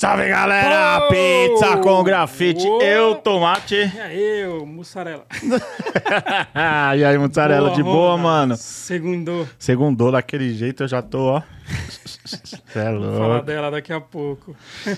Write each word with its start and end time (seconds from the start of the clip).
Salve 0.00 0.30
galera! 0.30 1.04
Oh! 1.04 1.08
Pizza 1.10 1.76
com 1.76 2.02
grafite, 2.02 2.66
Oh! 2.66 2.80
eu, 2.80 3.16
tomate. 3.16 3.76
É 3.76 4.16
eu, 4.16 4.64
mussarela. 4.64 5.26
e 6.96 7.04
aí, 7.04 7.18
mussarela, 7.18 7.70
de 7.72 7.82
boa, 7.82 8.12
Ronda. 8.12 8.22
mano? 8.22 8.56
Segundou. 8.56 9.46
Segundou 9.58 10.10
daquele 10.10 10.54
jeito, 10.54 10.84
eu 10.84 10.88
já 10.88 11.02
tô, 11.02 11.34
ó. 11.34 11.42
Cê 12.24 12.78
é 12.78 12.92
Vou 12.94 13.12
falar 13.12 13.26
louco. 13.26 13.44
dela 13.44 13.70
daqui 13.70 13.92
a 13.92 14.00
pouco. 14.00 14.56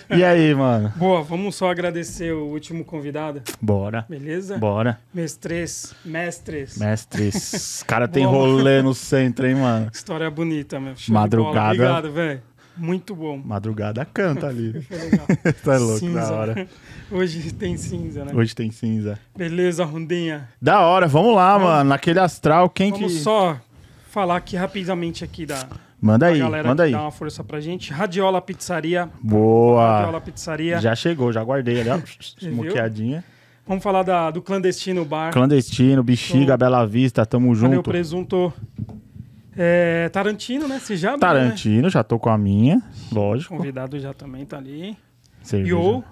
E 0.09 0.23
aí, 0.23 0.55
mano? 0.55 0.93
Boa, 0.95 1.21
vamos 1.21 1.57
só 1.57 1.69
agradecer 1.69 2.33
o 2.33 2.45
último 2.47 2.85
convidado, 2.85 3.43
Bora. 3.61 4.07
beleza? 4.09 4.57
Bora. 4.57 5.01
Mestres, 5.13 5.97
mestres. 6.05 6.79
Mestres. 6.79 7.83
cara 7.89 8.07
tem 8.07 8.25
Boa. 8.25 8.37
rolê 8.37 8.81
no 8.83 8.95
centro, 8.95 9.49
hein, 9.49 9.57
mano? 9.57 9.91
História 9.93 10.31
bonita, 10.31 10.79
meu. 10.79 10.95
Show 10.97 11.13
Madrugada. 11.13 11.71
Obrigado, 11.71 12.13
velho. 12.13 12.52
Muito 12.77 13.15
bom. 13.15 13.41
Madrugada 13.45 14.05
canta 14.05 14.47
ali. 14.49 14.73
Legal. 14.91 15.27
tá 15.65 15.77
louco, 15.79 15.99
cinza. 15.99 16.21
da 16.21 16.33
hora. 16.33 16.69
Hoje 17.11 17.53
tem 17.53 17.77
cinza, 17.77 18.25
né? 18.25 18.33
Hoje 18.35 18.55
tem 18.55 18.71
cinza. 18.71 19.19
Beleza, 19.37 19.85
Rondinha. 19.85 20.49
Da 20.61 20.81
hora, 20.81 21.07
vamos 21.07 21.35
lá, 21.35 21.59
mano. 21.59 21.91
Naquele 21.91 22.19
astral, 22.19 22.71
quem 22.71 22.91
Vamos 22.91 23.13
que. 23.13 23.19
só 23.19 23.59
falar 24.11 24.37
aqui 24.37 24.57
rapidamente 24.57 25.23
aqui 25.25 25.45
da 25.47 25.67
Manda 26.01 26.27
da 26.27 26.33
aí, 26.33 26.43
manda 26.65 26.83
aí. 26.83 26.93
dá 26.93 27.03
uma 27.03 27.11
força 27.13 27.45
pra 27.45 27.61
gente. 27.61 27.93
Radiola 27.93 28.41
Pizzaria. 28.43 29.09
Boa. 29.23 29.99
Radiola 29.99 30.21
Pizzaria. 30.21 30.81
Já 30.81 30.97
chegou, 30.97 31.33
já 31.33 31.45
guardei 31.45 31.81
ali, 31.81 31.91
ó. 31.91 32.51
Moqueadinha. 32.51 33.23
Vamos 33.65 33.85
falar 33.85 34.03
da, 34.03 34.31
do 34.31 34.43
Clandestino 34.43 35.05
Bar. 35.05 35.33
Clandestino, 35.33 36.03
Bexiga, 36.03 36.49
Show. 36.49 36.59
Bela 36.59 36.85
Vista, 36.85 37.25
tamo 37.25 37.55
junto. 37.55 37.83
presunto? 37.85 38.53
É, 39.57 40.09
Tarantino, 40.09 40.67
né? 40.67 40.79
Você 40.79 40.97
já 40.97 41.11
abriu, 41.11 41.21
Tarantino, 41.21 41.91
já 41.91 42.03
tô 42.03 42.19
com 42.19 42.31
a 42.31 42.39
minha, 42.39 42.77
Né? 42.77 42.83
lógico. 43.13 43.57
Convidado 43.57 43.99
já 44.01 44.15
também 44.15 44.45
tá 44.47 44.57
ali. 44.59 44.97
Cerveja. 45.43 45.75
Yo, 45.75 46.03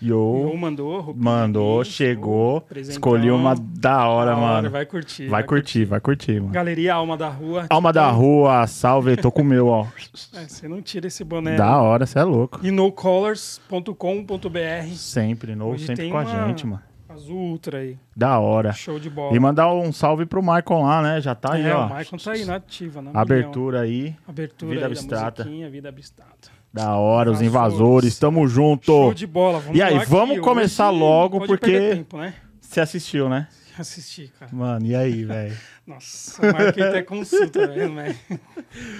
Yo. 0.00 0.50
Yo 0.50 0.56
mandou. 0.56 1.12
Mandou, 1.16 1.80
ali, 1.80 1.90
chegou. 1.90 2.64
Escolhi 2.76 3.32
uma 3.32 3.56
da 3.58 4.06
hora, 4.06 4.30
Da 4.30 4.36
mano. 4.36 4.70
Vai 4.70 4.86
curtir. 4.86 5.26
Vai 5.26 5.42
curtir, 5.42 5.84
vai 5.86 5.98
curtir, 6.00 6.38
mano. 6.40 6.52
Galeria 6.52 6.94
Alma 6.94 7.16
da 7.16 7.28
Rua. 7.28 7.66
Alma 7.68 7.92
da 7.92 8.08
rua, 8.08 8.64
salve, 8.68 9.16
tô 9.16 9.32
com 9.32 9.42
o 9.42 9.44
meu, 9.44 9.66
ó. 9.66 9.86
É, 10.34 10.46
você 10.46 10.68
não 10.68 10.80
tira 10.80 11.08
esse 11.08 11.24
boné. 11.24 11.56
Da 11.56 11.78
hora, 11.82 12.06
cê 12.06 12.20
é 12.20 12.22
louco. 12.22 12.60
E 12.62 12.70
nocolors.com.br. 12.70 14.94
Sempre, 14.94 15.54
novo, 15.56 15.78
sempre 15.78 16.10
com 16.10 16.18
a 16.18 16.22
uma- 16.22 16.46
gente, 16.48 16.64
mano. 16.66 16.82
Azul 17.18 17.36
Ultra 17.36 17.78
aí. 17.78 17.98
Da 18.16 18.38
hora. 18.38 18.72
Show 18.72 18.98
de 18.98 19.10
bola. 19.10 19.34
E 19.36 19.38
mandar 19.40 19.72
um 19.72 19.92
salve 19.92 20.24
pro 20.26 20.42
Maicon 20.42 20.82
lá, 20.84 21.02
né? 21.02 21.20
Já 21.20 21.34
tá 21.34 21.54
aí, 21.54 21.66
é, 21.66 21.74
ó. 21.74 21.86
o 21.86 21.90
Maicon 21.90 22.16
tá 22.16 22.32
aí 22.32 22.44
na 22.44 22.56
ativa, 22.56 23.02
né? 23.02 23.10
Abertura 23.14 23.80
aí, 23.80 24.14
Abertura 24.26 24.70
Vida 24.74 24.86
aí 24.86 24.92
abstrata. 24.92 25.44
Vida 25.44 25.88
abstrata. 25.88 26.50
da 26.72 26.96
hora, 26.96 27.30
os 27.30 27.42
Invasores. 27.42 28.18
tamo 28.18 28.46
junto. 28.46 28.86
Show 28.92 29.14
de 29.14 29.26
bola. 29.26 29.58
Vamos 29.60 29.76
E 29.76 29.82
aí, 29.82 29.94
lá 29.98 30.04
vamos 30.04 30.38
começar 30.40 30.90
logo, 30.90 31.44
porque- 31.46 31.78
tempo, 31.94 32.16
né? 32.18 32.34
Você 32.60 32.80
assistiu, 32.80 33.28
né? 33.28 33.48
Assistir, 33.78 34.32
cara. 34.38 34.50
Mano, 34.52 34.84
e 34.86 34.94
aí, 34.94 35.24
velho? 35.24 35.56
Nossa, 35.86 36.52
marquei 36.52 36.82
até 36.82 37.00
consulta, 37.02 37.66
velho, 37.68 37.92
né? 37.94 38.14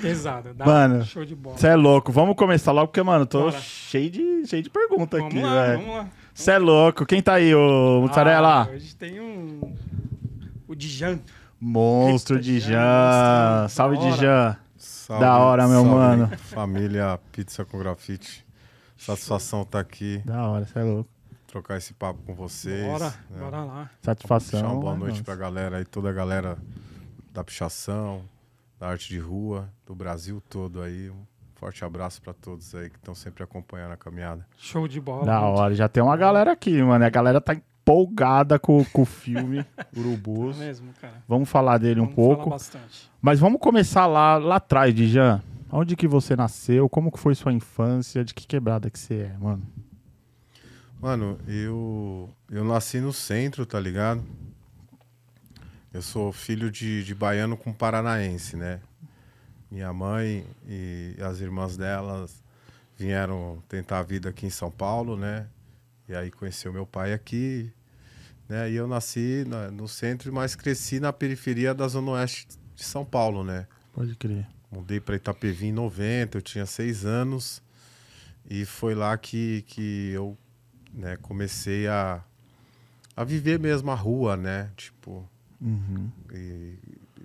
Pesado. 0.01 0.55
Dá 0.55 0.65
Mano, 0.65 1.05
show 1.05 1.25
de 1.25 1.35
bola. 1.35 1.59
Você 1.59 1.67
é 1.67 1.75
louco. 1.75 2.13
Vamos 2.13 2.37
começar 2.37 2.73
logo, 2.73 2.87
porque, 2.89 3.03
mano, 3.03 3.27
tô 3.27 3.41
Bora. 3.51 3.59
cheio 3.61 4.09
de, 4.11 4.47
cheio 4.47 4.63
de 4.63 4.71
pergunta 4.71 5.17
Vamos 5.19 5.35
aqui, 5.35 5.43
lá, 5.45 5.67
velho. 5.67 5.79
vamos 5.81 5.95
lá. 5.97 6.09
Você 6.39 6.53
é 6.53 6.59
louco. 6.59 7.05
Quem 7.05 7.21
tá 7.21 7.35
aí, 7.35 7.53
ô 7.53 8.01
Mussarela? 8.03 8.63
Ah, 8.63 8.69
hoje 8.71 8.95
tem 8.95 9.21
um... 9.21 9.75
O 10.69 10.75
Dijan. 10.77 11.19
Monstro 11.61 12.37
Eita, 12.37 12.45
de 12.45 12.61
Jean, 12.61 12.71
Jan. 12.79 13.61
monstro. 13.63 13.77
Salve 13.77 13.97
Da 13.97 14.03
de 14.03 14.07
hora. 14.09 14.17
Jan. 14.17 14.57
Salve, 14.77 15.25
Da 15.25 15.39
hora, 15.39 15.67
meu 15.67 15.83
salve, 15.83 15.91
mano. 15.97 16.39
Família 16.39 17.19
Pizza 17.33 17.65
com 17.65 17.77
Grafite. 17.81 18.47
Satisfação 18.97 19.63
estar 19.63 19.81
aqui, 19.81 20.23
Da 20.25 20.47
hora, 20.47 20.65
você 20.65 20.79
é 20.79 20.83
louco. 20.85 21.11
trocar 21.49 21.77
esse 21.77 21.93
papo 21.93 22.21
com 22.25 22.35
vocês. 22.35 22.87
Bora, 22.87 23.07
né? 23.31 23.39
bora 23.41 23.65
lá. 23.65 23.91
Satisfação. 24.03 24.61
Deixar 24.61 24.73
uma 24.75 24.81
boa 24.81 24.95
é 24.95 24.97
noite 24.99 25.13
nóis. 25.15 25.23
pra 25.23 25.35
galera 25.35 25.79
aí, 25.79 25.85
toda 25.85 26.09
a 26.09 26.13
galera 26.13 26.57
da 27.35 27.43
pichação, 27.43 28.23
da 28.79 28.89
arte 28.89 29.09
de 29.09 29.19
rua, 29.19 29.69
do 29.85 29.95
Brasil 29.95 30.41
todo 30.49 30.81
aí. 30.83 31.11
Um 31.11 31.17
forte 31.59 31.85
abraço 31.85 32.23
pra 32.23 32.33
todos 32.33 32.75
aí 32.75 32.89
que 32.89 32.97
estão 32.97 33.15
sempre 33.15 33.43
acompanhando 33.43 33.93
a 33.93 33.97
caminhada. 33.97 34.47
Show 34.57 34.87
de 34.87 35.01
bola. 35.01 35.25
Da 35.27 35.41
hora. 35.41 35.75
Já 35.75 35.89
tem 35.89 36.03
uma 36.03 36.17
galera 36.17 36.53
aqui, 36.53 36.81
mano. 36.83 37.05
A 37.05 37.09
galera 37.11 37.41
tá 37.41 37.53
empolgada 37.55 38.59
com, 38.59 38.85
com 38.87 39.03
o 39.03 39.05
filme 39.05 39.59
É 39.77 39.99
Urubus. 39.99 40.57
mesmo, 40.57 40.93
cara. 41.01 41.23
Vamos 41.27 41.49
falar 41.49 41.79
dele 41.79 42.01
um 42.01 42.05
Vamos 42.05 42.15
falar 42.17 42.35
pouco. 42.37 42.51
bastante. 42.51 43.11
Mas 43.21 43.41
vamos 43.41 43.61
começar 43.61 44.07
lá, 44.07 44.37
lá 44.39 44.57
atrás, 44.57 44.95
Dijan. 44.95 45.43
Onde 45.71 45.97
que 45.97 46.07
você 46.07 46.35
nasceu? 46.37 46.89
Como 46.89 47.11
que 47.11 47.19
foi 47.19 47.35
sua 47.35 47.53
infância? 47.53 48.25
De 48.25 48.33
que 48.33 48.47
quebrada 48.47 48.89
que 48.89 48.99
você 48.99 49.31
é, 49.35 49.37
mano? 49.39 49.63
Mano, 51.01 51.39
eu, 51.47 52.31
eu 52.51 52.65
nasci 52.65 53.01
no 53.01 53.13
centro, 53.13 53.67
tá 53.67 53.79
ligado? 53.79 54.23
Eu 55.93 56.03
sou 56.03 56.33
filho 56.33 56.71
de, 56.71 57.03
de 57.05 57.15
baiano 57.15 57.57
com 57.57 57.73
paranaense, 57.73 58.57
né? 58.57 58.81
Minha 59.71 59.93
mãe 59.93 60.47
e 60.67 61.15
as 61.21 61.41
irmãs 61.41 61.77
delas 61.77 62.43
vieram 62.97 63.63
tentar 63.69 63.99
a 64.01 64.03
vida 64.03 64.31
aqui 64.31 64.47
em 64.47 64.51
São 64.51 64.71
Paulo, 64.71 65.17
né? 65.17 65.47
E 66.09 66.15
aí 66.15 66.31
conheceu 66.31 66.73
meu 66.73 66.87
pai 66.87 67.13
aqui, 67.13 67.71
né? 68.49 68.71
E 68.71 68.75
eu 68.77 68.87
nasci 68.89 69.45
na- 69.47 69.71
no 69.71 69.87
centro, 69.87 70.33
mas 70.33 70.55
cresci 70.57 70.99
na 70.99 71.13
periferia 71.13 71.75
da 71.75 71.87
Zona 71.87 72.13
Oeste 72.13 72.49
de 72.75 72.83
São 72.85 73.05
Paulo, 73.05 73.45
né? 73.45 73.67
Pode 73.93 74.15
crer. 74.17 74.47
Mudei 74.71 75.01
para 75.01 75.17
Itapevi 75.17 75.67
em 75.67 75.73
90, 75.73 76.39
eu 76.39 76.43
tinha 76.43 76.65
seis 76.67 77.05
anos. 77.05 77.63
E 78.49 78.65
foi 78.65 78.95
lá 78.95 79.17
que, 79.19 79.63
que 79.67 80.11
eu 80.13 80.37
né, 80.95 81.17
comecei 81.19 81.87
a, 81.87 82.25
a 83.15 83.23
viver 83.25 83.59
mesmo 83.59 83.91
a 83.91 83.95
rua, 83.95 84.37
né? 84.37 84.71
Tipo, 84.77 85.29
Uhum. 85.61 86.11
e, 86.33 86.79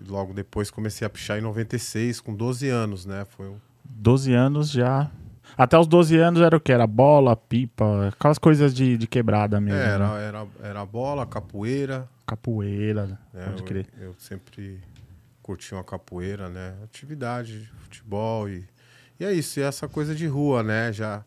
logo 0.08 0.34
depois 0.34 0.69
comecei 0.72 1.06
a 1.06 1.09
pichar 1.09 1.38
em 1.38 1.41
96, 1.41 2.19
com 2.19 2.34
12 2.36 2.68
anos, 2.69 3.06
né? 3.06 3.25
Foi 3.25 3.47
um, 3.47 3.56
12 3.86 4.34
anos 4.34 4.69
já. 4.72 5.09
Até 5.58 5.78
os 5.78 5.86
12 5.88 6.18
anos 6.18 6.41
era 6.41 6.56
o 6.58 6.59
que? 6.59 6.72
Era 6.72 6.88
bola, 6.88 7.36
pipa, 7.36 8.08
aquelas 8.08 8.38
coisas 8.40 8.74
de, 8.74 8.97
de 8.97 9.06
quebrada 9.08 9.59
mesmo. 9.62 9.80
é, 9.80 9.86
era, 9.86 10.14
né? 10.16 10.24
era, 10.25 10.47
era 10.64 10.86
bola, 10.86 11.25
capoeira. 11.25 12.08
Capoeira, 12.25 13.06
né? 13.06 13.18
pode 13.46 13.59
Eu- 13.62 13.66
crer. 13.66 13.88
Eu, 14.00 14.16
sempre 14.18 14.80
curti 15.41 15.74
uma 15.75 15.84
capoeira, 15.84 16.50
né? 16.50 16.74
Atividade, 16.84 17.62
de 17.62 17.68
futebol 17.68 18.50
e, 18.50 18.66
e 19.20 19.25
é 19.25 19.31
isso. 19.34 19.59
E 19.59 19.64
essa 19.64 19.88
coisa 19.88 20.16
de 20.16 20.25
rua, 20.25 20.64
né? 20.64 20.91
Já 20.91 21.24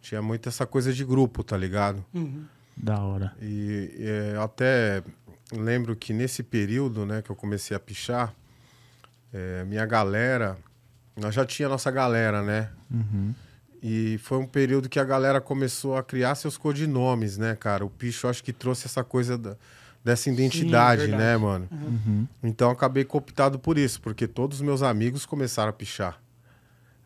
tinha 0.00 0.22
muito 0.22 0.48
essa 0.48 0.66
coisa 0.66 0.92
de 0.92 1.04
grupo, 1.04 1.42
tá 1.42 1.56
ligado? 1.56 2.04
Uhum. 2.14 2.44
Da 2.76 3.00
hora. 3.00 3.32
E 3.42 3.90
é, 3.98 4.32
eu 4.36 4.42
até 4.42 5.02
lembro 5.52 5.94
que 5.96 6.12
nesse 6.12 6.42
período, 6.42 7.06
né, 7.06 7.22
que 7.22 7.30
eu 7.30 7.36
comecei 7.36 7.76
a 7.76 7.80
pichar, 7.80 8.34
é, 9.32 9.64
minha 9.64 9.84
galera, 9.86 10.56
nós 11.16 11.34
já 11.34 11.44
tinha 11.44 11.68
nossa 11.68 11.90
galera, 11.90 12.42
né? 12.42 12.70
Uhum. 12.90 13.34
E 13.82 14.18
foi 14.22 14.38
um 14.38 14.46
período 14.46 14.88
que 14.88 14.98
a 14.98 15.04
galera 15.04 15.40
começou 15.40 15.96
a 15.96 16.02
criar 16.02 16.34
seus 16.34 16.56
codinomes, 16.56 17.36
né, 17.38 17.54
cara? 17.54 17.84
O 17.84 17.90
picho 17.90 18.26
acho 18.26 18.42
que 18.42 18.52
trouxe 18.52 18.86
essa 18.86 19.04
coisa 19.04 19.38
da- 19.38 19.56
dessa 20.04 20.30
identidade, 20.30 21.02
verdade. 21.02 21.22
né, 21.22 21.36
mano? 21.36 21.68
Uhum. 21.70 22.26
Então 22.42 22.68
eu 22.68 22.72
acabei 22.72 23.04
cooptado 23.04 23.58
por 23.58 23.76
isso, 23.78 24.00
porque 24.00 24.26
todos 24.26 24.58
os 24.58 24.62
meus 24.62 24.82
amigos 24.82 25.24
começaram 25.26 25.70
a 25.70 25.72
pichar. 25.72 26.20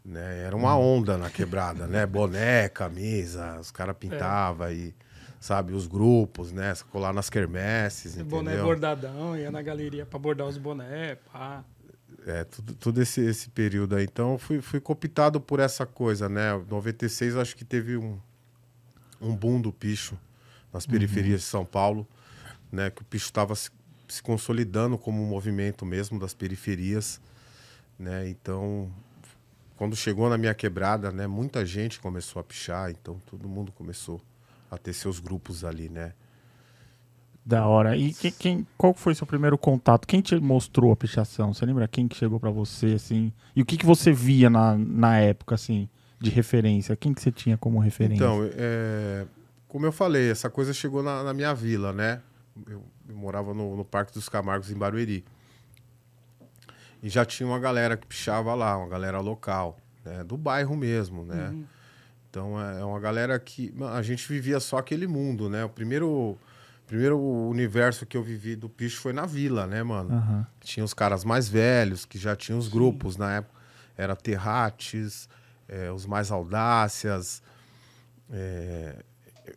Né? 0.05 0.45
Era 0.47 0.57
uma 0.57 0.77
onda 0.77 1.17
na 1.17 1.31
quebrada, 1.31 1.87
né? 1.87 2.05
Boné, 2.07 2.69
camisa, 2.69 3.59
os 3.61 3.71
caras 3.71 3.97
pintavam 3.97 4.71
e, 4.73 4.95
sabe, 5.43 5.73
os 5.73 5.89
grupos, 5.89 6.53
né? 6.53 6.73
Colar 6.93 7.13
nas 7.13 7.29
quermesses, 7.29 8.15
Esse 8.15 8.23
boné 8.23 8.53
entendeu? 8.53 8.65
bordadão, 8.65 9.37
ia 9.37 9.51
na 9.51 9.61
galeria 9.61 10.07
pra 10.07 10.17
bordar 10.17 10.47
os 10.47 10.57
bonés, 10.57 11.19
pá. 11.33 11.65
É, 12.25 12.45
tudo, 12.45 12.75
tudo 12.77 13.03
esse, 13.03 13.21
esse 13.23 13.51
período 13.51 13.97
aí. 13.97 14.05
Então, 14.05 14.39
fui, 14.39 14.61
fui 14.61 14.81
cooptado 14.81 15.41
por 15.41 15.59
essa 15.59 15.85
coisa, 15.85 16.29
né? 16.29 16.53
96, 16.71 17.35
eu 17.35 17.41
acho 17.41 17.57
que 17.57 17.65
teve 17.65 17.97
um, 17.97 18.21
um 19.21 19.35
boom 19.35 19.61
do 19.61 19.73
picho 19.73 20.17
nas 20.73 20.87
periferias 20.87 21.41
de 21.41 21.47
São 21.47 21.65
Paulo, 21.65 22.07
né? 22.71 22.91
Que 22.91 23.03
o 23.03 23.05
picho 23.05 23.27
estava 23.27 23.57
se, 23.57 23.69
se 24.07 24.23
consolidando 24.23 24.97
como 24.97 25.21
um 25.21 25.27
movimento 25.27 25.85
mesmo 25.85 26.21
das 26.21 26.33
periferias, 26.33 27.21
né? 27.99 28.29
Então, 28.29 28.89
quando 29.77 29.97
chegou 29.97 30.31
na 30.31 30.39
minha 30.39 30.55
quebrada, 30.55 31.11
né? 31.11 31.27
Muita 31.27 31.67
gente 31.67 31.99
começou 31.99 32.39
a 32.39 32.45
pichar, 32.45 32.93
então 32.93 33.21
todo 33.29 33.49
mundo 33.49 33.73
começou 33.73 34.23
a 34.73 34.79
ter 34.79 34.95
seus 34.95 35.21
grupos 35.21 35.65
ali, 35.65 35.91
né? 35.91 36.15
Da 37.45 37.67
hora. 37.67 37.95
E 37.97 38.15
quem, 38.15 38.33
quem- 38.33 38.67
qual 38.79 38.95
foi 38.95 39.15
seu 39.15 39.27
primeiro 39.27 39.59
contato? 39.59 40.07
Quem 40.07 40.21
te 40.23 40.35
mostrou 40.41 40.93
a 40.93 40.97
pichação? 40.97 41.53
Você 41.53 41.67
lembra 41.67 41.87
quem 41.87 42.09
que 42.09 42.17
chegou 42.17 42.41
pra 42.41 42.51
você, 42.51 42.95
assim? 42.95 43.31
E 43.55 43.61
o 43.61 43.67
que 43.67 43.77
que 43.77 43.85
você 43.85 44.13
via 44.13 44.49
na, 44.49 44.77
na 44.79 45.19
época, 45.19 45.57
assim, 45.57 45.89
de 46.19 46.31
referência? 46.31 46.97
Quem 46.97 47.13
que 47.13 47.21
você 47.21 47.31
tinha 47.31 47.59
como 47.59 47.79
referência? 47.81 48.25
Então, 48.25 48.49
é, 48.55 49.27
como 49.69 49.85
eu 49.85 49.93
falei, 49.93 50.31
essa 50.31 50.49
coisa 50.49 50.73
chegou 50.73 51.03
na, 51.03 51.23
na 51.23 51.35
minha 51.35 51.53
vila, 51.53 51.93
né? 51.93 52.23
Eu, 52.67 52.83
eu 53.09 53.17
morava 53.17 53.53
no, 53.53 53.77
no 53.77 53.85
Parque 53.85 54.15
dos 54.15 54.29
Camargos, 54.29 54.71
em 54.71 54.77
Barueri. 54.79 55.23
E 57.03 57.09
já 57.11 57.25
tinha 57.25 57.47
uma 57.47 57.59
galera 57.59 57.97
que 57.97 58.07
pichava 58.07 58.55
lá, 58.55 58.79
uma 58.79 58.89
galera 58.89 59.19
local, 59.21 59.77
né? 60.05 60.23
Do 60.25 60.37
bairro 60.39 60.77
mesmo, 60.77 61.25
né? 61.25 61.53
Então 62.33 62.59
é 62.59 62.83
uma 62.83 62.99
galera 62.99 63.39
que 63.39 63.75
a 63.93 64.01
gente 64.01 64.27
vivia 64.27 64.59
só 64.59 64.79
aquele 64.79 65.07
mundo, 65.07 65.51
né? 65.51 65.67
O 65.67 65.69
primeiro 65.69 66.39
primeiro 66.87 67.19
universo 67.21 68.07
que 68.07 68.17
eu 68.17 68.23
vivi 68.23 68.57
do 68.57 68.71
picho 68.71 69.01
foi 69.03 69.13
na 69.13 69.27
vila, 69.27 69.67
né, 69.67 69.83
mano? 69.83 70.15
Aham. 70.15 70.47
Tinha 70.63 70.83
os 70.83 70.95
caras 70.95 71.25
mais 71.27 71.47
velhos, 71.47 72.07
que 72.07 72.17
já 72.19 72.35
tinham 72.35 72.59
os 72.59 72.69
grupos 72.69 73.19
na 73.19 73.35
época. 73.37 73.61
Era 73.99 74.17
Terrates, 74.17 75.29
eh, 75.69 75.91
os 75.93 76.07
mais 76.07 76.31
audácias, 76.31 77.43
eh, 78.31 78.97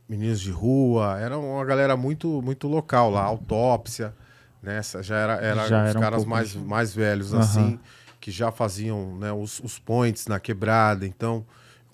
meninos 0.10 0.42
de 0.42 0.52
rua. 0.52 1.18
Era 1.18 1.38
uma 1.38 1.64
galera 1.64 1.96
muito 1.96 2.42
muito 2.42 2.68
local 2.68 3.10
lá, 3.10 3.22
autópsia, 3.24 4.14
né? 4.62 4.78
Essa 4.80 5.02
Já 5.02 5.16
era, 5.18 5.34
era 5.36 5.68
Já 5.70 5.84
os 5.84 5.90
era 5.92 5.98
um 5.98 6.02
caras 6.02 6.18
pouco 6.18 6.30
mais, 6.30 6.50
de- 6.52 6.58
mais 6.60 6.94
velhos, 6.94 7.34
Aham. 7.34 7.42
assim, 7.42 7.80
que 8.20 8.32
já 8.32 8.52
faziam 8.52 9.16
né, 9.18 9.32
os, 9.32 9.62
os 9.62 9.80
points 9.80 10.28
na 10.28 10.42
quebrada. 10.42 11.06
Então, 11.08 11.46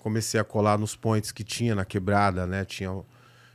comecei 0.02 0.40
a 0.40 0.44
colar 0.44 0.76
nos 0.76 0.96
points 0.96 1.30
que 1.30 1.44
tinha 1.44 1.76
na 1.76 1.84
quebrada, 1.84 2.44
né? 2.44 2.64
Tinha, 2.64 2.90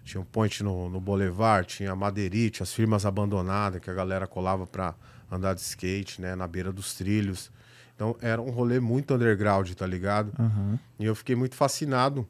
tinha 0.06 0.22
um 0.22 0.24
point 0.24 0.64
no, 0.64 0.90
no 0.90 1.02
Boulevard, 1.02 1.68
tinha 1.68 1.94
Madeirite, 1.94 2.64
as 2.64 2.74
firmas 2.74 3.06
abandonadas 3.06 3.82
que 3.82 3.90
a 3.90 3.94
galera 3.94 4.26
colava 4.26 4.66
para 4.66 4.96
andar 5.30 5.54
de 5.54 5.60
skate, 5.60 6.22
né? 6.22 6.36
Na 6.38 6.48
beira 6.48 6.72
dos 6.72 6.94
trilhos. 6.94 7.52
Então, 7.94 8.16
era 8.22 8.42
um 8.42 8.50
rolê 8.50 8.80
muito 8.80 9.14
underground, 9.14 9.70
tá 9.74 9.86
ligado? 9.86 10.32
Aham. 10.40 10.80
E 10.98 11.06
eu 11.06 11.14
fiquei 11.14 11.36
muito 11.36 11.56
fascinado 11.56 12.26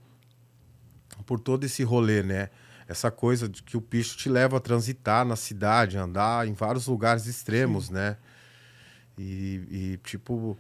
por 1.23 1.39
todo 1.39 1.63
esse 1.63 1.83
rolê, 1.83 2.23
né? 2.23 2.49
Essa 2.87 3.11
coisa 3.11 3.47
de 3.47 3.61
que 3.61 3.77
o 3.77 3.81
picho 3.81 4.17
te 4.17 4.29
leva 4.29 4.57
a 4.57 4.59
transitar 4.59 5.23
na 5.25 5.35
cidade, 5.35 5.95
andar 5.95 6.47
em 6.47 6.53
vários 6.53 6.87
lugares 6.87 7.27
extremos, 7.27 7.91
né? 7.91 8.17
E, 9.15 9.61
e, 9.69 9.99
tipo, 10.03 10.57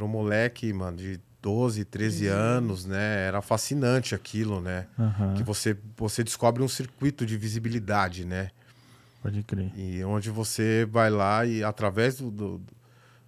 um 0.00 0.08
moleque, 0.08 0.72
mano, 0.72 0.96
de 0.96 1.20
12, 1.40 1.84
13 1.84 2.26
anos, 2.26 2.84
né? 2.84 3.26
Era 3.26 3.40
fascinante 3.40 4.14
aquilo, 4.14 4.60
né? 4.60 4.86
Aham. 4.98 5.34
Que 5.34 5.42
você, 5.42 5.76
você 5.96 6.24
descobre 6.24 6.62
um 6.62 6.68
circuito 6.68 7.24
de 7.24 7.36
visibilidade, 7.36 8.24
né? 8.24 8.50
Pode 9.22 9.42
crer. 9.42 9.70
E 9.76 10.02
onde 10.04 10.30
você 10.30 10.86
vai 10.90 11.10
lá 11.10 11.44
e 11.46 11.62
através 11.62 12.16
do, 12.16 12.30
do- 12.30 12.60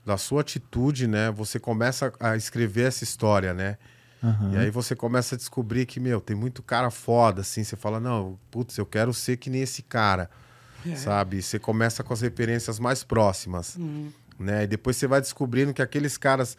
da 0.04 0.16
sua 0.16 0.40
atitude, 0.40 1.06
né? 1.06 1.30
Você 1.30 1.58
começa 1.60 2.12
a 2.18 2.36
escrever 2.36 2.88
essa 2.88 3.04
história, 3.04 3.54
né? 3.54 3.76
Aham. 4.22 4.52
E 4.54 4.56
aí 4.56 4.70
você 4.70 4.96
começa 4.96 5.34
a 5.34 5.38
descobrir 5.38 5.86
que, 5.86 6.00
meu, 6.00 6.20
tem 6.20 6.34
muito 6.36 6.62
cara 6.62 6.90
foda, 6.90 7.42
assim. 7.42 7.62
Você 7.64 7.76
fala, 7.76 8.00
não, 8.00 8.38
putz, 8.50 8.76
eu 8.76 8.86
quero 8.86 9.14
ser 9.14 9.36
que 9.36 9.48
nem 9.48 9.62
esse 9.62 9.82
cara, 9.82 10.28
É. 10.84 10.96
sabe? 10.96 11.40
Você 11.42 11.58
começa 11.58 12.02
com 12.02 12.12
as 12.12 12.20
referências 12.20 12.78
mais 12.78 13.04
próximas, 13.04 13.76
Uhum. 13.76 14.10
né? 14.38 14.64
E 14.64 14.66
depois 14.66 14.96
você 14.96 15.06
vai 15.06 15.20
descobrindo 15.20 15.72
que 15.72 15.80
aqueles 15.82 16.16
caras 16.16 16.56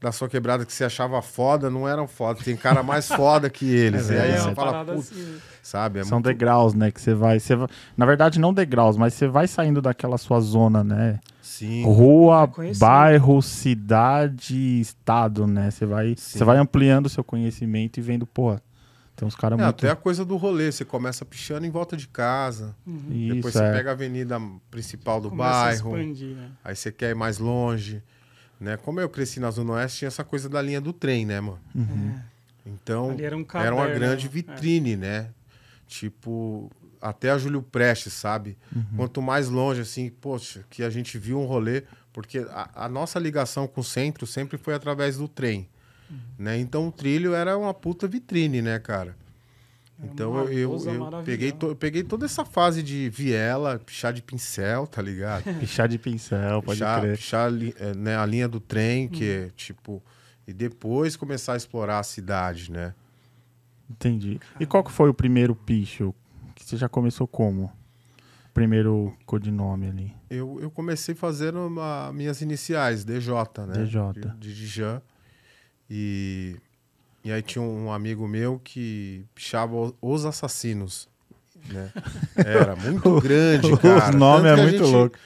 da 0.00 0.12
sua 0.12 0.28
quebrada 0.28 0.64
que 0.64 0.72
você 0.72 0.84
achava 0.84 1.20
foda 1.20 1.68
não 1.68 1.88
eram 1.88 2.06
foda. 2.06 2.40
Tem 2.44 2.56
cara 2.56 2.82
mais 2.82 3.08
foda 3.08 3.50
que 3.50 3.66
eles. 3.74 4.08
É 4.10 4.14
e 4.14 4.16
aí 4.16 4.22
verdade. 4.32 4.42
você 4.42 4.48
uma 4.48 4.54
fala, 4.54 4.84
putz, 4.84 5.10
assim. 5.12 5.36
sabe? 5.62 5.98
É 5.98 6.04
São 6.04 6.18
muito- 6.18 6.26
degraus, 6.26 6.74
né? 6.74 6.90
Que 6.90 7.00
você 7.00 7.14
vai, 7.14 7.40
você 7.40 7.56
vai. 7.56 7.68
Na 7.96 8.06
verdade, 8.06 8.38
não 8.38 8.54
degraus, 8.54 8.96
mas 8.96 9.14
você 9.14 9.26
vai 9.26 9.48
saindo 9.48 9.82
daquela 9.82 10.16
sua 10.16 10.40
zona, 10.40 10.84
né? 10.84 11.18
Sim. 11.42 11.82
Rua, 11.84 12.46
conhecido. 12.46 12.78
bairro, 12.86 13.42
cidade, 13.42 14.80
estado, 14.80 15.46
né? 15.46 15.70
Você 15.70 15.84
vai, 15.86 16.08
Sim. 16.16 16.38
você 16.38 16.44
vai 16.44 16.58
ampliando 16.58 17.06
o 17.06 17.08
seu 17.08 17.24
conhecimento 17.24 17.98
e 17.98 18.00
vendo, 18.00 18.26
pô, 18.26 18.56
tem 19.16 19.26
uns 19.26 19.34
caras 19.34 19.58
É, 19.58 19.62
muito. 19.64 19.84
até 19.84 19.90
a 19.90 19.96
coisa 19.96 20.24
do 20.24 20.36
rolê. 20.36 20.70
Você 20.70 20.84
começa 20.84 21.24
pichando 21.24 21.66
em 21.66 21.70
volta 21.70 21.96
de 21.96 22.06
casa. 22.06 22.76
Isso, 23.10 23.34
depois 23.34 23.54
você 23.54 23.64
é. 23.64 23.72
pega 23.72 23.90
a 23.90 23.92
avenida 23.94 24.40
principal 24.70 25.20
do 25.20 25.30
Começa 25.30 25.50
a 25.50 25.64
bairro. 25.64 25.98
expandir, 25.98 26.36
né? 26.36 26.50
Aí 26.64 26.76
você 26.76 26.92
quer 26.92 27.10
ir 27.10 27.14
mais 27.16 27.38
longe. 27.38 28.00
Né? 28.60 28.76
Como 28.76 29.00
eu 29.00 29.08
cresci 29.08 29.38
na 29.38 29.50
Zona 29.50 29.74
Oeste, 29.74 29.98
tinha 29.98 30.08
essa 30.08 30.24
coisa 30.24 30.48
da 30.48 30.60
linha 30.60 30.80
do 30.80 30.92
trem, 30.92 31.24
né, 31.24 31.40
mano? 31.40 31.60
Então, 32.66 33.10
Ali 33.10 33.24
era 33.24 33.36
um 33.36 33.40
uma 33.40 33.46
caderno, 33.46 33.94
grande 33.94 34.24
né? 34.26 34.30
vitrine, 34.32 34.96
né? 34.96 35.30
Tipo, 35.86 36.70
até 37.00 37.30
a 37.30 37.38
Júlio 37.38 37.62
Prestes, 37.62 38.12
sabe? 38.12 38.56
Quanto 38.96 39.22
mais 39.22 39.48
longe, 39.48 39.80
assim, 39.80 40.10
poxa, 40.10 40.64
que 40.68 40.82
a 40.82 40.90
gente 40.90 41.18
viu 41.18 41.40
um 41.40 41.46
rolê, 41.46 41.84
porque 42.12 42.40
a, 42.50 42.84
a 42.84 42.88
nossa 42.88 43.18
ligação 43.18 43.66
com 43.66 43.80
o 43.80 43.84
centro 43.84 44.26
sempre 44.26 44.58
foi 44.58 44.74
através 44.74 45.16
do 45.16 45.28
trem, 45.28 45.68
né? 46.38 46.58
Então 46.58 46.88
o 46.88 46.92
trilho 46.92 47.34
era 47.34 47.56
uma 47.56 47.72
puta 47.72 48.06
vitrine, 48.06 48.60
né, 48.60 48.78
cara? 48.78 49.16
Era 50.00 50.12
Então 50.12 50.36
eu, 50.48 50.52
eu, 50.78 51.22
peguei, 51.24 51.50
to- 51.52 51.66
eu 51.68 51.76
peguei 51.76 52.04
toda 52.04 52.24
essa 52.26 52.44
fase 52.44 52.82
de 52.82 53.08
viela, 53.10 53.78
pichar 53.78 54.12
de 54.12 54.22
pincel, 54.22 54.86
tá 54.86 55.02
ligado? 55.02 55.42
Pichar 55.58 55.88
de 55.88 55.98
pincel, 55.98 56.62
pode 56.62 56.78
pichar, 56.78 57.00
crer. 57.00 57.16
pichar 57.16 57.50
li- 57.52 57.74
eh, 57.78 57.94
né, 57.94 58.16
a 58.16 58.24
linha 58.24 58.46
do 58.48 58.60
trem, 58.60 59.08
que 59.08 59.24
Uhum. 59.24 59.46
é 59.46 59.50
tipo. 59.56 60.02
E 60.46 60.52
depois 60.52 61.16
começar 61.16 61.54
a 61.54 61.56
explorar 61.56 61.98
a 61.98 62.02
cidade, 62.02 62.70
né? 62.70 62.94
Entendi. 63.90 64.38
E 64.60 64.66
qual 64.66 64.84
que 64.84 64.92
foi 64.92 65.08
o 65.10 65.14
primeiro 65.14 65.54
picho? 65.54 66.14
Que 66.54 66.64
você 66.64 66.76
já 66.76 66.88
começou 66.88 67.26
como? 67.26 67.70
Primeiro 68.54 69.14
codinome 69.26 69.88
ali. 69.88 70.14
Eu, 70.30 70.58
eu 70.60 70.70
comecei 70.70 71.14
fazendo 71.14 71.66
uma- 71.66 72.12
minhas 72.12 72.40
iniciais, 72.40 73.04
DJ, 73.04 73.32
né? 73.66 73.84
DJ. 73.84 74.00
De, 74.12 74.36
de 74.38 74.54
Dijan. 74.54 75.02
E, 75.90 76.56
e 77.28 77.32
aí 77.32 77.42
tinha 77.42 77.62
um 77.62 77.92
amigo 77.92 78.26
meu 78.26 78.60
que 78.62 79.24
pichava 79.34 79.74
o- 79.74 79.94
Os 80.00 80.24
Assassinos. 80.24 81.08
Né? 81.70 81.90
Era 82.36 82.74
muito 82.76 83.20
grande, 83.20 83.76
cara. 83.78 84.08
Os 84.10 84.14
nomes 84.14 84.44
Tanto 84.50 84.60
é 84.60 84.62
muito 84.62 84.78
gente, 84.84 84.90
louco. 84.92 85.16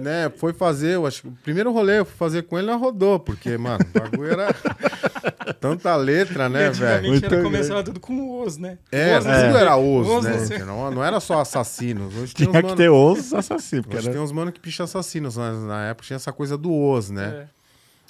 Né, 0.00 0.30
foi 0.36 0.52
fazer, 0.52 0.94
eu 0.94 1.06
acho 1.06 1.22
que 1.22 1.28
o 1.28 1.32
primeiro 1.42 1.72
rolê 1.72 1.98
eu 1.98 2.04
fui 2.04 2.14
fazer 2.16 2.42
com 2.42 2.56
ele, 2.58 2.68
não 2.68 2.78
rodou, 2.78 3.18
porque, 3.18 3.56
mano, 3.58 3.80
o 3.94 3.98
bagulho 3.98 4.30
era 4.30 4.54
tanta 5.60 5.96
letra, 5.96 6.48
né, 6.48 6.70
velho? 6.70 7.08
Muito 7.08 7.24
era, 7.24 7.42
começava 7.42 7.82
tudo 7.82 7.98
com 7.98 8.42
os, 8.42 8.56
né? 8.58 8.78
É, 8.92 9.18
Os, 9.18 9.24
tudo 9.24 9.34
né? 9.34 9.60
era 9.60 9.76
osso, 9.76 10.18
Os, 10.18 10.24
né? 10.24 10.32
você- 10.38 10.58
Não, 10.58 10.90
não 10.90 11.02
era 11.04 11.18
só 11.20 11.40
assassinos. 11.40 12.14
Hoje 12.16 12.34
tem 12.34 12.46
Tinha 12.48 12.60
que 12.62 12.66
mano, 12.68 12.76
ter 12.76 12.90
os 12.90 13.32
assassinos. 13.34 13.86
Porque 13.86 13.96
hoje 13.96 14.06
era... 14.08 14.14
tem 14.14 14.22
uns 14.22 14.30
mano 14.30 14.52
que 14.52 14.60
picha 14.60 14.84
assassinos, 14.84 15.36
mas 15.36 15.56
na 15.64 15.86
época 15.86 16.06
tinha 16.06 16.16
essa 16.16 16.32
coisa 16.32 16.56
do 16.56 16.72
os, 16.72 17.10
né? 17.10 17.46
É. 17.54 17.57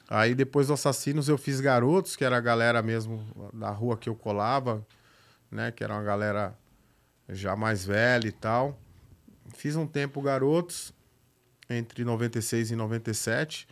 Aí 0.09 0.35
depois 0.35 0.69
do 0.69 0.73
assassinos 0.73 1.29
eu 1.29 1.37
fiz 1.37 1.61
garotos, 1.61 2.17
que 2.17 2.25
era 2.25 2.37
a 2.37 2.41
galera 2.41 2.83
mesmo 2.83 3.23
da 3.53 3.71
rua 3.71 3.97
que 3.97 4.09
eu 4.09 4.15
colava, 4.15 4.85
né? 5.51 5.71
Que 5.71 5.85
era 5.85 5.93
uma 5.95 6.03
galera 6.03 6.57
já 7.29 7.55
mais 7.55 7.85
velha 7.85 8.27
e 8.27 8.33
tal. 8.33 8.79
Fiz 9.55 9.77
um 9.77 9.87
tempo 9.87 10.21
garotos, 10.23 10.95
entre 11.69 12.05
96 12.05 12.71
e 12.71 12.77
97. 12.77 13.69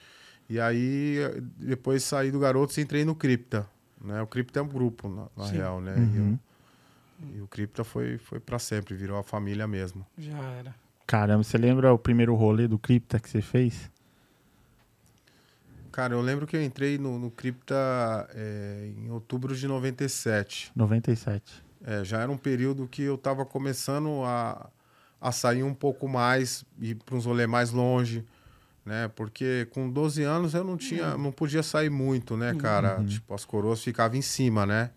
E 0.48 0.60
aí, 0.60 1.18
depois 1.56 2.04
saí 2.04 2.30
do 2.30 2.38
garotos 2.38 2.76
e 2.76 2.80
entrei 2.82 3.04
no 3.04 3.14
Cripta. 3.14 3.66
Né? 4.00 4.20
O 4.22 4.26
Cripta 4.26 4.60
é 4.60 4.62
um 4.62 4.68
grupo, 4.68 5.08
na, 5.08 5.26
na 5.36 5.50
real, 5.50 5.80
né? 5.80 5.94
Uhum. 5.96 6.38
E, 7.22 7.32
eu- 7.32 7.36
e 7.38 7.40
o 7.40 7.48
Cripta 7.48 7.82
foi, 7.82 8.18
foi 8.18 8.38
para 8.38 8.58
sempre, 8.58 8.94
virou 8.94 9.18
a 9.18 9.22
família 9.24 9.66
mesmo. 9.66 10.06
Já 10.18 10.36
era. 10.38 10.74
Caramba, 11.06 11.42
você 11.42 11.56
lembra 11.56 11.92
o 11.92 11.98
primeiro 11.98 12.34
rolê 12.34 12.68
do 12.68 12.78
Cripta 12.78 13.18
que 13.18 13.28
você 13.28 13.40
fez? 13.40 13.90
Cara, 15.96 16.12
eu 16.12 16.20
lembro 16.20 16.46
que 16.46 16.54
eu 16.54 16.62
entrei 16.62 16.98
no, 16.98 17.18
no 17.18 17.30
Cripta 17.30 17.74
é, 18.34 18.92
em 18.98 19.10
outubro 19.10 19.56
de 19.56 19.66
97. 19.66 20.70
97. 20.76 21.64
É, 21.82 22.04
já 22.04 22.20
era 22.20 22.30
um 22.30 22.36
período 22.36 22.86
que 22.86 23.00
eu 23.00 23.14
estava 23.14 23.46
começando 23.46 24.22
a, 24.22 24.68
a 25.18 25.32
sair 25.32 25.62
um 25.62 25.72
pouco 25.72 26.06
mais, 26.06 26.66
ir 26.78 26.96
para 26.96 27.16
uns 27.16 27.24
rolês 27.24 27.48
mais 27.48 27.70
longe, 27.70 28.22
né? 28.84 29.08
Porque 29.16 29.66
com 29.70 29.88
12 29.88 30.22
anos 30.22 30.52
eu 30.52 30.62
não 30.62 30.76
tinha, 30.76 31.16
não 31.16 31.32
podia 31.32 31.62
sair 31.62 31.88
muito, 31.88 32.36
né, 32.36 32.54
cara? 32.56 33.02
Tipo, 33.02 33.32
as 33.32 33.46
coroas 33.46 33.82
ficavam 33.82 34.18
em 34.18 34.22
cima, 34.22 34.66
né? 34.66 34.90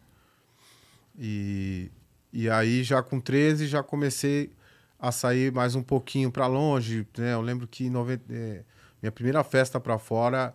E, 1.17 1.89
e 2.33 2.49
aí 2.49 2.83
já 2.83 3.01
com 3.01 3.21
13 3.21 3.67
já 3.67 3.81
comecei 3.81 4.51
a 4.99 5.13
sair 5.13 5.49
mais 5.49 5.75
um 5.75 5.81
pouquinho 5.81 6.29
para 6.29 6.45
longe, 6.45 7.07
né? 7.17 7.35
Eu 7.35 7.41
lembro 7.41 7.65
que 7.65 7.85
em 7.85 7.89
90, 7.89 8.21
eh, 8.29 8.63
minha 9.01 9.13
primeira 9.13 9.45
festa 9.45 9.79
para 9.79 9.97
fora 9.97 10.53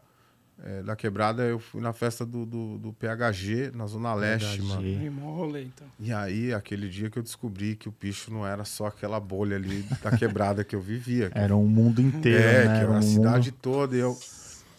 eh, 0.62 0.82
da 0.82 0.94
quebrada 0.94 1.42
eu 1.42 1.58
fui 1.58 1.80
na 1.80 1.92
festa 1.92 2.24
do, 2.24 2.44
do, 2.46 2.78
do 2.78 2.92
PHG 2.92 3.72
na 3.74 3.86
Zona 3.86 4.14
Leste, 4.14 4.58
PHG. 4.58 4.68
mano. 4.68 5.58
E 5.58 5.62
então. 5.64 5.86
E 5.98 6.12
aí, 6.12 6.52
aquele 6.54 6.88
dia 6.88 7.10
que 7.10 7.18
eu 7.18 7.22
descobri 7.22 7.74
que 7.76 7.88
o 7.88 7.94
bicho 8.00 8.32
não 8.32 8.46
era 8.46 8.64
só 8.64 8.86
aquela 8.86 9.18
bolha 9.18 9.56
ali 9.56 9.84
da 10.02 10.16
quebrada 10.16 10.62
que 10.64 10.74
eu 10.76 10.80
vivia. 10.80 11.30
que- 11.30 11.36
Era 11.38 11.56
um 11.56 11.66
mundo 11.66 12.00
inteiro, 12.00 12.38
é, 12.48 12.68
né? 12.68 12.74
que 12.78 12.80
era 12.84 12.90
um 12.92 12.96
a 12.96 13.02
cidade 13.02 13.50
mundo- 13.50 13.58
toda. 13.60 13.96
E 13.96 14.00
eu 14.00 14.16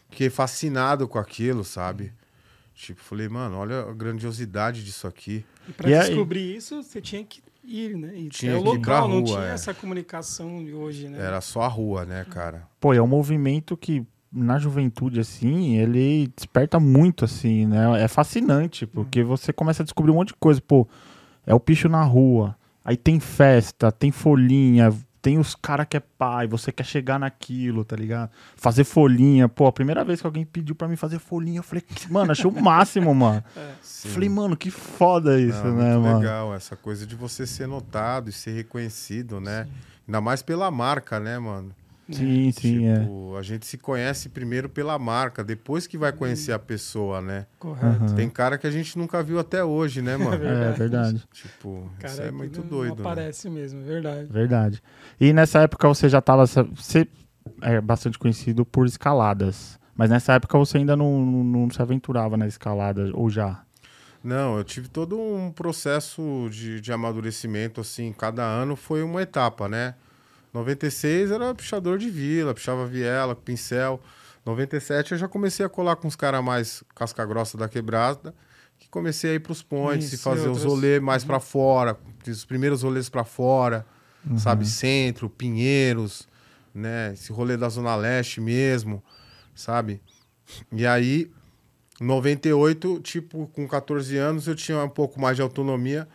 fiquei 0.09 0.29
fascinado 0.29 1.07
com 1.07 1.19
aquilo, 1.19 1.63
sabe? 1.63 2.11
Tipo, 2.73 3.01
falei, 3.01 3.29
mano, 3.29 3.57
olha 3.57 3.81
a 3.81 3.93
grandiosidade 3.93 4.83
disso 4.83 5.07
aqui. 5.07 5.45
E 5.67 5.71
pra 5.73 5.89
E 5.89 5.93
aí? 5.95 6.07
descobrir 6.09 6.55
isso, 6.57 6.83
você 6.83 6.99
tinha 7.01 7.23
que 7.23 7.41
ir, 7.63 7.95
né? 7.97 8.13
E 8.15 8.29
Tinha 8.29 8.57
até 8.57 8.59
o 8.61 8.63
que 8.71 8.77
ir 8.77 8.79
pra 8.81 8.95
local, 8.99 9.09
não 9.09 9.19
rua, 9.21 9.27
tinha 9.37 9.45
é. 9.49 9.53
essa 9.53 9.73
comunicação 9.73 10.63
de 10.63 10.73
hoje, 10.73 11.07
né? 11.07 11.17
Era 11.19 11.39
só 11.41 11.61
a 11.61 11.67
rua, 11.67 12.05
né, 12.05 12.25
cara? 12.29 12.67
Pô, 12.79 12.93
é 12.93 13.01
um 13.01 13.07
movimento 13.07 13.75
que 13.77 14.05
na 14.35 14.59
juventude, 14.59 15.19
assim, 15.19 15.77
ele 15.77 16.31
desperta 16.35 16.79
muito, 16.79 17.23
assim, 17.25 17.65
né? 17.65 18.03
É 18.03 18.07
fascinante, 18.07 18.85
porque 18.85 19.23
você 19.23 19.53
começa 19.53 19.81
a 19.81 19.85
descobrir 19.85 20.11
um 20.11 20.15
monte 20.15 20.29
de 20.29 20.35
coisa. 20.35 20.61
Pô, 20.61 20.87
é 21.47 21.53
o 21.55 21.59
picho 21.59 21.87
na 21.87 22.03
rua, 22.03 22.55
aí 22.83 22.97
tem 22.97 23.19
festa, 23.19 23.91
tem 23.91 24.11
folhinha, 24.11 24.93
tem 25.21 25.39
os 25.39 25.55
caras 25.55 25.87
que 25.89 25.97
é 25.97 25.99
pai, 25.99 26.45
você 26.47 26.71
quer 26.71 26.83
chegar 26.85 27.17
naquilo, 27.17 27.83
tá 27.83 27.95
ligado? 27.95 28.29
Fazer 28.55 28.83
folhinha. 28.83 29.49
Pô, 29.49 29.65
a 29.65 29.71
primeira 29.71 30.03
vez 30.03 30.21
que 30.21 30.27
alguém 30.27 30.45
pediu 30.45 30.75
pra 30.75 30.87
mim 30.87 30.95
fazer 30.95 31.17
folhinha, 31.17 31.59
eu 31.59 31.63
falei, 31.63 31.83
mano, 32.11 32.31
achei 32.31 32.45
o 32.45 32.51
máximo, 32.61 33.15
mano. 33.15 33.43
Sim. 33.81 34.09
Falei, 34.09 34.29
mano, 34.29 34.55
que 34.55 34.69
foda 34.69 35.39
isso, 35.39 35.63
Não, 35.63 35.75
né, 35.77 35.93
muito 35.93 36.03
mano? 36.03 36.19
legal 36.19 36.53
essa 36.53 36.75
coisa 36.75 37.07
de 37.07 37.15
você 37.15 37.47
ser 37.47 37.67
notado 37.67 38.29
e 38.29 38.33
ser 38.33 38.51
reconhecido, 38.51 39.39
né? 39.41 39.67
Ainda 40.07 40.21
mais 40.21 40.43
pela 40.43 40.69
marca, 40.69 41.19
né, 41.19 41.39
mano? 41.39 41.71
Sim, 42.09 42.51
sim, 42.51 42.87
é. 42.87 42.99
tipo, 42.99 43.35
a 43.35 43.41
gente 43.41 43.65
se 43.65 43.77
conhece 43.77 44.29
primeiro 44.29 44.69
pela 44.69 44.97
marca, 44.99 45.43
depois 45.43 45.87
que 45.87 45.97
vai 45.97 46.11
conhecer 46.11 46.51
a 46.51 46.59
pessoa, 46.59 47.19
né? 47.19 47.47
Correto. 47.57 48.13
Tem 48.15 48.29
cara 48.29 48.57
que 48.57 48.67
a 48.67 48.71
gente 48.71 48.95
nunca 48.97 49.23
viu 49.23 49.39
até 49.39 49.63
hoje, 49.63 50.01
né, 50.01 50.15
mano? 50.15 50.45
É 50.45 50.71
verdade. 50.71 51.23
Tipo, 51.33 51.89
Cara, 51.99 52.13
isso 52.13 52.21
é 52.21 52.25
que 52.25 52.31
muito 52.31 52.61
não 52.61 52.67
doido. 52.67 52.95
né? 52.95 53.01
Aparece 53.01 53.49
mesmo, 53.49 53.81
é 53.81 53.83
verdade. 53.83 54.27
Verdade. 54.31 54.83
E 55.19 55.33
nessa 55.33 55.61
época 55.61 55.87
você 55.87 56.07
já 56.07 56.21
tava. 56.21 56.45
Você 56.45 57.07
é 57.61 57.81
bastante 57.81 58.19
conhecido 58.19 58.65
por 58.65 58.85
escaladas. 58.85 59.79
Mas 59.95 60.09
nessa 60.09 60.33
época 60.33 60.57
você 60.57 60.77
ainda 60.77 60.95
não, 60.95 61.25
não, 61.25 61.43
não 61.43 61.69
se 61.69 61.81
aventurava 61.81 62.35
na 62.35 62.45
escalada, 62.45 63.09
ou 63.13 63.29
já? 63.29 63.63
Não, 64.23 64.57
eu 64.57 64.63
tive 64.63 64.89
todo 64.89 65.17
um 65.19 65.51
processo 65.51 66.49
de, 66.51 66.81
de 66.81 66.91
amadurecimento, 66.91 67.79
assim, 67.79 68.11
cada 68.11 68.43
ano 68.43 68.75
foi 68.75 69.03
uma 69.03 69.21
etapa, 69.21 69.69
né? 69.69 69.95
96 70.55 71.31
era 71.31 71.53
pichador 71.53 71.97
de 71.97 72.09
vila, 72.09 72.53
pichava 72.53 72.87
viela, 72.87 73.35
pincel. 73.35 74.01
97 74.45 75.11
eu 75.11 75.17
já 75.17 75.27
comecei 75.27 75.65
a 75.65 75.69
colar 75.69 75.97
com 75.97 76.07
os 76.07 76.15
caras 76.15 76.43
mais 76.43 76.83
casca 76.95 77.25
grossa 77.25 77.57
da 77.57 77.67
quebrada, 77.67 78.33
que 78.79 78.87
comecei 78.87 79.31
a 79.31 79.33
ir 79.33 79.39
pros 79.39 79.61
pontes 79.61 80.13
e 80.13 80.17
fazer 80.17 80.47
os 80.47 80.63
rolês 80.63 81.01
mais 81.01 81.25
pra 81.25 81.39
fora, 81.39 81.97
fiz 82.23 82.37
os 82.37 82.45
primeiros 82.45 82.83
rolês 82.83 83.09
pra 83.09 83.25
fora, 83.25 83.85
sabe? 84.37 84.65
Centro, 84.65 85.29
Pinheiros, 85.29 86.27
né? 86.73 87.11
Esse 87.13 87.33
rolê 87.33 87.57
da 87.57 87.67
Zona 87.67 87.95
Leste 87.95 88.39
mesmo, 88.39 89.03
sabe? 89.53 90.01
E 90.71 90.85
aí, 90.85 91.31
em 91.99 92.05
98, 92.05 93.01
tipo, 93.01 93.47
com 93.47 93.67
14 93.67 94.15
anos, 94.17 94.47
eu 94.47 94.55
tinha 94.55 94.81
um 94.81 94.89
pouco 94.89 95.19
mais 95.19 95.35
de 95.35 95.41
autonomia. 95.41 96.07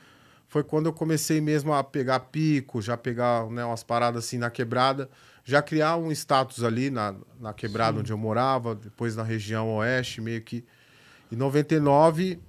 Foi 0.50 0.64
quando 0.64 0.86
eu 0.86 0.92
comecei 0.92 1.40
mesmo 1.40 1.72
a 1.72 1.84
pegar 1.84 2.18
pico, 2.18 2.82
já 2.82 2.96
pegar 2.96 3.48
né, 3.48 3.64
umas 3.64 3.84
paradas 3.84 4.24
assim 4.24 4.36
na 4.36 4.50
quebrada, 4.50 5.08
já 5.44 5.62
criar 5.62 5.96
um 5.96 6.10
status 6.10 6.64
ali 6.64 6.90
na, 6.90 7.14
na 7.38 7.52
quebrada 7.54 8.00
onde 8.00 8.12
eu 8.12 8.18
morava, 8.18 8.74
depois 8.74 9.14
na 9.14 9.22
região 9.22 9.72
oeste, 9.76 10.20
meio 10.20 10.42
que. 10.42 10.64
Em 11.30 11.36
99 11.36 12.40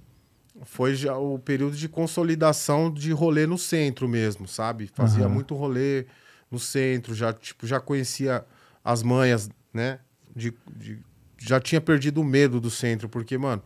foi 0.64 0.96
já 0.96 1.16
o 1.16 1.38
período 1.38 1.76
de 1.76 1.88
consolidação 1.88 2.92
de 2.92 3.12
rolê 3.12 3.46
no 3.46 3.56
centro 3.56 4.08
mesmo, 4.08 4.48
sabe? 4.48 4.88
Fazia 4.88 5.26
Aham. 5.26 5.34
muito 5.34 5.54
rolê 5.54 6.04
no 6.50 6.58
centro, 6.58 7.14
já 7.14 7.32
tipo 7.32 7.68
já 7.68 7.78
conhecia 7.78 8.44
as 8.84 9.04
manhas, 9.04 9.48
né? 9.72 10.00
De, 10.34 10.52
de- 10.76 10.98
já 11.38 11.60
tinha 11.60 11.80
perdido 11.80 12.20
o 12.20 12.24
medo 12.24 12.60
do 12.60 12.68
centro, 12.68 13.08
porque 13.08 13.38
mano, 13.38 13.62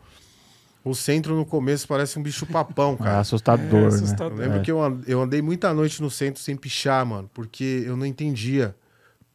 o 0.88 0.94
centro 0.94 1.34
no 1.34 1.44
começo 1.44 1.86
parece 1.88 2.18
um 2.18 2.22
bicho 2.22 2.46
papão, 2.46 2.94
É 3.00 3.02
cara. 3.04 3.18
assustador, 3.20 3.78
É 3.78 3.82
né? 3.82 3.86
assustador. 3.88 4.32
Eu 4.32 4.42
lembro 4.44 4.58
É. 4.58 4.62
que 4.62 4.70
eu, 4.70 5.00
eu 5.06 5.20
andei 5.22 5.42
muita 5.42 5.74
noite 5.74 6.00
no 6.00 6.10
centro 6.10 6.40
sem 6.42 6.56
pichar, 6.56 7.04
mano, 7.04 7.28
porque 7.34 7.82
eu 7.86 7.96
não 7.96 8.06
entendia 8.06 8.74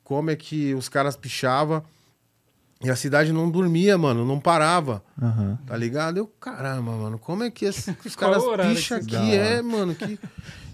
como 0.04 0.30
é 0.30 0.36
que 0.36 0.74
os 0.74 0.88
caras 0.90 1.16
pichavam 1.16 1.84
e 2.84 2.90
a 2.90 2.96
cidade 2.96 3.32
não 3.32 3.50
dormia, 3.50 3.98
mano, 3.98 4.26
não 4.26 4.40
parava. 4.40 5.04
Aham. 5.22 5.58
Tá 5.68 5.78
ligado? 5.78 6.18
Eu, 6.18 6.28
caramba, 6.40 6.92
mano, 6.94 7.20
como 7.20 7.44
é 7.44 7.52
que 7.52 7.66
esse- 7.66 7.96
os 8.06 8.16
caras 8.16 8.44
picham 8.44 9.00
que 9.00 9.16
aqui? 9.16 9.32
dão? 9.38 9.46
É, 9.46 9.62
mano, 9.62 9.94
que... 9.94 10.20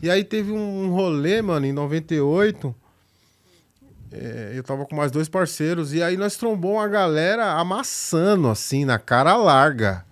E 0.02 0.10
aí 0.10 0.24
teve 0.24 0.52
um 0.52 0.90
rolê, 0.92 1.42
mano, 1.42 1.66
em 1.66 1.74
98. 1.74 2.74
é, 4.12 4.54
eu 4.56 4.64
tava 4.64 4.86
com 4.86 4.96
mais 4.96 5.12
dois 5.12 5.28
parceiros. 5.28 5.94
E 5.94 6.02
aí 6.02 6.16
nós 6.16 6.38
trombou 6.38 6.74
uma 6.76 6.88
galera 6.88 7.54
amassando, 7.54 8.48
assim, 8.48 8.86
na 8.86 8.98
cara 9.00 9.36
larga. 9.36 10.06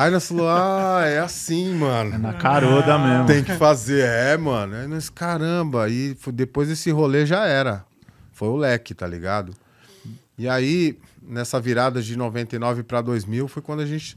Aí 0.00 0.10
nós 0.10 0.26
falou, 0.26 0.48
ah, 0.48 1.02
é 1.04 1.18
assim, 1.18 1.72
É 1.72 1.74
mano. 1.74 2.18
na 2.18 2.32
caruda 2.34 2.98
mesmo. 2.98 3.26
Tem 3.26 3.42
que 3.44 3.54
fazer, 3.56 4.06
é, 4.06 4.36
mano. 4.36 4.74
Aí 4.76 4.86
nós, 4.86 5.10
caramba. 5.10 5.88
E 5.88 6.16
depois 6.32 6.68
desse 6.68 6.90
rolê 6.90 7.26
já 7.26 7.44
era. 7.46 7.84
Foi 8.32 8.48
o 8.48 8.56
leque, 8.56 8.94
tá 8.94 9.06
ligado? 9.06 9.52
E 10.38 10.48
aí, 10.48 10.98
nessa 11.22 11.60
virada 11.60 12.00
de 12.00 12.16
99 12.16 12.82
para 12.82 13.00
2000, 13.02 13.46
foi 13.48 13.62
quando 13.62 13.80
a 13.80 13.86
gente 13.86 14.16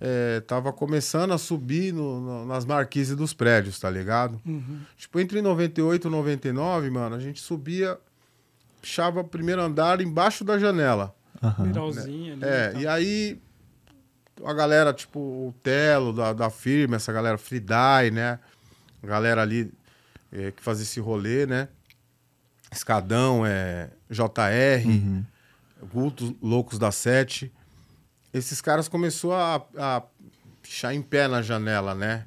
é, 0.00 0.40
tava 0.46 0.72
começando 0.72 1.32
a 1.32 1.38
subir 1.38 1.92
no- 1.92 2.20
no- 2.20 2.46
nas 2.46 2.64
marquises 2.64 3.16
dos 3.16 3.34
prédios, 3.34 3.80
tá 3.80 3.90
ligado? 3.90 4.40
Uhum. 4.46 4.78
Tipo, 4.96 5.18
entre 5.18 5.42
98 5.42 6.06
e 6.06 6.10
99, 6.10 6.88
mano, 6.88 7.16
a 7.16 7.18
gente 7.18 7.40
subia, 7.40 7.98
pichava 8.80 9.20
o 9.20 9.24
primeiro 9.24 9.60
andar 9.60 10.00
embaixo 10.00 10.44
da 10.44 10.56
janela. 10.56 11.12
Viralzinha 11.58 12.34
ali. 12.34 12.44
É, 12.44 12.72
e 12.76 12.82
e 12.82 12.86
aí 12.86 13.40
a 14.44 14.52
galera, 14.54 14.92
tipo, 14.92 15.18
o 15.18 15.54
Telo 15.62 16.12
da, 16.12 16.32
da 16.32 16.50
firma, 16.50 16.96
essa 16.96 17.12
galera 17.12 17.38
Fridai, 17.38 18.10
né? 18.10 18.38
A 19.02 19.06
galera 19.06 19.42
ali 19.42 19.72
é, 20.32 20.50
que 20.52 20.62
fazia 20.62 20.82
esse 20.84 21.00
rolê, 21.00 21.46
né? 21.46 21.68
Escadão, 22.70 23.44
é, 23.46 23.90
JR, 24.10 24.86
Uhum. 24.86 25.24
Gultos 25.92 26.32
Loucos 26.42 26.78
da 26.78 26.90
Sete. 26.90 27.52
Esses 28.34 28.60
caras 28.60 28.88
começou 28.88 29.32
a, 29.32 29.62
a 29.76 30.02
pichar 30.62 30.92
em 30.94 31.00
pé 31.00 31.28
na 31.28 31.40
janela, 31.40 31.94
né? 31.94 32.26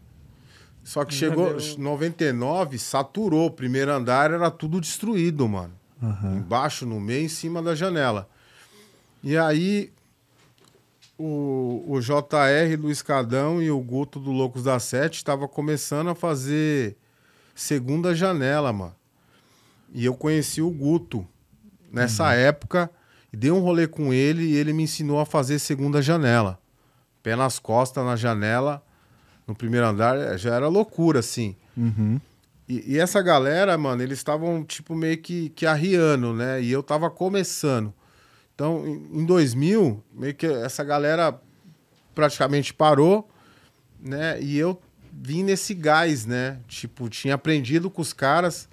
Só 0.84 1.06
que 1.06 1.14
chegou 1.14 1.54
deu- 1.54 1.78
99, 1.78 2.80
saturou. 2.80 3.48
O 3.48 3.52
primeiro 3.52 3.92
andar 3.92 4.32
era 4.32 4.50
tudo 4.50 4.82
destruído, 4.82 5.48
mano. 5.48 5.74
Aham. 6.02 6.38
Embaixo, 6.38 6.86
no 6.88 7.00
meio, 7.00 7.26
em 7.26 7.30
cima 7.30 7.62
da 7.62 7.76
janela. 7.76 8.28
E 9.24 9.38
aí, 9.38 9.94
o, 11.22 11.86
o 11.88 12.00
JR 12.00 12.76
do 12.80 12.90
Escadão 12.90 13.62
e 13.62 13.70
o 13.70 13.80
Guto 13.80 14.20
do 14.20 14.32
Loucos 14.32 14.64
da 14.64 14.80
Sete 14.80 15.18
estavam 15.18 15.48
começando 15.48 16.10
a 16.10 16.16
fazer 16.16 16.98
segunda 17.54 18.16
janela, 18.16 18.74
mano. 18.74 18.96
E 19.94 20.04
eu 20.04 20.16
conheci 20.16 20.62
o 20.62 20.72
Guto 20.72 21.28
nessa 21.92 22.34
época 22.34 22.90
e 23.32 23.38
dei 23.38 23.52
um 23.52 23.60
rolê 23.60 23.88
com 23.88 24.12
ele 24.14 24.44
e 24.44 24.56
ele 24.56 24.74
me 24.74 24.84
ensinou 24.84 25.20
a 25.20 25.26
fazer 25.26 25.60
segunda 25.60 26.02
janela. 26.02 26.60
Pé 27.22 27.36
nas 27.36 27.60
costas 27.60 28.04
na 28.04 28.16
janela, 28.16 28.84
no 29.46 29.54
primeiro 29.54 29.86
andar, 29.86 30.18
eh, 30.18 30.38
já 30.38 30.56
era 30.56 30.68
loucura, 30.68 31.20
assim. 31.20 31.56
Uhum. 31.78 32.20
E, 32.68 32.94
e 32.94 33.00
essa 33.00 33.22
galera, 33.22 33.78
mano, 33.78 34.02
eles 34.02 34.18
estavam, 34.18 34.64
tipo, 34.64 34.96
meio 34.96 35.18
que, 35.18 35.50
que 35.50 35.66
arriando, 35.66 36.34
né? 36.34 36.62
E 36.62 36.72
eu 36.72 36.82
tava 36.82 37.12
começando. 37.12 37.94
Então, 38.62 38.88
em, 38.88 39.22
em 39.22 39.26
2000, 39.26 40.04
meio 40.14 40.36
que 40.36 40.46
essa 40.46 40.84
galera 40.84 41.36
praticamente 42.14 42.72
parou, 42.72 43.28
né? 44.00 44.40
E 44.40 44.56
eu 44.56 44.80
vim 45.12 45.42
nesse 45.42 45.74
gás, 45.74 46.28
né? 46.28 46.60
Tipo, 46.68 47.10
tinha 47.10 47.34
aprendido 47.34 47.90
com 47.90 48.04
os 48.04 48.14
caras. 48.14 48.70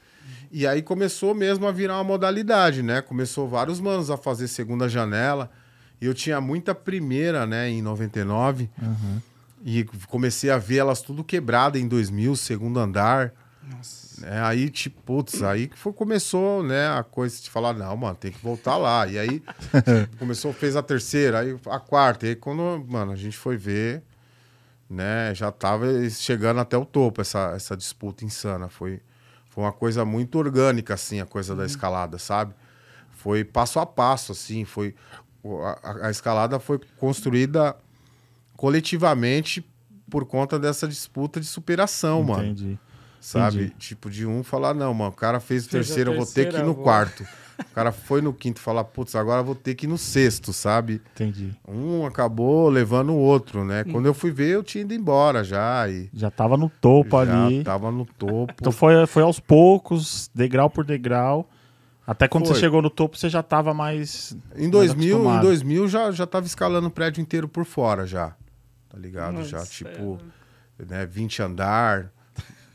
E 0.53 0.67
aí 0.67 0.83
começou 0.83 1.35
mesmo 1.35 1.67
a 1.67 1.73
virar 1.73 1.95
uma 1.95 2.05
modalidade, 2.05 2.83
né? 2.83 3.01
Começou 3.01 3.49
vários 3.49 3.81
manos 3.81 4.11
a 4.11 4.19
fazer 4.19 4.47
segunda 4.49 4.91
janela. 4.91 5.51
E 6.03 6.05
eu 6.05 6.13
tinha 6.13 6.39
muita 6.39 6.75
primeira, 6.75 7.47
né? 7.47 7.71
Em 7.71 7.81
99. 7.81 8.69
Aham. 8.83 9.23
E 9.65 9.85
comecei 10.07 10.51
a 10.51 10.59
ver 10.59 10.77
elas 10.77 11.01
tudo 11.01 11.25
quebrada 11.25 11.79
em 11.79 11.89
2000, 11.89 12.37
segundo 12.37 12.79
andar. 12.79 13.33
Nossa. 13.67 13.98
É, 14.23 14.41
aí, 14.41 14.71
tipo, 14.71 15.01
putz, 15.03 15.43
aí 15.43 15.69
que 15.69 15.79
foi, 15.79 15.93
começou, 15.93 16.63
né, 16.63 16.89
a 16.89 17.03
coisa 17.03 17.41
de 17.41 17.51
falar, 17.51 17.73
não, 17.73 17.97
mano, 17.97 18.17
tem 18.17 18.33
que 18.33 18.39
voltar 18.39 18.77
lá. 18.77 19.07
E 19.07 19.19
aí 19.19 19.43
começou, 20.19 20.53
fez 20.53 20.77
a 20.77 20.83
terceira, 20.83 21.41
aí 21.41 21.59
a 21.67 21.79
quarta. 21.79 22.27
E 22.27 22.31
aí 22.31 22.37
quando, 22.37 22.85
mano, 22.89 23.13
a 23.13 23.17
gente 23.17 23.37
foi 23.37 23.57
ver, 23.57 24.03
né, 24.89 25.35
já 25.35 25.51
tava 25.53 25.87
chegando 26.11 26.61
até 26.61 26.77
o 26.77 26.85
topo 26.85 27.21
essa, 27.21 27.53
essa 27.55 27.77
disputa 27.77 28.25
insana. 28.25 28.69
Foi, 28.69 29.01
foi 29.51 29.65
uma 29.65 29.73
coisa 29.73 30.05
muito 30.05 30.39
orgânica, 30.39 30.95
assim, 30.95 31.21
a 31.21 31.27
coisa 31.27 31.55
da 31.55 31.67
escalada, 31.67 32.19
sabe? 32.19 32.55
Foi 33.11 33.45
passo 33.45 33.79
a 33.79 33.87
passo, 33.87 34.33
assim, 34.33 34.65
foi... 34.65 34.95
A, 35.83 36.09
a 36.09 36.11
escalada 36.11 36.59
foi 36.59 36.81
construída 36.97 37.77
coletivamente 38.57 39.65
por 40.11 40.27
conta 40.27 40.59
dessa 40.59 40.89
disputa 40.89 41.41
de 41.41 41.47
superação, 41.47 42.23
mano 42.23 42.45
Entendi. 42.45 42.79
Sabe? 43.21 43.57
Entendi. 43.65 43.75
Tipo, 43.79 44.11
de 44.11 44.27
um 44.27 44.43
falar, 44.43 44.75
não, 44.75 44.93
mano, 44.95 45.11
o 45.11 45.15
cara 45.15 45.41
fez 45.41 45.67
o 45.67 45.71
terceiro, 45.71 46.13
eu 46.13 46.17
vou 46.17 46.27
ter 46.27 46.49
que 46.49 46.57
ir 46.57 46.63
no 46.65 46.75
quarto. 46.75 47.25
O 47.59 47.75
cara 47.75 47.91
foi 47.91 48.23
no 48.23 48.33
quinto 48.33 48.61
falar, 48.61 48.85
putz, 48.85 49.17
agora 49.17 49.41
eu 49.41 49.45
vou 49.45 49.55
ter 49.55 49.75
que 49.75 49.87
ir 49.87 49.89
no 49.89 49.99
sexto, 49.99 50.53
sabe? 50.53 51.03
Entendi. 51.15 51.53
Um 51.67 52.07
acabou 52.07 52.69
levando 52.69 53.11
o 53.11 53.17
outro, 53.17 53.65
né? 53.65 53.83
Quando 53.83 54.07
eu 54.07 54.15
fui 54.15 54.31
ver, 54.31 54.51
eu 54.51 54.63
tinha 54.63 54.83
ido 54.83 54.95
embora 54.95 55.43
já. 55.43 55.89
E 55.89 56.09
Já 56.15 56.31
tava 56.31 56.57
no 56.57 56.69
topo 56.69 57.25
já 57.25 57.47
ali. 57.47 57.65
tava 57.65 57.91
no 57.91 58.07
topo. 58.07 58.55
Então 58.57 58.71
foi, 58.71 59.05
foi 59.07 59.25
aos 59.25 59.41
poucos, 59.41 60.31
degrau 60.33 60.71
por 60.71 60.85
degrau. 60.85 61.49
Até 62.07 62.27
quando 62.27 62.47
Foi. 62.47 62.55
você 62.55 62.61
chegou 62.61 62.81
no 62.81 62.89
topo, 62.89 63.19
você 63.19 63.29
já 63.29 63.43
tava 63.43 63.75
mais. 63.75 64.35
em 64.57 64.71
2000, 64.71 65.09
em 65.09 65.11
acostumado. 65.13 65.43
2000 65.43 65.89
já, 65.89 66.11
já 66.11 66.27
tava 66.27 66.47
escalando 66.47 66.87
o 66.89 66.91
prédio 66.91 67.21
inteiro 67.21 67.47
por 67.47 67.67
fora 67.67 68.07
já. 68.07 68.35
Tá 68.89 68.97
ligado? 68.97 69.45
já, 69.45 69.59
Nossa, 69.59 69.71
tipo, 69.71 70.19
né, 70.89 71.05
20 71.05 71.43
andar. 71.43 72.11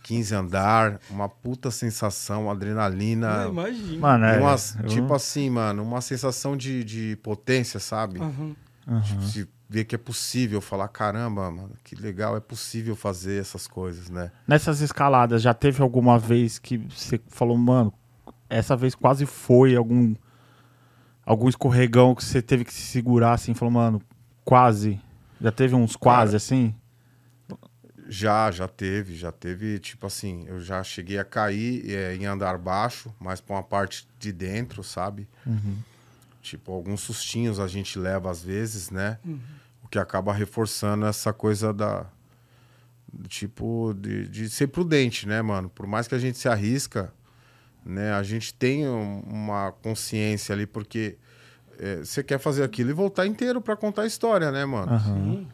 15 0.04 0.36
andar, 0.36 1.00
uma 1.10 1.28
puta 1.30 1.72
sensação, 1.72 2.52
adrenalina. 2.52 3.48
Imagina. 3.50 4.00
Mano, 4.00 4.26
é. 4.26 4.40
eu- 4.84 4.88
Tipo 4.88 5.14
assim, 5.14 5.50
mano, 5.50 5.82
uma 5.82 6.02
sensação 6.02 6.56
de, 6.58 6.84
de 6.84 7.16
potência, 7.24 7.80
sabe? 7.80 8.20
Aham. 8.22 8.56
Tipo, 9.02 9.22
se 9.24 9.48
ver 9.70 9.86
que 9.86 9.96
é 9.96 9.98
possível, 9.98 10.60
falar, 10.62 10.90
caramba, 10.90 11.50
mano, 11.50 11.72
que 11.84 11.96
legal, 11.96 12.36
é 12.36 12.40
possível 12.42 12.96
fazer 12.96 13.40
essas 13.42 13.66
coisas, 13.66 14.10
né? 14.10 14.30
Nessas 14.46 14.82
escaladas, 14.82 15.42
já 15.42 15.54
teve 15.54 15.82
alguma 15.82 16.20
vez 16.20 16.60
que 16.60 16.78
você 16.78 17.20
falou, 17.30 17.58
mano, 17.58 17.92
essa 18.50 18.76
vez 18.76 18.94
quase 18.94 19.26
foi 19.26 19.76
algum 19.76 20.14
algum 21.26 21.48
escorregão 21.48 22.14
que 22.14 22.24
você 22.24 22.42
teve 22.42 22.66
que 22.66 22.74
se 22.74 22.82
segurar 22.82 23.34
assim, 23.34 23.54
falou, 23.54 23.72
mano, 23.72 24.02
quase. 24.44 25.00
Já 25.40 25.52
teve 25.52 25.74
uns 25.76 25.96
quase 25.96 26.32
Cara, 26.32 26.38
assim? 26.38 26.76
Já, 28.10 28.52
já 28.52 28.68
teve, 28.68 29.16
já 29.16 29.32
teve, 29.32 29.80
tipo 29.80 30.06
assim, 30.08 30.46
eu 30.48 30.60
já 30.60 30.84
cheguei 30.84 31.18
a 31.18 31.24
cair 31.24 31.90
é, 31.90 32.16
em 32.16 32.26
andar 32.26 32.58
baixo, 32.58 33.14
mas 33.20 33.40
pra 33.42 33.56
uma 33.56 33.64
parte 33.64 34.08
de 34.20 34.32
dentro, 34.32 34.84
sabe? 34.84 35.28
Tipo, 36.42 36.74
alguns 36.74 37.02
sustinhos 37.02 37.60
a 37.60 37.68
gente 37.68 37.98
leva 37.98 38.30
às 38.30 38.44
vezes, 38.44 38.90
né? 38.90 39.18
O 39.84 39.88
que 39.88 39.98
acaba 39.98 40.34
reforçando 40.34 41.06
essa 41.06 41.32
coisa 41.32 41.72
da. 41.74 42.06
Tipo, 43.28 43.94
de, 43.98 44.28
de 44.28 44.50
ser 44.50 44.68
prudente, 44.68 45.28
né, 45.28 45.42
mano? 45.42 45.70
Por 45.70 45.86
mais 45.86 46.08
que 46.08 46.16
a 46.16 46.20
gente 46.20 46.38
se 46.38 46.50
arrisca, 46.50 47.14
né? 47.86 48.12
A 48.14 48.24
gente 48.24 48.54
tem 48.54 48.88
um- 48.88 49.20
uma 49.22 49.72
consciência 49.72 50.54
ali, 50.54 50.66
porque 50.66 51.16
é, 51.80 51.98
você 51.98 52.24
quer 52.24 52.40
fazer 52.40 52.64
aquilo 52.64 52.90
e 52.90 52.94
voltar 52.94 53.26
inteiro 53.28 53.62
pra 53.62 53.76
contar 53.76 54.02
a 54.04 54.06
história, 54.08 54.52
né, 54.52 54.66
mano? 54.66 54.92
Sim. 55.00 55.48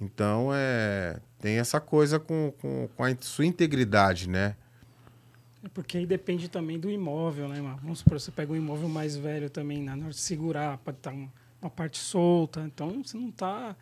Então, 0.00 0.48
é, 0.52 1.18
tem 1.44 1.58
essa 1.58 1.78
coisa 1.78 2.18
com, 2.18 2.54
com, 2.58 2.88
com 2.96 3.04
a 3.04 3.14
sua 3.20 3.44
integridade, 3.44 4.30
né? 4.30 4.56
É 5.62 5.68
porque 5.68 5.98
aí 5.98 6.06
depende 6.06 6.48
também 6.48 6.80
do 6.80 6.90
imóvel, 6.90 7.50
né, 7.50 7.60
mano? 7.60 7.78
Vamos 7.82 7.98
supor, 7.98 8.18
você 8.18 8.30
pega 8.30 8.50
um 8.50 8.56
imóvel 8.56 8.88
mais 8.88 9.14
velho 9.14 9.50
também, 9.50 9.82
né? 9.82 9.94
na 9.94 10.04
hora 10.04 10.14
de 10.14 10.20
segurar, 10.20 10.78
pode 10.78 10.96
estar 10.96 11.12
uma, 11.12 11.30
uma 11.60 11.68
parte 11.70 11.98
solta. 11.98 12.62
Então, 12.62 13.02
você 13.04 13.18
não 13.18 13.30
tá... 13.30 13.76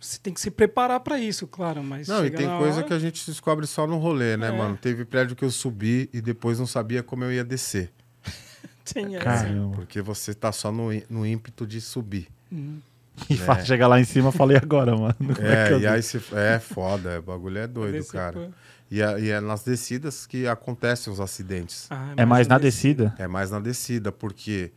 Você, 0.00 0.18
tem 0.20 0.32
que 0.32 0.40
se 0.40 0.50
preparar 0.50 1.00
para 1.00 1.18
isso, 1.20 1.46
claro, 1.46 1.82
mas 1.84 2.08
Não, 2.08 2.20
e 2.20 2.24
chega 2.24 2.38
tem 2.38 2.46
coisa 2.46 2.78
hora- 2.78 2.86
que 2.86 2.94
a 2.94 2.98
gente 2.98 3.26
descobre 3.26 3.66
só 3.66 3.86
no 3.86 3.98
rolê, 3.98 4.38
né, 4.38 4.48
É. 4.48 4.50
mano? 4.50 4.74
Teve 4.74 5.04
prédio 5.04 5.36
que 5.36 5.44
eu 5.44 5.50
subi 5.50 6.08
e 6.14 6.20
depois 6.22 6.58
não 6.58 6.66
sabia 6.66 7.02
como 7.02 7.24
eu 7.24 7.32
ia 7.32 7.44
descer. 7.44 7.92
Tem 8.94 9.16
essa. 9.16 9.24
Caramba. 9.24 9.76
Porque 9.76 10.00
você 10.00 10.32
tá 10.32 10.50
só 10.50 10.72
no, 10.72 10.88
no 11.10 11.26
ímpeto 11.26 11.66
de 11.66 11.78
subir. 11.78 12.26
Uhum. 12.50 12.80
E 13.28 13.36
fa- 13.36 13.64
chegar 13.64 13.86
lá 13.88 13.98
em 14.00 14.04
cima, 14.04 14.30
falei 14.32 14.56
agora, 14.56 14.96
mano. 14.96 15.14
É, 15.38 15.72
eu 15.72 15.80
e 15.80 15.86
aí 15.86 16.02
você. 16.02 16.20
É 16.34 16.58
foda, 16.58 17.18
o 17.18 17.22
bagulho 17.22 17.58
é 17.58 17.66
doido, 17.66 18.04
cara. 18.06 18.50
E 18.90 19.02
é, 19.02 19.20
e 19.20 19.30
é 19.30 19.40
nas 19.40 19.62
descidas 19.62 20.26
que 20.26 20.46
acontecem 20.46 21.12
os 21.12 21.20
acidentes. 21.20 21.86
Ah, 21.90 22.14
É 22.16 22.24
mais 22.24 22.46
na 22.48 22.54
uma 22.54 22.60
descida? 22.60 23.14
É 23.18 23.26
mais 23.28 23.50
na 23.50 23.60
descida, 23.60 24.10
porque 24.10 24.72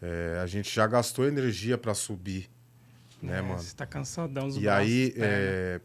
é, 0.00 0.38
a 0.42 0.46
gente 0.46 0.72
já 0.72 0.86
gastou 0.86 1.26
energia 1.26 1.76
pra 1.76 1.92
subir, 1.94 2.48
né, 3.20 3.38
É, 3.38 3.42
mano? 3.42 3.58
Você 3.58 3.74
tá 3.74 3.84
cansadão 3.86 4.46
os 4.46 4.56
E 4.56 4.60
braços, 4.60 4.86
aí 4.86 5.14
é, 5.16 5.80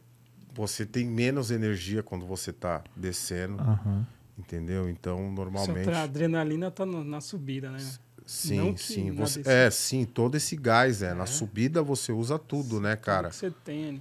você 0.54 0.86
tem 0.86 1.06
menos 1.08 1.50
energia 1.50 2.04
quando 2.04 2.26
você 2.26 2.54
tá 2.54 2.84
descendo, 2.96 3.60
Aham. 3.60 4.06
entendeu? 4.38 4.88
Então, 4.90 5.32
normalmente. 5.32 5.86
Sua 5.86 6.04
adrenalina 6.04 6.70
tá 6.70 6.86
no- 6.86 7.04
na 7.04 7.20
subida, 7.22 7.72
né? 7.72 7.80
Sim, 8.26 8.76
sim. 8.78 9.12
na 9.12 9.26
Você, 9.26 9.42
é, 9.46 9.70
sim, 9.70 10.06
todo 10.06 10.36
esse 10.38 10.56
gás, 10.56 11.02
é. 11.02 11.14
Na 11.14 11.24
É. 11.24 11.28
subida 11.28 11.82
você 11.82 12.12
usa 12.12 12.38
tudo, 12.40 12.80
né, 12.80 12.96
Tudo 12.96 13.06
cara? 13.06 13.30
que 13.30 13.36
você 13.36 13.52
tem, 13.64 13.94
né? 13.94 14.00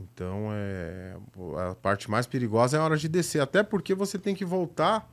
Então, 0.00 0.48
é, 0.52 1.14
a 1.70 1.74
parte 1.74 2.10
mais 2.10 2.26
perigosa 2.26 2.76
é 2.76 2.80
a 2.80 2.84
hora 2.84 2.96
de 2.96 3.06
descer. 3.08 3.40
Até 3.40 3.62
porque 3.62 3.94
você 3.94 4.18
tem 4.18 4.34
que 4.34 4.44
voltar, 4.46 5.06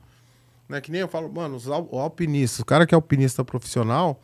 né? 0.68 0.80
Que 0.80 0.90
nem 0.90 1.02
eu 1.02 1.08
falo, 1.08 1.30
mano, 1.30 1.56
os 1.56 1.68
al- 1.68 1.88
alpinista, 1.92 2.62
o 2.62 2.64
cara 2.64 2.86
que 2.86 2.94
é 2.94 2.96
alpinista 2.96 3.44
profissional, 3.44 4.18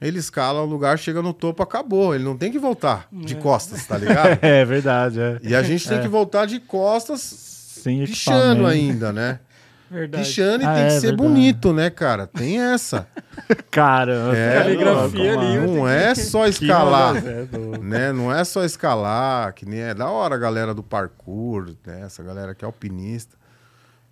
ele 0.00 0.18
escala 0.18 0.60
o 0.60 0.66
lugar, 0.66 0.98
chega 0.98 1.22
no 1.22 1.32
topo, 1.32 1.62
acabou. 1.62 2.14
Ele 2.14 2.24
não 2.24 2.36
tem 2.36 2.52
que 2.52 2.58
voltar 2.58 3.08
de 3.10 3.34
É. 3.34 3.36
costas, 3.38 3.86
tá 3.86 3.96
ligado? 3.98 4.38
É 4.44 4.64
verdade, 4.66 5.18
é. 5.18 5.40
E 5.42 5.54
a 5.54 5.62
gente 5.62 5.88
tem 5.88 6.00
que 6.02 6.08
voltar 6.08 6.44
de 6.44 6.60
costas, 6.60 7.20
Sem 7.22 8.04
pichando 8.04 8.66
ainda, 8.66 9.12
né? 9.14 9.40
Verdade. 9.92 10.24
Pichando 10.24 10.64
e 10.64 10.66
Ah, 10.66 10.74
tem 10.74 10.82
é, 10.82 10.86
que 10.86 10.92
ser 10.94 11.00
verdade. 11.08 11.16
bonito, 11.28 11.72
né, 11.72 11.90
cara? 11.90 12.26
Tem 12.26 12.58
essa. 12.60 13.06
Cara, 13.70 14.34
É, 14.36 14.58
Caligrafia 14.62 15.34
louco, 15.34 15.40
ali, 15.46 15.58
mano. 15.58 15.74
Não 15.76 15.88
é 15.88 16.14
só 16.14 16.46
escalar. 16.48 17.16
é 17.16 17.78
né? 17.78 18.12
Não 18.12 18.32
é 18.34 18.42
só 18.44 18.64
escalar, 18.64 19.52
que 19.54 19.66
nem 19.66 19.80
é 19.80 19.94
da 19.94 20.08
hora 20.10 20.34
a 20.34 20.38
galera 20.38 20.72
do 20.74 20.82
parkour, 20.82 21.74
né? 21.86 22.02
Essa 22.06 22.22
galera 22.22 22.54
que 22.54 22.64
é 22.64 22.66
alpinista. 22.66 23.36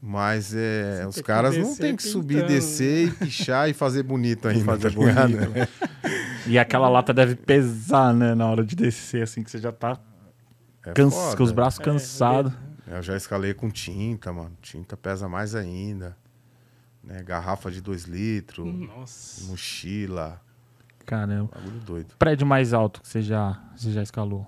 Mas 0.03 0.55
é, 0.55 1.05
os 1.07 1.21
caras 1.21 1.57
não 1.57 1.75
tem 1.77 1.95
que 1.95 2.03
subir, 2.03 2.37
pintando. 2.37 2.53
descer 2.55 3.09
e 3.09 3.11
pichar 3.11 3.69
e 3.69 3.75
fazer 3.75 4.03
bonito 4.03 4.49
ainda. 4.49 4.65
fazer 4.65 4.91
tá 4.91 4.97
bonito. 4.97 5.69
E 6.47 6.59
aquela 6.59 6.89
lata 6.89 7.13
deve 7.13 7.35
pesar, 7.35 8.15
né, 8.15 8.35
na 8.35 8.47
hora 8.49 8.65
de 8.65 8.75
descer, 8.75 9.23
assim, 9.23 9.43
que 9.43 9.51
você 9.51 9.59
já 9.59 9.71
tá 9.73 9.99
É 10.87 10.93
cansa, 10.93 11.17
foda. 11.17 11.37
com 11.37 11.43
os 11.43 11.53
braços 11.53 11.81
É, 11.81 11.85
cansados. 11.85 12.53
Eu 12.97 13.03
já 13.03 13.17
escalei 13.17 13.55
com 13.55 13.71
tinta, 13.71 14.33
mano. 14.33 14.57
Tinta 14.61 14.97
pesa 14.97 15.29
mais 15.29 15.55
ainda. 15.55 16.17
Né? 17.03 17.23
Garrafa 17.23 17.71
de 17.71 17.81
2 17.81 18.05
litros, 18.05 18.67
Nossa. 18.67 19.45
mochila. 19.45 20.41
Caramba. 21.07 21.51
Bagulho 21.55 21.81
doido. 21.81 22.15
Prédio 22.19 22.47
mais 22.47 22.73
alto 22.73 23.01
que 23.01 23.09
você 23.09 23.23
já, 23.23 23.63
você 23.77 23.91
já 23.93 24.03
escalou? 24.03 24.47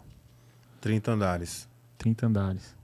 30 0.81 1.13
andares. 1.13 1.69
30 1.99 2.27
andares. 2.27 2.75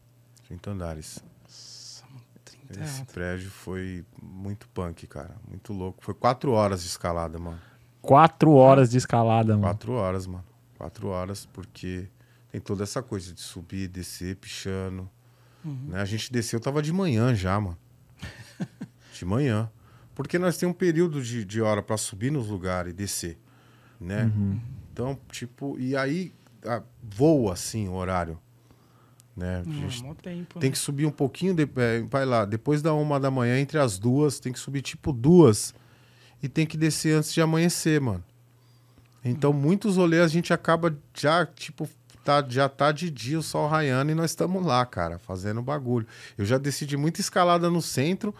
30 0.46 0.70
andares. 0.70 1.24
Nossa, 1.42 2.04
mano, 2.06 2.22
30 2.44 2.80
é 2.80 2.84
Esse 2.84 3.00
alto. 3.00 3.12
prédio 3.12 3.50
foi 3.50 4.04
muito 4.22 4.68
punk, 4.68 5.06
cara. 5.06 5.34
Muito 5.46 5.72
louco. 5.72 6.02
Foi 6.02 6.14
4 6.14 6.50
horas 6.52 6.82
de 6.82 6.88
escalada, 6.88 7.38
mano. 7.38 7.60
Quatro 8.00 8.52
horas 8.52 8.90
de 8.90 8.96
escalada, 8.96 9.52
mano. 9.54 9.62
Quatro 9.64 9.92
horas, 9.92 10.26
mano. 10.26 10.44
Quatro 10.78 11.08
horas, 11.08 11.44
porque 11.46 12.08
tem 12.50 12.60
toda 12.60 12.84
essa 12.84 13.02
coisa 13.02 13.34
de 13.34 13.40
subir, 13.40 13.88
descer, 13.88 14.36
pichando. 14.36 15.10
Uhum. 15.64 15.88
Né? 15.88 16.00
A 16.00 16.04
gente 16.04 16.32
desceu, 16.32 16.60
tava 16.60 16.82
de 16.82 16.92
manhã 16.92 17.34
já, 17.34 17.60
mano. 17.60 17.78
de 19.12 19.24
manhã. 19.24 19.70
Porque 20.14 20.38
nós 20.38 20.56
temos 20.56 20.74
um 20.74 20.78
período 20.78 21.22
de, 21.22 21.44
de 21.44 21.60
hora 21.60 21.82
pra 21.82 21.96
subir 21.96 22.30
nos 22.30 22.48
lugares 22.48 22.92
e 22.92 22.96
descer, 22.96 23.38
né? 24.00 24.24
Uhum. 24.24 24.60
Então, 24.92 25.18
tipo, 25.30 25.78
e 25.78 25.96
aí 25.96 26.32
ah, 26.64 26.82
voa, 27.02 27.52
assim, 27.52 27.88
o 27.88 27.92
horário. 27.94 28.38
Né? 29.36 29.62
A 29.64 29.70
Hum, 29.70 30.14
tempo. 30.14 30.58
tem 30.58 30.68
né? 30.68 30.72
que 30.72 30.78
subir 30.78 31.06
um 31.06 31.12
pouquinho, 31.12 31.54
de, 31.54 31.62
é, 31.76 32.00
vai 32.10 32.26
lá, 32.26 32.44
depois 32.44 32.82
da 32.82 32.92
uma 32.92 33.20
da 33.20 33.30
manhã, 33.30 33.60
entre 33.60 33.78
as 33.78 33.96
duas, 33.96 34.40
tem 34.40 34.52
que 34.52 34.58
subir 34.58 34.82
tipo 34.82 35.12
duas 35.12 35.72
e 36.42 36.48
tem 36.48 36.66
que 36.66 36.76
descer 36.76 37.16
antes 37.16 37.32
de 37.32 37.40
amanhecer, 37.40 38.00
mano. 38.00 38.24
Então, 39.24 39.52
muitos 39.52 39.96
rolês 39.96 40.22
a 40.22 40.28
gente 40.28 40.52
acaba 40.52 40.96
já, 41.14 41.46
tipo, 41.46 41.88
tá, 42.28 42.44
já 42.46 42.68
tá 42.68 42.92
de 42.92 43.10
dia 43.10 43.38
o 43.38 43.42
sol 43.42 43.66
raiando 43.66 44.12
e 44.12 44.14
nós 44.14 44.32
estamos 44.32 44.62
lá, 44.64 44.84
cara, 44.84 45.18
fazendo 45.18 45.62
bagulho. 45.62 46.06
Eu 46.36 46.44
já 46.44 46.58
decidi 46.58 46.94
muita 46.94 47.22
escalada 47.22 47.70
no 47.70 47.80
centro, 47.80 48.34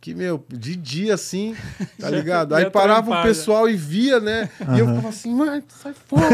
que, 0.00 0.14
meu, 0.14 0.42
de 0.48 0.74
dia 0.74 1.12
assim, 1.12 1.54
tá 2.00 2.08
ligado? 2.08 2.54
Aí 2.54 2.70
parava 2.70 3.10
o 3.20 3.22
pessoal 3.22 3.68
e 3.68 3.76
via, 3.76 4.18
né? 4.18 4.48
E 4.74 4.78
eu 4.78 4.86
ficava 4.88 5.08
assim, 5.10 5.34
mano, 5.34 5.62
sai 5.68 5.92
fora. 5.92 6.24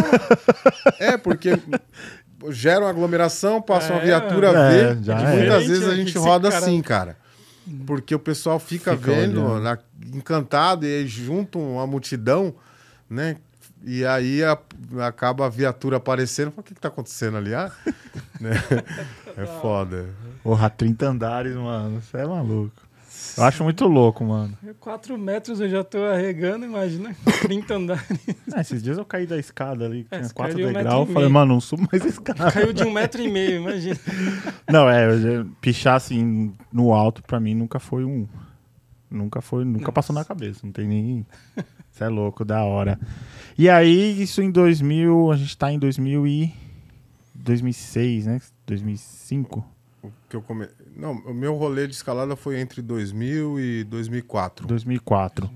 é, 1.00 1.16
porque 1.16 1.58
gera 2.50 2.82
uma 2.84 2.90
aglomeração, 2.90 3.60
passa 3.60 3.92
uma 3.92 4.02
É, 4.02 4.04
viatura 4.04 4.50
a 4.50 4.72
é, 4.72 4.94
ver. 4.94 5.02
já 5.02 5.18
e 5.20 5.24
é. 5.24 5.36
muitas 5.38 5.66
vezes 5.66 5.88
a 5.88 5.96
gente 5.96 6.16
roda 6.16 6.48
cara- 6.48 6.64
assim, 6.64 6.80
cara. 6.80 7.16
Porque 7.86 8.14
o 8.14 8.18
pessoal 8.20 8.60
fica, 8.60 8.94
Fica 8.96 9.10
vendo, 9.10 9.58
na- 9.58 9.78
encantado, 10.14 10.86
e 10.86 10.98
aí 10.98 11.06
juntam 11.08 11.60
uma 11.72 11.86
multidão, 11.88 12.54
né? 13.10 13.36
E 13.86 14.04
aí 14.06 14.42
a- 14.42 14.58
acaba 15.06 15.46
a 15.46 15.48
viatura 15.48 15.98
aparecendo. 15.98 16.50
Fala, 16.50 16.60
O 16.60 16.64
que, 16.64 16.74
que 16.74 16.80
tá 16.80 16.88
acontecendo 16.88 17.36
ali? 17.36 17.54
Ah, 17.54 17.70
né? 18.40 18.52
É 19.36 19.46
foda. 19.60 20.06
Porra, 20.42 20.70
30 20.70 21.06
andares, 21.08 21.54
mano. 21.54 22.00
Você 22.00 22.16
é 22.18 22.26
maluco. 22.26 22.72
Eu 23.36 23.44
acho 23.44 23.64
muito 23.64 23.86
louco, 23.86 24.24
mano. 24.24 24.56
4 24.80 25.16
metros 25.18 25.60
eu 25.60 25.68
já 25.68 25.82
tô 25.84 25.98
arregando, 26.04 26.64
imagina. 26.64 27.14
30 27.42 27.74
andares. 27.74 28.04
Ah, 28.52 28.60
esses 28.60 28.82
dias 28.82 28.96
eu 28.98 29.04
caí 29.04 29.26
da 29.26 29.36
escada 29.38 29.84
ali, 29.86 30.04
que 30.04 30.14
É, 30.14 30.18
tinha 30.18 30.28
você 30.28 30.34
4 30.34 30.54
caiu 30.54 30.56
de 30.56 30.62
um 30.62 30.66
metro 30.74 30.82
degraus. 30.90 31.08
Eu 31.08 31.14
falei, 31.14 31.28
mano, 31.28 31.52
não 31.54 31.60
subo 31.60 31.88
mais 31.90 32.04
a 32.04 32.08
escada. 32.08 32.50
Caiu 32.52 32.72
de 32.72 32.84
um 32.84 32.92
metro 32.92 33.20
e 33.22 33.28
meio, 33.30 33.60
imagina. 33.60 33.96
Não, 34.70 34.88
é, 34.88 35.06
pichar 35.60 35.96
assim 35.96 36.52
no 36.72 36.92
alto 36.92 37.22
pra 37.22 37.38
mim 37.40 37.54
nunca 37.54 37.78
foi 37.78 38.04
um. 38.04 38.26
Nunca 39.10 39.40
foi, 39.40 39.64
nunca 39.64 39.92
passou 39.92 40.14
na 40.14 40.24
cabeça. 40.24 40.60
Não 40.64 40.72
tem 40.72 40.86
nem. 40.86 41.26
Isso 41.92 42.02
é 42.02 42.08
louco, 42.08 42.44
da 42.44 42.64
hora. 42.64 42.98
E 43.56 43.68
aí, 43.70 44.20
isso 44.20 44.42
em 44.42 44.50
2000, 44.50 45.30
a 45.30 45.36
gente 45.36 45.56
tá 45.56 45.70
em 45.70 45.78
2000 45.78 46.26
e. 46.26 46.52
2006, 47.36 48.26
né? 48.26 48.40
2005? 48.66 49.64
O 50.02 50.10
que 50.28 50.34
eu 50.34 50.42
come... 50.42 50.66
Não, 50.96 51.12
o 51.12 51.32
meu 51.32 51.54
rolê 51.54 51.86
de 51.86 51.94
escalada 51.94 52.34
foi 52.34 52.58
entre 52.58 52.82
2000 52.82 53.60
e 53.60 53.84
2004. 53.84 54.66
2004. 54.66 55.48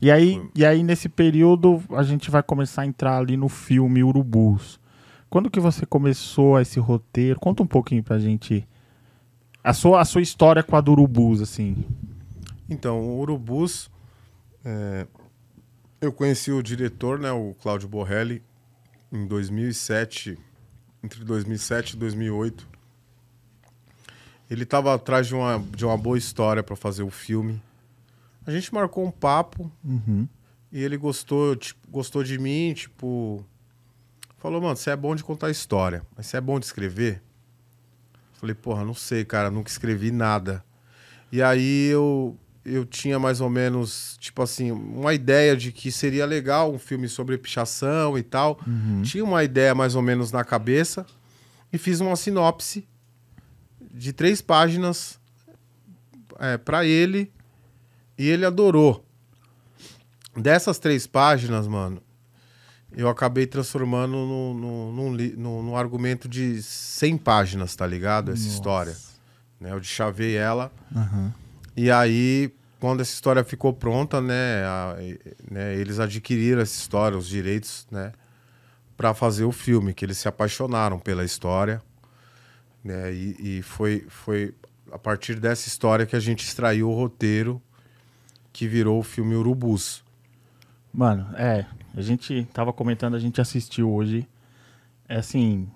E 0.00 0.10
aí, 0.10 0.42
e 0.54 0.64
aí, 0.64 0.82
nesse 0.82 1.08
período, 1.08 1.82
a 1.90 2.02
gente 2.02 2.30
vai 2.30 2.42
começar 2.42 2.82
a 2.82 2.86
entrar 2.86 3.18
ali 3.18 3.36
no 3.36 3.48
filme 3.48 4.02
Urubus. 4.02 4.80
Quando 5.28 5.50
que 5.50 5.60
você 5.60 5.84
começou 5.84 6.58
esse 6.58 6.80
roteiro? 6.80 7.38
Conta 7.38 7.62
um 7.62 7.66
pouquinho 7.66 8.02
pra 8.02 8.18
gente 8.18 8.66
a 9.62 9.72
sua, 9.72 10.00
a 10.00 10.04
sua 10.04 10.20
história 10.20 10.62
com 10.62 10.74
a 10.74 10.80
do 10.80 10.92
Urubus, 10.92 11.40
assim. 11.40 11.84
Então, 12.72 13.00
o 13.00 13.18
Urubus, 13.20 13.90
é, 14.64 15.06
eu 16.00 16.12
conheci 16.12 16.50
o 16.50 16.62
diretor, 16.62 17.18
né, 17.18 17.30
o 17.30 17.54
Cláudio 17.60 17.88
Borrelli, 17.88 18.42
em 19.12 19.26
2007, 19.26 20.38
entre 21.02 21.22
2007 21.24 21.92
e 21.92 21.96
2008. 21.96 22.66
Ele 24.50 24.62
estava 24.64 24.94
atrás 24.94 25.26
de 25.26 25.34
uma, 25.34 25.58
de 25.58 25.84
uma 25.84 25.96
boa 25.96 26.16
história 26.16 26.62
para 26.62 26.74
fazer 26.76 27.02
o 27.02 27.10
filme. 27.10 27.62
A 28.46 28.50
gente 28.50 28.72
marcou 28.72 29.06
um 29.06 29.10
papo 29.10 29.70
Uhum. 29.84 30.26
e 30.70 30.82
ele 30.82 30.96
gostou, 30.96 31.54
tipo, 31.54 31.80
gostou 31.90 32.24
de 32.24 32.38
mim, 32.38 32.72
tipo, 32.74 33.44
falou, 34.38 34.60
mano, 34.60 34.76
você 34.76 34.90
é 34.90 34.96
bom 34.96 35.14
de 35.14 35.22
contar 35.22 35.50
história, 35.50 36.02
mas 36.16 36.26
você 36.26 36.38
é 36.38 36.40
bom 36.40 36.58
de 36.58 36.66
escrever? 36.66 37.22
Falei, 38.34 38.54
porra, 38.54 38.84
não 38.84 38.94
sei, 38.94 39.24
cara, 39.24 39.50
nunca 39.50 39.70
escrevi 39.70 40.10
nada. 40.10 40.64
E 41.30 41.40
aí 41.40 41.86
eu, 41.86 42.36
eu 42.64 42.84
tinha 42.84 43.18
mais 43.18 43.40
ou 43.40 43.50
menos, 43.50 44.16
tipo 44.20 44.40
assim, 44.42 44.70
uma 44.70 45.12
ideia 45.12 45.56
de 45.56 45.72
que 45.72 45.90
seria 45.90 46.24
legal 46.24 46.72
um 46.72 46.78
filme 46.78 47.08
sobre 47.08 47.36
pichação 47.38 48.16
e 48.16 48.22
tal. 48.22 48.58
Tinha 49.02 49.24
uma 49.24 49.42
ideia 49.42 49.74
mais 49.74 49.94
ou 49.94 50.02
menos 50.02 50.30
na 50.30 50.44
cabeça 50.44 51.04
e 51.72 51.78
fiz 51.78 52.00
uma 52.00 52.14
sinopse 52.16 52.86
de 53.92 54.12
três 54.12 54.40
páginas 54.40 55.18
é, 56.38 56.56
para 56.56 56.84
ele 56.84 57.32
e 58.16 58.28
ele 58.28 58.44
adorou. 58.46 59.04
Dessas 60.36 60.78
três 60.78 61.06
páginas, 61.06 61.66
mano, 61.66 62.00
eu 62.94 63.08
acabei 63.08 63.46
transformando 63.46 64.12
no, 64.12 64.54
no, 64.54 64.92
num 64.92 65.10
no- 65.36 65.62
num 65.62 65.76
argumento 65.76 66.28
de 66.28 66.62
100 66.62 67.18
páginas, 67.18 67.74
tá 67.76 67.86
ligado? 67.86 68.30
Essa 68.30 68.42
Nossa. 68.44 68.54
história. 68.54 68.96
Né? 69.60 69.72
Eu 69.72 69.82
chavei 69.82 70.36
ela. 70.36 70.72
Aham. 70.94 71.34
E 71.76 71.90
aí, 71.90 72.52
quando 72.80 73.00
essa 73.00 73.12
história 73.12 73.42
ficou 73.44 73.72
pronta, 73.72 74.20
né, 74.20 74.64
a- 74.64 74.96
né, 75.50 75.74
eles 75.76 75.98
adquiriram 75.98 76.60
essa 76.60 76.76
história, 76.78 77.16
os 77.16 77.26
direitos, 77.28 77.86
né, 77.90 78.12
para 78.96 79.14
fazer 79.14 79.44
o 79.44 79.52
filme, 79.52 79.94
que 79.94 80.04
eles 80.04 80.18
se 80.18 80.28
apaixonaram 80.28 80.98
pela 80.98 81.24
história, 81.24 81.82
né, 82.84 83.12
e, 83.12 83.58
e 83.58 83.62
foi, 83.62 84.04
foi 84.08 84.54
a 84.90 84.98
partir 84.98 85.40
dessa 85.40 85.68
história 85.68 86.04
que 86.04 86.14
a 86.16 86.20
gente 86.20 86.44
extraiu 86.44 86.90
o 86.90 86.94
roteiro 86.94 87.60
que 88.52 88.68
virou 88.68 88.98
o 88.98 89.02
filme 89.02 89.34
Urubus. 89.34 90.04
Mano, 90.92 91.34
é. 91.36 91.64
A 91.96 92.02
gente 92.02 92.46
tava 92.52 92.72
comentando, 92.72 93.14
a 93.14 93.18
gente 93.18 93.40
assistiu 93.40 93.90
hoje. 93.90 94.28
É 95.08 95.16
assim. 95.16 95.66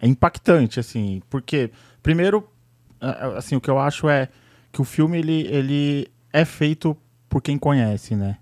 É 0.00 0.08
impactante, 0.08 0.80
assim. 0.80 1.22
Porque, 1.30 1.70
primeiro, 2.02 2.48
assim, 3.36 3.54
o 3.54 3.60
que 3.60 3.70
eu 3.70 3.78
acho 3.78 4.08
é 4.08 4.28
que 4.74 4.80
o 4.80 4.84
filme 4.84 5.18
ele, 5.18 5.46
ele 5.46 6.08
é 6.32 6.44
feito 6.44 6.96
por 7.28 7.40
quem 7.40 7.56
conhece, 7.56 8.16
né? 8.16 8.36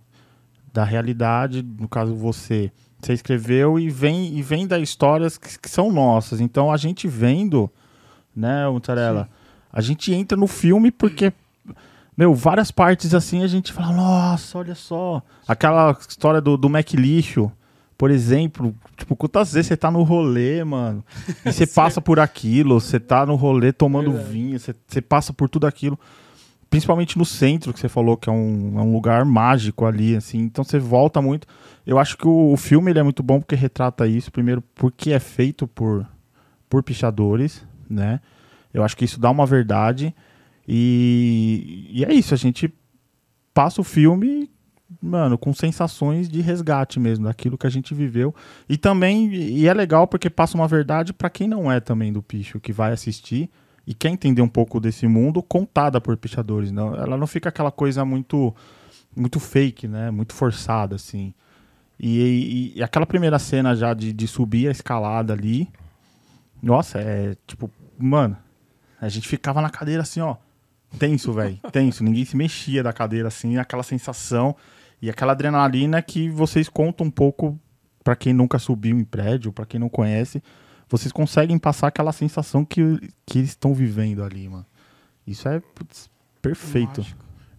Da 0.73 0.83
realidade, 0.83 1.63
no 1.63 1.87
caso 1.87 2.15
você. 2.15 2.73
Você 3.01 3.13
escreveu 3.13 3.79
e 3.79 3.91
vem, 3.91 4.35
e 4.35 4.43
vem 4.43 4.67
das 4.67 4.81
histórias 4.81 5.37
que, 5.37 5.59
que 5.59 5.69
são 5.69 5.93
nossas. 5.93 6.41
Então 6.41 6.73
a 6.73 6.77
gente 6.77 7.07
vendo, 7.07 7.71
né, 8.35 8.67
Mutarela? 8.69 9.29
A 9.71 9.81
gente 9.81 10.13
entra 10.15 10.39
no 10.39 10.47
filme 10.47 10.91
porque 10.91 11.33
meu, 12.17 12.35
várias 12.35 12.71
partes 12.71 13.15
assim 13.15 13.43
a 13.43 13.47
gente 13.47 13.73
fala, 13.73 13.93
nossa, 13.93 14.59
olha 14.59 14.75
só. 14.75 15.23
Aquela 15.47 15.97
história 16.09 16.41
do, 16.41 16.57
do 16.57 16.71
Mac 16.71 16.93
Lixo, 16.95 17.53
por 18.03 18.11
exemplo, 18.11 18.75
tipo, 18.97 19.15
quantas 19.15 19.53
vezes 19.53 19.69
você 19.69 19.77
tá 19.77 19.89
no 19.89 20.03
rolê, 20.03 20.65
mano, 20.65 21.05
e 21.47 21.53
você 21.55 21.65
passa 21.65 22.01
por 22.01 22.19
aquilo, 22.19 22.81
você 22.81 22.99
tá 22.99 23.25
no 23.25 23.37
rolê 23.37 23.73
tomando 23.73 24.11
Verdade. 24.11 24.33
vinho, 24.33 24.59
você, 24.59 24.75
você 24.89 25.01
passa 25.01 25.33
por 25.33 25.49
tudo 25.49 25.69
aquilo. 25.69 25.97
Principalmente 26.69 27.17
no 27.17 27.25
centro, 27.25 27.73
que 27.73 27.79
você 27.79 27.89
falou 27.89 28.17
que 28.17 28.29
é 28.29 28.33
um, 28.33 28.77
é 28.77 28.83
um 28.83 28.93
lugar 28.93 29.25
mágico 29.25 29.87
ali, 29.87 30.17
assim. 30.17 30.41
Então 30.41 30.65
você 30.65 30.81
volta 30.81 31.23
muito. 31.23 31.47
Eu 31.87 31.97
acho 31.97 32.19
que 32.19 32.27
o, 32.27 32.53
o 32.53 32.57
filme 32.57 32.91
ele 32.91 32.99
é 32.99 33.05
muito 33.05 33.23
bom 33.23 33.39
porque 33.39 33.55
retrata 33.55 34.05
isso. 34.05 34.33
Primeiro, 34.33 34.65
porque 34.75 35.13
é 35.13 35.21
feito 35.21 35.69
por, 35.69 36.05
por 36.69 36.83
pichadores, 36.83 37.65
né? 37.89 38.19
Eu 38.75 38.83
acho 38.83 38.97
que 38.97 39.05
isso 39.05 39.21
dá 39.21 39.31
uma 39.31 39.47
verdade. 39.47 40.13
E, 40.67 41.87
e 41.89 42.05
é 42.05 42.13
isso, 42.13 42.35
a 42.35 42.37
gente 42.37 42.69
passa 43.55 43.81
o 43.81 43.85
filme, 43.85 44.51
mano, 45.01 45.39
com 45.39 45.53
sensações 45.55 46.29
de 46.29 46.41
resgate 46.41 46.99
mesmo, 46.99 47.25
daquilo 47.27 47.57
que 47.57 47.67
a 47.67 47.71
gente 47.71 47.95
viveu. 47.95 48.35
E 48.69 48.77
também, 48.77 49.33
e 49.33 49.67
é 49.69 49.73
legal 49.75 50.07
porque 50.07 50.29
passa 50.29 50.57
uma 50.57 50.67
verdade 50.69 51.13
para 51.13 51.31
quem 51.31 51.47
não 51.49 51.71
é 51.71 51.81
também 51.81 52.13
do 52.13 52.23
picho, 52.23 52.59
que 52.61 52.73
vai 52.73 52.93
assistir 52.93 53.49
e 53.87 53.95
quer 53.95 54.11
entender 54.11 54.43
um 54.43 54.49
pouco 54.49 54.79
desse 54.81 55.07
mundo 55.07 55.43
contada 55.43 56.01
por 56.01 56.17
pichadores. 56.17 56.71
Não, 56.71 56.95
ela 56.95 57.17
não 57.17 57.27
fica 57.27 57.49
aquela 57.49 57.71
coisa 57.71 58.05
muito 58.05 58.55
muito 59.15 59.39
fake, 59.39 59.87
né? 59.87 60.11
Muito 60.11 60.33
forçada, 60.35 60.97
assim. 60.97 61.35
E, 62.01 62.19
e- 62.75 62.79
e 62.79 62.83
aquela 62.83 63.05
primeira 63.07 63.39
cena 63.39 63.77
já 63.77 63.93
de, 63.95 64.13
de 64.13 64.27
subir 64.27 64.69
a 64.69 64.71
escalada 64.71 65.33
ali, 65.33 65.69
nossa, 66.63 66.99
é 67.01 67.37
tipo, 67.47 67.71
mano, 67.99 68.37
a 69.01 69.09
gente 69.09 69.29
ficava 69.29 69.61
na 69.61 69.69
cadeira 69.69 70.03
assim, 70.03 70.21
ó, 70.21 70.37
tenso, 70.99 71.33
velho, 71.33 71.59
tenso. 71.71 72.03
Ninguém 72.05 72.25
se 72.25 72.37
mexia 72.37 72.83
da 72.83 72.93
cadeira 72.93 73.29
assim, 73.29 73.57
aquela 73.59 73.83
sensação 73.83 74.55
e 75.03 75.11
aquela 75.11 75.33
adrenalina 75.33 76.01
que 76.01 76.31
vocês 76.31 76.69
contam 76.69 77.09
um 77.09 77.11
pouco 77.11 77.61
pra 78.05 78.15
quem 78.15 78.33
nunca 78.33 78.57
subiu 78.59 78.97
em 78.97 79.05
prédio, 79.05 79.53
pra 79.53 79.67
quem 79.67 79.81
não 79.81 79.89
conhece, 79.89 80.41
vocês 80.89 81.11
conseguem 81.11 81.59
passar 81.59 81.89
aquela 81.89 82.13
sensação 82.13 82.65
que, 82.65 82.81
que 83.27 83.39
eles 83.39 83.51
estão 83.51 83.75
vivendo 83.75 84.23
ali, 84.23 84.49
mano. 84.49 84.65
Isso 85.27 85.49
é 85.49 85.59
putz, 85.59 86.09
perfeito. 86.41 87.05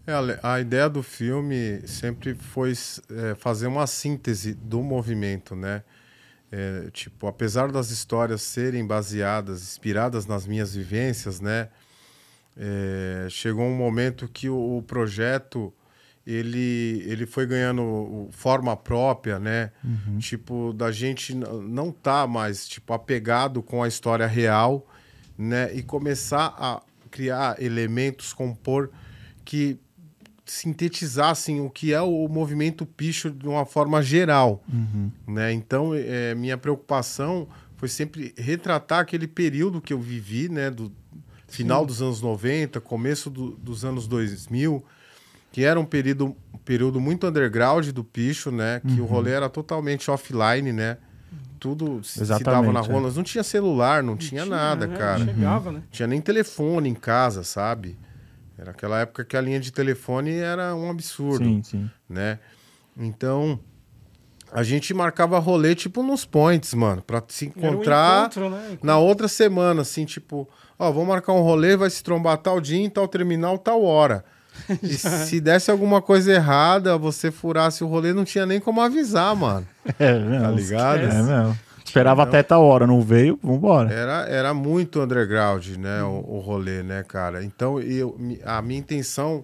É, 0.07 0.13
a 0.41 0.59
ideia 0.59 0.89
do 0.89 1.03
filme 1.03 1.81
sempre 1.85 2.33
foi 2.33 2.73
é, 3.09 3.35
fazer 3.35 3.67
uma 3.67 3.87
síntese 3.87 4.53
do 4.53 4.81
movimento, 4.81 5.55
né? 5.55 5.83
É, 6.51 6.89
tipo, 6.91 7.25
apesar 7.27 7.71
das 7.71 7.89
histórias 7.89 8.41
serem 8.41 8.85
baseadas, 8.85 9.63
inspiradas 9.63 10.25
nas 10.25 10.45
minhas 10.45 10.75
vivências, 10.75 11.41
né? 11.41 11.69
É, 12.55 13.27
chegou 13.29 13.65
um 13.65 13.75
momento 13.75 14.27
que 14.27 14.47
o, 14.47 14.77
o 14.77 14.83
projeto 14.83 15.73
ele, 16.25 17.03
ele 17.05 17.25
foi 17.25 17.45
ganhando 17.45 18.27
forma 18.31 18.75
própria, 18.77 19.39
né? 19.39 19.71
Tipo, 20.19 20.73
da 20.73 20.91
gente 20.91 21.33
não 21.35 21.91
tá 21.91 22.25
mais 22.27 22.67
tipo 22.67 22.93
apegado 22.93 23.61
com 23.61 23.83
a 23.83 23.87
história 23.87 24.25
real, 24.27 24.87
né? 25.37 25.73
E 25.75 25.83
começar 25.83 26.55
a 26.57 26.81
criar 27.11 27.61
elementos, 27.61 28.31
compor 28.33 28.89
que 29.45 29.77
sintetizassem 30.45 31.61
o 31.61 31.69
que 31.69 31.93
é 31.93 32.01
o 32.01 32.27
movimento 32.27 32.85
picho 32.85 33.29
de 33.31 33.47
uma 33.47 33.65
forma 33.65 34.01
geral, 34.01 34.63
né? 35.27 35.51
Então, 35.53 35.93
é, 35.95 36.35
minha 36.35 36.57
preocupação 36.57 37.47
foi 37.77 37.87
sempre 37.89 38.33
retratar 38.37 38.99
aquele 38.99 39.27
período 39.27 39.81
que 39.81 39.93
eu 39.93 39.99
vivi, 39.99 40.49
né? 40.49 40.69
Do 40.69 40.91
final 41.47 41.85
dos 41.85 42.01
anos 42.01 42.21
90, 42.21 42.79
começo 42.81 43.29
do- 43.29 43.51
dos 43.51 43.83
anos 43.85 44.07
2000, 44.07 44.83
que 45.53 45.63
era 45.63 45.79
um 45.79 45.85
período, 45.85 46.35
um 46.51 46.57
período 46.65 46.99
muito 46.99 47.27
underground 47.27 47.87
do 47.89 48.03
picho, 48.03 48.49
né? 48.49 48.81
Que 48.87 48.99
o 48.99 49.05
rolê 49.05 49.31
era 49.33 49.47
totalmente 49.47 50.09
offline, 50.09 50.73
né? 50.73 50.97
Tudo 51.59 52.03
se 52.03 52.25
se 52.25 52.43
dava 52.43 52.73
na 52.73 52.79
é. 52.79 52.83
rua. 52.83 52.99
Nós 52.99 53.15
não 53.15 53.23
tinha 53.23 53.43
celular, 53.43 54.01
não, 54.01 54.17
tinha, 54.17 54.47
nada, 54.47 54.87
né? 54.87 54.97
cara. 54.97 55.23
Chegava, 55.23 55.71
né? 55.71 55.83
Tinha 55.91 56.07
nem 56.07 56.19
telefone 56.19 56.89
em 56.89 56.95
casa, 56.95 57.43
sabe? 57.43 57.99
Era 58.57 58.71
aquela 58.71 58.99
época 59.01 59.23
que 59.23 59.37
a 59.37 59.41
linha 59.41 59.59
de 59.59 59.71
telefone 59.71 60.31
era 60.31 60.73
um 60.75 60.89
absurdo, 60.89 61.45
Sim, 61.45 61.61
sim. 61.61 61.89
né? 62.09 62.39
Então, 62.97 63.59
a 64.51 64.63
gente 64.63 64.91
marcava 64.91 65.37
rolê, 65.37 65.75
tipo, 65.75 66.01
nos 66.01 66.25
points, 66.25 66.73
mano, 66.73 67.03
pra 67.03 67.21
se 67.27 67.45
Era 67.45 67.53
um 67.53 67.73
encontrar 67.73 68.21
encontro, 68.21 68.49
né? 68.49 68.77
na 68.81 68.97
outra 68.97 69.27
semana, 69.27 69.83
assim, 69.83 70.03
tipo, 70.03 70.49
ó, 70.79 70.91
vamos 70.91 71.09
marcar 71.09 71.33
um 71.33 71.41
rolê, 71.41 71.77
vai 71.77 71.91
se 71.91 72.03
trombar 72.03 72.37
tal 72.39 72.59
dia, 72.59 72.83
em 72.83 72.89
tal 72.89 73.07
terminal, 73.07 73.59
tal 73.59 73.83
hora. 73.83 74.25
E 74.83 74.93
se 74.93 75.39
desse 75.41 75.69
alguma 75.71 76.01
coisa 76.01 76.31
errada, 76.31 76.97
você 76.97 77.31
furasse 77.31 77.83
o 77.83 77.87
rolê, 77.87 78.13
não 78.13 78.23
tinha 78.23 78.45
nem 78.45 78.59
como 78.59 78.81
avisar, 78.81 79.35
mano. 79.35 79.67
É, 79.99 80.17
mesmo. 80.19 80.41
Tá 80.45 80.51
ligado? 80.51 80.99
É 80.99 81.21
mesmo. 81.23 81.59
Esperava 81.85 82.23
até 82.23 82.41
tal 82.41 82.63
hora, 82.63 82.87
não 82.87 83.01
veio, 83.01 83.37
vambora. 83.43 83.93
Era, 83.93 84.25
era 84.27 84.53
muito 84.53 85.01
underground, 85.01 85.67
né, 85.77 86.01
o, 86.03 86.23
o 86.27 86.39
rolê, 86.39 86.81
né, 86.81 87.03
cara? 87.03 87.43
Então, 87.43 87.79
eu, 87.79 88.17
a 88.45 88.61
minha 88.61 88.79
intenção 88.79 89.43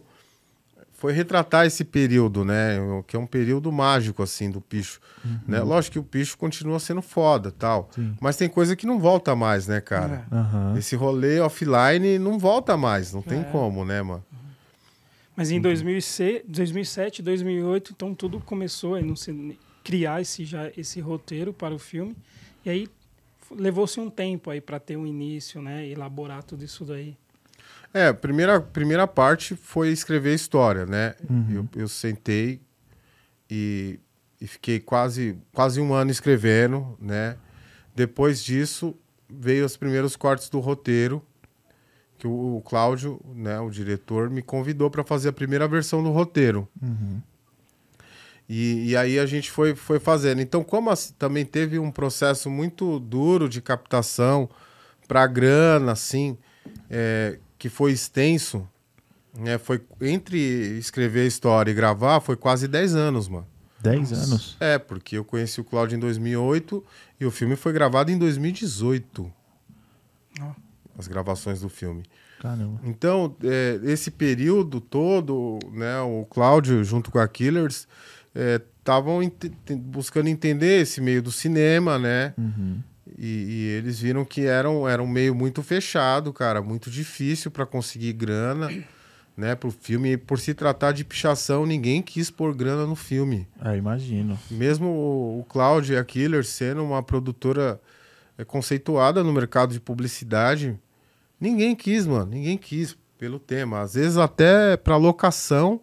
foi 0.97 1.13
retratar 1.13 1.65
esse 1.65 1.83
período, 1.85 2.43
né, 2.43 2.79
o- 2.79 3.03
que 3.03 3.15
é 3.15 3.19
um 3.19 3.25
período 3.27 3.71
mágico, 3.71 4.23
assim, 4.23 4.49
do 4.49 4.59
picho, 4.59 4.99
né? 5.47 5.61
Lógico 5.61 5.93
que 5.93 5.99
o 5.99 6.03
picho 6.03 6.37
continua 6.37 6.79
sendo 6.79 7.01
foda, 7.01 7.51
tal, 7.57 7.89
Sim. 7.95 8.15
mas 8.19 8.35
tem 8.35 8.49
coisa 8.49 8.75
que 8.75 8.85
não 8.87 8.99
volta 8.99 9.35
mais, 9.35 9.67
né, 9.67 9.79
cara? 9.79 10.23
Aham. 10.31 10.73
Esse 10.77 10.95
rolê 10.95 11.39
offline 11.39 12.17
não 12.19 12.37
volta 12.39 12.75
mais, 12.75 13.13
não 13.13 13.21
tem 13.21 13.41
É. 13.41 13.43
como, 13.43 13.85
né, 13.85 14.01
mano? 14.01 14.23
Mas 15.39 15.51
em 15.51 15.61
2006, 15.61 16.41
2007, 16.49 17.21
2008, 17.21 17.93
então 17.95 18.13
tudo 18.13 18.41
começou 18.41 18.95
a 18.95 19.15
se, 19.15 19.57
criar 19.85 20.19
esse, 20.19 20.43
já, 20.43 20.69
esse 20.75 20.99
roteiro 20.99 21.53
para 21.53 21.73
o 21.73 21.79
filme. 21.79 22.13
E 22.65 22.69
aí 22.69 22.89
levou-se 23.49 23.97
um 24.01 24.09
tempo 24.09 24.49
aí 24.49 24.59
para 24.59 24.81
ter 24.81 24.97
um 24.97 25.07
início, 25.07 25.61
né? 25.61 25.87
Elaborar 25.87 26.43
tudo 26.43 26.65
isso 26.65 26.83
daí. 26.83 27.15
É, 27.93 28.11
primeira, 28.11 28.59
primeira 28.59 29.07
parte 29.07 29.55
foi 29.55 29.91
escrever 29.91 30.31
a 30.31 30.35
história, 30.35 30.85
né? 30.85 31.15
Uhum. 31.29 31.69
Eu, 31.73 31.83
eu 31.83 31.87
sentei 31.87 32.59
e, 33.49 33.97
e 34.41 34.45
fiquei 34.45 34.77
quase, 34.77 35.37
quase 35.53 35.79
um 35.79 35.93
ano 35.93 36.11
escrevendo, 36.11 36.97
né? 36.99 37.37
Depois 37.95 38.43
disso, 38.43 38.93
veio 39.29 39.65
os 39.65 39.77
primeiros 39.77 40.17
cortes 40.17 40.49
do 40.49 40.59
roteiro, 40.59 41.25
que 42.19 42.27
o, 42.27 42.57
o 42.57 42.61
Cláudio, 42.61 43.19
né, 43.33 43.59
o 43.61 43.69
diretor, 43.69 44.29
me 44.29 44.41
convidou 44.41 44.91
para 44.91 45.03
fazer 45.05 45.29
a 45.29 45.33
primeira 45.33 45.67
versão 45.67 46.03
do 46.03 46.11
roteiro. 46.11 46.67
Uhum. 46.81 47.21
E, 48.47 48.89
e 48.89 48.97
aí 48.97 49.17
a 49.17 49.25
gente 49.25 49.49
foi, 49.49 49.73
foi 49.73 49.99
fazendo. 49.99 50.41
Então, 50.41 50.63
como 50.63 50.89
assim, 50.89 51.13
também 51.17 51.45
teve 51.45 51.79
um 51.79 51.89
processo 51.89 52.49
muito 52.49 52.99
duro 52.99 53.47
de 53.47 53.61
captação 53.61 54.49
para 55.07 55.25
grana, 55.25 55.93
assim, 55.93 56.37
é, 56.89 57.39
que 57.57 57.69
foi 57.69 57.93
extenso, 57.93 58.67
né? 59.37 59.57
Foi 59.57 59.81
entre 60.01 60.37
escrever 60.77 61.21
a 61.21 61.27
história 61.27 61.71
e 61.71 61.73
gravar, 61.73 62.19
foi 62.19 62.35
quase 62.35 62.67
10 62.67 62.95
anos, 62.95 63.29
mano. 63.29 63.47
10 63.81 64.11
anos. 64.11 64.57
É, 64.59 64.77
porque 64.77 65.17
eu 65.17 65.23
conheci 65.23 65.61
o 65.61 65.63
Cláudio 65.63 65.95
em 65.95 65.99
2008 65.99 66.83
e 67.19 67.25
o 67.25 67.31
filme 67.31 67.55
foi 67.55 67.71
gravado 67.71 68.11
em 68.11 68.17
2018. 68.17 69.31
Ó. 70.41 70.68
As 70.99 71.07
gravações 71.07 71.61
do 71.61 71.69
filme. 71.69 72.03
Caramba. 72.39 72.79
Então, 72.83 73.35
é, 73.43 73.79
esse 73.83 74.11
período 74.11 74.81
todo, 74.81 75.57
né, 75.71 75.99
o 76.01 76.25
Cláudio, 76.29 76.83
junto 76.83 77.09
com 77.09 77.19
a 77.19 77.27
Killers, 77.27 77.87
estavam 78.79 79.19
buscando 79.77 80.27
entender 80.27 80.81
esse 80.81 81.01
meio 81.01 81.21
do 81.21 81.31
cinema, 81.31 81.97
né? 81.97 82.33
Uhum. 82.37 82.81
E, 83.17 83.27
e 83.27 83.65
eles 83.77 83.99
viram 83.99 84.23
que 84.23 84.45
era 84.45 84.69
um, 84.69 84.87
era 84.87 85.01
um 85.01 85.07
meio 85.07 85.35
muito 85.35 85.61
fechado, 85.61 86.31
cara, 86.31 86.61
muito 86.61 86.89
difícil 86.89 87.51
para 87.51 87.65
conseguir 87.65 88.13
grana, 88.13 88.69
né, 89.35 89.55
pro 89.55 89.71
filme. 89.71 90.13
E 90.13 90.17
por 90.17 90.39
se 90.39 90.53
tratar 90.53 90.91
de 90.91 91.03
pichação, 91.03 91.65
ninguém 91.65 92.01
quis 92.01 92.29
pôr 92.29 92.53
grana 92.55 92.85
no 92.85 92.95
filme. 92.95 93.47
É, 93.63 93.75
imagino. 93.75 94.39
Mesmo 94.49 94.87
o, 94.87 95.39
o 95.39 95.43
Cláudio 95.43 95.95
e 95.95 95.97
a 95.97 96.03
Killer 96.03 96.45
sendo 96.45 96.83
uma 96.83 97.03
produtora 97.03 97.79
é, 98.37 98.45
conceituada 98.45 99.23
no 99.23 99.33
mercado 99.33 99.73
de 99.73 99.79
publicidade, 99.79 100.79
ninguém 101.39 101.75
quis, 101.75 102.05
mano, 102.05 102.31
ninguém 102.31 102.57
quis 102.57 102.97
pelo 103.17 103.39
tema. 103.39 103.81
Às 103.81 103.93
vezes 103.93 104.17
até 104.17 104.77
para 104.77 104.95
locação, 104.97 105.81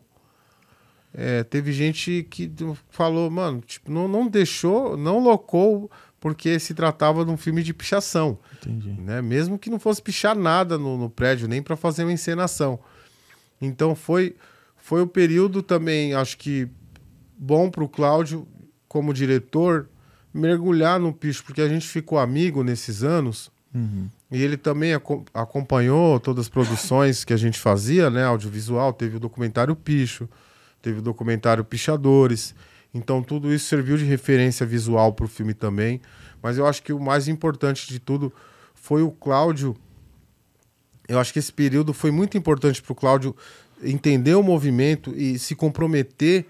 é, 1.12 1.42
teve 1.44 1.72
gente 1.72 2.26
que 2.30 2.52
falou, 2.90 3.30
mano, 3.30 3.60
tipo, 3.60 3.90
não, 3.90 4.06
não 4.06 4.26
deixou, 4.26 4.96
não 4.96 5.18
locou 5.18 5.90
porque 6.20 6.58
se 6.58 6.74
tratava 6.74 7.24
de 7.24 7.30
um 7.30 7.36
filme 7.36 7.62
de 7.62 7.72
pichação, 7.72 8.38
Entendi. 8.56 8.90
né? 9.00 9.22
Mesmo 9.22 9.58
que 9.58 9.70
não 9.70 9.78
fosse 9.78 10.02
pichar 10.02 10.36
nada 10.36 10.76
no, 10.76 10.96
no 10.96 11.08
prédio, 11.08 11.46
nem 11.46 11.62
para 11.62 11.76
fazer 11.76 12.04
uma 12.04 12.12
encenação. 12.12 12.78
Então 13.60 13.94
foi 13.94 14.34
foi 14.76 15.02
o 15.02 15.06
período 15.06 15.62
também, 15.62 16.14
acho 16.14 16.36
que 16.38 16.68
bom 17.36 17.70
para 17.70 17.82
o 17.82 17.88
Cláudio 17.88 18.46
como 18.88 19.12
diretor 19.12 19.88
mergulhar 20.32 21.00
no 21.00 21.12
picho, 21.12 21.42
porque 21.44 21.60
a 21.60 21.68
gente 21.68 21.88
ficou 21.88 22.18
amigo 22.18 22.62
nesses 22.62 23.02
anos. 23.02 23.50
Uhum. 23.74 24.08
E 24.30 24.42
ele 24.42 24.56
também 24.56 24.94
aco- 24.94 25.24
acompanhou 25.34 26.18
todas 26.18 26.46
as 26.46 26.48
produções 26.48 27.24
que 27.24 27.32
a 27.32 27.36
gente 27.36 27.58
fazia, 27.58 28.08
né? 28.10 28.24
Audiovisual, 28.24 28.92
teve 28.92 29.16
o 29.16 29.20
documentário 29.20 29.76
Picho, 29.76 30.28
teve 30.80 30.98
o 31.00 31.02
documentário 31.02 31.64
Pichadores. 31.64 32.54
Então 32.94 33.22
tudo 33.22 33.52
isso 33.52 33.66
serviu 33.66 33.96
de 33.96 34.04
referência 34.04 34.64
visual 34.64 35.12
para 35.12 35.26
o 35.26 35.28
filme 35.28 35.52
também. 35.52 36.00
Mas 36.42 36.56
eu 36.58 36.66
acho 36.66 36.82
que 36.82 36.92
o 36.92 37.00
mais 37.00 37.28
importante 37.28 37.86
de 37.88 37.98
tudo 37.98 38.32
foi 38.74 39.02
o 39.02 39.10
Cláudio. 39.10 39.76
Eu 41.08 41.18
acho 41.20 41.32
que 41.32 41.38
esse 41.38 41.52
período 41.52 41.92
foi 41.92 42.10
muito 42.10 42.36
importante 42.38 42.80
para 42.82 42.92
o 42.92 42.94
Cláudio 42.96 43.36
entender 43.82 44.34
o 44.34 44.42
movimento 44.42 45.12
e 45.16 45.38
se 45.38 45.54
comprometer 45.54 46.46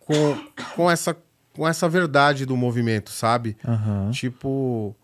com, 0.00 0.36
com, 0.74 0.90
essa, 0.90 1.16
com 1.52 1.66
essa 1.66 1.88
verdade 1.88 2.44
do 2.44 2.56
movimento, 2.56 3.10
sabe? 3.10 3.56
Aham. 3.64 4.10
Tipo, 4.10 4.94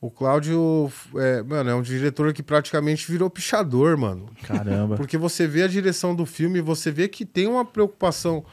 o 0.00 0.10
Cláudio 0.10 0.90
é, 1.16 1.42
mano, 1.42 1.70
é 1.70 1.74
um 1.74 1.82
diretor 1.82 2.32
que 2.32 2.42
praticamente 2.42 3.10
virou 3.10 3.30
pichador, 3.30 3.96
mano. 3.96 4.28
Caramba. 4.42 4.96
Porque 4.96 5.16
você 5.16 5.46
vê 5.46 5.62
a 5.62 5.66
direção 5.68 6.14
do 6.14 6.26
filme 6.26 6.58
e 6.58 6.62
você 6.62 6.90
vê 6.90 7.08
que 7.08 7.24
tem 7.24 7.46
uma 7.46 7.64
preocupação 7.64 8.44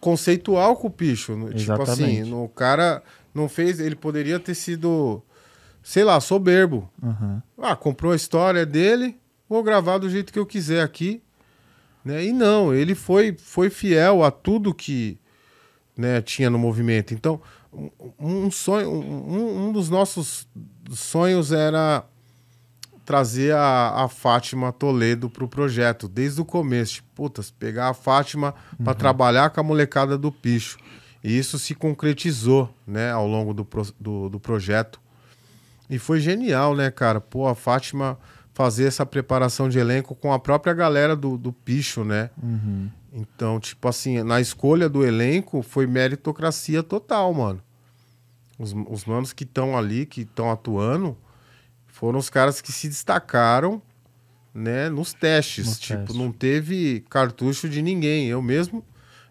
conceitual 0.00 0.76
com 0.76 0.88
o 0.88 0.90
picho. 0.90 1.36
no- 1.36 1.52
Tipo 1.54 1.82
assim, 1.82 1.92
Exatamente. 2.04 2.30
no- 2.30 2.44
o 2.44 2.48
cara 2.48 3.02
não 3.34 3.48
fez. 3.48 3.80
Ele 3.80 3.94
poderia 3.96 4.38
ter 4.38 4.54
sido, 4.54 5.22
sei 5.82 6.04
lá, 6.04 6.20
soberbo. 6.20 6.90
Aham. 7.02 7.42
Ah, 7.58 7.76
comprou 7.76 8.12
a 8.12 8.16
história 8.16 8.64
dele, 8.66 9.16
vou 9.48 9.62
gravar 9.62 9.98
do 9.98 10.08
jeito 10.10 10.32
que 10.32 10.38
eu 10.38 10.46
quiser 10.46 10.82
aqui. 10.82 11.22
Né? 12.04 12.24
E 12.26 12.32
não, 12.32 12.72
ele 12.72 12.94
foi, 12.94 13.34
foi 13.38 13.68
fiel 13.70 14.22
a 14.22 14.30
tudo 14.30 14.72
que 14.74 15.18
né, 15.96 16.20
tinha 16.20 16.48
no 16.50 16.58
movimento. 16.58 17.14
Então, 17.14 17.40
um, 18.18 18.50
sonho, 18.50 18.90
um, 18.90 19.68
um 19.68 19.72
dos 19.72 19.88
nossos 19.90 20.46
sonhos 20.90 21.52
era 21.52 22.04
trazer 23.04 23.54
a, 23.54 24.04
a 24.04 24.08
Fátima 24.08 24.72
Toledo 24.72 25.30
pro 25.30 25.46
projeto, 25.48 26.08
desde 26.08 26.40
o 26.40 26.44
começo. 26.44 26.94
Tipo, 26.94 27.08
putas, 27.14 27.50
pegar 27.50 27.88
a 27.90 27.94
Fátima 27.94 28.54
para 28.82 28.94
trabalhar 28.94 29.50
com 29.50 29.60
a 29.60 29.62
molecada 29.62 30.18
do 30.18 30.32
picho. 30.32 30.78
E 31.22 31.36
isso 31.38 31.58
se 31.58 31.74
concretizou, 31.74 32.68
né, 32.86 33.10
ao 33.12 33.26
longo 33.26 33.52
do, 33.54 33.64
pro- 33.64 33.94
do, 33.98 34.28
do 34.28 34.40
projeto. 34.40 35.00
E 35.88 35.98
foi 35.98 36.18
genial, 36.20 36.74
né, 36.74 36.90
cara? 36.90 37.20
Pô, 37.20 37.46
a 37.46 37.54
Fátima 37.54 38.18
fazer 38.56 38.84
essa 38.84 39.04
preparação 39.04 39.68
de 39.68 39.78
elenco 39.78 40.14
com 40.14 40.32
a 40.32 40.38
própria 40.38 40.72
galera 40.72 41.14
do, 41.14 41.36
do 41.36 41.52
picho, 41.52 42.02
né? 42.02 42.30
Uhum. 42.42 42.88
Então, 43.12 43.60
tipo 43.60 43.86
assim, 43.86 44.22
na 44.22 44.40
escolha 44.40 44.88
do 44.88 45.04
elenco 45.04 45.60
foi 45.60 45.86
meritocracia 45.86 46.82
total, 46.82 47.34
mano. 47.34 47.62
Os, 48.58 48.74
os 48.88 49.04
manos 49.04 49.34
que 49.34 49.44
estão 49.44 49.76
ali, 49.76 50.06
que 50.06 50.22
estão 50.22 50.50
atuando, 50.50 51.14
foram 51.86 52.18
os 52.18 52.30
caras 52.30 52.62
que 52.62 52.72
se 52.72 52.88
destacaram, 52.88 53.82
né, 54.54 54.88
nos 54.88 55.12
testes. 55.12 55.66
Nos 55.66 55.78
tipo, 55.78 55.98
testes. 55.98 56.16
não 56.16 56.32
teve 56.32 57.04
cartucho 57.10 57.68
de 57.68 57.82
ninguém. 57.82 58.26
Eu 58.28 58.40
mesmo 58.40 58.82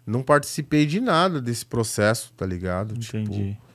não 0.06 0.22
participei 0.22 0.86
de 0.86 1.00
nada 1.00 1.42
desse 1.42 1.66
processo, 1.66 2.32
tá 2.36 2.46
ligado? 2.46 2.94
Entendi. 2.94 3.54
Tipo, 3.54 3.65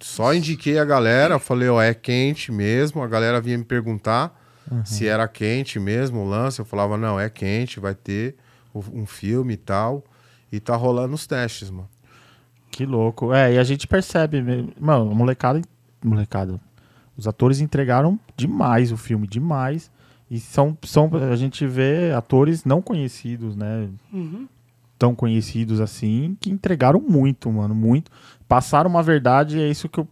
só 0.00 0.34
indiquei 0.34 0.78
a 0.78 0.84
galera, 0.84 1.38
falei, 1.38 1.68
ó, 1.68 1.80
é 1.80 1.94
quente 1.94 2.50
mesmo. 2.52 3.02
A 3.02 3.06
galera 3.06 3.40
vinha 3.40 3.58
me 3.58 3.64
perguntar 3.64 4.42
Uhum. 4.70 4.84
se 4.84 5.06
era 5.06 5.28
quente 5.28 5.78
mesmo 5.78 6.20
o 6.20 6.28
lance. 6.28 6.58
Eu 6.58 6.64
falava, 6.64 6.96
não, 6.96 7.18
é 7.20 7.30
quente, 7.30 7.78
vai 7.78 7.94
ter 7.94 8.34
um 8.74 9.06
filme 9.06 9.54
e 9.54 9.56
tal. 9.56 10.04
E 10.50 10.58
tá 10.60 10.74
rolando 10.76 11.14
os 11.14 11.26
testes, 11.26 11.70
mano. 11.70 11.88
Que 12.70 12.84
louco. 12.84 13.32
É, 13.32 13.54
e 13.54 13.58
a 13.58 13.64
gente 13.64 13.86
percebe, 13.86 14.42
mano, 14.78 15.14
molecada, 15.14 15.62
molecada. 16.04 16.60
Os 17.16 17.26
atores 17.26 17.60
entregaram 17.60 18.18
demais 18.36 18.92
o 18.92 18.96
filme, 18.96 19.26
demais. 19.26 19.90
E 20.30 20.40
são, 20.40 20.76
são 20.82 21.08
a 21.30 21.36
gente 21.36 21.66
vê 21.66 22.12
atores 22.12 22.64
não 22.64 22.82
conhecidos, 22.82 23.54
né? 23.56 23.88
Uhum. 24.12 24.48
Tão 24.98 25.14
conhecidos 25.14 25.80
assim, 25.80 26.36
que 26.40 26.50
entregaram 26.50 27.00
muito, 27.00 27.50
mano, 27.52 27.74
muito. 27.74 28.10
Passaram 28.48 28.88
uma 28.88 29.02
verdade, 29.02 29.60
é 29.60 29.68
isso 29.68 29.88
que 29.88 29.98
eu, 29.98 30.08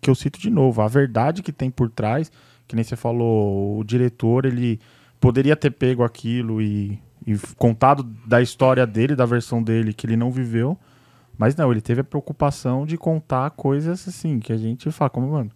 que 0.00 0.10
eu 0.10 0.14
cito 0.14 0.38
de 0.38 0.50
novo. 0.50 0.82
A 0.82 0.88
verdade 0.88 1.42
que 1.42 1.52
tem 1.52 1.70
por 1.70 1.90
trás, 1.90 2.30
que 2.66 2.76
nem 2.76 2.84
você 2.84 2.96
falou, 2.96 3.78
o 3.78 3.84
diretor, 3.84 4.44
ele 4.44 4.80
poderia 5.20 5.56
ter 5.56 5.70
pego 5.70 6.04
aquilo 6.04 6.60
e, 6.60 7.00
e 7.26 7.38
contado 7.56 8.02
da 8.26 8.42
história 8.42 8.86
dele, 8.86 9.16
da 9.16 9.24
versão 9.24 9.62
dele, 9.62 9.94
que 9.94 10.06
ele 10.06 10.16
não 10.16 10.30
viveu. 10.30 10.78
Mas 11.36 11.56
não, 11.56 11.70
ele 11.70 11.80
teve 11.80 12.00
a 12.00 12.04
preocupação 12.04 12.86
de 12.86 12.96
contar 12.96 13.50
coisas 13.50 14.06
assim, 14.06 14.38
que 14.38 14.52
a 14.52 14.56
gente 14.56 14.90
fala, 14.90 15.10
como, 15.10 15.32
mano, 15.32 15.50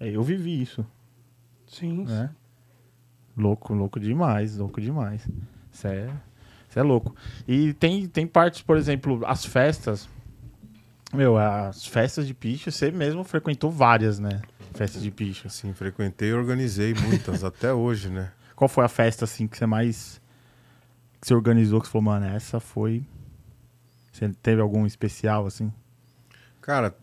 é, 0.00 0.08
eu 0.08 0.22
vivi 0.22 0.60
isso, 0.60 0.86
Sim. 1.66 2.04
né? 2.04 2.30
Louco, 3.36 3.74
louco 3.74 4.00
demais, 4.00 4.56
louco 4.56 4.80
demais. 4.80 5.28
Isso 5.70 5.86
é, 5.86 6.08
isso 6.68 6.78
é 6.78 6.82
louco. 6.82 7.14
E 7.46 7.74
tem, 7.74 8.08
tem 8.08 8.26
partes, 8.26 8.62
por 8.62 8.78
exemplo, 8.78 9.20
as 9.26 9.44
festas. 9.44 10.08
Meu, 11.12 11.36
as 11.38 11.86
festas 11.86 12.26
de 12.26 12.34
picho, 12.34 12.70
você 12.70 12.90
mesmo 12.90 13.24
frequentou 13.24 13.70
várias, 13.70 14.18
né? 14.18 14.42
Festas 14.74 15.02
de 15.02 15.10
picho. 15.10 15.46
Assim, 15.46 15.72
frequentei 15.72 16.30
e 16.30 16.34
organizei 16.34 16.92
muitas, 16.94 17.42
até 17.44 17.72
hoje, 17.72 18.10
né? 18.10 18.32
Qual 18.54 18.68
foi 18.68 18.84
a 18.84 18.88
festa, 18.88 19.24
assim, 19.24 19.46
que 19.46 19.56
você 19.56 19.66
mais. 19.66 20.20
que 21.20 21.26
você 21.26 21.34
organizou, 21.34 21.80
que 21.80 21.86
você 21.86 21.92
falou, 21.92 22.04
mano, 22.04 22.26
essa 22.26 22.58
foi. 22.60 23.04
Você 24.12 24.28
teve 24.42 24.60
algum 24.60 24.86
especial, 24.86 25.46
assim? 25.46 25.72
Cara, 26.60 26.96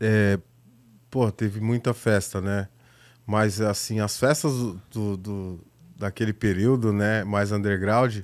é, 0.00 0.38
pô, 1.10 1.30
teve 1.32 1.60
muita 1.60 1.92
festa, 1.94 2.40
né? 2.40 2.68
Mas, 3.26 3.60
assim, 3.60 4.00
as 4.00 4.18
festas 4.18 4.52
do- 4.90 5.16
do- 5.16 5.60
daquele 5.96 6.32
período, 6.32 6.92
né, 6.92 7.24
mais 7.24 7.52
underground, 7.52 8.20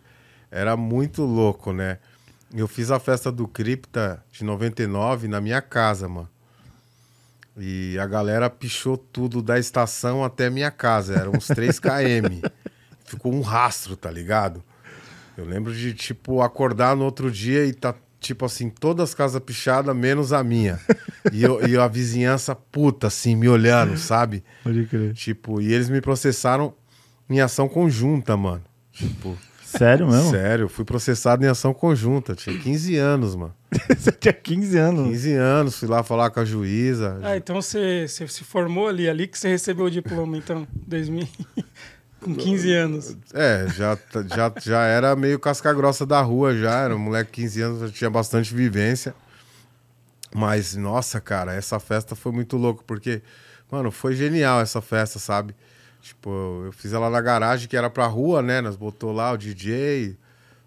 era 0.51 0.77
muito 0.77 1.23
louco, 1.23 1.73
né? 1.73 1.99
Eu 2.55 2.69
fiz 2.69 2.91
a 2.91 2.99
festa 2.99 3.31
do 3.33 3.47
Cripta 3.49 4.23
de 4.31 4.45
99 4.45 5.29
na 5.29 5.41
minha 5.41 5.61
casa, 5.61 6.09
mano. 6.09 6.29
E 7.57 7.99
a 7.99 8.07
galera 8.07 8.51
pichou 8.51 8.97
tudo 8.99 9.43
da 9.43 9.59
estação 9.59 10.23
até 10.23 10.51
minha 10.51 10.71
casa. 10.71 11.15
Eram 11.15 11.33
uns 11.33 11.47
3 11.47 11.79
km. 11.81 12.47
Ficou 13.05 13.33
um 13.33 13.41
rastro, 13.41 13.97
tá 13.97 14.11
ligado? 14.11 14.63
Eu 15.37 15.45
lembro 15.45 15.75
de, 15.75 15.95
tipo, 15.95 16.43
acordar 16.43 16.97
no 16.97 17.05
outro 17.05 17.31
dia 17.31 17.65
e 17.65 17.73
tá, 17.73 17.95
tipo 18.21 18.45
assim, 18.45 18.69
todas 18.69 19.11
as 19.11 19.15
casas 19.15 19.41
pichadas, 19.41 19.95
menos 19.95 20.33
a 20.33 20.43
minha. 20.43 20.81
E, 21.33 21.43
eu, 21.43 21.67
e 21.67 21.77
a 21.77 21.87
vizinhança 21.89 22.55
puta, 22.55 23.07
assim, 23.07 23.35
me 23.35 23.49
olhando, 23.49 23.97
sabe? 23.97 24.43
Pode 24.63 24.87
crer. 24.87 25.15
Tipo, 25.15 25.61
e 25.61 25.73
eles 25.73 25.89
me 25.89 26.01
processaram 26.01 26.75
em 27.29 27.41
ação 27.41 27.69
conjunta, 27.69 28.37
mano. 28.37 28.65
Tipo, 28.93 29.37
Sério 29.79 30.07
mesmo? 30.09 30.31
sério, 30.31 30.69
fui 30.69 30.85
processado 30.85 31.45
em 31.45 31.49
ação 31.49 31.73
conjunta. 31.75 32.35
Tinha 32.35 32.59
15 32.59 32.97
anos, 32.97 33.35
mano. 33.35 33.55
Você 33.97 34.13
tinha 34.13 34.33
15 34.33 34.79
anos. 34.79 35.09
15 35.09 35.33
anos, 35.35 35.79
fui 35.79 35.89
lá 35.89 36.03
falar 36.03 36.31
com 36.31 36.41
a 36.41 36.45
juíza. 36.45 37.19
Ah, 37.23 37.37
então 37.37 37.61
você, 37.61 38.07
você 38.09 38.27
se 38.29 38.45
formou 38.45 38.89
ali, 38.89 39.09
ali 39.09 39.27
que 39.27 39.39
você 39.39 39.49
recebeu 39.49 39.87
o 39.87 39.91
diploma, 39.91 40.37
então, 40.37 40.67
2000, 40.87 41.27
com 42.21 42.35
15 42.35 42.73
anos. 42.73 43.17
É, 43.35 43.67
já, 43.77 43.97
tá- 43.97 44.23
já, 44.23 44.53
já 44.63 44.83
era 44.85 45.15
meio 45.15 45.39
casca 45.39 45.73
grossa 45.73 46.07
da 46.07 46.21
rua, 46.21 46.57
já. 46.57 46.81
Era 46.81 46.95
um 46.97 46.99
moleque 46.99 47.31
de 47.31 47.43
15 47.43 47.63
anos, 47.63 47.81
já 47.81 47.89
tinha 47.91 48.11
bastante 48.11 48.55
vivência. 48.55 49.15
Mas, 50.35 50.75
nossa, 50.77 51.21
cara, 51.21 51.55
essa 51.55 51.79
festa 51.79 52.15
foi 52.15 52.33
muito 52.33 52.57
louco, 52.57 52.83
porque, 52.87 53.23
mano, 53.71 53.91
foi 53.91 54.15
genial 54.15 54.61
essa 54.61 54.81
festa, 54.83 55.19
sabe? 55.19 55.55
Tipo, 56.07 56.63
eu 56.67 56.73
fiz 56.73 56.93
ela 56.93 57.11
na 57.11 57.21
garagem, 57.21 57.67
que 57.69 57.77
era 57.77 57.91
pra 57.91 58.07
rua, 58.07 58.41
né? 58.41 58.61
Nós 58.61 58.77
botou 58.77 59.11
lá 59.11 59.33
o 59.33 59.37
DJ, 59.37 60.17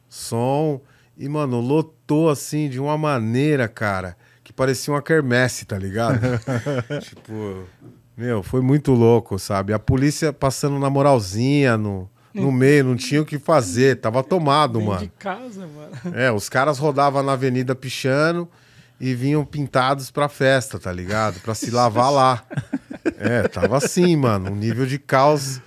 som, 0.10 0.82
e, 1.18 1.30
mano, 1.30 1.62
lotou 1.62 2.30
assim 2.30 2.68
de 2.68 2.78
uma 2.78 2.98
maneira, 2.98 3.66
cara, 3.66 4.18
que 4.44 4.52
parecia 4.52 4.94
uma 4.94 5.02
quermesse, 5.02 5.64
tá 5.64 5.78
ligado? 5.78 6.20
tipo, 7.00 7.64
meu, 8.18 8.44
foi 8.44 8.60
muito 8.60 8.92
louco, 8.92 9.40
sabe? 9.40 9.72
A 9.72 9.80
polícia 9.80 10.34
passando 10.34 10.78
na 10.78 10.90
moralzinha 10.90 11.78
no, 11.78 12.10
no 12.34 12.52
meio, 12.52 12.84
não 12.84 12.98
tinha 12.98 13.22
o 13.22 13.26
que 13.26 13.40
fazer, 13.40 13.96
tava 14.02 14.22
tomado, 14.22 14.74
Dentro 14.80 14.88
mano. 14.90 15.02
de 15.02 15.08
casa, 15.18 15.66
mano. 15.68 16.18
É, 16.18 16.30
os 16.30 16.50
caras 16.50 16.78
rodavam 16.78 17.24
na 17.24 17.32
avenida 17.32 17.74
pichando 17.74 18.46
e 19.00 19.16
vinham 19.16 19.46
pintados 19.46 20.12
pra 20.12 20.28
festa, 20.28 20.78
tá 20.80 20.92
ligado? 20.92 21.40
Pra 21.40 21.56
se 21.56 21.72
lavar 21.72 22.12
lá. 22.12 22.44
É, 23.18 23.48
tava 23.48 23.78
assim, 23.78 24.16
mano, 24.16 24.52
um 24.52 24.56
nível 24.56 24.86
de 24.86 25.00
caos 25.00 25.62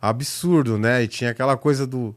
absurdo, 0.00 0.78
né? 0.78 1.02
E 1.02 1.08
tinha 1.08 1.30
aquela 1.30 1.56
coisa 1.56 1.86
do 1.86 2.14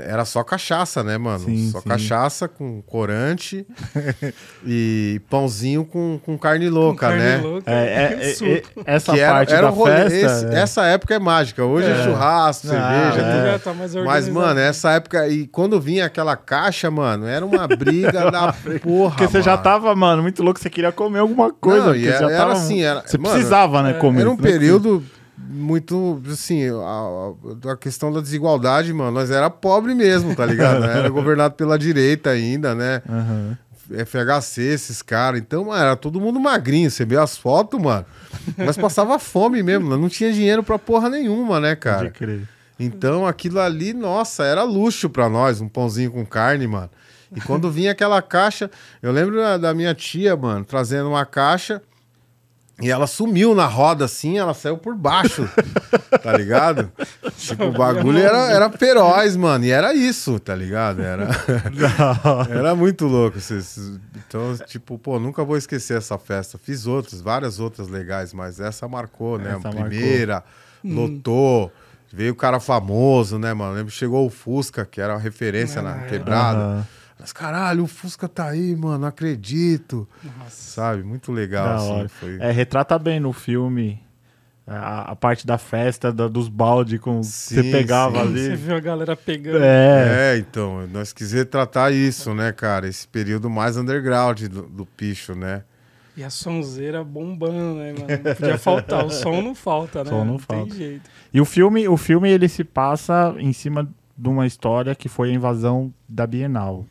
era 0.00 0.24
só 0.24 0.44
cachaça, 0.44 1.02
né, 1.02 1.18
mano? 1.18 1.44
Sim, 1.44 1.70
só 1.72 1.80
sim. 1.80 1.88
cachaça 1.88 2.46
com 2.46 2.80
corante 2.82 3.66
e 4.64 5.20
pãozinho 5.28 5.84
com, 5.84 6.20
com 6.24 6.38
carne 6.38 6.68
louca, 6.68 6.92
Com 6.92 7.12
carne 7.12 7.18
né? 7.22 7.36
louca 7.38 7.70
É, 7.70 7.74
é, 7.74 8.30
é, 8.30 8.52
é, 8.54 8.62
essa 8.86 9.12
Que 9.12 9.20
era, 9.20 9.32
parte 9.32 9.52
era 9.52 9.62
da 9.62 9.70
o 9.70 9.74
rolê. 9.74 9.92
festa. 10.10 10.16
esse- 10.16 10.46
é. 10.46 10.58
Essa 10.60 10.84
época 10.86 11.14
é 11.14 11.18
mágica. 11.18 11.64
Hoje 11.64 11.88
é, 11.88 11.90
É. 11.90 12.04
churrasco, 12.04 12.68
Ah, 12.68 12.70
cerveja, 12.70 13.20
é. 13.28 13.32
tudo. 13.36 13.46
Já 13.52 13.58
tá 13.58 13.74
mais 13.74 13.94
Mas, 13.94 14.28
mano, 14.28 14.60
essa 14.60 14.90
época, 14.92 15.28
e 15.28 15.46
quando 15.48 15.80
vinha 15.80 16.06
aquela 16.06 16.36
caixa, 16.36 16.90
mano, 16.90 17.26
era 17.26 17.44
uma 17.44 17.66
briga 17.66 18.12
da 18.30 18.52
porra. 18.82 19.16
Porque 19.16 19.26
você 19.26 19.42
já 19.42 19.52
mano. 19.52 19.62
tava, 19.64 19.94
mano, 19.94 20.22
muito 20.22 20.42
louco, 20.42 20.60
você 20.60 20.70
queria 20.70 20.92
comer 20.92 21.18
alguma 21.18 21.52
coisa. 21.52 21.86
Não, 21.86 21.94
e 21.94 22.04
já 22.04 22.10
era, 22.10 22.18
tava- 22.20 22.32
era 22.34 22.52
assim, 22.52 22.82
era, 22.82 23.02
Você 23.04 23.18
mano, 23.18 23.34
precisava, 23.34 23.82
né, 23.82 23.94
comer. 23.94 24.20
Era 24.20 24.30
um 24.30 24.34
é 24.34 24.36
que- 24.36 24.42
período 24.42 25.02
muito, 25.38 26.20
assim, 26.30 26.62
a, 26.68 27.70
a- 27.72 27.76
questão 27.76 28.12
da 28.12 28.20
desigualdade, 28.20 28.92
mano, 28.92 29.10
nós 29.12 29.30
era 29.30 29.48
pobre 29.50 29.94
mesmo, 29.94 30.34
tá 30.36 30.44
ligado? 30.46 30.84
Era 30.84 31.08
governado 31.08 31.54
pela 31.54 31.78
direita 31.78 32.30
ainda, 32.30 32.74
né? 32.74 33.02
Aham. 33.08 33.56
FHC, 34.06 34.62
esses 34.62 35.02
caras. 35.02 35.40
Então, 35.40 35.64
mano, 35.66 35.82
era 35.82 35.96
todo 35.96 36.20
mundo 36.20 36.40
magrinho. 36.40 36.90
Você 36.90 37.04
vê 37.04 37.16
as 37.18 37.36
fotos, 37.36 37.78
mano. 37.80 38.06
Nós 38.56 38.76
passava 38.76 39.18
fome 39.18 39.62
mesmo, 39.62 39.94
não 39.98 40.08
tinha 40.08 40.32
dinheiro 40.32 40.62
pra 40.62 40.78
porra 40.78 41.10
nenhuma, 41.10 41.60
né, 41.60 41.74
cara? 41.76 41.98
Pode 42.04 42.10
crer. 42.12 42.48
Então 42.78 43.26
aquilo 43.26 43.60
ali, 43.60 43.92
nossa, 43.92 44.44
era 44.44 44.62
luxo 44.62 45.10
pra 45.10 45.28
nós, 45.28 45.60
um 45.60 45.68
pãozinho 45.68 46.10
com 46.10 46.24
carne, 46.24 46.66
mano. 46.66 46.90
E 47.34 47.40
quando 47.40 47.70
vinha 47.70 47.92
aquela 47.92 48.20
caixa, 48.22 48.70
eu 49.02 49.12
lembro 49.12 49.36
da 49.58 49.74
minha 49.74 49.94
tia, 49.94 50.36
mano, 50.36 50.64
trazendo 50.64 51.08
uma 51.10 51.26
caixa 51.26 51.82
e 52.82 52.90
ela 52.90 53.06
sumiu 53.06 53.54
na 53.54 53.66
roda 53.66 54.04
assim, 54.04 54.38
ela 54.38 54.52
saiu 54.52 54.76
por 54.76 54.94
baixo, 54.94 55.48
tá 56.22 56.36
ligado? 56.36 56.90
Tipo, 57.38 57.64
o 57.64 57.72
bagulho 57.72 58.18
era, 58.18 58.52
era 58.52 58.70
feroz, 58.70 59.36
mano, 59.36 59.64
e 59.64 59.70
era 59.70 59.92
isso, 59.94 60.38
tá 60.38 60.54
ligado? 60.54 61.02
Era, 61.02 61.28
era 62.48 62.74
muito 62.74 63.06
louco. 63.06 63.38
Então, 64.28 64.56
tipo, 64.66 64.98
pô, 64.98 65.18
nunca 65.18 65.42
vou 65.44 65.56
esquecer 65.56 65.96
essa 65.98 66.16
festa. 66.18 66.58
Fiz 66.58 66.86
outras, 66.86 67.20
várias 67.20 67.58
outras 67.58 67.88
legais, 67.88 68.32
mas 68.32 68.60
essa 68.60 68.86
marcou, 68.86 69.38
né? 69.38 69.56
Essa 69.56 69.68
a 69.68 69.72
marcou. 69.72 69.84
primeira, 69.86 70.44
lotou. 70.84 71.72
Veio 72.12 72.32
o 72.32 72.36
cara 72.36 72.60
famoso, 72.60 73.38
né, 73.38 73.54
mano? 73.54 73.72
Lembro 73.74 73.90
que 73.90 73.98
chegou 73.98 74.26
o 74.26 74.30
Fusca, 74.30 74.84
que 74.84 75.00
era 75.00 75.14
uma 75.14 75.20
referência 75.20 75.80
Ah, 75.80 75.84
na 75.84 76.04
é. 76.04 76.08
quebrada. 76.08 76.58
Aham. 76.58 76.86
Mas 77.18 77.32
caralho, 77.32 77.84
o 77.84 77.86
Fusca 77.86 78.28
tá 78.28 78.48
aí, 78.48 78.74
mano, 78.74 78.98
não 78.98 79.08
acredito. 79.08 80.08
Nossa. 80.22 80.50
Sabe? 80.50 81.02
Muito 81.02 81.30
legal, 81.32 81.66
Da 81.66 81.74
assim. 81.76 81.90
hora. 81.92 82.08
Foi... 82.08 82.36
É, 82.40 82.50
retrata 82.50 82.98
bem 82.98 83.20
no 83.20 83.32
filme 83.32 84.00
a, 84.66 85.12
a 85.12 85.16
parte 85.16 85.46
da 85.46 85.58
festa, 85.58 86.12
da- 86.12 86.28
dos 86.28 86.48
balde 86.48 86.98
com 86.98 87.20
que 87.20 87.26
você 87.26 87.62
Sim, 87.62 87.70
pegava 87.70 88.24
sim. 88.26 88.32
Você 88.32 88.46
ali. 88.48 88.56
viu 88.56 88.76
a 88.76 88.80
galera 88.80 89.16
pegando. 89.16 89.62
É. 89.62 90.34
É, 90.34 90.38
então, 90.38 90.86
nós 90.88 91.12
quisemos 91.12 91.48
tratar 91.50 91.92
isso, 91.92 92.32
né, 92.34 92.52
cara? 92.52 92.88
Esse 92.88 93.06
período 93.06 93.48
mais 93.50 93.76
underground 93.76 94.40
do, 94.42 94.62
do 94.62 94.86
picho, 94.86 95.34
né? 95.34 95.62
E 96.16 96.22
a 96.22 96.28
sonzeira 96.30 97.02
bombando, 97.02 97.76
né, 97.78 97.92
mano? 97.92 98.06
Não 98.24 98.34
podia 98.34 98.58
faltar. 98.58 99.04
O 99.06 99.10
som 99.10 99.40
não 99.42 99.54
falta, 99.54 100.04
né? 100.04 100.10
Som 100.12 100.24
não 100.24 100.36
tem 100.36 100.58
falta. 100.58 100.74
jeito. 100.74 101.10
E 101.32 101.40
o 101.40 101.44
filme, 101.44 101.88
o 101.88 101.96
filme 101.96 102.28
ele 102.30 102.48
se 102.48 102.62
passa 102.64 103.34
em 103.38 103.52
cima 103.52 103.88
de 104.16 104.28
uma 104.28 104.46
história 104.46 104.94
que 104.94 105.08
foi 105.08 105.30
a 105.30 105.34
invasão 105.34 105.92
da 106.06 106.26
Bienal, 106.26 106.86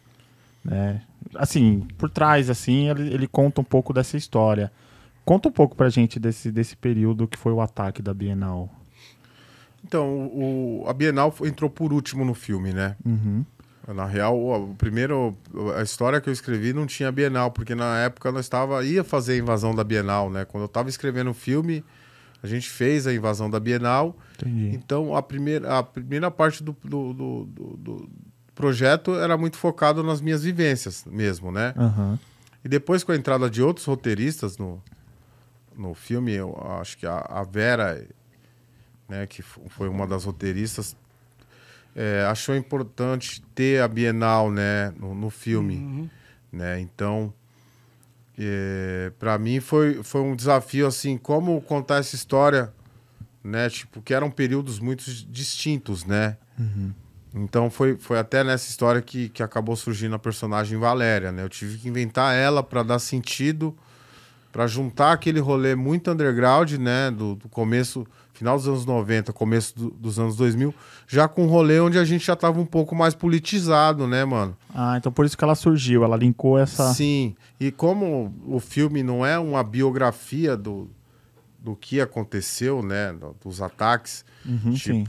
né? 0.64 1.02
Assim, 1.36 1.88
por 1.98 2.10
trás 2.10 2.50
assim, 2.50 2.90
ele, 2.90 3.14
ele 3.14 3.28
conta 3.28 3.62
um 3.62 3.64
pouco 3.64 3.94
dessa 3.94 4.18
história. 4.18 4.72
Conta 5.24 5.50
um 5.50 5.52
pouco 5.52 5.76
pra 5.76 5.90
gente 5.90 6.20
desse, 6.20 6.52
desse 6.52 6.76
período 6.76 7.28
que 7.28 7.38
foi 7.38 7.54
o 7.54 7.62
ataque 7.62 8.02
da 8.02 8.14
Bienal. 8.14 8.70
Então, 9.86 10.28
o, 10.28 10.84
a 10.88 10.94
Bienal 10.94 11.34
entrou 11.44 11.70
por 11.70 11.92
último 11.94 12.24
no 12.24 12.34
filme, 12.34 12.74
né? 12.74 12.96
Uhum. 13.06 13.44
Na 13.88 14.06
real, 14.06 14.38
o, 14.38 14.76
primeiro, 14.76 15.36
a 15.78 15.82
história 15.82 16.22
que 16.22 16.30
eu 16.30 16.34
escrevi 16.34 16.72
não 16.72 16.86
tinha 16.86 17.12
Bienal, 17.12 17.52
porque 17.52 17.74
na 17.74 17.98
época 18.00 18.32
nós 18.32 18.46
estava 18.46 18.84
ia 18.86 19.04
fazer 19.04 19.34
a 19.34 19.38
invasão 19.38 19.74
da 19.74 19.84
Bienal, 19.84 20.30
né? 20.30 20.46
Quando 20.46 20.64
eu 20.64 20.68
estava 20.68 20.88
escrevendo 20.88 21.32
o 21.32 21.34
filme, 21.34 21.84
a 22.44 22.48
gente 22.48 22.70
fez 22.70 23.08
a 23.08 23.14
invasão 23.14 23.50
da 23.50 23.60
Bienal. 23.60 24.16
Entendi. 24.40 24.70
Então, 24.76 25.16
a 25.16 25.22
primeira, 25.24 25.80
a 25.80 25.84
primeira 25.84 26.30
parte 26.30 26.64
do, 26.64 26.76
do- 26.84 27.14
do- 27.14 27.46
do 27.78 28.10
projeto 28.62 29.16
era 29.16 29.38
muito 29.38 29.58
focado 29.58 30.04
nas 30.04 30.22
minhas 30.22 30.44
vivências 30.44 31.04
mesmo, 31.06 31.52
né? 31.52 31.74
Aham. 31.78 32.20
E 32.64 32.70
depois, 32.70 33.04
com 33.04 33.12
a 33.12 33.16
entrada 33.16 33.50
de 33.50 33.62
outros 33.62 33.86
roteiristas 33.86 34.58
no, 34.58 34.82
no 35.76 35.94
filme, 35.94 36.34
eu 36.34 36.56
acho 36.80 36.98
que 36.98 37.08
a, 37.08 37.18
a 37.18 37.44
Vera, 37.44 38.08
né, 39.10 39.26
que 39.26 39.42
foi 39.42 39.90
uma 39.90 40.06
das 40.06 40.26
roteiristas, 40.26 40.96
é, 41.96 42.24
achou 42.30 42.56
importante 42.56 43.42
ter 43.56 43.82
a 43.82 43.88
Bienal 43.88 44.52
né, 44.52 44.94
no, 45.00 45.16
no 45.16 45.30
filme. 45.30 45.78
Uhum. 45.78 46.10
Né? 46.52 46.80
Então, 46.80 47.34
para 49.20 49.38
mim 49.38 49.60
foi, 49.60 50.02
foi 50.04 50.22
um 50.22 50.36
desafio, 50.36 50.88
assim, 50.88 51.18
como 51.18 51.62
contar 51.62 51.98
essa 51.98 52.16
história, 52.16 52.74
né? 53.44 53.70
Tipo, 53.70 54.02
que 54.02 54.14
eram 54.14 54.30
períodos 54.30 54.80
muito 54.80 55.04
distintos, 55.30 56.06
né? 56.06 56.38
Então 57.34 57.70
foi, 57.70 57.96
foi 57.98 58.20
até 58.20 58.44
nessa 58.44 58.70
história 58.70 59.02
que, 59.02 59.30
que 59.30 59.42
acabou 59.42 59.76
surgindo 59.76 60.16
a 60.16 60.20
personagem 60.20 60.78
Valéria, 60.78 61.32
né? 61.32 61.44
Eu 61.44 61.50
tive 61.50 61.78
que 61.78 61.88
inventar 61.88 62.36
ela 62.36 62.62
para 62.62 62.84
dar 62.84 63.00
sentido, 63.00 63.76
para 64.52 64.68
juntar 64.68 65.14
aquele 65.14 65.40
rolê 65.40 65.74
muito 65.76 66.12
underground, 66.12 66.74
né? 66.74 67.10
Do, 67.10 67.36
do 67.36 67.48
começo, 67.48 68.06
final 68.34 68.58
dos 68.58 68.68
anos 68.68 68.86
90, 68.86 69.32
começo 69.32 69.74
do- 69.78 69.92
dos 69.92 70.20
anos 70.20 70.36
2000, 70.36 70.76
já 71.08 71.26
com 71.28 71.46
um 71.46 71.48
rolê 71.48 71.80
onde 71.80 71.98
a 71.98 72.04
gente 72.04 72.26
já 72.26 72.36
tava 72.36 72.60
um 72.60 72.66
pouco 72.66 72.94
mais 72.94 73.16
politizado, 73.16 74.06
né, 74.08 74.26
mano? 74.26 74.58
Ah, 74.76 74.98
então 74.98 75.10
por 75.10 75.26
isso 75.26 75.38
que 75.38 75.44
ela 75.44 75.56
surgiu, 75.56 76.04
ela 76.04 76.18
linkou 76.18 76.58
essa. 76.60 76.94
Sim, 76.94 77.34
e 77.62 77.72
como 77.72 78.34
o 78.46 78.60
filme 78.60 79.02
não 79.04 79.26
é 79.26 79.40
uma 79.40 79.64
biografia 79.64 80.58
do, 80.58 80.90
do 81.60 81.78
que 81.78 82.02
aconteceu, 82.02 82.84
né? 82.84 83.14
do- 83.14 83.34
Dos 83.42 83.62
ataques, 83.62 84.26
Uhum, 84.46 84.76
sim. 84.76 85.04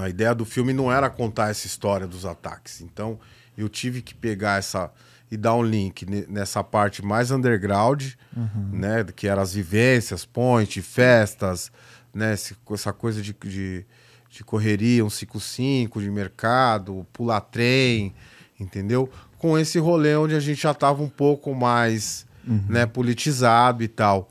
A 0.00 0.08
ideia 0.08 0.34
do 0.34 0.44
filme 0.44 0.72
não 0.72 0.90
era 0.92 1.08
contar 1.10 1.50
essa 1.50 1.66
história 1.66 2.06
dos 2.06 2.24
ataques. 2.24 2.80
Então, 2.80 3.18
eu 3.56 3.68
tive 3.68 4.02
que 4.02 4.14
pegar 4.14 4.58
essa 4.58 4.90
e 5.30 5.36
dar 5.36 5.54
um 5.54 5.62
link 5.62 6.04
ne- 6.04 6.26
nessa 6.28 6.62
parte 6.62 7.02
mais 7.04 7.30
underground, 7.30 8.12
Uhum. 8.36 8.68
né? 8.72 9.04
Que 9.16 9.26
eram 9.28 9.42
as 9.42 9.54
vivências, 9.54 10.24
point, 10.24 10.80
festas, 10.82 11.70
né? 12.14 12.32
essa 12.32 12.92
coisa 12.92 13.22
de, 13.22 13.32
de, 13.44 13.84
de 14.28 14.44
correria, 14.44 15.04
um 15.04 15.08
5-5, 15.08 16.00
de 16.00 16.10
mercado, 16.10 17.06
pular 17.12 17.40
trem, 17.40 18.14
entendeu? 18.60 19.10
Com 19.38 19.58
esse 19.58 19.78
rolê 19.78 20.14
onde 20.16 20.34
a 20.34 20.40
gente 20.40 20.60
já 20.60 20.72
estava 20.72 21.02
um 21.02 21.08
pouco 21.08 21.54
mais 21.54 22.26
Uhum. 22.46 22.64
né, 22.68 22.84
politizado 22.86 23.84
e 23.84 23.88
tal. 23.88 24.28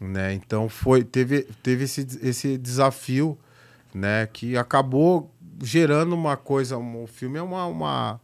né? 0.00 0.32
Então 0.34 0.68
foi 0.70 1.04
teve, 1.04 1.42
teve 1.62 1.84
esse, 1.84 2.06
esse 2.22 2.56
desafio, 2.58 3.38
né? 3.94 4.26
Que 4.26 4.56
acabou 4.56 5.30
gerando 5.62 6.14
uma 6.14 6.36
coisa. 6.36 6.76
Um, 6.76 7.04
o 7.04 7.06
filme 7.06 7.38
é 7.38 7.42
uma, 7.42 7.66
uma 7.66 8.20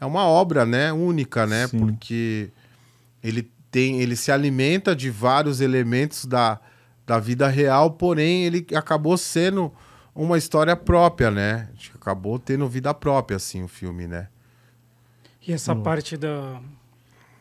é 0.00 0.06
uma 0.06 0.24
obra, 0.26 0.64
né? 0.64 0.92
Única, 0.92 1.46
né? 1.46 1.66
Sim. 1.68 1.78
Porque 1.78 2.50
ele 3.22 3.50
tem 3.70 4.00
ele 4.00 4.16
se 4.16 4.32
alimenta 4.32 4.96
de 4.96 5.10
vários 5.10 5.60
elementos 5.60 6.24
da, 6.24 6.58
da 7.06 7.18
vida 7.18 7.46
real, 7.48 7.92
porém 7.92 8.44
ele 8.44 8.66
acabou 8.74 9.16
sendo 9.16 9.72
uma 10.14 10.36
história 10.36 10.74
própria, 10.74 11.30
né? 11.30 11.68
Acho 11.76 11.92
que 11.92 11.96
Acabou 12.00 12.38
tendo 12.38 12.66
vida 12.66 12.92
própria, 12.94 13.36
assim, 13.36 13.62
o 13.62 13.68
filme, 13.68 14.06
né? 14.06 14.28
E 15.46 15.52
essa 15.52 15.74
Hum. 15.74 15.82
parte 15.82 16.16
da, 16.16 16.60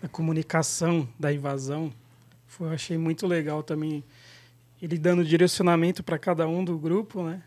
da 0.01 0.07
comunicação, 0.09 1.07
da 1.17 1.33
invasão, 1.33 1.91
foi, 2.45 2.67
eu 2.67 2.73
achei 2.73 2.97
muito 2.97 3.25
legal 3.25 3.63
também. 3.63 4.03
Ele 4.81 4.97
dando 4.97 5.23
direcionamento 5.25 6.03
para 6.03 6.17
cada 6.19 6.47
um 6.47 6.63
do 6.63 6.77
grupo, 6.77 7.23
né? 7.23 7.41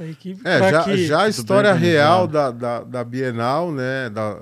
Da 0.00 0.06
equipe. 0.08 0.40
É, 0.48 0.56
pra 0.58 0.70
já, 0.70 0.84
que- 0.84 1.06
já 1.06 1.22
a 1.24 1.28
história 1.28 1.74
real 1.74 2.26
da, 2.26 2.50
da, 2.50 2.80
da 2.82 3.04
Bienal, 3.04 3.70
né? 3.70 4.08
Da, 4.08 4.38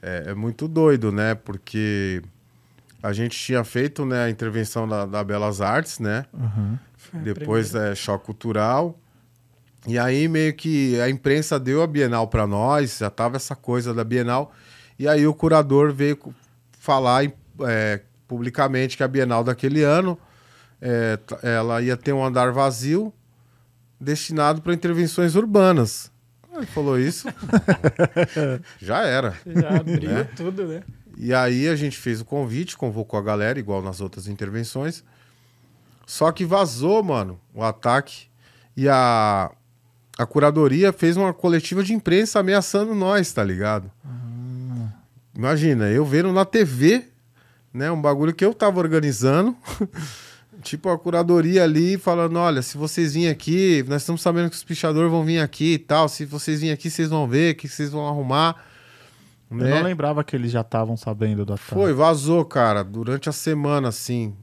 é, 0.00 0.24
é 0.28 0.34
muito 0.34 0.66
doido, 0.66 1.12
né? 1.12 1.34
Porque 1.34 2.22
a 3.02 3.12
gente 3.12 3.38
tinha 3.38 3.62
feito 3.64 4.06
né, 4.06 4.24
a 4.24 4.30
intervenção 4.30 4.88
da, 4.88 5.04
da 5.04 5.22
Belas 5.22 5.60
Artes, 5.60 5.98
né? 5.98 6.24
A 7.12 7.18
Depois 7.18 7.74
é 7.74 7.94
choque 7.94 8.24
cultural. 8.24 8.98
E 9.86 9.98
aí 9.98 10.26
meio 10.26 10.54
que 10.54 10.98
a 11.02 11.10
imprensa 11.10 11.60
deu 11.60 11.82
a 11.82 11.86
Bienal 11.86 12.26
para 12.26 12.46
nós, 12.46 12.96
já 12.98 13.10
tava 13.10 13.36
essa 13.36 13.54
coisa 13.54 13.92
da 13.92 14.02
Bienal. 14.04 14.54
E 14.98 15.06
aí 15.06 15.26
o 15.26 15.34
curador 15.34 15.92
veio 15.92 16.18
falar 16.80 17.30
é, 17.60 18.00
publicamente 18.26 18.96
que 18.96 19.02
a 19.02 19.08
Bienal 19.08 19.44
daquele 19.44 19.82
ano 19.82 20.18
é, 20.80 21.18
ela 21.42 21.82
ia 21.82 21.96
ter 21.96 22.14
um 22.14 22.24
andar 22.24 22.52
vazio 22.52 23.12
destinado 24.00 24.62
para 24.62 24.74
intervenções 24.74 25.34
urbanas. 25.34 26.10
Ele 26.54 26.66
falou 26.66 26.98
isso, 26.98 27.28
já 28.80 29.02
era. 29.02 29.36
Já 29.46 29.76
abriu 29.76 30.10
né? 30.10 30.24
tudo, 30.36 30.66
né? 30.66 30.82
E 31.16 31.32
aí 31.32 31.68
a 31.68 31.76
gente 31.76 31.96
fez 31.96 32.20
o 32.20 32.24
convite, 32.24 32.76
convocou 32.76 33.18
a 33.18 33.22
galera, 33.22 33.58
igual 33.58 33.82
nas 33.82 34.00
outras 34.00 34.26
intervenções. 34.26 35.04
Só 36.06 36.32
que 36.32 36.44
vazou, 36.44 37.02
mano, 37.02 37.40
o 37.54 37.62
ataque. 37.62 38.26
E 38.76 38.88
a, 38.88 39.50
a 40.16 40.26
curadoria 40.26 40.92
fez 40.92 41.16
uma 41.16 41.34
coletiva 41.34 41.82
de 41.82 41.92
imprensa 41.92 42.40
ameaçando 42.40 42.94
nós, 42.94 43.32
tá 43.32 43.44
ligado? 43.44 43.90
Imagina, 45.36 45.88
eu 45.88 46.04
vendo 46.04 46.32
na 46.32 46.44
TV, 46.44 47.04
né, 47.72 47.90
um 47.90 48.00
bagulho 48.00 48.34
que 48.34 48.44
eu 48.44 48.52
tava 48.52 48.80
organizando. 48.80 49.56
tipo 50.62 50.88
a 50.88 50.98
curadoria 50.98 51.64
ali 51.64 51.96
falando: 51.98 52.38
olha, 52.38 52.62
se 52.62 52.76
vocês 52.76 53.14
virem 53.14 53.28
aqui, 53.28 53.84
nós 53.88 54.02
estamos 54.02 54.20
sabendo 54.20 54.50
que 54.50 54.56
os 54.56 54.64
pichadores 54.64 55.10
vão 55.10 55.24
vir 55.24 55.40
aqui 55.40 55.74
e 55.74 55.78
tal. 55.78 56.08
Se 56.08 56.24
vocês 56.24 56.60
virem 56.60 56.74
aqui, 56.74 56.90
vocês 56.90 57.08
vão 57.08 57.26
ver 57.26 57.54
o 57.54 57.56
que 57.56 57.68
vocês 57.68 57.90
vão 57.90 58.06
arrumar. 58.06 58.64
Eu 59.50 59.56
né? 59.56 59.74
não 59.76 59.82
lembrava 59.82 60.22
que 60.22 60.36
eles 60.36 60.50
já 60.52 60.60
estavam 60.60 60.96
sabendo 60.96 61.44
do 61.44 61.54
ataque. 61.54 61.70
Foi, 61.70 61.92
vazou, 61.92 62.44
cara, 62.44 62.82
durante 62.82 63.28
a 63.28 63.32
semana, 63.32 63.88
assim. 63.88 64.34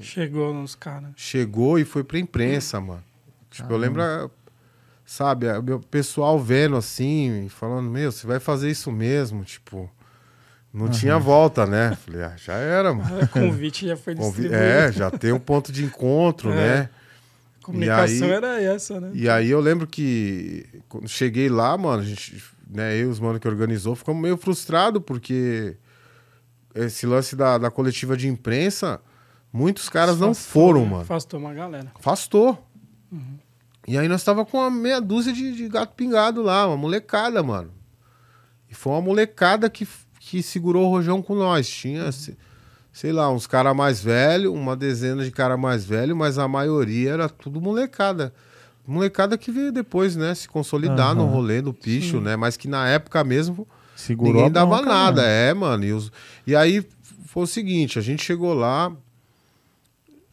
Chegou 0.00 0.54
nos 0.54 0.74
caras. 0.74 1.10
Chegou 1.16 1.78
e 1.78 1.84
foi 1.84 2.04
pra 2.04 2.18
imprensa, 2.18 2.80
mano. 2.80 3.02
Tipo, 3.50 3.72
eu 3.72 3.76
lembro, 3.76 4.02
sabe, 5.04 5.46
o 5.46 5.62
meu 5.62 5.80
pessoal 5.80 6.38
vendo 6.38 6.76
assim, 6.76 7.46
e 7.46 7.48
falando, 7.48 7.90
meu, 7.90 8.10
você 8.10 8.26
vai 8.26 8.40
fazer 8.40 8.70
isso 8.70 8.90
mesmo, 8.90 9.44
tipo. 9.44 9.90
Não 10.72 10.88
tinha 10.88 11.18
volta, 11.18 11.66
né? 11.66 11.96
Falei, 12.04 12.22
ah, 12.22 12.34
já 12.36 12.54
era, 12.54 12.94
mano. 12.94 13.20
O 13.24 13.28
convite 13.28 13.86
já 13.86 13.96
foi 13.96 14.14
distribuído. 14.14 14.54
É, 14.54 14.90
já 14.90 15.10
tem 15.10 15.30
um 15.32 15.38
ponto 15.38 15.70
de 15.70 15.84
encontro, 15.84 16.50
É. 16.50 16.54
né? 16.54 16.88
A 17.60 17.64
comunicação 17.64 18.26
aí- 18.26 18.32
era 18.32 18.60
essa, 18.62 18.98
né? 19.00 19.10
E 19.12 19.28
aí 19.28 19.50
eu 19.50 19.60
lembro 19.60 19.86
que 19.86 20.66
quando 20.88 21.06
cheguei 21.08 21.48
lá, 21.48 21.76
mano, 21.76 22.02
a 22.02 22.04
gente, 22.06 22.42
né, 22.68 22.94
eu 22.96 23.02
e 23.02 23.04
os 23.06 23.20
mano 23.20 23.38
que 23.38 23.46
organizou, 23.46 23.94
ficamos 23.94 24.20
meio 24.20 24.36
frustrado 24.36 25.00
porque 25.00 25.76
esse 26.74 27.06
lance 27.06 27.36
da, 27.36 27.58
da 27.58 27.70
coletiva 27.70 28.16
de 28.16 28.26
imprensa, 28.26 28.98
muitos 29.52 29.88
caras 29.88 30.18
não 30.18 30.30
Afastou, 30.30 30.52
foram, 30.52 30.80
né? 30.84 30.90
mano. 30.90 31.02
Afastou 31.02 31.38
uma 31.38 31.52
galera. 31.54 31.92
Afastou. 31.94 32.66
E 33.86 33.98
aí 33.98 34.08
nós 34.08 34.24
tava 34.24 34.44
com 34.46 34.56
uma 34.58 34.70
meia 34.70 35.00
dúzia 35.00 35.32
de, 35.32 35.52
de 35.54 35.68
gato 35.68 35.94
pingado 35.94 36.40
lá, 36.42 36.66
uma 36.66 36.76
molecada, 36.76 37.42
mano. 37.42 37.70
E 38.70 38.74
foi 38.74 38.92
uma 38.92 39.02
molecada 39.02 39.68
que, 39.68 39.86
que 40.32 40.42
segurou 40.42 40.86
o 40.86 40.88
rojão 40.88 41.20
com 41.20 41.34
nós. 41.34 41.68
Tinha, 41.68 42.10
se- 42.10 42.34
sei 42.90 43.12
lá, 43.12 43.30
uns 43.30 43.46
caras 43.46 43.76
mais 43.76 44.02
velhos, 44.02 44.50
uma 44.50 44.74
dezena 44.74 45.22
de 45.22 45.30
cara 45.30 45.58
mais 45.58 45.84
velho, 45.84 46.16
mas 46.16 46.38
a 46.38 46.48
maioria 46.48 47.10
era 47.10 47.28
tudo 47.28 47.60
molecada. 47.60 48.32
Molecada 48.86 49.36
que 49.36 49.52
veio 49.52 49.70
depois, 49.70 50.16
né, 50.16 50.34
se 50.34 50.48
consolidar 50.48 51.14
no 51.14 51.24
Aham. 51.24 51.32
rolê 51.32 51.60
do 51.60 51.74
picho, 51.74 52.18
né? 52.18 52.34
Mas 52.34 52.56
que 52.56 52.66
na 52.66 52.88
época 52.88 53.22
mesmo 53.22 53.68
Segurou 53.94 54.32
ninguém 54.32 54.50
dava 54.50 54.80
nada, 54.80 55.22
é, 55.22 55.52
mano. 55.52 55.84
E, 55.84 55.92
os- 55.92 56.10
e 56.46 56.56
aí 56.56 56.82
foi 57.26 57.42
o 57.42 57.46
seguinte, 57.46 57.98
a 57.98 58.02
gente 58.02 58.24
chegou 58.24 58.54
lá, 58.54 58.90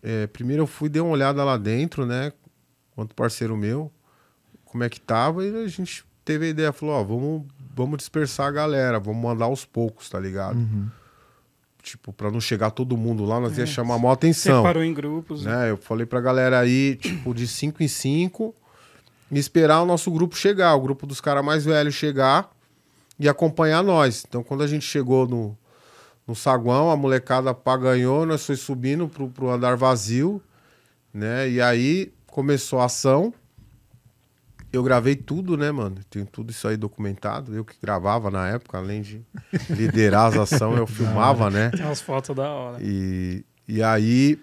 é, 0.02 0.28
primeiro 0.28 0.64
eu 0.64 0.68
fui 0.68 0.88
dei 0.88 1.02
uma 1.02 1.12
olhada 1.12 1.44
lá 1.44 1.58
dentro, 1.58 2.06
né, 2.06 2.32
quanto 2.96 3.14
parceiro 3.14 3.58
meu, 3.58 3.92
como 4.64 4.82
é 4.82 4.88
que 4.90 5.00
tava, 5.02 5.46
e 5.46 5.54
a 5.66 5.68
gente 5.68 6.06
teve 6.24 6.46
a 6.46 6.50
ideia, 6.50 6.72
falou, 6.72 6.96
ó, 6.96 7.04
vamos, 7.04 7.44
vamos 7.80 7.98
dispersar 7.98 8.48
a 8.48 8.52
galera, 8.52 9.00
vamos 9.00 9.22
mandar 9.22 9.46
aos 9.46 9.64
poucos, 9.66 10.10
tá 10.10 10.20
ligado? 10.20 10.58
Uhum. 10.58 10.88
Tipo, 11.82 12.12
pra 12.12 12.30
não 12.30 12.42
chegar 12.42 12.72
todo 12.72 12.98
mundo 12.98 13.24
lá, 13.24 13.40
nós 13.40 13.58
ia 13.58 13.64
É, 13.64 13.68
chamar 13.68 13.98
maior 13.98 14.12
atenção 14.14 14.58
Separou 14.58 14.84
em 14.84 14.94
grupos. 14.94 15.46
né? 15.46 15.72
Eu 15.72 15.78
falei 15.78 16.06
pra 16.06 16.20
galera 16.20 16.60
aí, 16.60 16.96
tipo, 17.02 17.34
de 17.34 17.48
5 17.48 17.82
em 17.82 17.88
5, 17.88 18.54
e 19.32 19.40
esperar 19.40 19.82
o 19.82 19.86
nosso 19.86 20.12
grupo 20.12 20.36
chegar, 20.36 20.76
o 20.76 20.82
grupo 20.82 21.08
dos 21.08 21.22
caras 21.22 21.44
mais 21.44 21.64
velhos 21.64 21.94
chegar 21.96 22.50
e 23.18 23.30
acompanhar 23.30 23.82
nós. 23.82 24.26
Então, 24.28 24.44
quando 24.44 24.62
a 24.64 24.68
gente 24.68 24.86
chegou 24.86 25.26
no, 25.28 25.58
no 26.28 26.36
saguão, 26.36 26.92
a 26.92 26.98
molecada 26.98 27.54
paganhou, 27.54 28.26
nós 28.26 28.46
foi 28.46 28.56
subindo 28.58 29.08
pro, 29.08 29.30
pro 29.30 29.50
andar 29.50 29.78
vazio, 29.78 30.42
né? 31.14 31.50
E 31.50 31.62
aí 31.62 32.12
começou 32.28 32.80
a 32.82 32.86
ação. 32.86 33.34
Eu 34.72 34.84
gravei 34.84 35.16
tudo, 35.16 35.58
né, 35.58 35.72
mano? 35.72 35.98
Tem 36.10 36.24
tudo 36.24 36.52
isso 36.52 36.68
aí 36.68 36.78
documentado. 36.78 37.56
Eu 37.56 37.66
que 37.66 37.76
gravava 37.82 38.30
na 38.30 38.48
época, 38.48 38.78
além 38.78 39.02
de 39.02 39.22
liderar 39.70 40.28
as 40.28 40.38
ações, 40.38 40.78
eu 40.78 40.86
filmava, 40.88 41.50
né? 41.50 41.72
Tem 41.72 41.86
umas 41.86 42.02
fotos 42.02 42.36
da 42.36 42.50
hora. 42.50 42.78
E, 42.80 43.44
e 43.68 43.82
aí 43.82 44.40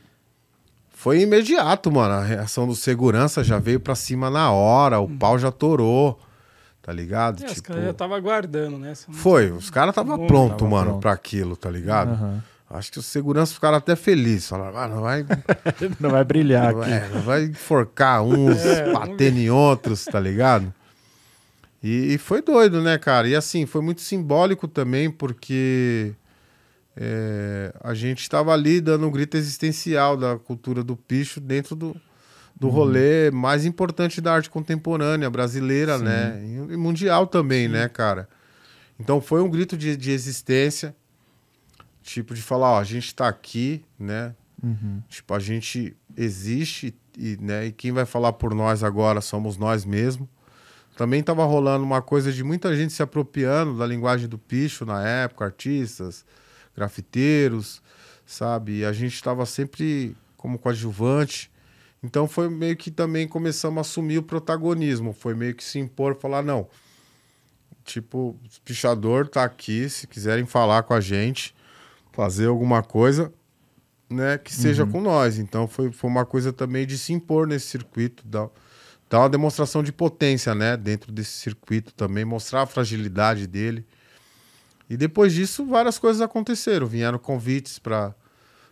foi 0.91 1.21
imediato, 1.21 1.93
mano. 1.93 2.15
A 2.15 2.25
reação 2.25 2.67
do 2.67 2.75
segurança 2.75 3.45
já 3.45 3.59
veio 3.59 3.79
pra 3.79 3.95
cima 3.95 4.29
na 4.29 4.51
hora, 4.51 4.99
o 4.99 5.09
pau 5.09 5.39
já 5.39 5.53
torou, 5.53 6.19
tá 6.83 6.93
ligado? 6.93 7.43
É, 7.43 7.47
os 7.47 7.53
tipo, 7.53 7.69
caras 7.69 7.85
já 7.85 7.91
estavam 7.91 8.17
aguardando, 8.17 8.79
né? 8.79 8.95
Foi, 9.13 9.53
os 9.53 9.71
caras 9.71 9.95
tava 9.95 10.17
Bom, 10.17 10.27
pronto, 10.27 10.57
tava 10.57 10.71
mano, 10.71 10.91
pronto. 10.91 11.03
pra 11.03 11.13
aquilo, 11.13 11.57
tá 11.57 11.71
ligado? 11.71 12.11
Aham. 12.11 12.43
Acho 12.69 12.91
que 12.91 12.99
os 12.99 13.07
seguranças 13.07 13.55
ficaram 13.55 13.77
até 13.77 13.95
felizes. 13.95 14.49
Falaram, 14.49 14.77
ah, 14.77 14.89
não 14.89 15.01
vai, 15.01 15.25
Não 16.01 16.11
vai 16.11 16.25
brilhar 16.25 16.73
não, 16.73 16.83
aqui. 16.83 16.91
é, 16.91 17.09
não 17.15 17.21
vai 17.23 17.45
enforcar 17.45 18.23
uns, 18.23 18.59
É, 18.59 18.93
batendo 18.93 19.39
em 19.39 19.51
outros, 19.51 20.05
tá 20.05 20.19
ligado? 20.19 20.75
E, 21.83 22.15
e 22.15 22.19
foi 22.19 22.43
doido, 22.43 22.83
né, 22.83 22.99
cara? 22.99 23.29
E 23.29 23.37
assim, 23.37 23.67
foi 23.67 23.81
muito 23.81 24.01
simbólico 24.01 24.67
também, 24.67 25.09
porque 25.09 26.13
é, 26.97 27.73
a 27.85 27.95
gente 27.95 28.23
estava 28.23 28.53
ali 28.53 28.81
dando 28.81 29.07
um 29.07 29.11
grito 29.11 29.37
existencial 29.37 30.17
da 30.17 30.37
cultura 30.37 30.83
do 30.83 30.97
picho 30.97 31.39
dentro 31.39 31.77
do, 31.77 31.95
do 32.59 32.69
rolê 32.69 33.31
mais 33.31 33.65
importante 33.65 34.21
da 34.21 34.33
arte 34.35 34.51
contemporânea 34.51 35.31
brasileira, 35.31 35.99
Sim. 35.99 36.05
né? 36.05 36.43
E, 36.71 36.77
mundial 36.77 37.27
também, 37.29 37.69
né, 37.69 37.89
cara? 37.89 38.29
Então 38.99 39.21
foi 39.21 39.41
um 39.41 39.49
grito 39.49 39.77
de, 39.77 39.97
de 39.97 40.11
existência, 40.11 40.97
tipo, 42.07 42.35
de 42.35 42.41
falar, 42.41 42.71
ó, 42.71 42.79
a 42.79 42.85
gente 42.85 43.13
tá 43.15 43.27
aqui, 43.29 43.85
né? 43.99 44.35
Uhum. 44.63 45.03
Tipo, 45.09 45.35
a 45.35 45.41
gente 45.41 45.95
existe 46.17 46.95
e, 47.19 47.37
né, 47.41 47.67
e 47.67 47.73
quem 47.73 47.91
vai 47.91 48.07
falar 48.07 48.33
por 48.35 48.55
nós 48.55 48.85
agora 48.85 49.21
somos 49.21 49.57
nós 49.57 49.85
mesmos. 49.85 50.29
Também 50.97 51.21
estava 51.21 51.45
rolando 51.45 51.85
uma 51.85 52.01
coisa 52.01 52.33
de 52.33 52.43
muita 52.43 52.75
gente 52.75 52.93
se 52.93 53.03
apropriando 53.03 53.77
da 53.77 53.85
linguagem 53.85 54.29
do 54.29 54.39
picho 54.39 54.87
na 54.87 55.07
época, 55.07 55.45
artistas, 55.45 56.25
grafiteiros, 56.75 57.83
sabe? 58.25 58.79
E 58.79 58.85
a 58.85 58.93
gente 58.93 59.15
estava 59.15 59.45
sempre 59.45 60.17
como 60.37 60.59
coadjuvante. 60.59 61.51
Então 62.03 62.29
foi 62.29 62.49
meio 62.49 62.77
que 62.77 62.91
também 62.91 63.27
começamos 63.27 63.79
a 63.79 63.81
assumir 63.81 64.19
o 64.19 64.23
protagonismo. 64.23 65.13
Foi 65.13 65.35
meio 65.35 65.55
que 65.55 65.65
se 65.65 65.79
impor, 65.79 66.15
falar, 66.15 66.43
não. 66.43 66.69
Tipo, 67.85 68.31
o 68.31 68.39
pichador 68.65 69.29
tá 69.29 69.45
aqui, 69.45 69.89
se 69.91 70.07
quiserem 70.07 70.47
falar 70.47 70.85
com 70.85 70.95
a 70.95 71.01
gente, 71.01 71.55
fazer 72.17 72.47
alguma 72.47 72.83
coisa, 72.83 73.31
né, 74.09 74.39
que 74.39 74.55
seja 74.55 74.87
com 74.87 75.03
nós. 75.03 75.39
Então 75.39 75.69
foi, 75.69 75.93
foi 75.93 76.09
uma 76.09 76.25
coisa 76.25 76.51
também 76.51 76.87
de 76.87 76.97
se 76.97 77.13
impor 77.13 77.47
nesse 77.47 77.67
circuito, 77.67 78.27
dar, 78.27 78.49
dar 79.11 79.19
uma 79.21 79.29
demonstração 79.29 79.83
de 79.83 79.93
potência, 79.93 80.55
né, 80.55 80.79
dentro 80.79 81.13
desse 81.13 81.33
circuito 81.33 81.93
também, 81.93 82.25
mostrar 82.25 82.63
a 82.63 82.67
fragilidade 82.67 83.47
dele. 83.47 83.85
E 84.89 84.97
depois 84.97 85.35
disso, 85.35 85.67
várias 85.67 85.99
coisas 85.99 86.23
aconteceram. 86.23 86.87
Vieram 86.87 87.19
convites 87.19 87.79
para 87.79 88.15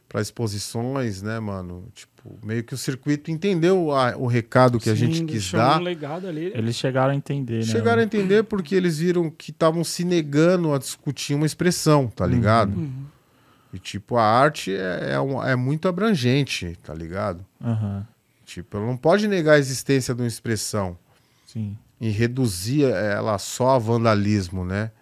para 0.06 0.20
exposições, 0.20 1.22
né, 1.22 1.40
mano? 1.40 1.88
Tipo, 1.92 2.38
meio 2.46 2.62
que 2.62 2.72
o 2.74 2.76
circuito 2.76 3.32
entendeu 3.32 3.90
a- 3.90 4.14
o 4.16 4.26
recado 4.26 4.78
que 4.78 4.88
a 4.88 4.92
Sim, 4.94 4.98
gente 5.10 5.24
quis 5.24 5.50
dar. 5.50 5.80
um 5.80 5.82
legado 5.82 6.28
ali. 6.28 6.52
Eles 6.54 6.76
chegaram 6.76 7.12
a 7.12 7.16
entender, 7.16 7.56
né? 7.60 7.64
Chegaram 7.64 8.00
a 8.00 8.04
entender 8.04 8.44
porque 8.44 8.76
eles 8.76 8.98
viram 8.98 9.28
que 9.28 9.50
estavam 9.50 9.82
se 9.82 10.04
negando 10.04 10.72
a 10.72 10.78
discutir 10.78 11.34
uma 11.34 11.46
expressão, 11.46 12.06
tá 12.06 12.24
ligado? 12.26 12.76
Uhum. 12.76 13.06
E, 13.74 13.78
tipo, 13.80 14.16
a 14.16 14.22
arte 14.24 14.72
é, 14.72 15.14
é, 15.14 15.20
um- 15.20 15.42
é 15.42 15.56
muito 15.56 15.88
abrangente, 15.88 16.78
tá 16.82 16.94
ligado? 16.94 17.44
Aham, 17.60 18.06
Tipo, 18.46 18.76
ela 18.76 18.86
não 18.86 18.96
pode 18.96 19.26
negar 19.26 19.54
a 19.54 19.58
existência 19.58 20.14
de 20.14 20.20
uma 20.22 20.28
expressão 20.28 20.96
sim. 21.46 21.76
e 22.00 22.08
reduzir 22.10 22.84
ela 22.84 23.36
só 23.38 23.70
a 23.70 23.78
vandalismo, 23.78 24.64
né? 24.64 24.92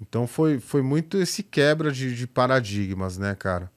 Então 0.00 0.26
foi, 0.26 0.58
foi 0.58 0.80
muito 0.80 1.18
esse 1.18 1.42
quebra 1.42 1.92
de, 1.92 2.14
de 2.14 2.26
paradigmas, 2.26 3.18
né, 3.18 3.34
cara? 3.34 3.70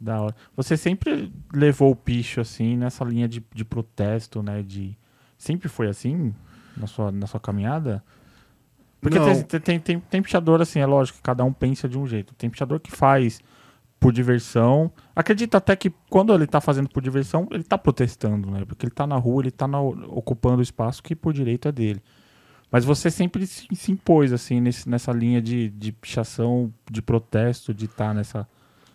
Da 0.00 0.20
hora. 0.20 0.36
Você 0.56 0.76
sempre 0.76 1.32
levou 1.52 1.90
o 1.90 1.96
picho, 1.96 2.40
assim, 2.40 2.76
nessa 2.76 3.04
linha 3.04 3.28
de, 3.28 3.44
de 3.54 3.64
protesto, 3.64 4.42
né? 4.42 4.62
De... 4.62 4.96
Sempre 5.36 5.68
foi 5.68 5.88
assim 5.88 6.34
na 6.76 6.86
sua, 6.86 7.10
na 7.10 7.26
sua 7.26 7.40
caminhada? 7.40 8.02
Porque 9.00 9.18
tem, 9.44 9.60
tem, 9.60 9.80
tem, 9.80 10.00
tem 10.00 10.22
pichador, 10.22 10.60
assim, 10.60 10.80
é 10.80 10.86
lógico 10.86 11.18
que 11.18 11.22
cada 11.22 11.44
um 11.44 11.52
pensa 11.52 11.88
de 11.88 11.98
um 11.98 12.06
jeito. 12.06 12.34
Tem 12.34 12.50
pichador 12.50 12.80
que 12.80 12.90
faz 12.90 13.40
por 14.00 14.12
diversão. 14.12 14.90
Acredita 15.14 15.58
até 15.58 15.76
que 15.76 15.90
quando 16.10 16.34
ele 16.34 16.46
tá 16.46 16.60
fazendo 16.60 16.88
por 16.88 17.02
diversão, 17.02 17.46
ele 17.50 17.62
tá 17.64 17.78
protestando, 17.78 18.50
né? 18.50 18.64
Porque 18.64 18.86
ele 18.86 18.92
tá 18.94 19.06
na 19.06 19.16
rua, 19.16 19.42
ele 19.42 19.50
tá 19.50 19.66
na- 19.68 19.80
ocupando 19.80 20.58
o 20.58 20.62
espaço 20.62 21.02
que 21.02 21.14
por 21.14 21.32
direito 21.32 21.68
é 21.68 21.72
dele. 21.72 22.02
Mas 22.70 22.84
você 22.84 23.10
sempre 23.10 23.46
se, 23.46 23.66
se 23.74 23.92
impôs, 23.92 24.32
assim, 24.32 24.60
nesse, 24.60 24.88
nessa 24.88 25.12
linha 25.12 25.40
de, 25.40 25.70
de 25.70 25.92
pichação, 25.92 26.72
de 26.90 27.00
protesto, 27.00 27.72
de 27.72 27.84
estar 27.84 28.12
nessa, 28.12 28.46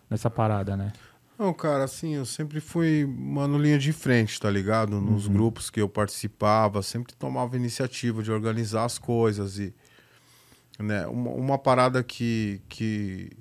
nessa 0.09 0.29
parada, 0.29 0.75
né? 0.75 0.91
Não, 1.39 1.53
cara, 1.53 1.85
assim, 1.85 2.13
eu 2.13 2.25
sempre 2.25 2.59
fui, 2.59 3.03
mano, 3.07 3.57
linha 3.57 3.79
de 3.79 3.91
frente, 3.91 4.39
tá 4.39 4.49
ligado? 4.51 5.01
Nos 5.01 5.27
grupos 5.27 5.71
que 5.71 5.81
eu 5.81 5.89
participava, 5.89 6.83
sempre 6.83 7.15
tomava 7.15 7.55
iniciativa 7.55 8.21
de 8.21 8.31
organizar 8.31 8.85
as 8.85 8.99
coisas 8.99 9.57
e, 9.57 9.73
né, 10.81 11.05
uma, 11.07 11.31
uma 11.31 11.57
parada 11.57 12.03
que, 12.03 12.61
que, 12.69 13.31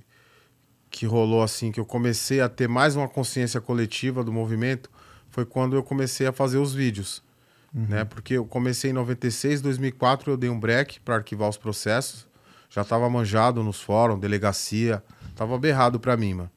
que 0.91 1.07
rolou, 1.07 1.43
assim, 1.43 1.71
que 1.73 1.81
eu 1.81 1.87
comecei 1.87 2.41
a 2.41 2.49
ter 2.49 2.69
mais 2.69 2.97
uma 2.97 3.09
consciência 3.09 3.61
coletiva 3.61 4.23
do 4.25 4.33
movimento 4.33 4.91
foi 5.31 5.45
quando 5.45 5.77
eu 5.77 5.83
comecei 5.83 6.27
a 6.27 6.33
fazer 6.33 6.59
os 6.59 6.75
vídeos, 6.75 7.23
né? 7.73 8.05
Porque 8.05 8.35
eu 8.35 8.45
comecei 8.45 8.91
em 8.91 8.95
96, 8.95 9.61
2004 9.63 10.33
eu 10.33 10.37
dei 10.37 10.51
um 10.51 10.59
break 10.59 10.99
para 11.01 11.15
arquivar 11.17 11.49
os 11.49 11.57
processos, 11.57 12.27
já 12.69 12.85
tava 12.85 13.09
manjado 13.09 13.63
nos 13.63 13.81
fóruns, 13.81 14.19
delegacia, 14.21 15.01
tava 15.37 15.57
berrado 15.57 16.01
pra 16.01 16.17
mim, 16.17 16.35
mano. 16.35 16.51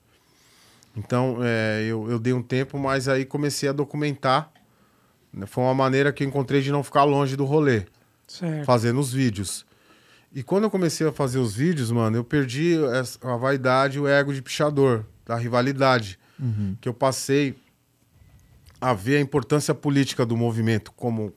Então, 0.96 1.38
é, 1.42 1.84
eu, 1.88 2.10
eu 2.10 2.18
dei 2.20 2.34
um 2.34 2.42
tempo, 2.42 2.78
mas 2.80 3.08
aí 3.08 3.26
comecei 3.26 3.70
a 3.70 3.72
documentar. 3.72 4.52
né? 5.32 5.46
Foi 5.46 5.64
uma 5.64 5.74
maneira 5.74 6.12
que 6.12 6.24
eu 6.24 6.28
encontrei 6.28 6.62
de 6.62 6.72
não 6.72 6.84
ficar 6.84 7.04
longe 7.04 7.36
do 7.36 7.46
rolê, 7.46 7.86
Certo. 8.28 8.66
fazendo 8.66 9.00
os 9.00 9.12
vídeos. 9.14 9.66
E 10.34 10.42
quando 10.42 10.64
eu 10.64 10.70
comecei 10.72 11.08
a 11.08 11.12
fazer 11.12 11.38
os 11.40 11.54
vídeos, 11.56 11.92
mano, 11.92 12.18
eu 12.18 12.24
perdi 12.24 12.76
a 13.22 13.36
vaidade 13.38 13.98
e 13.98 14.02
o 14.02 14.08
ego 14.08 14.34
de 14.34 14.42
pichador, 14.42 15.06
da 15.26 15.36
rivalidade. 15.36 16.18
Que 16.82 16.90
eu 16.90 16.94
passei 16.94 17.56
a 18.82 18.94
ver 18.94 19.18
a 19.18 19.22
importância 19.22 19.74
política 19.74 20.26
do 20.26 20.36
movimento 20.36 20.92
como 20.92 21.32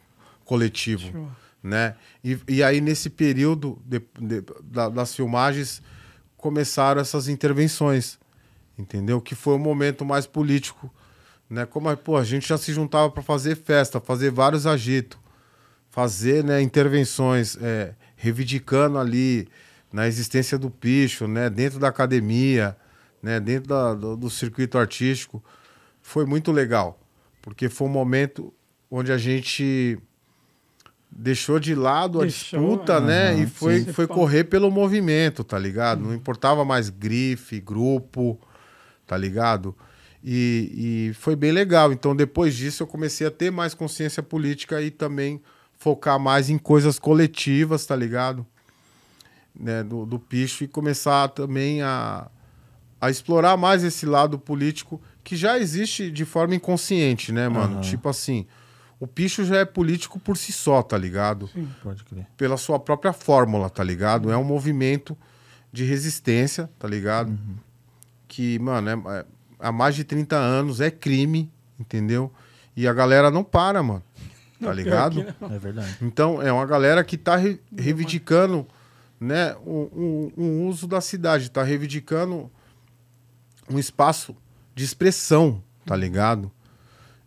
coletivo 0.44 1.12
Show. 1.12 1.28
né? 1.62 1.94
E, 2.24 2.38
e 2.48 2.62
aí, 2.62 2.80
nesse 2.80 3.08
período 3.10 3.78
de- 3.84 4.00
de- 4.20 4.42
da- 4.64 4.88
das 4.88 5.14
filmagens, 5.14 5.80
começaram 6.36 7.00
essas 7.00 7.28
intervenções, 7.28 8.18
entendeu? 8.78 9.20
Que 9.20 9.34
foi 9.34 9.54
o 9.54 9.58
momento 9.58 10.04
mais 10.04 10.26
político, 10.26 10.92
né? 11.48 11.66
Como, 11.66 11.94
pô, 11.98 12.16
a 12.16 12.24
gente 12.24 12.48
já 12.48 12.58
se 12.58 12.72
juntava 12.72 13.10
para 13.10 13.22
fazer 13.22 13.56
festa, 13.56 14.00
fazer 14.00 14.30
vários 14.30 14.66
agitos, 14.66 15.18
fazer 15.90 16.42
né, 16.42 16.60
intervenções, 16.60 17.56
é, 17.60 17.94
reivindicando 18.16 18.98
ali 18.98 19.46
na 19.92 20.06
existência 20.08 20.58
do 20.58 20.70
picho, 20.70 21.28
né? 21.28 21.48
Dentro 21.48 21.78
da 21.78 21.88
academia, 21.88 22.76
né? 23.22 23.38
Dentro 23.38 23.68
da- 23.68 23.94
do, 23.94 24.16
do 24.16 24.30
circuito 24.30 24.78
artístico. 24.78 25.42
Foi 26.02 26.24
muito 26.24 26.50
legal, 26.52 26.98
porque 27.42 27.68
foi 27.68 27.86
um 27.88 27.90
momento 27.90 28.52
onde 28.90 29.12
a 29.12 29.18
gente 29.18 29.98
deixou 31.10 31.58
de 31.58 31.74
lado 31.74 32.20
a 32.20 32.22
Deixou, 32.24 32.60
disputa, 32.60 33.00
né? 33.00 33.32
aham, 33.32 33.42
E 33.42 33.46
foi, 33.46 33.80
sim. 33.80 33.92
foi 33.92 34.06
correr 34.06 34.44
pelo 34.44 34.70
movimento, 34.70 35.42
tá 35.42 35.58
ligado? 35.58 36.02
Não 36.02 36.14
importava 36.14 36.64
mais 36.64 36.90
grife, 36.90 37.60
grupo, 37.60 38.38
tá 39.06 39.16
ligado? 39.16 39.74
E, 40.22 41.08
e 41.10 41.14
foi 41.14 41.34
bem 41.36 41.52
legal. 41.52 41.92
Então, 41.92 42.14
depois 42.14 42.54
disso, 42.54 42.82
eu 42.82 42.86
comecei 42.86 43.26
a 43.26 43.30
ter 43.30 43.50
mais 43.50 43.74
consciência 43.74 44.22
política 44.22 44.80
e 44.82 44.90
também 44.90 45.40
focar 45.78 46.18
mais 46.18 46.48
em 46.50 46.58
coisas 46.58 46.98
coletivas, 46.98 47.86
tá 47.86 47.94
ligado? 47.96 48.46
Né, 49.58 49.82
do, 49.82 50.04
do 50.04 50.18
picho 50.18 50.64
e 50.64 50.68
começar 50.68 51.28
também 51.28 51.80
a, 51.80 52.28
a 53.00 53.10
explorar 53.10 53.56
mais 53.56 53.82
esse 53.84 54.04
lado 54.04 54.38
político 54.38 55.00
que 55.24 55.34
já 55.34 55.58
existe 55.58 56.10
de 56.10 56.24
forma 56.26 56.54
inconsciente, 56.54 57.32
né, 57.32 57.48
mano? 57.48 57.74
Aham. 57.74 57.80
Tipo 57.80 58.08
assim, 58.10 58.46
o 59.00 59.06
picho 59.06 59.44
já 59.44 59.56
é 59.56 59.64
político 59.64 60.18
por 60.20 60.36
si 60.36 60.52
só, 60.52 60.82
tá 60.82 60.98
ligado? 60.98 61.48
Pode 61.82 62.04
crer. 62.04 62.26
Pela 62.36 62.56
sua 62.58 62.78
própria 62.78 63.12
fórmula, 63.14 63.70
tá 63.70 63.82
ligado? 63.82 64.30
É 64.30 64.36
um 64.36 64.44
movimento 64.44 65.16
de 65.72 65.84
resistência, 65.84 66.68
tá 66.78 66.86
ligado? 66.86 67.38
Que, 68.28 68.58
mano, 68.58 68.88
é, 69.08 69.18
é- 69.20 69.24
há 69.58 69.72
mais 69.72 69.94
de 69.94 70.04
30 70.04 70.36
anos 70.36 70.80
é 70.80 70.90
crime, 70.90 71.50
entendeu? 71.80 72.30
E 72.76 72.86
a 72.86 72.92
galera 72.92 73.30
não 73.30 73.42
para, 73.42 73.82
mano. 73.82 74.02
Tá 74.60 74.72
ligado? 74.72 75.20
É 75.50 75.58
verdade. 75.58 75.96
Então, 76.00 76.40
é 76.40 76.50
uma 76.52 76.64
galera 76.66 77.04
que 77.04 77.16
está 77.16 77.36
reivindicando 77.36 78.66
né, 79.20 79.54
um, 79.66 79.88
um- 80.36 80.44
um 80.44 80.66
uso 80.68 80.86
da 80.86 81.00
cidade, 81.00 81.44
está 81.46 81.62
reivindicando 81.62 82.50
um 83.70 83.78
espaço 83.78 84.36
de 84.74 84.84
expressão, 84.84 85.62
tá 85.84 85.96
ligado? 85.96 86.50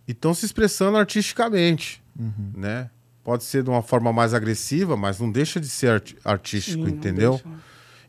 E 0.08 0.12
estão 0.12 0.34
se 0.34 0.46
expressando 0.46 0.98
artisticamente, 0.98 2.02
né? 2.56 2.90
Pode 3.24 3.44
ser 3.44 3.64
de 3.64 3.70
uma 3.70 3.82
forma 3.84 4.12
mais 4.12 4.34
agressiva, 4.34 4.96
mas 4.98 5.20
não 5.20 5.32
deixa 5.32 5.60
de 5.60 5.68
ser 5.68 5.90
arti- 5.92 6.18
artístico, 6.24 6.86
Sim, 6.86 6.92
entendeu? 6.94 7.32
deixa, 7.34 7.48
né? 7.50 7.58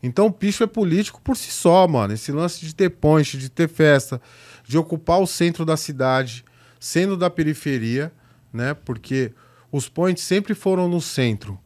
Então 0.02 0.26
o 0.26 0.32
picho 0.32 0.62
é 0.62 0.66
político 0.66 1.20
por 1.20 1.36
si 1.36 1.50
só, 1.50 1.86
mano. 1.86 2.14
Esse 2.14 2.32
lance 2.32 2.60
de 2.64 2.74
ter 2.74 2.88
ponte, 2.90 3.36
de 3.36 3.50
ter 3.50 3.68
festa, 3.68 4.20
de 4.66 4.78
ocupar 4.78 5.20
o 5.20 5.26
centro 5.26 5.64
da 5.66 5.76
cidade, 5.76 6.42
sendo 6.78 7.16
da 7.18 7.28
periferia, 7.28 8.10
né? 8.52 8.74
Porque 8.74 9.32
os 9.70 9.88
points 9.88 10.22
sempre 10.24 10.54
foram 10.54 10.88
no 10.88 11.00
centro, 11.00 11.58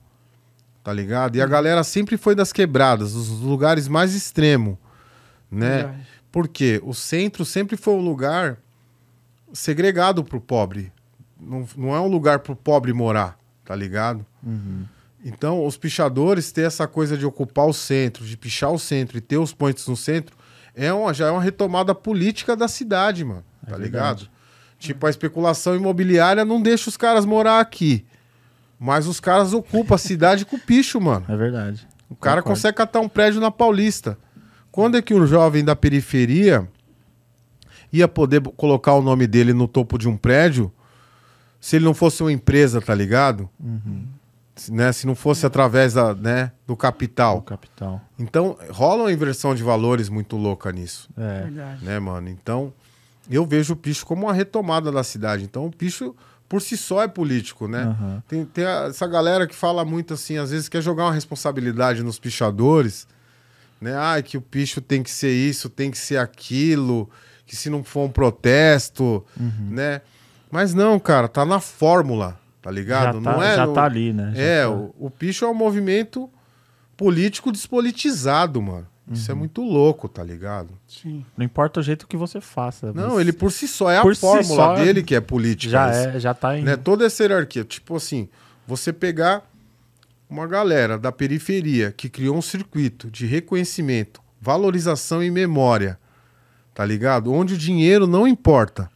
tá 0.82 0.92
ligado? 0.92 1.36
E 1.36 1.42
a 1.42 1.46
galera 1.46 1.82
sempre 1.84 2.16
foi 2.16 2.34
das 2.34 2.52
quebradas, 2.52 3.12
dos 3.12 3.28
lugares 3.40 3.88
mais 3.88 4.14
extremos, 4.14 4.76
né? 5.50 5.76
Verdade. 5.78 6.06
Porque 6.30 6.80
o 6.84 6.92
centro 6.92 7.44
sempre 7.44 7.76
foi 7.76 7.94
um 7.94 8.00
lugar 8.00 8.58
segregado 9.52 10.24
pro 10.24 10.40
pobre. 10.40 10.92
Não, 11.40 11.66
não 11.76 11.94
é 11.94 12.00
um 12.00 12.08
lugar 12.08 12.40
pro 12.40 12.56
pobre 12.56 12.92
morar, 12.92 13.38
tá 13.64 13.74
ligado? 13.74 14.24
Então, 15.24 15.64
os 15.64 15.76
pichadores 15.76 16.52
ter 16.52 16.62
essa 16.62 16.86
coisa 16.86 17.16
de 17.16 17.24
ocupar 17.24 17.66
o 17.66 17.72
centro, 17.72 18.24
de 18.26 18.36
pichar 18.36 18.70
o 18.72 18.78
centro 18.78 19.16
e 19.16 19.20
ter 19.20 19.38
os 19.38 19.54
pontos 19.54 19.86
no 19.86 19.96
centro, 19.96 20.36
é 20.74 20.92
uma, 20.92 21.14
já 21.14 21.28
é 21.28 21.30
uma 21.30 21.40
retomada 21.40 21.94
política 21.94 22.56
da 22.56 22.68
cidade, 22.68 23.24
mano. 23.24 23.44
É 23.66 23.70
Tá 23.70 23.76
verdade. 23.78 23.84
ligado? 24.24 24.30
Tipo, 24.84 25.06
a 25.06 25.10
especulação 25.10 25.74
imobiliária 25.74 26.44
não 26.44 26.60
deixa 26.60 26.88
os 26.88 26.96
caras 26.96 27.24
morar 27.24 27.60
aqui. 27.60 28.04
Mas 28.78 29.06
os 29.06 29.18
caras 29.20 29.52
ocupam 29.52 29.94
a 29.94 29.98
cidade 29.98 30.44
com 30.44 30.56
o 30.56 30.60
picho, 30.60 31.00
mano. 31.00 31.24
É 31.28 31.36
verdade. 31.36 31.86
O 32.10 32.14
cara 32.14 32.42
Concordo. 32.42 32.56
consegue 32.56 32.76
catar 32.76 33.00
um 33.00 33.08
prédio 33.08 33.40
na 33.40 33.50
Paulista. 33.50 34.18
Quando 34.70 34.96
é 34.96 35.02
que 35.02 35.14
um 35.14 35.26
jovem 35.26 35.64
da 35.64 35.74
periferia 35.74 36.68
ia 37.92 38.06
poder 38.08 38.40
colocar 38.56 38.94
o 38.94 39.02
nome 39.02 39.26
dele 39.26 39.52
no 39.52 39.66
topo 39.68 39.96
de 39.96 40.08
um 40.08 40.16
prédio 40.16 40.70
se 41.60 41.76
ele 41.76 41.84
não 41.84 41.94
fosse 41.94 42.22
uma 42.22 42.32
empresa, 42.32 42.80
tá 42.80 42.94
ligado? 42.94 43.48
Se, 44.56 44.72
né, 44.72 44.92
se 44.92 45.06
não 45.06 45.14
fosse 45.14 45.46
através 45.46 45.94
da, 45.94 46.14
né, 46.14 46.52
do 46.66 46.76
capital. 46.76 47.40
capital. 47.42 48.00
Então, 48.18 48.56
rola 48.70 49.04
uma 49.04 49.12
inversão 49.12 49.54
de 49.54 49.62
valores 49.62 50.08
muito 50.08 50.36
louca 50.36 50.70
nisso, 50.72 51.08
É. 51.16 51.42
Verdade. 51.44 51.84
né, 51.84 51.98
mano? 51.98 52.28
Então, 52.28 52.72
eu 53.30 53.44
vejo 53.46 53.74
o 53.74 53.76
picho 53.76 54.04
como 54.06 54.26
uma 54.26 54.32
retomada 54.32 54.90
da 54.92 55.02
cidade. 55.04 55.44
Então, 55.44 55.66
o 55.66 55.70
picho, 55.70 56.14
por 56.48 56.60
si 56.60 56.76
só, 56.76 57.02
é 57.02 57.08
político, 57.08 57.66
né? 57.68 57.82
Aham. 57.84 58.22
Tem, 58.28 58.44
tem 58.44 58.64
a- 58.64 58.86
essa 58.90 59.06
galera 59.06 59.46
que 59.46 59.54
fala 59.54 59.84
muito 59.84 60.14
assim, 60.14 60.36
às 60.38 60.50
vezes 60.50 60.68
quer 60.68 60.82
jogar 60.82 61.04
uma 61.04 61.12
responsabilidade 61.12 62.02
nos 62.02 62.18
pichadores, 62.18 63.06
né? 63.80 63.94
Ah, 63.96 64.20
que 64.22 64.36
o 64.36 64.40
picho 64.40 64.80
tem 64.80 65.02
que 65.02 65.10
ser 65.10 65.32
isso, 65.32 65.68
tem 65.68 65.90
que 65.90 65.98
ser 65.98 66.16
aquilo, 66.18 67.08
que 67.46 67.54
se 67.56 67.68
não 67.70 67.82
for 67.84 68.04
um 68.06 68.10
protesto, 68.10 69.24
né? 69.70 70.00
Mas 70.50 70.72
não, 70.72 70.98
cara, 71.00 71.26
tá 71.28 71.44
na 71.44 71.60
fórmula, 71.60 72.38
tá 72.62 72.70
ligado? 72.70 73.18
Já 73.18 73.20
tá, 73.24 73.32
não 73.34 73.42
é 73.42 73.56
já 73.56 73.66
tá 73.66 73.84
ali, 73.84 74.12
né? 74.12 74.32
Já 74.34 74.40
É, 74.40 74.62
tá. 74.64 74.70
o, 74.70 74.94
o 74.98 75.10
picho 75.10 75.44
é 75.44 75.48
um 75.48 75.54
movimento 75.54 76.30
político 76.96 77.50
despolitizado, 77.50 78.62
mano. 78.62 78.86
Isso 79.10 79.30
é 79.30 79.34
muito 79.34 79.62
louco, 79.62 80.08
tá 80.08 80.24
ligado? 80.24 80.70
Sim. 80.88 81.24
Não 81.36 81.44
importa 81.44 81.80
o 81.80 81.82
jeito 81.82 82.06
que 82.08 82.16
você 82.16 82.40
faça. 82.40 82.90
Não, 82.94 83.10
mas 83.10 83.18
ele 83.20 83.32
por 83.34 83.52
si 83.52 83.68
só 83.68 83.90
é 83.90 83.98
a 83.98 84.02
si 84.02 84.14
fórmula 84.20 84.44
só, 84.56 84.74
dele 84.76 85.02
que 85.02 85.14
é 85.14 85.20
política. 85.20 85.70
já 85.72 85.90
Esse- 85.90 86.08
é, 86.16 86.20
já 86.20 86.32
tá 86.32 86.56
em. 86.58 86.62
né? 86.62 86.74
Toda 86.76 87.04
essa 87.04 87.22
hierarquia. 87.22 87.64
Tipo 87.64 87.96
assim, 87.96 88.28
você 88.66 88.92
pegar 88.94 89.42
uma 90.28 90.46
galera 90.46 90.98
da 90.98 91.12
periferia 91.12 91.92
que 91.92 92.08
criou 92.08 92.34
um 92.36 92.42
circuito 92.42 93.10
de 93.10 93.26
reconhecimento, 93.26 94.22
valorização 94.40 95.22
e 95.22 95.30
memória, 95.30 95.98
tá 96.72 96.82
ligado? 96.84 97.30
Onde 97.30 97.54
o 97.54 97.58
dinheiro 97.58 98.06
não 98.06 98.26
importa. 98.26 98.90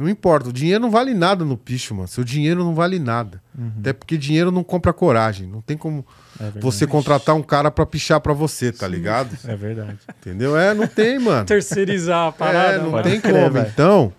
Não 0.00 0.08
importa, 0.08 0.48
o 0.48 0.52
dinheiro 0.52 0.80
não 0.80 0.90
vale 0.90 1.12
nada 1.12 1.44
no 1.44 1.58
picho, 1.58 1.94
mano. 1.94 2.08
Seu 2.08 2.24
dinheiro 2.24 2.64
não 2.64 2.74
vale 2.74 2.98
nada. 2.98 3.42
Até 3.78 3.92
porque 3.92 4.16
dinheiro 4.16 4.50
não 4.50 4.64
compra 4.64 4.94
coragem. 4.94 5.46
Não 5.46 5.60
tem 5.60 5.76
como 5.76 6.06
É 6.40 6.58
você 6.58 6.86
contratar 6.86 7.34
um 7.36 7.42
cara 7.42 7.70
pra 7.70 7.84
pichar 7.84 8.18
pra 8.18 8.32
você, 8.32 8.72
tá 8.72 8.88
ligado? 8.88 9.36
É 9.44 9.54
verdade. 9.54 9.98
Entendeu? 10.18 10.56
É, 10.56 10.72
não 10.72 10.86
tem, 10.86 11.18
mano. 11.20 11.44
Terceirizar 11.44 12.28
a 12.28 12.32
parada. 12.32 12.76
É, 12.76 12.78
não 12.78 12.92
mano. 12.92 13.02
tem 13.02 13.20
como. 13.20 13.58
Então, 13.58 14.10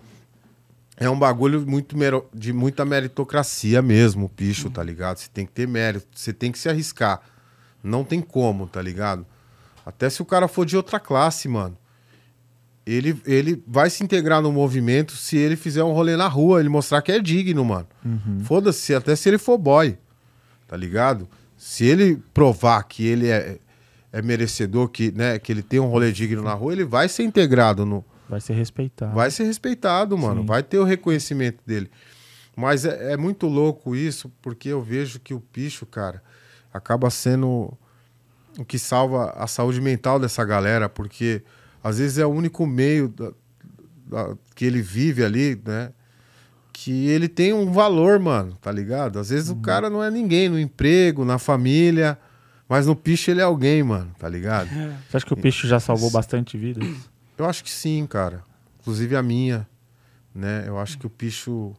é 0.96 1.10
um 1.10 1.18
bagulho 1.18 1.66
muito 1.66 1.96
de 2.32 2.52
muita 2.52 2.84
meritocracia 2.84 3.82
mesmo, 3.82 4.26
o 4.26 4.28
picho, 4.28 4.70
tá 4.70 4.84
ligado? 4.84 5.16
Você 5.16 5.30
tem 5.34 5.44
que 5.44 5.50
ter 5.50 5.66
mérito, 5.66 6.06
você 6.14 6.32
tem 6.32 6.52
que 6.52 6.60
se 6.60 6.68
arriscar. 6.68 7.20
Não 7.82 8.04
tem 8.04 8.20
como, 8.20 8.68
tá 8.68 8.80
ligado? 8.80 9.26
Até 9.84 10.08
se 10.08 10.22
o 10.22 10.24
cara 10.24 10.46
for 10.46 10.64
de 10.64 10.76
outra 10.76 11.00
classe, 11.00 11.48
mano. 11.48 11.76
Ele, 12.84 13.20
ele 13.24 13.62
vai 13.66 13.88
se 13.88 14.02
integrar 14.02 14.42
no 14.42 14.50
movimento 14.50 15.12
se 15.12 15.36
ele 15.36 15.54
fizer 15.54 15.84
um 15.84 15.92
rolê 15.92 16.16
na 16.16 16.26
rua, 16.26 16.58
ele 16.58 16.68
mostrar 16.68 17.00
que 17.00 17.12
é 17.12 17.20
digno, 17.20 17.64
mano. 17.64 17.86
Foda-se, 18.44 18.94
até 18.94 19.14
se 19.14 19.28
ele 19.28 19.38
for 19.38 19.56
boy, 19.56 19.96
tá 20.66 20.76
ligado? 20.76 21.28
Se 21.56 21.84
ele 21.84 22.20
provar 22.34 22.82
que 22.82 23.06
ele 23.06 23.28
é, 23.28 23.58
é 24.12 24.20
merecedor, 24.20 24.88
que, 24.88 25.12
né, 25.12 25.38
que 25.38 25.52
ele 25.52 25.62
tem 25.62 25.78
um 25.78 25.86
rolê 25.86 26.10
digno 26.10 26.42
na 26.42 26.54
rua, 26.54 26.72
ele 26.72 26.84
vai 26.84 27.08
ser 27.08 27.22
integrado 27.22 27.86
no, 27.86 28.04
Vai 28.32 28.40
ser 28.40 28.54
respeitado. 28.54 29.14
Vai 29.14 29.30
ser 29.30 29.44
respeitado, 29.44 30.16
mano. 30.16 30.40
Sim. 30.40 30.46
Vai 30.46 30.62
ter 30.62 30.78
o 30.78 30.84
reconhecimento 30.84 31.58
dele. 31.66 31.90
Mas 32.56 32.86
é, 32.86 33.12
é 33.12 33.16
muito 33.16 33.46
louco 33.46 33.94
isso, 33.94 34.32
porque 34.40 34.70
eu 34.70 34.80
vejo 34.80 35.20
que 35.20 35.34
o 35.34 35.40
picho, 35.40 35.84
cara, 35.84 36.22
acaba 36.72 37.10
sendo 37.10 37.76
o 38.58 38.64
que 38.64 38.78
salva 38.78 39.34
a 39.36 39.46
saúde 39.46 39.82
mental 39.82 40.18
dessa 40.18 40.42
galera, 40.46 40.88
porque 40.88 41.42
às 41.82 41.98
vezes 41.98 42.18
é 42.18 42.26
o 42.26 42.30
único 42.30 42.66
meio 42.66 43.08
da- 43.08 43.32
da- 44.06 44.36
que 44.54 44.64
ele 44.64 44.80
vive 44.82 45.24
ali, 45.24 45.60
né? 45.64 45.92
Que 46.72 47.06
ele 47.08 47.28
tem 47.28 47.52
um 47.52 47.70
valor, 47.72 48.18
mano, 48.18 48.56
tá 48.60 48.70
ligado? 48.72 49.18
Às 49.18 49.30
vezes 49.30 49.50
o 49.50 49.56
cara 49.56 49.88
não 49.90 50.02
é 50.02 50.10
ninguém 50.10 50.48
no 50.48 50.58
emprego, 50.58 51.24
na 51.24 51.38
família, 51.38 52.18
mas 52.68 52.86
no 52.86 52.96
picho 52.96 53.30
ele 53.30 53.40
é 53.40 53.44
alguém, 53.44 53.82
mano, 53.82 54.10
tá 54.18 54.28
ligado? 54.28 54.68
É. 54.72 54.96
Você 55.08 55.16
acha 55.18 55.26
que 55.26 55.32
o 55.34 55.36
Picho 55.36 55.66
já 55.68 55.78
salvou 55.78 56.10
bastante 56.10 56.56
vidas? 56.56 56.88
Eu 57.36 57.44
acho 57.44 57.62
que 57.62 57.70
sim, 57.70 58.06
cara. 58.06 58.42
Inclusive 58.80 59.14
a 59.16 59.22
minha, 59.22 59.68
né? 60.34 60.64
Eu 60.66 60.78
acho 60.78 60.98
que 60.98 61.06
o 61.06 61.10
Picho 61.10 61.74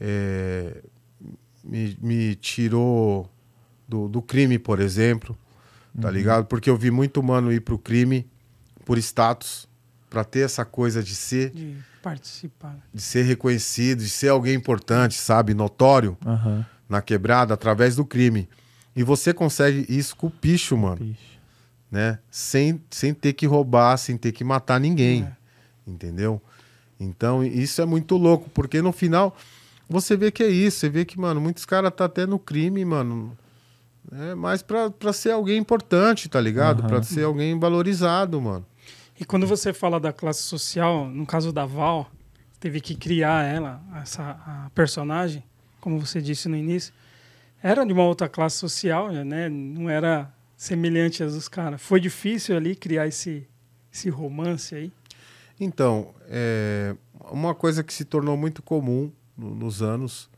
é, 0.00 0.82
me, 1.64 1.96
me 2.00 2.34
tirou 2.36 3.28
do, 3.88 4.08
do 4.08 4.22
crime, 4.22 4.58
por 4.58 4.78
exemplo, 4.80 5.36
tá 6.00 6.10
ligado? 6.10 6.44
Porque 6.46 6.70
eu 6.70 6.76
vi 6.76 6.90
muito 6.90 7.22
mano 7.22 7.52
ir 7.52 7.60
pro 7.60 7.78
crime 7.78 8.26
por 8.86 8.96
status, 8.96 9.68
pra 10.08 10.24
ter 10.24 10.40
essa 10.46 10.64
coisa 10.64 11.02
de 11.02 11.14
ser, 11.14 11.50
De 11.50 11.76
participar. 12.00 12.78
de 12.94 13.02
ser 13.02 13.22
reconhecido, 13.24 13.98
de 14.02 14.08
ser 14.08 14.28
alguém 14.28 14.54
importante, 14.54 15.16
sabe? 15.18 15.52
Notório 15.52 16.16
Aham. 16.24 16.64
na 16.88 17.02
quebrada 17.02 17.52
através 17.52 17.96
do 17.96 18.04
crime. 18.04 18.48
E 18.94 19.02
você 19.02 19.34
consegue 19.34 19.84
isso 19.88 20.16
com 20.16 20.28
o 20.28 20.30
Picho, 20.30 20.74
mano 20.78 20.98
Picho. 20.98 21.38
né? 21.90 22.18
Sem, 22.30 22.80
sem 22.90 23.12
ter 23.12 23.32
que 23.34 23.44
roubar, 23.44 23.96
sem 23.98 24.16
ter 24.16 24.32
que 24.32 24.42
matar 24.44 24.80
ninguém. 24.80 25.24
É. 25.24 25.36
Entendeu? 25.90 26.40
Então, 26.98 27.44
isso 27.44 27.82
é 27.82 27.84
muito 27.84 28.16
louco, 28.16 28.48
porque 28.50 28.80
no 28.80 28.92
final 28.92 29.36
você 29.88 30.16
vê 30.16 30.30
que 30.30 30.42
é 30.42 30.48
isso. 30.48 30.78
Você 30.78 30.88
vê 30.88 31.04
que, 31.04 31.18
mano, 31.20 31.40
muitos 31.40 31.66
caras 31.66 31.92
tá 31.94 32.04
até 32.06 32.24
no 32.24 32.38
crime, 32.38 32.84
mano. 32.84 33.36
É 34.12 34.34
mais 34.36 34.62
pra, 34.62 34.88
pra 34.90 35.12
ser 35.12 35.32
alguém 35.32 35.58
importante, 35.58 36.28
tá 36.28 36.40
ligado? 36.40 36.80
Aham. 36.80 36.88
Pra 36.88 37.02
ser 37.02 37.24
alguém 37.24 37.58
valorizado, 37.58 38.40
mano. 38.40 38.64
E 39.18 39.24
quando 39.24 39.46
você 39.46 39.72
fala 39.72 39.98
da 39.98 40.12
classe 40.12 40.42
social, 40.42 41.06
no 41.08 41.24
caso 41.26 41.52
da 41.52 41.64
Val, 41.64 42.10
teve 42.60 42.80
que 42.80 42.94
criar 42.94 43.44
ela, 43.44 43.82
essa 44.02 44.22
a 44.46 44.70
personagem, 44.74 45.42
como 45.80 45.98
você 45.98 46.20
disse 46.20 46.48
no 46.48 46.56
início, 46.56 46.92
era 47.62 47.84
de 47.84 47.92
uma 47.92 48.04
outra 48.04 48.28
classe 48.28 48.56
social, 48.56 49.10
né? 49.10 49.48
Não 49.48 49.88
era 49.88 50.32
semelhante 50.56 51.22
às 51.22 51.34
dos 51.34 51.48
caras. 51.48 51.80
Foi 51.80 51.98
difícil 52.00 52.56
ali 52.56 52.74
criar 52.76 53.06
esse, 53.06 53.46
esse 53.92 54.08
romance 54.10 54.74
aí. 54.74 54.92
Então, 55.58 56.14
é, 56.28 56.94
uma 57.30 57.54
coisa 57.54 57.82
que 57.82 57.92
se 57.94 58.04
tornou 58.04 58.36
muito 58.36 58.62
comum 58.62 59.10
no- 59.36 59.54
nos 59.54 59.80
anos, 59.82 60.28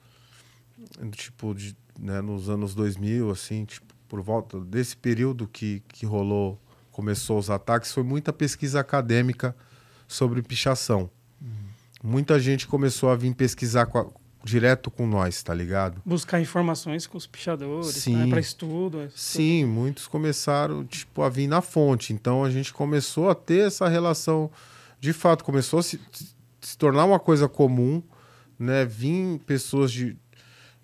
tipo, 1.13 1.53
de, 1.55 1.77
né, 1.99 2.21
nos 2.21 2.49
anos 2.49 2.75
2000, 2.75 3.31
assim, 3.31 3.65
tipo, 3.65 3.87
por 4.09 4.21
volta 4.23 4.61
desse 4.61 4.97
período 4.97 5.47
que, 5.49 5.83
que 5.89 6.07
rolou, 6.07 6.61
começou 7.03 7.39
os 7.39 7.49
ataques, 7.49 7.93
foi 7.93 8.03
muita 8.03 8.33
pesquisa 8.33 8.81
acadêmica 8.81 9.55
sobre 10.09 10.43
pichação. 10.43 11.09
Muita 12.03 12.41
gente 12.41 12.67
começou 12.67 13.09
a 13.09 13.15
vir 13.15 13.33
pesquisar 13.37 13.87
com 13.87 13.99
a- 13.99 14.07
direto 14.43 14.91
com 14.91 15.07
nós, 15.07 15.41
tá 15.41 15.55
ligado? 15.55 16.03
Buscar 16.05 16.41
informações 16.41 17.07
com 17.07 17.17
os 17.17 17.25
pichadores, 17.25 17.95
Sim. 17.95 18.17
né? 18.17 18.27
para 18.29 18.41
estudo. 18.41 19.09
Sim, 19.15 19.65
muitos 19.65 20.09
começaram 20.09 20.85
tipo 20.85 21.23
a 21.23 21.29
vir 21.29 21.47
na 21.47 21.61
fonte. 21.61 22.13
Então 22.13 22.43
a 22.43 22.51
gente 22.51 22.73
começou 22.75 23.31
a 23.31 23.35
ter 23.35 23.69
essa 23.69 23.87
relação, 23.87 24.51
de 24.99 25.13
fato, 25.13 25.45
começou 25.45 25.79
a 25.79 25.83
se, 25.85 26.01
se 26.61 26.77
tornar 26.77 27.05
uma 27.05 27.21
coisa 27.21 27.49
comum, 27.49 28.03
né? 28.59 28.85
Vim 28.85 29.39
pessoas 29.39 29.93
de, 29.93 30.17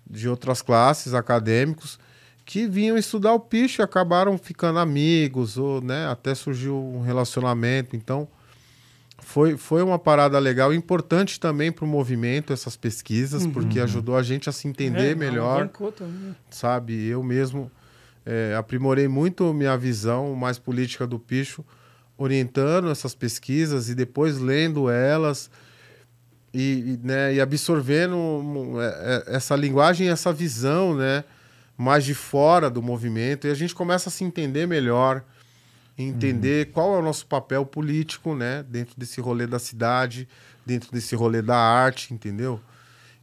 de 0.09 0.29
outras 0.29 0.61
classes, 0.61 1.13
acadêmicos, 1.13 1.99
que 2.45 2.67
vinham 2.67 2.97
estudar 2.97 3.33
o 3.33 3.39
picho 3.39 3.81
e 3.81 3.83
acabaram 3.83 4.37
ficando 4.37 4.79
amigos, 4.79 5.57
ou 5.57 5.81
né, 5.81 6.07
até 6.07 6.35
surgiu 6.35 6.77
um 6.77 7.01
relacionamento. 7.01 7.95
Então 7.95 8.27
foi, 9.17 9.57
foi 9.57 9.81
uma 9.81 9.97
parada 9.97 10.37
legal, 10.37 10.71
importante 10.71 11.39
também 11.39 11.71
para 11.71 11.83
o 11.83 11.87
movimento, 11.87 12.53
essas 12.53 12.77
pesquisas, 12.77 13.47
porque 13.47 13.79
ajudou 13.79 14.15
a 14.15 14.21
gente 14.21 14.47
a 14.47 14.51
se 14.51 14.67
entender 14.67 15.11
É, 15.11 15.15
melhor 15.15 15.67
sabe? 16.51 17.07
Eu 17.07 17.23
mesmo 17.23 17.71
é, 18.23 18.55
aprimorei 18.55 19.07
muito 19.07 19.51
minha 19.51 19.75
visão 19.75 20.35
mais 20.35 20.59
política 20.59 21.07
do 21.07 21.17
picho, 21.17 21.65
orientando 22.17 22.89
essas 22.91 23.15
pesquisas 23.15 23.89
e 23.89 23.95
depois 23.95 24.37
lendo 24.37 24.89
elas 24.89 25.49
e, 26.53 26.93
e, 26.93 26.99
né, 27.03 27.33
e 27.33 27.41
absorvendo 27.41 28.15
um, 28.15 28.81
é, 28.81 28.85
é, 28.87 29.35
essa 29.35 29.55
linguagem, 29.55 30.09
essa 30.09 30.31
visão, 30.31 30.95
né, 30.95 31.23
mais 31.77 32.05
de 32.05 32.13
fora 32.13 32.69
do 32.69 32.81
movimento 32.81 33.47
e 33.47 33.51
a 33.51 33.53
gente 33.55 33.75
começa 33.75 34.09
a 34.09 34.11
se 34.11 34.23
entender 34.23 34.65
melhor, 34.67 35.23
entender 35.97 36.71
qual 36.71 36.95
é 36.95 36.99
o 36.99 37.01
nosso 37.01 37.25
papel 37.25 37.65
político, 37.65 38.35
né, 38.35 38.63
dentro 38.67 38.95
desse 38.97 39.19
rolê 39.21 39.45
da 39.47 39.59
cidade, 39.59 40.27
dentro 40.65 40.91
desse 40.91 41.15
rolê 41.15 41.41
da 41.41 41.57
arte, 41.57 42.13
entendeu? 42.13 42.59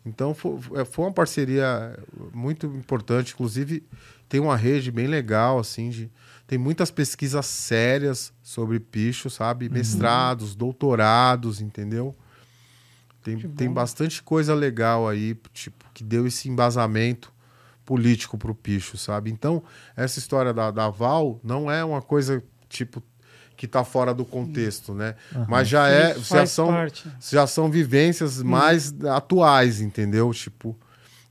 Então 0.04 0.34
fo- 0.34 0.58
é, 0.74 0.84
foi 0.84 1.04
uma 1.04 1.12
parceria 1.12 1.98
muito 2.32 2.66
importante, 2.66 3.34
inclusive 3.34 3.82
tem 4.28 4.40
uma 4.40 4.56
rede 4.56 4.90
bem 4.90 5.06
legal 5.06 5.58
assim 5.58 5.90
de 5.90 6.10
tem 6.46 6.58
muitas 6.58 6.90
pesquisas 6.90 7.46
sérias 7.46 8.32
sobre 8.42 8.78
picho, 8.78 9.30
sabe? 9.30 9.68
Mestrados, 9.70 10.54
doutorados, 10.54 11.60
entendeu? 11.62 12.14
Tem, 13.22 13.38
tem 13.38 13.70
bastante 13.72 14.22
coisa 14.22 14.54
legal 14.54 15.08
aí, 15.08 15.36
tipo, 15.54 15.84
que 15.94 16.02
deu 16.02 16.26
esse 16.26 16.48
embasamento 16.48 17.31
político 17.92 18.38
pro 18.38 18.54
picho, 18.54 18.96
sabe? 18.96 19.30
Então, 19.30 19.62
essa 19.94 20.18
história 20.18 20.50
da, 20.54 20.70
da 20.70 20.88
Val 20.88 21.38
não 21.44 21.70
é 21.70 21.84
uma 21.84 22.00
coisa, 22.00 22.42
tipo, 22.66 23.02
que 23.54 23.68
tá 23.68 23.84
fora 23.84 24.14
do 24.14 24.24
contexto, 24.24 24.94
né? 24.94 25.14
Mas 25.46 25.68
já 25.68 25.90
é, 25.90 26.18
já 26.18 26.46
são, 26.46 26.68
parte. 26.68 27.06
já 27.20 27.46
são 27.46 27.70
vivências 27.70 28.42
mais 28.42 28.94
atuais, 29.04 29.82
entendeu? 29.82 30.32
Tipo, 30.32 30.74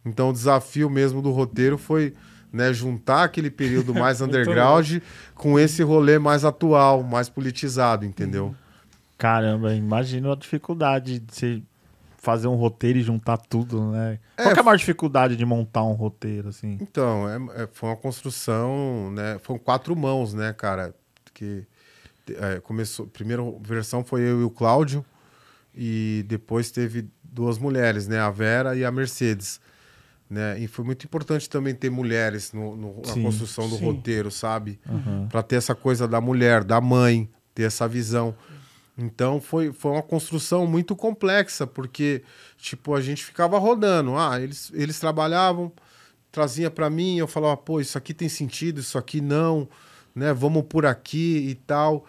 então 0.05 0.29
o 0.29 0.33
desafio 0.33 0.87
mesmo 0.87 1.19
do 1.19 1.31
roteiro 1.31 1.79
foi 1.79 2.13
né, 2.53 2.71
juntar 2.71 3.23
aquele 3.23 3.49
período 3.49 3.91
mais 3.91 4.21
underground 4.21 4.99
com 5.33 5.57
esse 5.57 5.81
rolê 5.81 6.19
mais 6.19 6.45
atual, 6.45 7.01
mais 7.01 7.27
politizado, 7.27 8.05
entendeu? 8.05 8.53
Caramba, 9.17 9.73
imagino 9.73 10.31
a 10.31 10.35
dificuldade 10.35 11.17
de 11.17 11.33
você 11.33 11.63
fazer 12.21 12.47
um 12.47 12.53
roteiro 12.55 12.99
e 12.99 13.01
juntar 13.01 13.35
tudo, 13.37 13.91
né? 13.91 14.19
É, 14.37 14.43
Qual 14.43 14.55
é 14.55 14.59
a 14.59 14.63
maior 14.63 14.77
dificuldade 14.77 15.35
de 15.35 15.43
montar 15.43 15.83
um 15.83 15.93
roteiro, 15.93 16.49
assim? 16.49 16.77
Então, 16.79 17.27
é- 17.27 17.63
é- 17.63 17.69
foi 17.73 17.89
uma 17.89 17.95
construção, 17.97 19.11
né? 19.11 19.39
Foram 19.41 19.59
quatro 19.59 19.95
mãos, 19.95 20.31
né, 20.33 20.53
cara? 20.53 20.93
Que 21.33 21.65
é, 22.37 22.59
começou. 22.59 23.07
A 23.07 23.09
primeira 23.09 23.41
versão 23.61 24.03
foi 24.03 24.21
eu 24.21 24.39
e 24.39 24.43
o 24.43 24.51
Cláudio, 24.51 25.03
e 25.75 26.23
depois 26.27 26.69
teve 26.69 27.09
duas 27.23 27.57
mulheres, 27.57 28.07
né? 28.07 28.19
A 28.19 28.29
Vera 28.29 28.75
e 28.75 28.85
a 28.85 28.91
Mercedes. 28.91 29.59
né? 30.29 30.57
E 30.59 30.65
foi 30.67 30.85
muito 30.85 31.03
importante 31.05 31.49
também 31.49 31.75
ter 31.75 31.89
mulheres 31.89 32.53
no, 32.53 32.73
no- 32.77 33.01
na 33.05 33.13
Sim, 33.13 33.21
construção 33.23 33.67
do 33.67 33.75
sim. 33.75 33.83
roteiro, 33.85 34.31
sabe? 34.31 34.79
Aham. 34.87 35.27
Pra 35.29 35.43
ter 35.43 35.57
essa 35.57 35.75
coisa 35.75 36.07
da 36.07 36.21
mulher, 36.21 36.63
da 36.63 36.79
mãe, 36.79 37.27
ter 37.53 37.63
essa 37.63 37.85
visão. 37.85 38.33
Então 38.97 39.39
foi, 39.41 39.71
foi 39.71 39.91
uma 39.91 40.01
construção 40.03 40.67
muito 40.67 40.95
complexa, 40.95 41.65
porque 41.65 42.21
tipo, 42.57 42.93
a 42.93 43.01
gente 43.01 43.23
ficava 43.23 43.57
rodando. 43.57 44.15
Ah, 44.17 44.39
eles, 44.39 44.71
eles 44.73 44.99
trabalhavam, 44.99 45.71
trazia 46.31 46.69
pra 46.69 46.89
mim, 46.89 47.17
eu 47.17 47.27
falava, 47.27 47.57
pô, 47.57 47.79
isso 47.79 47.97
aqui 47.97 48.13
tem 48.13 48.29
sentido, 48.29 48.79
isso 48.81 48.97
aqui 48.97 49.21
não, 49.21 49.67
né? 50.13 50.33
Vamos 50.33 50.63
por 50.67 50.85
aqui 50.85 51.47
e 51.49 51.55
tal. 51.55 52.05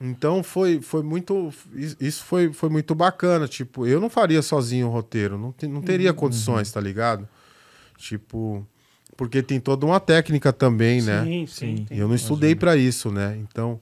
Então 0.00 0.44
foi, 0.44 0.80
foi 0.80 1.02
muito. 1.02 1.52
Isso 1.98 2.22
foi, 2.24 2.52
foi 2.52 2.68
muito 2.68 2.94
bacana. 2.94 3.48
Tipo, 3.48 3.84
eu 3.86 4.00
não 4.00 4.08
faria 4.08 4.42
sozinho 4.42 4.86
o 4.86 4.90
roteiro, 4.90 5.36
não, 5.36 5.50
te- 5.50 5.66
não 5.66 5.80
teria 5.82 6.12
condições, 6.12 6.70
tá 6.70 6.80
ligado? 6.80 7.28
Tipo, 7.96 8.64
porque 9.16 9.42
tem 9.42 9.58
toda 9.58 9.84
uma 9.84 9.98
técnica 9.98 10.52
também, 10.52 11.02
né? 11.02 11.24
Sim, 11.24 11.46
sim. 11.46 11.76
Sim. 11.78 11.86
E 11.90 11.98
eu 11.98 12.06
não 12.06 12.14
estudei 12.14 12.54
para 12.54 12.76
isso, 12.76 13.10
né? 13.10 13.36
Então, 13.40 13.80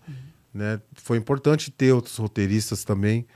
né, 0.57 0.81
foi 0.95 1.19
importante 1.19 1.71
ter 1.71 1.93
outros 1.93 2.17
roteiristas 2.17 2.83
também, 2.83 3.27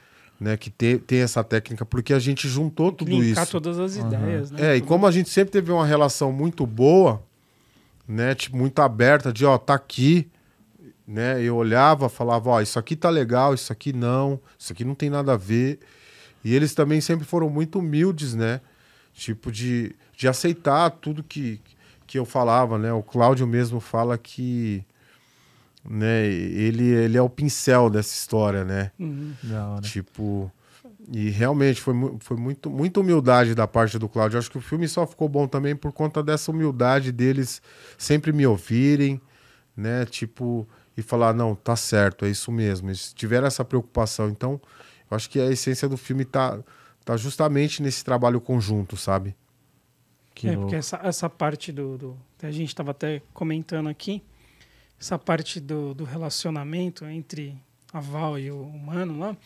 né, 0.41 0.57
que 0.57 0.71
tem, 0.71 0.99
tem 0.99 1.21
essa 1.21 1.45
técnica, 1.45 1.85
porque 1.85 2.15
a 2.15 2.19
gente 2.19 2.49
juntou 2.49 2.91
tudo 2.91 3.11
Linkar 3.11 3.43
isso. 3.45 3.53
todas 3.53 3.79
as 3.79 3.97
ideias, 3.97 4.51
né? 4.51 4.73
É, 4.73 4.77
e 4.77 4.81
como 4.81 5.07
a 5.07 5.11
gente 5.11 5.29
sempre 5.29 5.53
teve 5.53 5.71
uma 5.71 5.85
relação 5.85 6.33
muito 6.33 6.67
boa, 6.67 7.23
né, 8.09 8.35
tipo, 8.35 8.57
muito 8.57 8.81
aberta, 8.81 9.31
de, 9.31 9.45
ó, 9.45 9.59
tá 9.59 9.75
aqui, 9.75 10.27
né, 11.07 11.43
eu 11.43 11.57
olhava, 11.57 12.09
falava, 12.09 12.49
ó, 12.49 12.61
isso 12.63 12.79
aqui 12.79 12.97
tá 12.97 13.11
legal, 13.11 13.53
isso 13.53 13.71
aqui 13.71 13.93
não, 13.93 14.41
isso 14.59 14.73
aqui 14.73 14.83
não 14.83 14.95
tem 14.95 15.11
nada 15.11 15.35
a 15.35 15.37
ver. 15.37 15.79
E 16.43 16.55
eles 16.55 16.75
também 16.75 17.03
sempre 17.03 17.27
foram 17.27 17.51
muito 17.51 17.81
humildes, 17.81 18.35
né, 18.35 18.63
tipo, 19.13 19.53
de, 19.53 19.95
de 20.17 20.27
aceitar 20.27 20.89
tudo 20.89 21.23
que, 21.23 21.61
que 22.07 22.19
eu 22.19 22.25
falava, 22.25 22.79
né, 22.79 22.91
o 22.91 23.03
Cláudio 23.03 23.47
mesmo 23.47 23.79
fala 23.79 24.17
que, 24.17 24.83
né, 25.89 26.27
ele, 26.27 26.85
ele 26.85 27.17
é 27.17 27.23
o 27.23 27.29
pincel 27.31 27.89
dessa 27.91 28.13
história, 28.15 28.65
né, 28.65 28.91
Uhum. 28.99 29.33
Da 29.43 29.69
hora. 29.69 29.81
Tipo, 29.83 30.51
e 31.13 31.31
realmente 31.31 31.81
foi, 31.81 31.95
foi 32.21 32.37
muito, 32.37 32.71
muita 32.71 33.01
humildade 33.01 33.55
da 33.55 33.67
parte 33.67 33.99
do 33.99 34.09
Cláudio. 34.09 34.39
Acho 34.39 34.51
que 34.51 34.59
o 34.59 34.61
filme 34.61 34.87
só 34.87 35.07
ficou 35.07 35.29
bom 35.29 35.49
também 35.49 35.75
por 35.75 35.93
conta 35.93 36.23
dessa 36.23 36.51
humildade 36.51 37.11
deles 37.11 37.61
sempre 37.99 38.33
me 38.33 38.47
ouvirem, 38.47 39.21
né? 39.77 40.05
Tipo, 40.07 40.69
e 40.97 41.03
falar, 41.03 41.33
não, 41.33 41.55
tá 41.55 41.75
certo, 41.75 42.25
é 42.25 42.29
isso 42.31 42.53
mesmo. 42.53 42.89
Eles 42.91 43.13
tiveram 43.13 43.47
essa 43.47 43.65
preocupação. 43.65 44.29
Então, 44.29 44.61
eu 45.11 45.17
acho 45.17 45.29
que 45.31 45.41
a 45.41 45.47
essência 45.51 45.89
do 45.89 45.97
filme 45.97 46.25
tá, 46.25 46.59
tá 47.05 47.17
justamente 47.17 47.83
nesse 47.83 48.05
trabalho 48.05 48.41
conjunto, 48.41 48.97
sabe? 48.97 49.35
Que 50.35 50.49
é, 50.49 50.51
louco. 50.51 50.63
porque 50.65 50.77
essa, 50.77 51.01
essa 51.03 51.29
parte 51.29 51.73
do, 51.73 51.99
do- 51.99 52.17
A 52.43 52.51
gente 52.53 52.69
estava 52.69 52.93
até 52.93 53.21
comentando 53.33 53.89
aqui, 53.89 54.23
essa 55.01 55.19
parte 55.19 55.59
do, 55.59 55.95
do 55.95 56.05
relacionamento 56.05 57.05
entre 57.07 57.57
a 57.93 58.01
Val 58.01 58.39
e 58.39 58.51
o 58.51 58.61
humano 58.63 59.19
lá, 59.19 59.37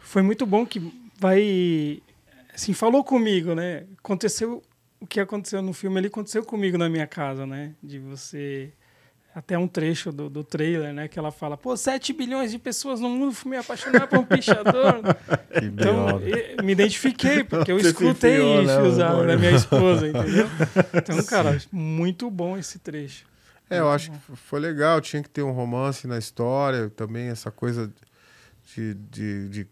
foi 0.00 0.22
muito 0.22 0.46
bom 0.46 0.64
que 0.66 0.80
vai. 1.18 2.02
Assim, 2.54 2.72
falou 2.72 3.04
comigo, 3.04 3.54
né? 3.54 3.84
Aconteceu. 3.98 4.62
O 5.00 5.06
que 5.06 5.20
aconteceu 5.20 5.62
no 5.62 5.72
filme 5.72 5.98
ali 5.98 6.08
aconteceu 6.08 6.44
comigo 6.44 6.76
na 6.76 6.88
minha 6.88 7.06
casa, 7.06 7.46
né? 7.46 7.72
De 7.82 7.98
você. 7.98 8.72
Até 9.32 9.56
um 9.56 9.68
trecho 9.68 10.10
do, 10.10 10.28
do 10.28 10.42
trailer, 10.42 10.92
né? 10.92 11.06
Que 11.06 11.16
ela 11.16 11.30
fala, 11.30 11.56
pô, 11.56 11.76
7 11.76 12.12
bilhões 12.12 12.50
de 12.50 12.58
pessoas 12.58 12.98
no 12.98 13.08
mundo 13.08 13.36
me 13.46 13.56
apaixonar 13.56 14.08
por 14.08 14.18
um 14.18 14.24
pichador. 14.24 15.00
Então, 15.62 16.18
B.O. 16.18 16.28
e- 16.28 16.62
me 16.62 16.72
identifiquei, 16.72 17.42
porque 17.44 17.70
eu 17.72 17.78
Você 17.78 17.88
escutei 17.88 18.34
enfiou, 18.36 18.62
né, 18.62 18.72
isso 18.72 18.82
usado 18.82 19.26
da 19.26 19.36
minha 19.36 19.50
esposa, 19.50 20.06
entendeu? 20.08 20.48
Então, 20.94 21.22
cara, 21.24 21.58
muito 21.72 22.30
bom 22.30 22.56
esse 22.56 22.78
trecho. 22.78 23.26
É, 23.70 23.78
eu 23.78 23.90
acho 23.90 24.10
que 24.10 24.18
foi 24.36 24.58
legal, 24.60 25.00
tinha 25.00 25.22
que 25.22 25.28
ter 25.30 25.42
um 25.42 25.52
romance 25.52 26.06
na 26.06 26.18
história, 26.18 26.90
também 26.90 27.28
essa 27.28 27.50
coisa 27.50 27.90
de, 28.74 28.94
de, 28.94 29.48
de- 29.48 29.66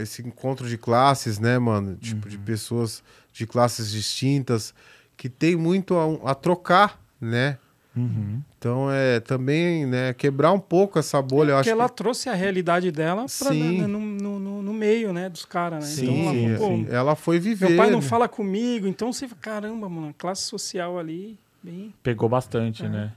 esse 0.00 0.22
encontro 0.22 0.68
de 0.68 0.76
classes, 0.78 1.38
né, 1.38 1.58
mano? 1.58 1.96
Tipo, 1.96 2.28
de 2.28 2.36
pessoas 2.38 3.02
de 3.32 3.46
classes 3.46 3.90
distintas 3.90 4.74
que 5.16 5.28
tem 5.28 5.56
muito 5.56 5.96
a, 5.96 6.30
a 6.32 6.34
trocar, 6.34 7.00
né? 7.20 7.58
Uhum. 7.96 8.42
Então 8.58 8.90
é 8.90 9.18
também, 9.20 9.84
né, 9.86 10.12
quebrar 10.14 10.52
um 10.52 10.58
pouco 10.60 10.98
essa 10.98 11.20
bolha, 11.20 11.50
eu 11.50 11.56
Porque 11.56 11.70
acho 11.70 11.80
ela 11.80 11.88
que 11.88 11.96
trouxe 11.96 12.28
a 12.28 12.34
realidade 12.34 12.90
dela 12.92 13.22
pra, 13.22 13.50
Sim. 13.50 13.78
né, 13.80 13.86
no, 13.86 13.98
no, 13.98 14.38
no- 14.38 14.62
no 14.62 14.72
meio, 14.72 15.12
né, 15.12 15.28
dos 15.28 15.44
caras, 15.44 15.80
né? 15.80 15.90
sim, 15.90 16.22
então, 16.44 16.48
ela, 16.48 16.58
pô, 16.86 16.92
ela 16.94 17.16
foi 17.16 17.38
viver. 17.38 17.68
meu 17.68 17.76
pai 17.76 17.90
não 17.90 18.00
né? 18.00 18.06
fala 18.06 18.28
comigo, 18.28 18.86
então 18.86 19.12
você 19.12 19.26
fala, 19.26 19.40
caramba, 19.40 19.88
mano, 19.88 20.08
a 20.10 20.12
classe 20.12 20.42
social 20.42 20.98
ali, 20.98 21.38
bem, 21.62 21.92
Pegou 22.02 22.28
bastante, 22.28 22.82
né? 22.88 23.12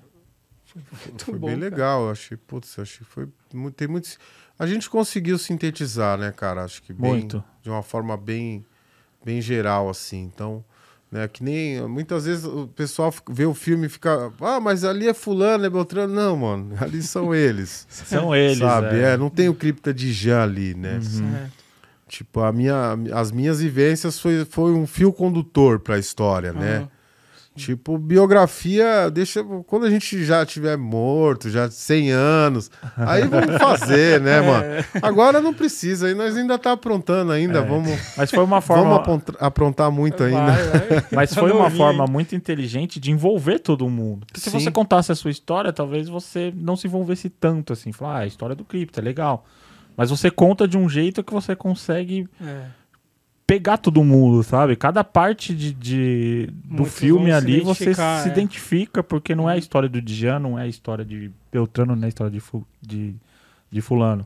Muito 1.06 1.26
Foi 1.26 1.40
bom. 1.40 1.48
bem 1.48 1.60
cara. 1.60 1.70
legal, 1.70 2.06
eu 2.06 2.12
achei, 2.12 2.38
putz, 2.38 2.78
eu 2.78 2.84
achei 2.84 3.00
que 3.00 3.12
foi 3.12 3.28
muito, 3.54 3.76
tem 3.76 3.88
muitos 3.88 4.18
a 4.58 4.66
gente 4.66 4.90
conseguiu 4.90 5.38
sintetizar, 5.38 6.18
né, 6.18 6.32
cara? 6.32 6.64
Acho 6.64 6.82
que 6.82 6.94
bem, 6.94 7.12
Muito. 7.12 7.44
de 7.62 7.70
uma 7.70 7.84
forma 7.84 8.16
bem 8.16 8.66
bem 9.24 9.42
geral 9.42 9.90
assim. 9.90 10.24
Então, 10.34 10.64
né, 11.12 11.28
que 11.28 11.44
nem 11.44 11.82
muitas 11.88 12.26
vezes 12.26 12.46
o 12.46 12.68
pessoal 12.68 13.14
vê 13.30 13.46
o 13.46 13.54
filme 13.54 13.88
e 13.88 13.90
fica, 13.90 14.32
ah, 14.40 14.60
mas 14.60 14.84
ali 14.84 15.08
é 15.08 15.14
fulano, 15.14 15.66
é 15.66 15.70
Beltrano, 15.70 16.14
não, 16.14 16.38
mano, 16.38 16.76
ali 16.80 17.02
são 17.02 17.34
eles. 17.34 17.88
São 17.90 18.36
eles, 18.36 18.60
sabe? 18.60 18.98
é. 18.98 19.14
É, 19.14 19.18
não 19.18 19.30
tem 19.30 19.50
o 19.50 19.56
cripta 19.56 19.94
de 19.94 20.14
Jean 20.14 20.44
ali, 20.44 20.74
né? 20.74 21.00
Certo. 21.02 21.66
Tipo, 22.08 22.42
a 22.42 22.52
minha, 22.54 22.98
as 23.14 23.32
minhas 23.32 23.60
vivências 23.60 24.20
foi, 24.20 24.46
foi 24.46 24.72
um 24.74 24.86
fio 24.86 25.12
condutor 25.12 25.80
para 25.80 25.96
a 25.96 26.00
história, 26.00 26.54
né? 26.54 26.88
Tipo, 27.56 27.98
biografia, 27.98 29.10
deixa. 29.10 29.42
Quando 29.66 29.86
a 29.86 29.90
gente 29.90 30.26
já 30.26 30.46
tiver 30.46 30.78
morto, 30.78 31.50
já 31.50 31.70
100 31.72 32.12
anos, 32.12 32.70
aí 32.98 33.24
vamos 33.28 33.56
fazer, 33.60 34.20
né, 34.20 34.42
mano? 34.42 34.66
Agora 35.02 35.40
não 35.40 35.54
precisa, 35.54 36.08
aí 36.08 36.14
nós 36.14 36.36
ainda 36.36 36.58
tá 36.60 36.74
aprontando 36.74 37.32
ainda, 37.32 37.62
vamos, 37.62 37.92
Mas 38.18 38.30
foi 38.30 38.44
uma 38.44 38.60
vamos 38.60 38.66
forma, 38.66 38.96
apont- 38.98 39.36
aprontar 39.40 39.90
muito 39.90 40.22
ainda. 40.24 40.52
Vai, 40.52 40.68
vai. 40.90 41.06
mas 41.14 41.34
foi 41.34 41.52
uma 41.52 41.70
forma 41.70 42.06
muito 42.06 42.36
inteligente 42.36 43.00
de 43.00 43.10
envolver 43.12 43.60
todo 43.60 43.88
mundo. 43.90 44.26
Porque 44.26 44.42
se 44.42 44.50
Sim. 44.52 44.60
você 44.60 44.70
contasse 44.70 45.12
a 45.12 45.16
sua 45.16 45.32
história, 45.32 45.72
talvez 45.72 46.10
você 46.10 46.54
não 46.56 46.76
se 46.76 46.88
envolvesse 46.88 47.30
tanto 47.30 47.72
assim. 47.72 47.92
Falar, 47.94 48.18
ah, 48.18 48.20
a 48.20 48.28
história 48.28 48.56
do 48.56 48.66
cripto 48.66 49.00
é 49.00 49.04
legal. 49.04 49.46
Mas 49.96 50.10
você 50.10 50.30
conta 50.30 50.68
de 50.68 50.78
um 50.78 50.90
jeito 50.90 51.24
que 51.24 51.32
você 51.34 51.56
consegue 51.56 52.28
É. 52.46 52.64
pegar 53.48 53.78
todo 53.78 54.04
mundo, 54.04 54.42
sabe? 54.44 54.76
Cada 54.76 55.04
parte 55.04 55.54
de, 55.54 55.72
de- 55.74 56.50
do 56.64 56.78
Muitos 56.78 56.96
filme 57.00 57.32
ali 57.32 57.62
você 57.62 57.94
se 57.94 58.02
é. 58.02 58.28
identifica, 58.28 59.04
porque 59.04 59.36
não 59.36 59.50
é 59.50 59.54
a 59.54 59.58
história 59.58 59.88
do 59.88 60.02
Djan, 60.02 60.40
não 60.40 60.58
é 60.58 60.64
a 60.64 60.68
história 60.68 61.06
de 61.06 61.32
Beltrano, 61.52 61.96
não 61.96 62.04
é 62.04 62.06
a 62.06 62.10
história 62.10 62.32
de, 62.32 62.42
de, 62.82 63.16
de 63.72 63.82
Fulano. 63.82 64.26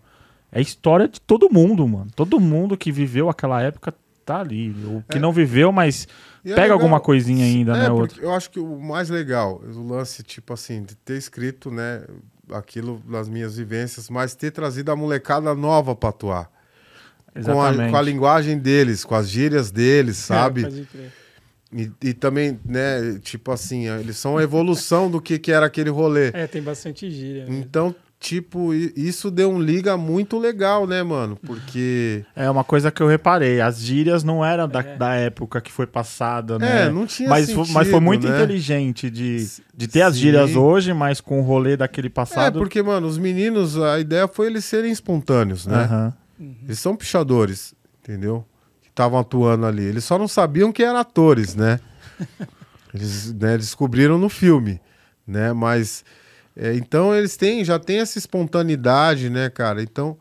É 0.51 0.59
a 0.59 0.61
história 0.61 1.07
de 1.07 1.19
todo 1.21 1.49
mundo, 1.51 1.87
mano. 1.87 2.07
Todo 2.15 2.39
mundo 2.39 2.77
que 2.77 2.91
viveu 2.91 3.29
aquela 3.29 3.61
época 3.61 3.93
tá 4.25 4.39
ali. 4.39 4.69
O 4.85 5.03
que 5.09 5.19
não 5.19 5.31
viveu, 5.33 5.71
mas 5.71 6.07
E 6.43 6.51
é 6.51 6.55
pega 6.55 6.61
legal- 6.61 6.77
alguma 6.79 6.99
coisinha 6.99 7.45
ainda, 7.45 7.75
é, 7.75 7.79
né? 7.81 7.89
Outro. 7.91 8.21
eu 8.21 8.33
acho 8.33 8.49
que 8.49 8.59
o 8.59 8.79
mais 8.79 9.09
legal, 9.09 9.61
o 9.63 9.87
lance, 9.87 10.23
tipo 10.23 10.53
assim, 10.53 10.81
de 10.83 10.95
ter 10.95 11.17
escrito, 11.17 11.69
né, 11.69 12.03
aquilo 12.51 13.01
nas 13.07 13.27
minhas 13.27 13.57
vivências, 13.57 14.09
mas 14.09 14.33
ter 14.33 14.51
trazido 14.51 14.91
a 14.91 14.95
molecada 14.95 15.53
nova 15.53 15.93
pra 15.95 16.09
atuar. 16.09 16.49
Com 17.45 17.61
a, 17.61 17.73
com 17.73 17.95
a 17.95 18.01
linguagem 18.01 18.57
deles, 18.57 19.03
com 19.05 19.15
as 19.15 19.29
gírias 19.29 19.71
deles, 19.71 20.17
sabe? 20.17 20.61
É, 20.65 20.69
crer. 20.69 21.11
E, 21.71 21.91
e 22.09 22.13
também, 22.13 22.59
né, 22.65 23.19
tipo 23.21 23.51
assim, 23.51 23.87
eles 23.87 24.17
são 24.17 24.37
a 24.37 24.43
evolução 24.43 25.09
do 25.09 25.21
que, 25.21 25.37
que 25.37 25.51
era 25.51 25.67
aquele 25.67 25.89
rolê. 25.91 26.31
É, 26.33 26.47
tem 26.47 26.61
bastante 26.63 27.09
gíria. 27.11 27.45
né? 27.45 27.55
Então, 27.59 27.93
tipo, 28.19 28.73
isso 28.73 29.29
deu 29.29 29.51
um 29.51 29.61
liga 29.61 29.95
muito 29.95 30.39
legal, 30.39 30.87
né, 30.87 31.03
mano? 31.03 31.37
Porque. 31.45 32.25
É 32.35 32.49
uma 32.49 32.63
coisa 32.63 32.89
que 32.89 33.03
eu 33.03 33.07
reparei. 33.07 33.61
As 33.61 33.79
gírias 33.79 34.23
não 34.23 34.43
eram 34.43 34.67
da, 34.67 34.79
É. 34.81 34.97
da 34.97 35.13
época 35.13 35.61
que 35.61 35.71
foi 35.71 35.85
passada, 35.85 36.57
né? 36.57 36.87
É, 36.87 36.89
não 36.89 37.05
tinha 37.05 37.29
mas, 37.29 37.51
fo- 37.51 37.59
mas 37.59 37.67
foi 37.71 37.83
sentido, 37.85 38.01
muito 38.01 38.27
né? 38.27 38.35
inteligente 38.35 39.07
de, 39.11 39.47
de 39.77 39.87
ter 39.87 40.01
as 40.01 40.15
Sim. 40.15 40.21
gírias 40.21 40.55
hoje, 40.55 40.91
mas 40.91 41.21
com 41.21 41.39
o 41.39 41.43
rolê 41.43 41.77
daquele 41.77 42.07
É, 42.07 42.09
passado. 42.09 42.57
porque, 42.57 42.81
mano, 42.81 43.05
os 43.05 43.19
meninos, 43.19 43.77
a 43.79 43.99
ideia 43.99 44.27
foi 44.27 44.47
eles 44.47 44.65
serem 44.65 44.91
espontâneos, 44.91 45.67
né? 45.67 46.11
Aham. 46.39 46.55
Eles 46.65 46.79
são 46.79 46.95
pichadores, 46.95 47.73
entendeu? 48.01 48.45
Que 48.81 48.89
estavam 48.89 49.19
atuando 49.19 49.65
ali. 49.65 49.83
Eles 49.83 50.03
só 50.03 50.17
não 50.17 50.27
sabiam 50.27 50.71
que 50.71 50.83
eram 50.83 50.97
atores, 50.99 51.55
né? 51.55 51.79
Eles 52.93 53.31
né, 53.33 53.57
descobriram 53.57 54.17
no 54.17 54.29
filme, 54.29 54.81
né? 55.27 55.53
Mas 55.53 56.03
é, 56.55 56.73
então 56.73 57.13
eles 57.15 57.37
têm, 57.37 57.63
já 57.63 57.77
tem 57.77 57.99
essa 57.99 58.17
espontaneidade, 58.17 59.29
né, 59.29 59.49
cara? 59.49 59.81
Então 59.83 60.17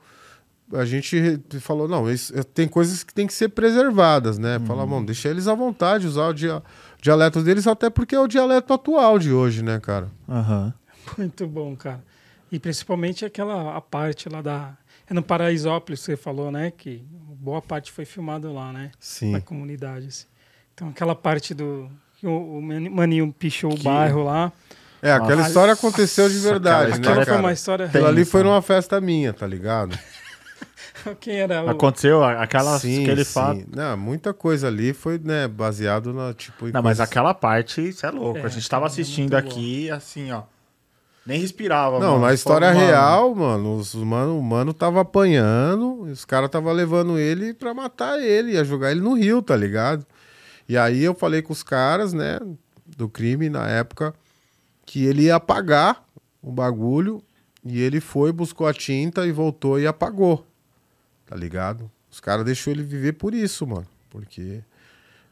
a 0.75 0.85
gente 0.85 1.41
falou, 1.61 1.89
não, 1.89 2.11
isso- 2.11 2.39
é, 2.39 2.43
tem 2.43 2.69
coisas 2.69 3.03
que 3.03 3.15
tem 3.15 3.27
que 3.27 3.33
ser 3.33 3.49
preservadas, 3.49 4.37
né? 4.39 4.59
Falar, 4.67 4.85
mano, 4.87 5.07
deixa 5.07 5.31
eles 5.31 5.49
à 5.49 5.55
vontade, 5.55 6.07
usar 6.07 6.27
o 6.29 6.35
dia, 6.35 6.63
dialeto 7.01 7.43
deles, 7.43 7.67
até 7.67 7.89
porque 7.89 8.15
é 8.15 8.21
o 8.21 8.29
dialeto 8.29 8.73
atual 8.75 9.19
de 9.19 9.33
hoje, 9.33 9.63
né, 9.63 9.81
cara? 9.81 10.09
Aham. 10.29 10.75
Muito 11.17 11.47
bom, 11.47 11.75
cara. 11.75 12.05
E 12.53 12.59
principalmente 12.59 13.25
aquela 13.25 13.75
a 13.77 13.81
parte 13.81 14.29
lá 14.29 14.43
da. 14.43 14.77
É 15.11 15.15
no 15.15 15.23
Paraisópolis 15.23 16.01
que 16.01 16.07
você 16.07 16.17
falou, 16.17 16.51
né? 16.51 16.71
Que 16.77 17.03
boa 17.41 17.63
parte 17.63 17.91
foi 17.93 18.05
filmado 18.05 18.53
lá, 18.53 18.73
né? 18.73 18.91
Sim. 19.01 19.33
Na 19.33 19.41
comunidade. 19.41 20.09
assim. 20.09 20.27
Então 20.75 20.89
aquela 20.89 21.15
parte 21.15 21.55
do. 21.55 21.91
O, 22.23 22.59
o 22.59 22.63
maninho 22.63 23.33
pichou 23.33 23.71
Que- 23.71 23.81
o 23.81 23.83
bairro 23.85 24.25
lá. 24.25 24.53
É, 25.01 25.13
aquela 25.13 25.37
Nossa, 25.37 25.49
história 25.49 25.73
aconteceu 25.75 26.29
de 26.29 26.39
aquela 26.39 26.53
verdade, 26.55 26.91
né, 26.91 26.97
Aquela 27.09 27.25
foi 27.25 27.37
uma 27.37 27.53
história 27.53 27.85
Aquilo 27.87 28.03
real. 28.03 28.13
ali 28.13 28.25
foi 28.25 28.43
numa 28.43 28.61
festa 28.61 29.01
minha, 29.01 29.33
tá 29.33 29.47
ligado? 29.47 29.97
Quem 31.21 31.37
era 31.37 31.65
o... 31.65 31.71
Aconteceu 31.71 32.25
aquela, 32.25 32.77
sim, 32.81 33.03
aquele 33.05 33.25
sim. 33.25 33.33
fato. 33.33 33.65
Não, 33.75 33.97
muita 33.97 34.35
coisa 34.35 34.67
ali 34.67 34.93
foi, 34.93 35.17
né, 35.23 35.47
baseado 35.47 36.13
na, 36.13 36.35
tipo... 36.35 36.65
Não, 36.67 36.73
mas 36.83 36.83
coisas- 36.83 37.01
aquela 37.01 37.33
parte, 37.33 37.89
isso 37.89 38.05
é 38.05 38.11
louco. 38.11 38.41
É, 38.41 38.43
a 38.43 38.49
gente 38.49 38.69
tava 38.69 38.87
é 38.87 38.89
assistindo 38.89 39.31
bom. 39.31 39.37
aqui, 39.37 39.89
assim, 39.89 40.33
ó. 40.33 40.43
Nem 41.29 41.43
respirava, 41.43 42.01
Não, 42.01 42.13
mano. 42.13 42.25
na 42.25 42.33
história 42.33 42.71
real, 42.71 43.35
mano, 43.35 43.77
os 43.77 43.95
mano, 43.95 44.39
o 44.39 44.43
mano 44.43 44.73
tava 44.73 45.03
apanhando, 45.03 46.05
os 46.05 46.25
caras 46.25 46.49
tava 46.49 46.73
levando 46.73 47.19
ele 47.19 47.53
pra 47.53 47.75
matar 47.75 48.19
ele, 48.19 48.53
ia 48.53 48.65
jogar 48.65 48.93
ele 48.93 49.03
no 49.03 49.13
rio, 49.13 49.43
tá 49.43 49.55
ligado? 49.55 50.07
E 50.67 50.75
aí 50.75 51.05
eu 51.05 51.15
falei 51.15 51.43
com 51.43 51.53
os 51.53 51.63
caras, 51.63 52.15
né, 52.15 52.41
do 52.97 53.11
crime 53.11 53.51
na 53.51 53.69
época, 53.69 54.15
que 54.87 55.05
ele 55.05 55.25
ia 55.25 55.37
apagar 55.37 56.03
o 56.41 56.51
bagulho, 56.51 57.23
e 57.63 57.79
ele 57.79 58.01
foi, 58.01 58.33
buscou 58.33 58.67
a 58.67 58.73
tinta 58.73 59.27
e 59.27 59.31
voltou 59.31 59.79
e 59.79 59.87
apagou, 59.87 60.47
tá 61.27 61.37
ligado? 61.37 61.91
Os 62.11 62.21
caras 62.21 62.43
deixou 62.43 62.73
ele 62.73 62.83
viver 62.83 63.13
por 63.13 63.35
isso, 63.35 63.67
mano, 63.67 63.87
porque 64.09 64.63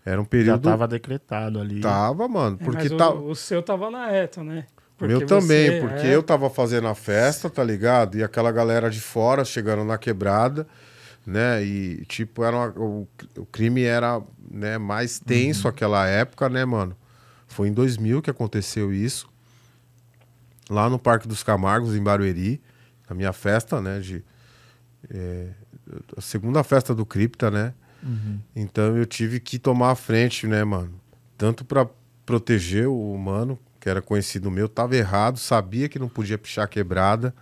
era 0.05 0.21
um 0.21 0.25
Já 0.25 0.29
período... 0.29 0.63
tava 0.69 0.87
decretado 0.87 1.59
ali. 1.59 1.81
Tava, 1.81 2.29
mano, 2.29 2.59
É, 2.61 2.65
porque 2.67 2.91
mas 2.91 2.99
tá... 2.99 3.11
o, 3.15 3.31
o 3.31 3.35
seu 3.35 3.63
tava 3.63 3.91
na 3.91 4.09
reta, 4.09 4.45
né? 4.45 4.67
O 5.01 5.07
meu 5.07 5.19
Porque 5.21 5.27
também, 5.35 5.71
você 5.73 5.81
porque 5.81 6.07
é- 6.07 6.15
eu 6.15 6.23
tava 6.23 6.49
fazendo 6.49 6.89
a 6.89 6.95
festa, 6.95 7.51
tá 7.51 7.63
ligado? 7.63 8.17
E 8.17 8.25
aquela 8.25 8.51
galera 8.51 8.89
de 8.91 9.01
fora 9.01 9.45
chegando 9.45 9.85
na 9.85 9.99
quebrada, 9.99 10.67
né? 11.27 11.63
E, 11.63 12.05
tipo, 12.07 12.43
era 12.43 12.57
uma- 12.57 12.69
o, 12.79 13.09
o 13.37 13.47
crime 13.47 13.83
era 13.83 14.23
né, 14.51 14.79
mais 14.79 15.19
tenso 15.19 15.69
aquela 15.69 16.07
época, 16.07 16.49
né, 16.49 16.65
mano? 16.65 16.97
Foi 17.47 17.69
em 17.69 17.73
2000 17.73 18.23
que 18.23 18.31
aconteceu 18.31 18.93
isso. 18.93 19.29
Lá 20.69 20.89
no 20.89 20.99
Parque 20.99 21.29
dos 21.29 21.43
Camargos, 21.43 21.95
em 21.95 22.03
Barueri. 22.03 22.61
Na 23.09 23.15
minha 23.15 23.33
festa, 23.33 23.81
né? 23.81 24.01
De, 24.01 24.25
é, 25.11 25.49
a 26.17 26.21
segunda 26.21 26.65
festa 26.65 26.95
do 26.95 27.05
Cripta, 27.07 27.51
né? 27.51 27.75
Então 28.55 28.97
eu 28.97 29.05
tive 29.07 29.41
que 29.41 29.59
tomar 29.59 29.91
a 29.91 29.95
frente, 29.95 30.47
né, 30.47 30.65
mano? 30.65 30.95
Tanto 31.37 31.65
pra 31.65 31.87
proteger 32.25 32.89
o 32.89 33.17
mano, 33.19 33.59
que 33.87 33.91
era 33.91 34.03
conhecido 34.03 34.51
meu, 34.51 34.69
tava 34.69 34.97
errado, 34.97 35.39
sabia 35.39 35.89
que 35.89 35.97
não 35.97 36.09
podia 36.09 36.37
pichar 36.37 36.67
quebrada, 36.69 37.33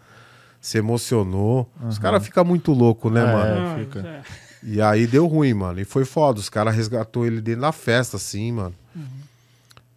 se 0.60 0.76
emocionou. 0.76 1.66
Os 1.88 1.98
caras 1.98 2.22
ficam 2.22 2.44
muito 2.44 2.70
loucos, 2.70 3.10
né, 3.10 3.22
É. 3.22 3.24
mano? 3.32 3.60
Não, 3.70 3.78
fica. 3.78 4.00
é. 4.00 4.22
E 4.62 4.78
aí 4.78 5.06
deu 5.06 5.26
ruim, 5.26 5.54
mano. 5.54 5.80
E 5.80 5.86
foi 5.86 6.04
foda. 6.04 6.38
Os 6.38 6.50
caras 6.50 6.74
resgatou 6.76 7.24
ele 7.24 7.40
dentro 7.40 7.62
da 7.62 7.72
festa, 7.72 8.18
assim, 8.18 8.52
mano. 8.52 8.74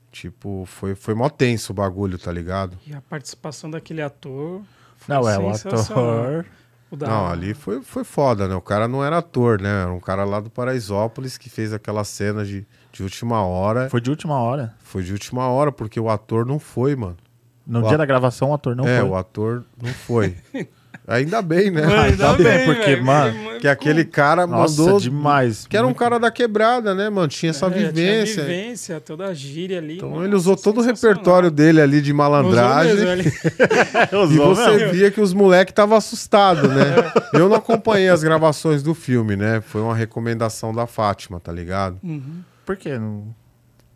Tipo, 0.09 0.63
foi, 0.65 0.95
foi 0.95 1.13
mó 1.13 1.27
tenso 1.29 1.73
o 1.73 1.75
bagulho, 1.75 2.17
tá 2.17 2.31
ligado? 2.31 2.77
E 2.87 2.93
a 2.93 3.01
participação 3.01 3.69
daquele 3.69 4.01
ator. 4.01 4.61
foi 4.97 5.15
Não, 5.15 5.27
é 5.29 5.37
o 5.37 5.49
ator. 5.49 6.45
O 6.89 6.95
da- 6.95 7.07
Não, 7.07 7.27
ali 7.27 7.53
foi, 7.53 7.81
foi 7.81 8.05
foda, 8.05 8.47
né? 8.47 8.55
O 8.55 8.61
cara 8.61 8.87
não 8.87 9.03
era 9.03 9.17
ator, 9.17 9.59
né? 9.61 9.81
Era 9.81 9.91
um 9.91 9.99
cara 9.99 10.23
lá 10.23 10.39
do 10.39 10.49
Paraisópolis 10.49 11.37
que 11.37 11.49
fez 11.49 11.73
aquela 11.73 12.05
cena 12.05 12.45
de, 12.45 12.65
de 12.97 13.03
última 13.03 13.41
hora. 13.45 13.89
Foi 13.89 14.01
de 14.01 14.09
última 14.09 14.39
hora. 14.39 14.73
Foi 14.79 15.03
de 15.03 15.11
última 15.13 15.47
hora, 15.47 15.71
porque 15.71 15.99
o 15.99 16.09
ator 16.09 16.45
não 16.45 16.59
foi, 16.59 16.95
mano. 16.95 17.17
No 17.65 17.79
O 17.79 17.83
dia 17.83 17.95
a- 17.95 17.97
da 17.97 18.05
gravação, 18.05 18.49
o 18.51 18.53
ator 18.53 18.75
não 18.75 18.87
é, 18.87 18.99
foi. 19.01 19.09
o 19.09 19.15
ator 19.15 19.63
não 19.81 19.89
foi. 19.93 20.35
Ainda 21.09 21.41
bem, 21.41 21.71
né? 21.71 21.83
Mano, 21.85 22.01
Ainda 22.01 22.31
ainda 22.31 22.43
bem, 22.43 22.57
bem, 22.57 22.65
porque, 22.65 22.91
velho, 22.95 23.05
mano, 23.05 23.59
Que 23.61 23.67
aquele 23.69 24.03
cara 24.03 24.45
Nossa, 24.45 24.81
mandou. 24.81 24.99
demais. 24.99 25.65
Que 25.65 25.77
era 25.77 25.87
um 25.87 25.93
cara 25.93 26.19
da 26.19 26.29
quebrada, 26.29 26.93
né, 26.93 27.09
mano? 27.09 27.29
Tinha 27.29 27.51
essa 27.51 27.67
É, 27.67 27.69
tinha 27.69 27.85
vivência. 27.91 28.43
vivência, 28.43 28.99
toda 28.99 29.25
a 29.27 29.33
gíria 29.33 29.77
ali. 29.77 29.95
Então 29.97 30.09
nossa, 30.09 30.25
ele 30.25 30.35
usou 30.35 30.57
todo 30.57 30.79
o 30.79 30.83
repertório 30.83 31.49
dele 31.49 31.79
ali 31.79 32.01
de 32.01 32.11
Usou 32.11 32.17
malandragem. 32.17 32.93
mesmo, 32.95 33.09
ele- 33.09 33.23
E 34.11 34.15
Usou 34.17 34.53
você 34.55 34.69
mesmo. 34.71 34.91
via 34.91 35.09
que 35.09 35.21
os 35.21 35.33
moleques 35.33 35.71
estavam 35.71 35.97
assustados, 35.97 36.69
né? 36.69 36.85
Eu 37.31 37.47
não 37.47 37.55
acompanhei 37.55 38.09
as 38.09 38.21
gravações 38.21 38.83
do 38.83 38.93
filme, 38.93 39.37
né? 39.37 39.61
Foi 39.61 39.79
uma 39.81 39.95
recomendação 39.95 40.73
da 40.75 40.85
Fátima, 40.87 41.39
tá 41.39 41.53
ligado? 41.53 41.99
Uhum. 42.03 42.41
Por 42.67 42.77
quê? 42.77 42.99
Não... 42.99 43.33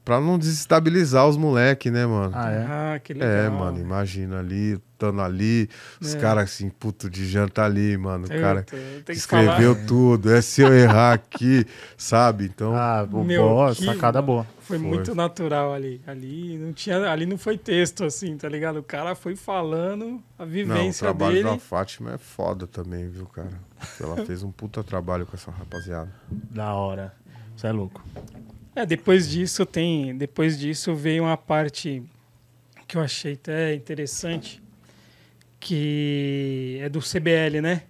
Pra 0.04 0.20
não 0.20 0.40
desestabilizar 0.40 1.28
os 1.28 1.38
moleques, 1.38 1.92
né, 1.94 2.08
mano? 2.08 2.32
Ah, 2.36 2.50
é? 2.52 2.66
Ah, 2.96 3.00
que 3.00 3.14
legal. 3.14 3.30
É, 3.30 3.50
mano, 3.52 3.80
imagina 3.80 4.40
ali, 4.40 4.82
estando 4.94 5.22
ali, 5.22 5.70
os 6.02 6.16
É. 6.16 6.20
caras 6.20 6.46
assim, 6.46 6.70
puto 6.72 7.08
de 7.08 7.28
janta 7.28 7.64
ali, 7.64 7.96
mano. 7.98 8.26
O 8.26 8.28
cara 8.28 8.64
Puta, 8.64 8.78
tem 8.78 9.04
que 9.06 9.12
escreveu 9.12 9.76
falar. 9.76 9.86
tudo, 9.88 10.34
é 10.34 10.42
se 10.42 10.62
eu 10.64 10.74
errar 10.74 11.14
aqui, 11.14 11.68
sabe? 11.96 12.46
Então, 12.46 12.76
Ah, 12.76 13.06
bo- 13.06 13.24
Meu, 13.24 13.44
boa, 13.44 13.76
que- 13.76 13.86
sacada 13.86 14.20
boa. 14.24 14.44
Foi, 14.62 14.80
Foi. 14.80 14.88
muito 14.88 15.14
natural 15.14 15.72
ali. 15.72 16.02
Ali 16.08 16.58
não 16.58 16.74
tinha, 16.74 16.98
ali 17.12 17.28
não 17.28 17.38
foi 17.38 17.56
texto 17.60 18.04
assim, 18.04 18.36
tá 18.38 18.50
ligado? 18.50 18.78
O 18.80 18.84
cara 18.84 19.14
foi 19.14 19.36
falando 19.36 20.20
a 20.40 20.44
não, 20.44 20.48
o 20.48 20.50
vivência 20.52 21.06
trabalho 21.06 21.36
dele. 21.36 21.50
da 21.50 21.60
Fátima 21.60 22.14
é 22.14 22.18
foda 22.18 22.66
também, 22.66 23.08
viu, 23.08 23.28
cara? 23.28 23.52
Ela 24.02 24.26
fez 24.26 24.42
um 24.42 24.52
puta 24.52 24.84
trabalho 24.84 25.28
com 25.28 25.36
essa 25.38 25.52
rapaziada. 25.52 26.12
Da 26.50 26.74
hora. 26.74 27.14
Você 27.56 27.68
é 27.68 27.72
louco. 27.72 28.02
É, 28.76 28.86
depois 28.86 29.30
disso 29.30 29.66
tem, 29.66 30.16
depois 30.18 30.58
disso 30.58 30.96
veio 30.96 31.24
uma 31.24 31.36
parte 31.38 32.02
que 32.88 32.98
eu 32.98 33.02
achei 33.02 33.34
até 33.34 33.74
interessante, 33.74 34.62
que 35.60 36.78
é 36.82 36.90
do 36.90 37.00
CBL, 37.00 37.62
né? 37.62 37.84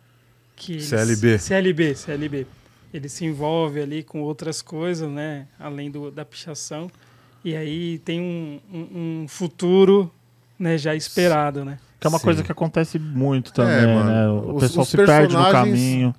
Que 0.56 0.74
eles- 0.74 0.86
CLB. 0.86 1.40
CLB, 1.40 1.96
CLB. 1.96 2.48
Ele 2.94 3.08
se 3.08 3.24
envolve 3.26 3.80
ali 3.82 4.04
com 4.04 4.22
outras 4.22 4.62
coisas, 4.62 5.10
né? 5.10 5.48
Além 5.60 5.90
do, 5.90 6.12
da 6.12 6.26
pichação. 6.26 6.92
E 7.44 7.56
aí 7.56 8.00
tem 8.00 8.20
um, 8.20 8.60
um, 8.72 9.22
um 9.24 9.28
futuro, 9.28 10.12
né? 10.60 10.78
Já 10.78 10.94
esperado, 10.94 11.64
né? 11.64 11.80
Que 12.00 12.08
é 12.08 12.10
uma 12.10 12.20
Sim. 12.20 12.26
coisa 12.26 12.44
que 12.44 12.52
acontece 12.52 13.00
muito 13.00 13.54
também, 13.54 13.76
É, 13.76 13.88
mano. 13.96 14.10
né? 14.10 14.28
O 14.30 14.56
Os- 14.56 14.64
pessoal 14.64 14.84
os 14.84 14.90
se 14.90 14.98
perde 14.98 15.36
no 15.36 15.52
caminho. 15.52 16.14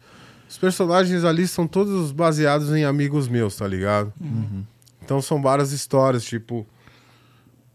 Os 0.52 0.58
personagens 0.58 1.24
ali 1.24 1.48
são 1.48 1.66
todos 1.66 2.12
baseados 2.12 2.74
em 2.74 2.84
amigos 2.84 3.26
meus, 3.26 3.56
tá 3.56 3.66
ligado? 3.66 4.12
Uhum. 4.20 4.62
Então 5.02 5.22
são 5.22 5.40
várias 5.40 5.72
histórias, 5.72 6.22
tipo. 6.22 6.66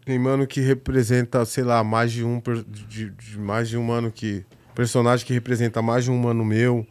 Tem 0.05 0.19
mano 0.19 0.45
que 0.45 0.61
representa, 0.61 1.43
sei 1.43 1.63
lá, 1.63 1.83
mais 1.83 2.11
de 2.11 2.23
um. 2.23 2.39
De, 2.87 3.09
de 3.09 3.39
mais 3.39 3.67
de 3.67 3.77
um 3.77 3.83
mano 3.83 4.11
que. 4.11 4.45
Personagem 4.75 5.25
que 5.25 5.33
representa 5.33 5.81
mais 5.81 6.03
de 6.03 6.11
um 6.11 6.19
mano 6.19 6.45
meu. 6.45 6.85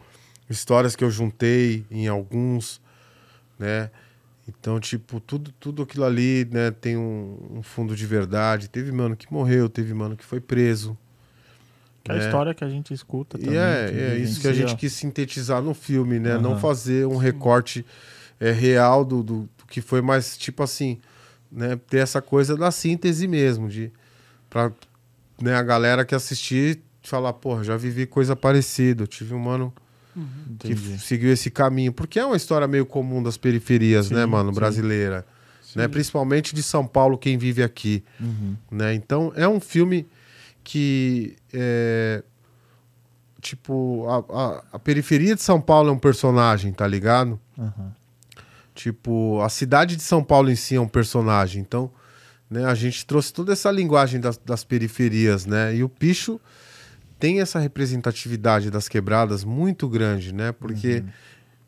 Histórias 0.51 0.97
que 0.97 1.05
eu 1.05 1.11
juntei 1.11 1.87
em 1.89 2.09
alguns, 2.09 2.81
né? 3.57 3.89
Então, 4.49 4.81
tipo, 4.81 5.21
tudo, 5.21 5.53
tudo 5.53 5.83
aquilo 5.85 6.05
ali, 6.05 6.49
né, 6.51 6.73
tem 6.73 6.97
um, 6.97 7.59
um 7.59 7.63
fundo 7.63 7.95
de 7.95 8.07
verdade. 8.07 8.69
Teve 8.69 8.91
mano 8.91 9.17
que 9.17 9.33
morreu, 9.33 9.69
teve 9.69 9.95
mano 9.95 10.17
que 10.17 10.25
foi 10.25 10.41
preso. 10.41 10.99
Que 12.07 12.13
é 12.13 12.15
a 12.15 12.19
né? 12.19 12.25
história 12.25 12.55
que 12.55 12.65
a 12.65 12.69
gente 12.69 12.93
escuta 12.95 13.39
também. 13.39 13.55
E 13.55 13.59
é, 13.59 13.87
que 13.91 13.95
é 14.01 14.17
isso 14.17 14.41
que 14.41 14.49
a 14.49 14.53
gente 14.53 14.77
quis 14.77 14.93
sintetizar 14.93 15.61
no 15.63 15.75
filme, 15.75 16.19
né? 16.19 16.39
Não 16.39 16.53
Aham. 16.53 16.61
fazer 16.61 17.07
um 17.07 17.17
recorte 17.17 17.85
é, 18.41 18.51
real 18.53 19.05
do, 19.05 19.23
do, 19.23 19.41
do 19.59 19.67
que 19.69 19.81
foi, 19.81 20.01
mas 20.01 20.37
tipo 20.39 20.63
assim, 20.63 20.99
né? 21.51 21.77
Ter 21.89 21.99
essa 21.99 22.23
coisa 22.23 22.57
da 22.57 22.71
síntese 22.71 23.27
mesmo, 23.27 23.69
de 23.69 23.91
pra 24.49 24.71
né, 25.41 25.55
a 25.55 25.63
galera 25.63 26.05
que 26.05 26.15
assistir 26.15 26.81
falar, 27.03 27.33
porra, 27.35 27.63
já 27.63 27.77
vivi 27.77 28.07
coisa 28.07 28.35
parecida. 28.35 29.03
Eu 29.05 29.07
tive 29.07 29.35
um 29.35 29.39
mano 29.39 29.73
que 30.59 30.73
Entendi. 30.73 30.95
f- 30.95 30.99
seguiu 31.07 31.33
esse 31.33 31.51
caminho. 31.51 31.93
Porque 31.93 32.19
é 32.19 32.25
uma 32.25 32.37
história 32.37 32.67
meio 32.67 32.87
comum 32.87 33.23
das 33.23 33.37
periferias, 33.37 34.07
Sim, 34.07 34.15
né, 34.15 34.27
mano, 34.27 34.51
sim. 34.51 34.55
brasileira. 34.59 35.25
Né? 35.75 35.87
Principalmente 35.89 36.55
de 36.55 36.63
São 36.63 36.87
Paulo, 36.87 37.19
quem 37.19 37.37
vive 37.37 37.63
aqui 37.63 38.03
Uhum. 38.21 38.57
né? 38.71 38.95
Então 38.95 39.31
é 39.37 39.47
um 39.47 39.61
filme 39.61 40.07
que 40.69 41.37
é, 41.53 42.25
tipo 43.41 44.05
a, 44.09 44.17
a, 44.19 44.65
a 44.73 44.79
periferia 44.81 45.37
de 45.37 45.41
São 45.41 45.61
Paulo 45.61 45.91
é 45.91 45.93
um 45.93 45.99
personagem, 45.99 46.73
tá 46.73 46.85
ligado? 46.89 47.39
Aham. 47.57 47.95
Tipo 48.75 49.41
a 49.43 49.49
cidade 49.49 49.95
de 49.95 50.03
São 50.03 50.25
Paulo 50.25 50.51
em 50.51 50.57
si 50.57 50.75
é 50.75 50.81
um 50.81 50.89
personagem. 50.89 51.63
Então, 51.63 51.89
né? 52.51 52.65
A 52.65 52.75
gente 52.75 53.07
trouxe 53.07 53.33
toda 53.33 53.53
essa 53.53 53.71
linguagem 53.71 54.21
das, 54.21 54.37
das 54.39 54.65
periferias, 54.65 55.47
né? 55.47 55.73
E 55.77 55.85
o 55.85 55.89
Picho 55.89 56.41
tem 57.17 57.41
essa 57.41 57.61
representatividade 57.61 58.69
das 58.69 58.89
quebradas 58.89 59.45
muito 59.45 59.89
grande, 59.89 60.35
né? 60.35 60.51
Porque 60.51 61.05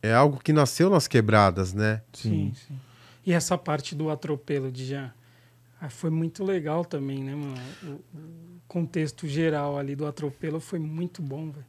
é 0.02 0.12
algo 0.12 0.40
que 0.42 0.52
nasceu 0.52 0.90
nas 0.90 1.06
quebradas, 1.06 1.72
né? 1.72 2.02
Sim. 2.12 2.52
sim. 2.66 2.80
E 3.24 3.32
essa 3.32 3.56
parte 3.56 3.94
do 3.94 4.10
atropelo 4.10 4.72
de 4.72 4.86
já 4.86 5.12
ah, 5.80 5.88
foi 5.88 6.10
muito 6.10 6.42
legal 6.42 6.84
também, 6.84 7.22
né, 7.22 7.36
mano? 7.36 7.56
O, 7.84 8.18
o 8.18 8.57
contexto 8.68 9.26
geral 9.26 9.78
ali 9.78 9.96
do 9.96 10.06
atropelo 10.06 10.60
foi 10.60 10.78
muito 10.78 11.20
bom, 11.22 11.50
velho. 11.50 11.66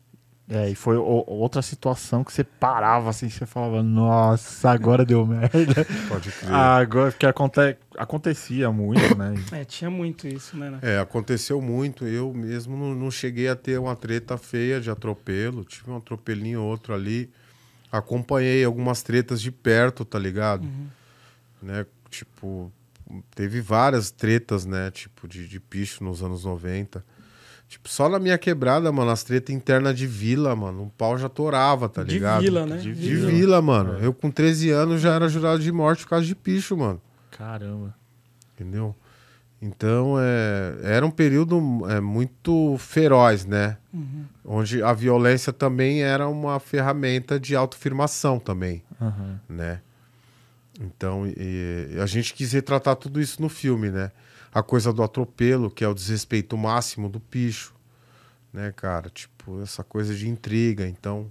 É, 0.52 0.68
e 0.68 0.74
foi 0.74 0.98
o- 0.98 1.24
outra 1.28 1.62
situação 1.62 2.24
que 2.24 2.34
você 2.34 2.44
parava 2.44 3.12
assim, 3.12 3.30
você 3.30 3.46
falava, 3.46 3.84
nossa, 3.84 4.72
agora 4.72 5.06
deu 5.06 5.24
merda. 5.24 5.50
Pode 6.10 6.32
crer. 6.32 6.52
agora, 6.52 7.12
porque 7.12 7.28
aconte, 7.28 7.78
acontecia 7.96 8.72
muito, 8.72 9.16
né? 9.16 9.36
É, 9.54 9.64
tinha 9.64 9.92
muito 9.92 10.28
isso, 10.28 10.58
né? 10.58 10.72
né? 10.72 10.80
É, 10.82 10.98
aconteceu 11.00 11.62
muito. 11.62 12.04
Eu 12.08 12.34
mesmo 12.34 12.76
não, 12.76 12.96
não 12.96 13.12
cheguei 13.12 13.48
a 13.48 13.56
ter 13.56 13.80
uma 13.80 13.96
treta 13.96 14.40
feia 14.40 14.82
de 14.82 14.90
atropelo. 14.90 15.64
Tive 15.64 15.92
um 15.92 15.98
atropelinho 15.98 16.62
ou 16.64 16.68
outro 16.68 16.96
ali. 16.96 17.30
Acompanhei 17.92 18.64
algumas 18.66 19.04
tretas 19.04 19.40
de 19.40 19.52
perto, 19.52 20.04
tá 20.04 20.18
ligado? 20.18 20.64
Uhum. 20.64 20.88
Né? 21.62 21.86
Tipo, 22.10 22.72
teve 23.36 23.62
várias 23.62 24.12
tretas, 24.12 24.66
né? 24.66 24.92
Tipo, 24.92 25.28
de, 25.28 25.48
de 25.48 25.60
picho 25.60 26.04
nos 26.04 26.22
anos 26.24 26.44
90. 26.46 27.04
Tipo, 27.68 27.88
só 27.88 28.10
na 28.10 28.18
minha 28.18 28.38
quebrada, 28.38 28.92
mano, 28.92 29.12
as 29.12 29.24
tretas 29.24 29.54
internas 29.56 29.96
de 29.96 30.08
vila, 30.08 30.56
mano, 30.56 30.84
um 30.84 30.90
pau 30.90 31.18
já 31.20 31.30
torava, 31.30 31.88
tá 31.88 32.02
De 32.04 32.14
ligado? 32.16 32.42
vila, 32.42 32.66
né? 32.66 32.78
De 32.78 32.94
De 32.94 33.16
vila, 33.16 33.62
mano. 33.62 34.00
Eu 34.00 34.12
com 34.12 34.32
13 34.32 34.72
anos 34.72 35.02
já 35.02 35.14
era 35.14 35.30
jurado 35.30 35.62
de 35.62 35.72
morte 35.72 36.04
por 36.04 36.10
causa 36.10 36.26
de 36.26 36.34
picho, 36.36 36.76
mano. 36.76 37.00
Caramba. 37.30 37.96
Entendeu? 38.56 38.96
Então, 39.62 40.16
é, 40.18 40.78
era 40.84 41.06
um 41.06 41.12
período 41.12 41.60
é, 41.90 42.00
muito 42.00 42.76
feroz, 42.80 43.46
né? 43.46 43.78
Uhum. 43.94 44.26
Onde 44.46 44.82
a 44.82 44.94
violência 44.94 45.52
também 45.52 46.02
era 46.02 46.28
uma 46.28 46.60
ferramenta 46.60 47.40
de 47.40 47.56
autoafirmação 47.56 48.40
também, 48.40 48.82
Aham. 49.02 49.40
né? 49.50 49.82
Então, 50.80 51.28
e- 51.28 51.98
a 52.02 52.06
gente 52.06 52.34
quis 52.34 52.54
retratar 52.54 52.96
tudo 52.96 53.20
isso 53.20 53.42
no 53.42 53.50
filme, 53.50 53.90
né? 53.90 54.12
A 54.54 54.64
coisa 54.64 54.94
do 54.94 55.04
atropelo, 55.04 55.70
que 55.70 55.84
é 55.84 55.88
o 55.88 55.94
desrespeito 55.94 56.58
máximo 56.58 57.10
do 57.10 57.20
picho, 57.20 57.74
né, 58.54 58.72
cara? 58.76 59.10
Tipo, 59.10 59.62
essa 59.62 59.84
coisa 59.84 60.16
de 60.16 60.28
intriga. 60.28 60.88
Então, 60.88 61.30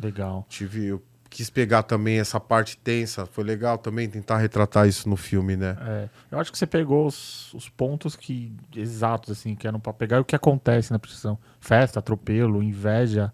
Legal. 0.00 0.46
tive, 0.48 0.86
eu 0.86 1.02
quis 1.28 1.50
pegar 1.50 1.82
também 1.82 2.20
essa 2.20 2.38
parte 2.38 2.76
tensa. 2.78 3.26
Foi 3.26 3.42
legal 3.42 3.76
também 3.76 4.08
tentar 4.08 4.38
retratar 4.38 4.86
isso 4.86 5.08
no 5.08 5.16
filme, 5.16 5.56
né? 5.56 5.76
É, 5.80 6.08
eu 6.30 6.38
acho 6.38 6.52
que 6.52 6.56
você 6.56 6.66
pegou 6.66 7.06
os, 7.06 7.52
os 7.52 7.68
pontos 7.68 8.14
que 8.14 8.54
exatos 8.74 9.32
assim 9.36 9.56
que 9.56 9.66
eram 9.66 9.80
para 9.80 9.92
pegar 9.92 10.18
e 10.18 10.20
o 10.20 10.24
que 10.24 10.36
acontece 10.36 10.92
na 10.92 10.98
prostituição. 10.98 11.36
Festa, 11.60 11.98
atropelo, 11.98 12.62
inveja, 12.62 13.32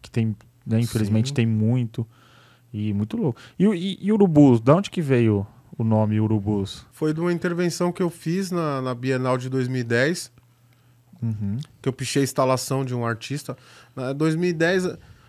que 0.00 0.10
tem, 0.10 0.34
né, 0.66 0.80
infelizmente 0.80 1.28
Sim. 1.28 1.34
tem 1.34 1.46
muito 1.46 2.08
e 2.72 2.92
muito 2.92 3.16
louco. 3.16 3.40
E, 3.58 3.66
o- 3.66 3.74
e, 3.74 3.98
e 4.00 4.12
urubus, 4.12 4.60
da 4.60 4.74
onde 4.76 4.90
que 4.90 5.02
veio 5.02 5.46
o 5.76 5.84
nome 5.84 6.20
urubus? 6.20 6.86
Foi 6.92 7.12
de 7.14 7.20
uma 7.20 7.32
intervenção 7.32 7.90
que 7.92 8.02
eu 8.02 8.10
fiz 8.10 8.50
na, 8.50 8.80
na 8.82 8.94
Bienal 8.94 9.36
de 9.38 9.48
2010. 9.48 10.30
Uhum. 11.22 11.58
que 11.80 11.88
eu 11.88 11.92
pichei 11.92 12.22
a 12.22 12.24
instalação 12.24 12.84
de 12.84 12.94
um 12.96 13.06
artista. 13.06 13.56
Na 13.94 14.12
2010, 14.12 14.86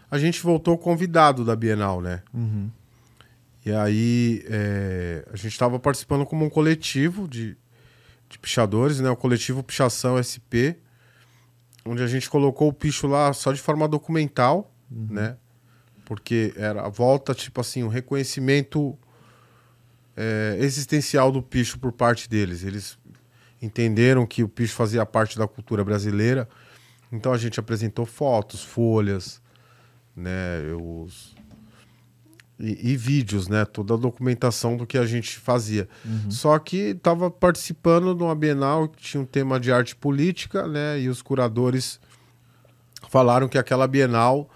a- 0.10 0.18
gente 0.18 0.42
voltou 0.42 0.76
convidado 0.76 1.46
da 1.46 1.56
Bienal, 1.56 2.02
né? 2.02 2.24
Uhum. 2.34 2.68
E 3.64 3.72
aí 3.72 4.44
é, 4.48 5.24
a 5.32 5.36
gente 5.36 5.52
estava 5.52 5.78
participando 5.80 6.26
como 6.26 6.44
um 6.46 6.50
coletivo 6.50 7.28
de, 7.28 7.56
de 8.28 8.40
pichadores, 8.40 9.00
né? 9.00 9.10
O 9.12 9.16
coletivo 9.16 9.62
Pichação 9.62 10.18
SP, 10.18 10.78
onde 11.86 12.02
a 12.02 12.08
gente 12.08 12.28
colocou 12.28 12.70
o 12.70 12.74
picho 12.74 13.06
lá 13.06 13.32
só 13.32 13.52
de 13.54 13.62
forma 13.62 13.88
documental, 13.88 14.74
né? 14.90 15.38
Porque 16.14 16.54
era 16.56 16.86
a 16.86 16.90
volta, 16.90 17.34
tipo 17.34 17.60
assim, 17.60 17.82
um 17.82 17.88
reconhecimento 17.88 18.96
é, 20.16 20.58
existencial 20.60 21.32
do 21.32 21.42
picho 21.42 21.80
por 21.80 21.92
parte 21.92 22.30
deles. 22.30 22.64
Eles 22.64 23.00
entenderam 23.60 24.24
que 24.24 24.44
o 24.44 24.48
picho 24.48 24.76
fazia 24.76 25.04
parte 25.08 25.40
da 25.40 25.48
cultura 25.48 25.84
brasileira. 25.84 26.48
Então 27.12 27.34
a 27.34 27.38
gente 27.38 27.60
apresentou 27.60 28.06
fotos, 28.06 28.64
folhas, 28.64 29.42
né? 30.16 30.62
Os, 30.80 31.36
e, 32.60 32.92
e 32.92 32.96
vídeos, 32.96 33.48
né? 33.48 33.66
Toda 33.66 33.96
a 33.96 33.98
documentação 33.98 34.78
do 34.78 34.86
que 34.86 35.00
a 35.00 35.08
gente 35.08 35.40
fazia. 35.40 35.90
Só 36.30 36.60
que 36.60 36.92
estava 36.92 37.32
participando 37.32 38.14
de 38.14 38.22
uma 38.22 38.36
Bienal 38.36 38.88
que 38.88 39.02
tinha 39.02 39.22
um 39.22 39.26
tema 39.26 39.60
de 39.60 39.72
arte 39.72 39.96
política, 39.96 40.68
né? 40.68 41.00
E 41.00 41.10
os 41.10 41.24
curadores 41.24 42.00
falaram 43.10 43.48
que 43.48 43.58
aquela 43.58 43.88
Bienal 43.88 44.48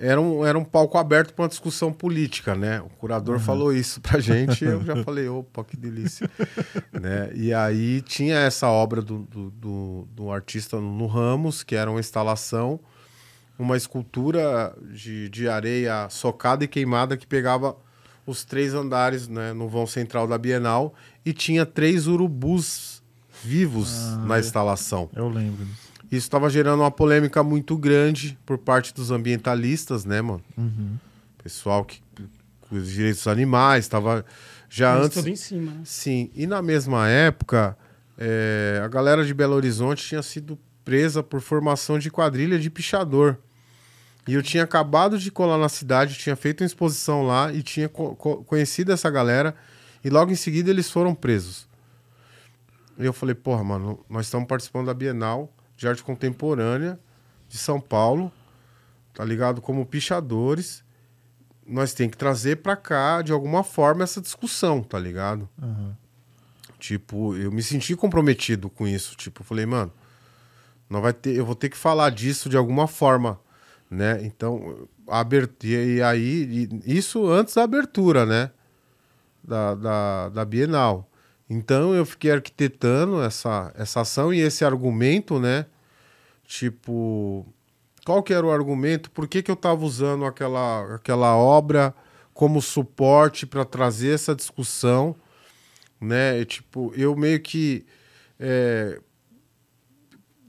era 0.00 0.18
um, 0.20 0.44
era 0.46 0.58
um 0.58 0.64
palco 0.64 0.96
aberto 0.96 1.34
para 1.34 1.42
uma 1.42 1.48
discussão 1.48 1.92
política, 1.92 2.54
né? 2.54 2.80
O 2.80 2.88
curador 2.88 3.38
falou 3.38 3.70
isso 3.72 4.00
pra 4.00 4.18
gente 4.20 4.64
e 4.64 4.68
eu 4.68 4.82
já 4.82 5.04
falei, 5.04 5.28
opa, 5.28 5.62
que 5.62 5.76
delícia. 5.76 6.28
né? 6.98 7.30
E 7.34 7.52
aí 7.52 8.00
tinha 8.00 8.36
essa 8.38 8.66
obra 8.68 9.02
do, 9.02 9.18
do, 9.18 9.50
do, 9.50 10.08
do 10.10 10.32
artista 10.32 10.80
no 10.80 11.06
Ramos, 11.06 11.62
que 11.62 11.74
era 11.76 11.90
uma 11.90 12.00
instalação, 12.00 12.80
uma 13.58 13.76
escultura 13.76 14.74
de, 14.90 15.28
de 15.28 15.46
areia 15.48 16.08
socada 16.08 16.64
e 16.64 16.68
queimada 16.68 17.14
que 17.16 17.26
pegava 17.26 17.76
os 18.26 18.42
três 18.42 18.72
andares 18.72 19.28
né, 19.28 19.52
no 19.52 19.68
vão 19.68 19.86
central 19.86 20.26
da 20.26 20.38
Bienal 20.38 20.94
e 21.26 21.32
tinha 21.34 21.66
três 21.66 22.06
urubus 22.06 23.02
vivos 23.44 23.90
Ah, 24.14 24.16
na 24.26 24.36
é. 24.36 24.40
instalação. 24.40 25.10
Eu 25.14 25.28
lembro. 25.28 25.64
disso. 25.64 25.89
Isso 26.10 26.26
estava 26.26 26.50
gerando 26.50 26.80
uma 26.80 26.90
polêmica 26.90 27.42
muito 27.42 27.76
grande 27.76 28.36
por 28.44 28.58
parte 28.58 28.92
dos 28.92 29.10
ambientalistas, 29.10 30.04
né, 30.04 30.20
mano? 30.20 30.42
Uhum. 30.58 30.96
Pessoal 31.42 31.84
que 31.84 32.02
os 32.70 32.90
direitos 32.90 33.20
dos 33.20 33.28
animais, 33.28 33.84
estava 33.84 34.24
já 34.68 34.94
Mas 34.94 35.06
antes. 35.06 35.18
tudo 35.18 35.28
em 35.28 35.36
cima, 35.36 35.72
né? 35.72 35.80
Sim, 35.84 36.30
e 36.34 36.46
na 36.46 36.60
mesma 36.62 37.08
época, 37.08 37.76
é, 38.18 38.80
a 38.84 38.88
galera 38.88 39.24
de 39.24 39.32
Belo 39.32 39.54
Horizonte 39.54 40.04
tinha 40.06 40.22
sido 40.22 40.58
presa 40.84 41.22
por 41.22 41.40
formação 41.40 41.98
de 41.98 42.10
quadrilha 42.10 42.58
de 42.58 42.68
pichador. 42.70 43.36
E 44.26 44.34
eu 44.34 44.42
tinha 44.42 44.64
acabado 44.64 45.18
de 45.18 45.30
colar 45.30 45.58
na 45.58 45.68
cidade, 45.68 46.14
tinha 46.14 46.36
feito 46.36 46.60
uma 46.60 46.66
exposição 46.66 47.22
lá 47.26 47.52
e 47.52 47.62
tinha 47.62 47.88
co- 47.88 48.14
co- 48.16 48.44
conhecido 48.44 48.92
essa 48.92 49.08
galera. 49.10 49.54
E 50.04 50.10
logo 50.10 50.30
em 50.30 50.36
seguida 50.36 50.70
eles 50.70 50.90
foram 50.90 51.14
presos. 51.14 51.66
E 52.98 53.04
eu 53.04 53.12
falei, 53.12 53.34
porra, 53.34 53.64
mano, 53.64 54.04
nós 54.08 54.26
estamos 54.26 54.46
participando 54.46 54.86
da 54.86 54.94
Bienal 54.94 55.52
de 55.80 55.88
Arte 55.88 56.04
Contemporânea 56.04 57.00
de 57.48 57.56
São 57.56 57.80
Paulo, 57.80 58.30
tá 59.14 59.24
ligado? 59.24 59.62
Como 59.62 59.86
pichadores. 59.86 60.84
Nós 61.66 61.94
tem 61.94 62.06
que 62.06 62.18
trazer 62.18 62.56
pra 62.56 62.76
cá, 62.76 63.22
de 63.22 63.32
alguma 63.32 63.64
forma, 63.64 64.04
essa 64.04 64.20
discussão, 64.20 64.82
tá 64.82 64.98
ligado? 64.98 65.48
Aham. 65.60 65.96
Tipo, 66.78 67.34
eu 67.34 67.50
me 67.50 67.62
senti 67.62 67.96
comprometido 67.96 68.68
com 68.68 68.86
isso. 68.86 69.16
Tipo, 69.16 69.40
eu 69.40 69.46
falei, 69.46 69.64
mano, 69.64 69.90
não 70.88 71.00
vai 71.00 71.14
ter, 71.14 71.34
eu 71.34 71.46
vou 71.46 71.54
ter 71.54 71.70
que 71.70 71.78
falar 71.78 72.10
disso 72.10 72.50
de 72.50 72.58
alguma 72.58 72.86
forma, 72.86 73.40
né? 73.90 74.22
Então, 74.22 74.86
abertura, 75.08 75.82
e 75.82 76.02
aí, 76.02 76.68
e 76.84 76.98
isso 76.98 77.26
antes 77.26 77.54
da 77.54 77.62
abertura, 77.62 78.26
né? 78.26 78.50
Da, 79.42 79.74
da, 79.74 80.28
da 80.28 80.44
Bienal. 80.44 81.09
Então, 81.50 81.92
eu 81.92 82.06
fiquei 82.06 82.30
arquitetando 82.30 83.20
essa, 83.20 83.72
essa 83.76 84.02
ação 84.02 84.32
e 84.32 84.38
esse 84.40 84.64
argumento, 84.64 85.40
né? 85.40 85.66
Tipo, 86.46 87.44
qual 88.06 88.22
que 88.22 88.32
era 88.32 88.46
o 88.46 88.52
argumento? 88.52 89.10
Por 89.10 89.26
que, 89.26 89.42
que 89.42 89.50
eu 89.50 89.54
estava 89.54 89.84
usando 89.84 90.24
aquela, 90.24 90.94
aquela 90.94 91.36
obra 91.36 91.92
como 92.32 92.62
suporte 92.62 93.44
para 93.46 93.64
trazer 93.64 94.14
essa 94.14 94.34
discussão? 94.34 95.16
né? 96.00 96.40
E, 96.40 96.44
tipo, 96.44 96.92
eu 96.96 97.14
meio 97.14 97.38
que 97.40 97.84
é, 98.38 98.98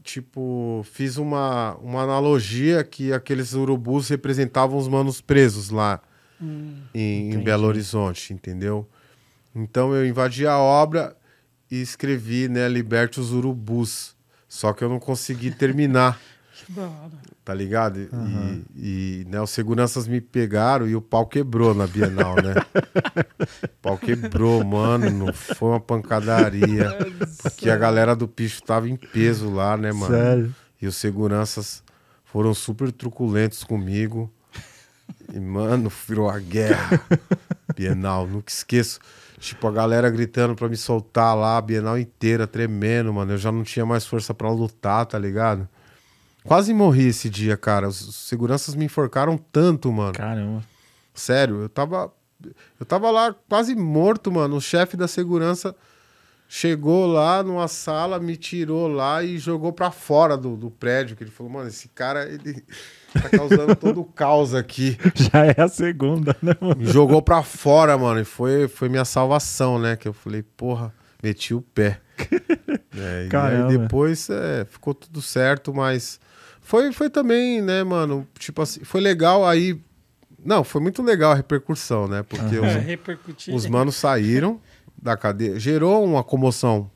tipo 0.04 0.82
fiz 0.86 1.18
uma, 1.18 1.76
uma 1.76 2.04
analogia 2.04 2.84
que 2.84 3.12
aqueles 3.12 3.54
urubus 3.54 4.08
representavam 4.08 4.78
os 4.78 4.88
manos 4.88 5.20
presos 5.20 5.70
lá 5.70 6.02
Hum. 6.41 6.82
em, 6.93 7.34
em. 7.34 7.43
Belo 7.43 7.68
Horizonte, 7.68 8.34
entendeu? 8.34 8.88
Então 9.56 9.93
eu 9.93 10.06
invadi 10.06 10.47
a 10.47 10.58
obra 10.58 11.16
e 11.70 11.82
escrevi, 11.82 12.47
né, 12.47 12.68
liberte 12.68 13.20
os 13.20 13.32
urubus. 13.32 14.16
Só 14.47 14.74
que 14.74 14.84
eu 14.84 14.89
não 14.89 14.99
consegui 14.99 15.52
terminar 15.56 16.20
tá 17.43 17.54
ligado? 17.54 17.99
E- 17.99 18.10
Aham. 18.14 18.62
E, 18.76 19.26
né, 19.30 19.41
os 19.41 19.49
seguranças 19.49 20.08
me 20.08 20.22
pegaram 20.22 20.88
e 20.88 20.95
o 20.95 21.02
pau 21.02 21.26
quebrou 21.26 21.74
na 21.74 21.88
Bienal, 21.88 22.41
né? 22.41 22.54
o 23.64 23.68
pau 23.82 23.97
quebrou, 23.97 24.64
mano. 24.64 25.34
Foi 25.34 25.70
uma 25.70 25.80
pancadaria. 25.80 26.93
Porque 27.38 27.70
a 27.70 27.76
galera 27.78 28.16
do 28.16 28.28
picho 28.28 28.62
tava 28.64 28.88
em 28.88 28.95
peso 28.95 29.49
lá, 29.49 29.76
né, 29.76 29.91
mano? 29.91 30.14
Sério. 30.14 30.56
E 30.82 30.88
os 30.88 30.95
seguranças 30.95 31.84
foram 32.26 32.54
super 32.54 32.91
truculentos 32.91 33.64
comigo. 33.64 34.32
E, 35.34 35.39
mano, 35.39 35.91
virou 36.08 36.30
a 36.30 36.39
guerra. 36.39 37.02
Bienal, 37.76 38.28
nunca 38.28 38.52
esqueço. 38.52 38.99
Tipo, 39.42 39.68
a 39.68 39.72
galera 39.72 40.08
gritando 40.12 40.54
pra 40.54 40.70
me 40.70 40.78
soltar 40.78 41.36
lá, 41.36 41.58
a 41.58 41.62
Bienal 41.62 41.98
inteira, 41.98 42.46
tremendo, 42.46 43.12
mano. 43.12 43.32
Eu 43.32 43.39
já 43.39 43.52
não 43.52 43.64
tinha 43.64 43.84
mais 43.84 44.06
força 44.06 44.36
pra 44.36 44.52
lutar, 44.52 45.04
tá 45.08 45.18
ligado? 45.18 45.68
Quase 46.44 46.72
morri 46.76 47.08
esse 47.08 47.28
dia, 47.28 47.58
cara. 47.58 47.88
Os 47.88 48.08
os 48.08 48.16
seguranças 48.16 48.76
me 48.76 48.86
enforcaram 48.86 49.39
tanto, 49.39 49.92
mano. 49.92 50.14
Caramba. 50.14 50.64
Sério, 51.12 51.64
eu 51.64 51.70
tava. 51.70 52.14
Eu 52.80 52.86
tava 52.86 53.10
lá 53.10 53.36
quase 53.50 53.74
morto, 53.74 54.32
mano. 54.32 54.58
O 54.58 54.62
chefe 54.62 54.96
da 54.96 55.08
segurança 55.08 55.76
chegou 56.48 57.08
lá 57.08 57.42
numa 57.42 57.68
sala, 57.68 58.20
me 58.20 58.38
tirou 58.38 58.88
lá 58.88 59.24
e 59.24 59.39
jogou 59.39 59.74
pra 59.74 59.89
fora 59.89 60.38
do, 60.38 60.56
do 60.56 60.70
prédio. 60.70 61.18
Que 61.18 61.24
ele 61.24 61.32
falou, 61.32 61.52
mano, 61.52 61.68
esse 61.68 61.88
cara, 61.88 62.30
ele 62.32 62.64
tá 63.14 63.30
causando 63.30 63.76
todo 63.76 64.01
o 64.01 64.05
caos 64.05 64.53
aqui. 64.53 64.97
Já 65.16 65.45
é 65.45 65.55
a 65.62 65.68
segunda, 65.68 66.36
né, 66.41 66.55
mano? 66.59 66.76
Me 66.78 66.86
jogou 66.86 67.22
pra 67.22 67.43
fora, 67.43 67.97
mano. 67.97 68.20
E 68.20 68.26
foi, 68.26 68.68
foi 68.68 68.89
minha 68.89 69.05
salvação, 69.05 69.78
né? 69.80 69.95
Que 69.95 70.07
eu 70.07 70.14
falei, 70.14 70.43
porra, 70.43 70.93
meti 71.22 71.53
o 71.53 71.62
pé. 71.62 71.99
É, 72.93 73.26
e 73.26 73.30
Caramba. 73.30 73.70
depois 73.78 74.30
é, 74.30 74.66
ficou 74.66 74.93
tudo 74.93 75.22
certo, 75.22 75.74
mas 75.74 76.20
foi, 76.59 76.91
foi 76.91 77.09
também, 77.09 77.62
né, 77.62 77.86
mano? 77.86 78.28
Tipo 78.38 78.62
assim, 78.62 78.84
foi 78.84 78.99
legal 78.99 79.47
aí. 79.47 79.80
Não, 80.43 80.62
foi 80.62 80.82
muito 80.82 81.01
legal 81.01 81.32
a 81.32 81.36
repercussão, 81.36 82.05
né? 82.05 82.22
Porque 82.22 82.53
É, 82.53 82.59
os, 82.59 82.86
repercutir. 82.86 83.55
os 83.55 83.66
manos 83.66 83.95
saíram, 83.95 84.59
da 85.01 85.16
cadeia. 85.16 85.57
Gerou 85.57 86.03
uma 86.03 86.22
comoção 86.22 86.91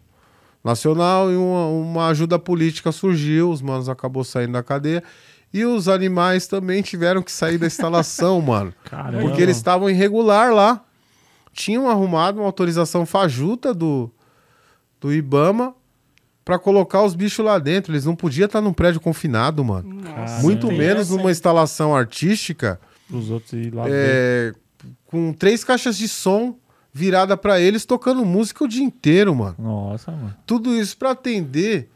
nacional 0.63 1.32
e 1.32 1.36
uma, 1.38 1.68
uma 1.68 2.07
ajuda 2.07 2.38
política 2.38 2.91
surgiu, 2.91 3.49
os 3.49 3.61
manos 3.61 3.88
acabou 3.88 4.24
saindo 4.24 4.51
da 4.53 4.61
cadeia. 4.63 5.01
E 5.56 5.64
os 5.64 5.88
animais 5.88 6.47
também 6.47 6.82
tiveram 6.82 7.22
que 7.22 7.32
sair 7.32 7.58
da 7.58 7.66
instalação, 7.66 8.41
mano. 8.43 8.74
Caramba. 8.84 9.22
Porque 9.22 9.41
eles 9.41 9.56
estavam 9.56 9.89
irregular 9.89 10.53
lá. 10.53 10.84
Tinham 11.53 11.89
arrumado 11.89 12.41
uma 12.41 12.45
autorização 12.45 13.06
fajuta 13.06 13.74
do, 13.74 14.12
do 14.99 15.14
Ibama 15.14 15.74
para 16.43 16.60
colocar 16.60 17.03
os 17.03 17.16
bichos 17.16 17.45
lá 17.45 17.58
dentro. 17.58 17.93
Eles 17.93 18.03
não 18.03 18.18
podiam 18.18 18.47
estar 18.47 18.60
num 18.60 18.74
prédio 18.74 18.99
confinado, 18.99 19.64
mano. 19.64 20.01
Nossa, 20.03 20.41
Muito 20.41 20.70
menos 20.70 21.10
numa 21.12 21.32
instalação 21.32 21.95
artística 21.95 22.78
Os 23.10 23.32
outros 23.32 23.53
ir 23.53 23.74
lá 23.74 23.86
é, 23.88 24.51
com 25.06 25.32
três 25.32 25.64
caixas 25.64 25.97
de 25.97 26.10
som 26.10 26.58
virada 26.91 27.38
para 27.38 27.62
eles 27.62 27.86
tocando 27.86 28.26
música 28.26 28.66
o 28.66 28.68
dia 28.68 28.84
inteiro, 28.84 29.34
mano. 29.34 29.56
Nossa, 29.58 30.12
mano. 30.12 30.36
Tudo 30.45 30.76
isso 30.76 30.97
para 30.97 31.12
atender 31.12 31.89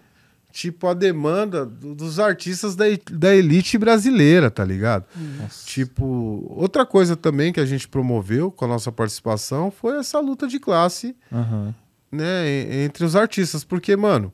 tipo 0.52 0.88
a 0.88 0.94
demanda 0.94 1.66
do- 1.66 1.94
dos 1.96 2.20
artistas 2.20 2.76
da, 2.76 2.86
da 3.12 3.36
elite 3.36 3.78
brasileira, 3.78 4.50
tá 4.50 4.66
ligado? 4.66 5.06
Nossa. 5.40 5.66
Tipo, 5.66 6.46
outra 6.50 6.86
coisa 6.86 7.16
também 7.16 7.54
que 7.54 7.60
a 7.60 7.66
gente 7.66 7.88
promoveu 7.88 8.52
com 8.52 8.66
a 8.66 8.68
nossa 8.68 8.92
participação 8.92 9.70
foi 9.72 9.98
essa 10.00 10.20
luta 10.20 10.48
de 10.48 10.60
classe, 10.60 11.16
Aham. 11.32 11.74
né, 12.12 12.84
entre 12.84 13.06
os 13.06 13.16
artistas, 13.16 13.64
porque, 13.64 13.96
mano, 13.96 14.34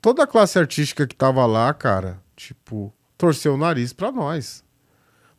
toda 0.00 0.22
a 0.22 0.26
classe 0.26 0.58
artística 0.58 1.06
que 1.06 1.14
tava 1.14 1.44
lá, 1.46 1.72
cara, 1.74 2.18
tipo, 2.36 2.92
torceu 3.18 3.54
o 3.54 3.58
nariz 3.58 3.92
pra 3.92 4.10
nós. 4.12 4.64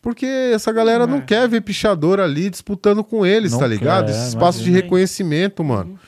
Porque 0.02 0.26
essa 0.26 0.72
galera 0.72 1.06
não 1.08 1.18
É. 1.18 1.22
quer 1.22 1.50
ver 1.50 1.62
pichador 1.62 2.20
ali 2.20 2.50
disputando 2.50 3.04
com 3.04 3.26
eles, 3.26 3.52
Não 3.52 3.60
tá 3.60 3.68
ligado? 3.68 4.06
quer, 4.06 4.12
Esse 4.12 4.30
espaço 4.30 4.64
de 4.64 4.72
reconhecimento, 4.72 5.64
mano. 5.64 6.00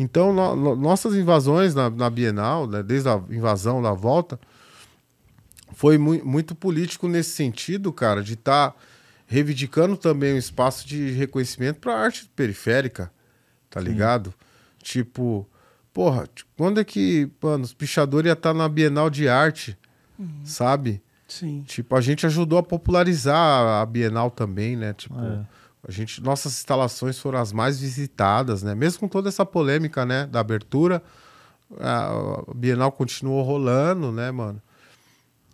Então, 0.00 0.32
no- 0.32 0.56
no- 0.56 0.76
nossas 0.76 1.14
invasões 1.14 1.74
na, 1.74 1.90
na 1.90 2.08
Bienal, 2.08 2.66
né, 2.66 2.82
desde 2.82 3.08
a 3.08 3.20
invasão 3.30 3.82
da 3.82 3.92
volta, 3.92 4.38
foi 5.72 5.98
mui- 5.98 6.22
muito 6.24 6.54
político 6.54 7.06
nesse 7.08 7.30
sentido, 7.30 7.92
cara, 7.92 8.22
de 8.22 8.34
estar 8.34 8.74
reivindicando 9.26 9.96
também 9.96 10.34
um 10.34 10.38
espaço 10.38 10.86
de 10.86 11.10
reconhecimento 11.12 11.78
para 11.80 11.94
arte 11.96 12.28
periférica, 12.34 13.10
tá 13.68 13.80
ligado? 13.80 14.34
Tipo, 14.82 15.46
porra, 15.92 16.28
quando 16.56 16.80
é 16.80 16.84
que, 16.84 17.30
mano, 17.40 17.62
os 17.64 17.72
pichadores 17.72 18.26
iam 18.26 18.32
estar 18.32 18.54
na 18.54 18.68
Bienal 18.68 19.08
de 19.10 19.28
Arte, 19.28 19.76
sabe? 20.44 21.00
Sim. 21.28 21.62
Tipo, 21.66 21.94
a 21.94 22.00
gente 22.00 22.26
ajudou 22.26 22.58
a 22.58 22.62
popularizar 22.62 23.80
a 23.80 23.86
Bienal 23.86 24.30
também, 24.30 24.76
né? 24.76 24.92
Tipo, 24.94 25.14
É. 25.20 25.46
a 25.86 25.90
gente, 25.90 26.22
nossas 26.22 26.52
instalações 26.54 27.18
foram 27.18 27.38
as 27.38 27.52
mais 27.52 27.80
visitadas, 27.80 28.62
né? 28.62 28.74
Mesmo 28.74 29.00
com 29.00 29.08
toda 29.08 29.28
essa 29.28 29.46
polêmica, 29.46 30.04
né, 30.04 30.26
da 30.26 30.40
abertura, 30.40 31.02
a 31.78 32.42
Bienal 32.54 32.92
continuou 32.92 33.42
rolando, 33.42 34.10
né, 34.12 34.30
mano? 34.30 34.60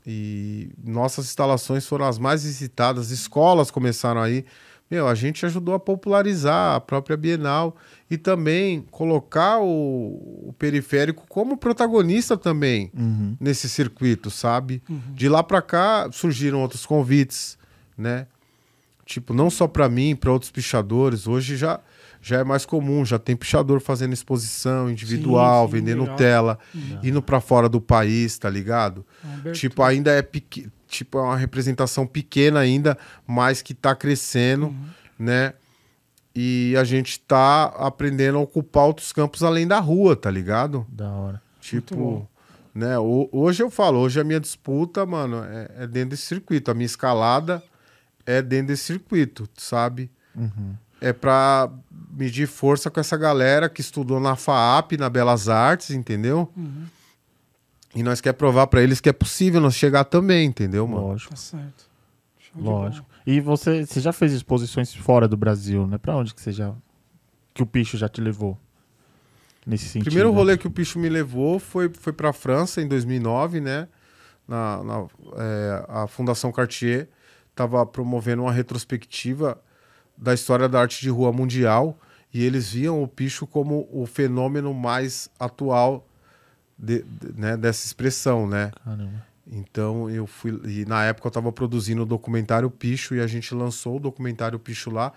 E 0.07 0.71
nossas 0.85 1.27
instalações 1.27 1.87
foram 1.87 2.07
as 2.07 2.19
mais 2.19 2.45
visitadas, 2.45 3.11
escolas 3.11 3.71
começaram 3.71 4.21
aí. 4.21 4.45
Meu, 4.89 5.09
a 5.09 5.17
gente 5.17 5.45
ajudou 5.45 5.75
a 5.75 5.81
popularizar 5.81 6.77
a 6.77 6.81
própria 6.81 7.17
Bienal 7.17 7.77
e 8.09 8.17
também 8.17 8.83
colocar 8.93 9.59
o, 9.59 10.47
o 10.49 10.55
periférico 10.57 11.25
como 11.29 11.57
protagonista 11.57 12.37
também 12.37 12.93
Uhum. 12.97 13.37
nesse 13.41 13.69
circuito, 13.69 14.31
sabe? 14.31 14.81
De 15.13 15.29
lá 15.29 15.43
pra 15.43 15.61
cá 15.61 16.09
surgiram 16.13 16.63
outros 16.63 16.87
convites, 16.87 17.59
né? 17.99 18.29
Tipo, 19.07 19.33
não 19.33 19.49
só 19.49 19.67
pra 19.69 19.89
mim, 19.89 20.15
pra 20.17 20.33
outros 20.33 20.51
pichadores. 20.51 21.27
Hoje 21.29 21.57
já, 21.57 21.79
já 22.21 22.41
é 22.41 22.45
mais 22.45 22.67
comum, 22.67 23.05
já 23.05 23.19
tem 23.21 23.37
pichador 23.37 23.81
fazendo 23.81 24.13
exposição 24.13 24.91
individual, 24.91 25.67
Sim, 25.67 25.71
sim, 25.71 25.79
vendendo 25.79 26.01
legal. 26.03 26.17
tela, 26.17 26.59
indo 27.03 27.23
pra 27.23 27.41
fora 27.41 27.69
do 27.69 27.81
país, 27.81 28.37
tá 28.37 28.51
ligado? 28.51 29.07
Uma 29.23 29.33
abertura. 29.35 29.55
Tipo, 29.55 29.83
ainda 29.85 30.11
é 30.11 30.23
pequ... 30.23 30.69
tipo, 30.89 31.19
é 31.19 31.23
uma 31.23 31.37
representação 31.37 32.05
pequena 32.05 32.59
ainda, 32.61 32.99
mas 33.27 33.63
que 33.63 33.73
tá 33.73 33.95
crescendo, 33.95 34.67
Uhum. 34.67 34.87
né? 35.19 35.55
E 36.35 36.75
a 36.77 36.85
gente 36.85 37.19
tá 37.21 37.65
aprendendo 37.79 38.37
a 38.39 38.41
ocupar 38.43 38.85
outros 38.87 39.13
campos 39.13 39.43
além 39.43 39.67
da 39.67 39.79
rua, 39.79 40.15
tá 40.17 40.31
ligado? 40.31 40.85
Da 40.89 41.09
hora. 41.11 41.41
Tipo, 41.61 42.29
né? 42.75 42.99
ho- 42.99 43.29
Hoje 43.33 43.63
eu 43.63 43.71
falo, 43.71 44.01
hoje 44.01 44.21
a 44.21 44.25
minha 44.25 44.39
disputa, 44.41 45.07
mano, 45.07 45.43
é, 45.45 45.71
é 45.85 45.87
dentro 45.87 46.11
desse 46.11 46.25
circuito. 46.27 46.71
A 46.71 46.75
minha 46.75 46.85
escalada 46.87 47.63
é 48.27 48.43
dentro 48.43 48.69
desse 48.69 48.85
circuito, 48.85 49.49
sabe? 49.57 50.11
Uhum. 50.35 50.75
É 51.01 51.13
pra 51.13 51.71
medir 52.11 52.47
força 52.49 52.91
com 52.91 52.99
essa 52.99 53.17
galera 53.17 53.69
que 53.69 53.81
estudou 53.81 54.19
na 54.19 54.35
FAAP, 54.37 54.93
na 54.99 55.09
Belas 55.09 55.49
Artes, 55.49 55.91
entendeu? 55.91 56.51
Uhum. 56.57 56.85
E 57.95 58.03
nós 58.03 58.21
quer 58.21 58.33
provar 58.33 58.67
pra 58.67 58.83
eles 58.83 59.01
que 59.01 59.09
é 59.09 59.13
possível 59.13 59.61
nós 59.61 59.75
chegar 59.75 60.05
também, 60.05 60.47
entendeu, 60.47 60.87
mano? 60.87 61.09
Lógico, 61.09 61.31
Tá 61.31 61.37
certo. 61.37 61.87
Show 62.39 62.63
lógico. 62.63 63.07
E 63.27 63.41
você, 63.41 63.85
você 63.87 64.01
já 64.01 64.13
fez 64.13 64.33
exposições 64.33 64.95
fora 64.95 65.27
do 65.29 65.37
Brasil, 65.37 65.87
né? 65.87 65.97
Pra 65.99 66.17
onde 66.17 66.35
que 66.35 66.41
você 66.41 66.53
já. 66.53 66.73
Que 67.55 67.63
o 67.63 67.67
picho 67.67 67.97
já 67.97 68.09
te 68.09 68.21
levou? 68.21 68.59
Nesse 69.67 69.87
O 69.87 69.89
sentido. 69.89 70.05
primeiro 70.05 70.31
rolê 70.33 70.57
que 70.57 70.67
o 70.69 70.71
Picho 70.71 70.97
me 70.99 71.09
levou 71.09 71.59
foi, 71.59 71.89
foi 71.93 72.13
pra 72.13 72.33
França 72.33 72.81
em 72.81 72.87
2009, 72.87 73.61
né? 73.61 73.89
Na, 74.47 74.81
na- 74.85 75.07
é, 75.39 75.85
a 75.89 76.07
Fundação 76.07 76.53
Cartier 76.53 77.09
estava 77.57 77.85
promovendo 77.87 78.43
uma 78.43 78.53
retrospectiva 78.53 79.59
da 80.15 80.35
história 80.35 80.69
da 80.69 80.79
arte 80.79 81.01
de 81.01 81.09
rua 81.09 81.33
mundial 81.33 81.99
e 82.33 82.45
eles 82.45 82.71
viam 82.73 83.03
o 83.03 83.09
Picho 83.09 83.47
como 83.47 83.89
o 83.91 84.05
fenômeno 84.05 84.75
mais 84.75 85.31
atual 85.41 86.07
de- 86.79 87.03
de- 87.03 87.41
né, 87.41 87.57
dessa 87.57 87.87
expressão, 87.87 88.47
né? 88.47 88.71
Caramba. 88.85 89.25
Então 89.51 90.11
eu 90.11 90.27
fui. 90.27 90.61
E 90.67 90.85
na 90.85 91.05
época 91.05 91.29
eu 91.29 91.31
estava 91.31 91.51
produzindo 91.51 92.03
o 92.03 92.07
documentário 92.07 92.71
Picho 92.71 93.15
e 93.15 93.21
a 93.21 93.27
gente 93.27 93.55
lançou 93.55 93.97
o 93.97 94.01
documentário 94.01 94.59
Picho 94.59 94.91
lá. 94.91 95.13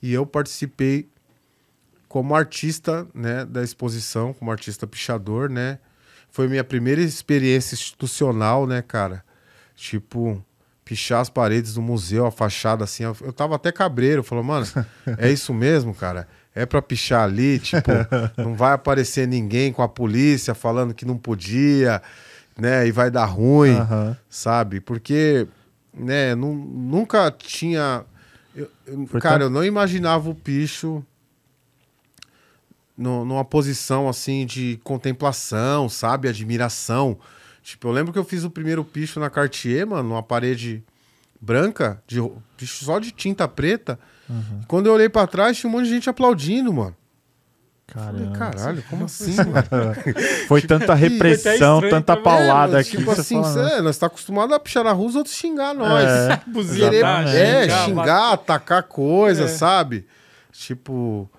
E 0.00 0.12
eu 0.14 0.24
participei 0.24 1.08
como 2.08 2.34
artista 2.34 3.06
né, 3.14 3.44
da 3.44 3.62
exposição, 3.62 4.32
como 4.32 4.50
artista 4.50 4.86
pichador, 4.86 5.50
né? 5.50 5.78
Foi 6.30 6.48
minha 6.48 6.64
primeira 6.64 7.02
experiência 7.02 7.74
institucional, 7.74 8.66
né, 8.66 8.80
cara? 8.80 9.22
Tipo, 9.74 10.42
pichar 10.84 11.20
as 11.20 11.30
paredes 11.30 11.74
do 11.74 11.82
museu, 11.82 12.26
a 12.26 12.30
fachada, 12.30 12.84
assim. 12.84 13.04
Eu, 13.04 13.14
tava 13.32 13.54
até 13.56 13.70
cabreiro, 13.72 14.22
falou, 14.22 14.42
mano, 14.44 14.66
é 15.18 15.30
isso 15.30 15.52
mesmo, 15.54 15.94
cara? 15.94 16.26
É 16.54 16.66
pra 16.66 16.82
pichar 16.82 17.22
ali, 17.24 17.58
tipo, 17.58 17.90
não 18.36 18.54
vai 18.54 18.72
aparecer 18.74 19.26
ninguém 19.26 19.72
com 19.72 19.82
a 19.82 19.88
polícia 19.88 20.54
falando 20.54 20.92
que 20.92 21.04
não 21.06 21.16
podia, 21.16 22.02
né? 22.58 22.86
E 22.86 22.92
vai 22.92 23.10
dar 23.10 23.24
ruim 23.24 23.76
Aham. 23.78 24.16
sabe? 24.28 24.80
Porque, 24.80 25.46
né, 25.94 26.34
nu- 26.34 26.54
nunca 26.54 27.30
tinha. 27.30 28.04
eu- 28.54 28.70
eu- 28.86 29.06
cara, 29.20 29.44
eu 29.44 29.50
não 29.50 29.64
imaginava 29.64 30.28
o 30.28 30.34
picho 30.34 31.02
no- 32.96 33.24
numa 33.24 33.44
posição 33.44 34.08
assim 34.08 34.44
de 34.44 34.78
contemplação, 34.84 35.88
sabe? 35.88 36.28
Admiração. 36.28 37.18
Tipo, 37.62 37.88
eu 37.88 37.92
lembro 37.92 38.12
que 38.12 38.18
eu 38.18 38.24
fiz 38.24 38.44
o 38.44 38.50
primeiro 38.50 38.84
picho 38.84 39.20
na 39.20 39.30
Cartier, 39.30 39.86
mano, 39.86 40.08
numa 40.08 40.22
parede 40.22 40.82
branca, 41.40 42.02
de 42.06 42.18
só 42.66 42.98
de 42.98 43.10
tinta 43.12 43.46
preta. 43.46 43.98
Uhum. 44.28 44.60
Quando 44.66 44.86
eu 44.86 44.92
olhei 44.94 45.08
pra 45.08 45.26
trás, 45.26 45.56
tinha 45.56 45.68
um 45.68 45.72
monte 45.72 45.84
de 45.84 45.90
gente 45.90 46.10
aplaudindo, 46.10 46.72
mano. 46.72 46.96
Falei, 47.88 48.26
caralho, 48.30 48.82
como 48.88 49.04
assim, 49.04 49.36
mano? 49.36 49.52
Foi 50.48 50.62
tanta 50.62 50.86
Foi 50.86 50.94
até 50.94 51.08
repressão, 51.08 51.74
estranho 51.74 51.90
tanta 51.90 52.16
também, 52.16 52.22
paulada 52.24 52.78
É, 52.78 52.80
aqui. 52.80 52.90
tipo 52.92 53.02
que 53.02 53.08
você 53.16 53.20
assim, 53.20 53.42
fala, 53.42 53.68
cê- 53.70 53.80
nós 53.82 53.98
tá 53.98 54.06
acostumado 54.06 54.54
a 54.54 54.58
pichar 54.60 54.82
na 54.84 54.92
rua 54.92 55.08
os 55.08 55.16
outros 55.16 55.34
xingar 55.34 55.74
nós. 55.74 56.04
É, 56.08 56.40
Buzina, 56.48 56.84
Querer, 56.90 57.04
é, 57.04 57.62
xingar, 57.64 57.84
xingar, 57.84 58.32
atacar 58.32 58.82
coisa, 58.84 59.44
É. 59.44 59.48
sabe? 59.48 60.06
Tipo, 60.52 61.30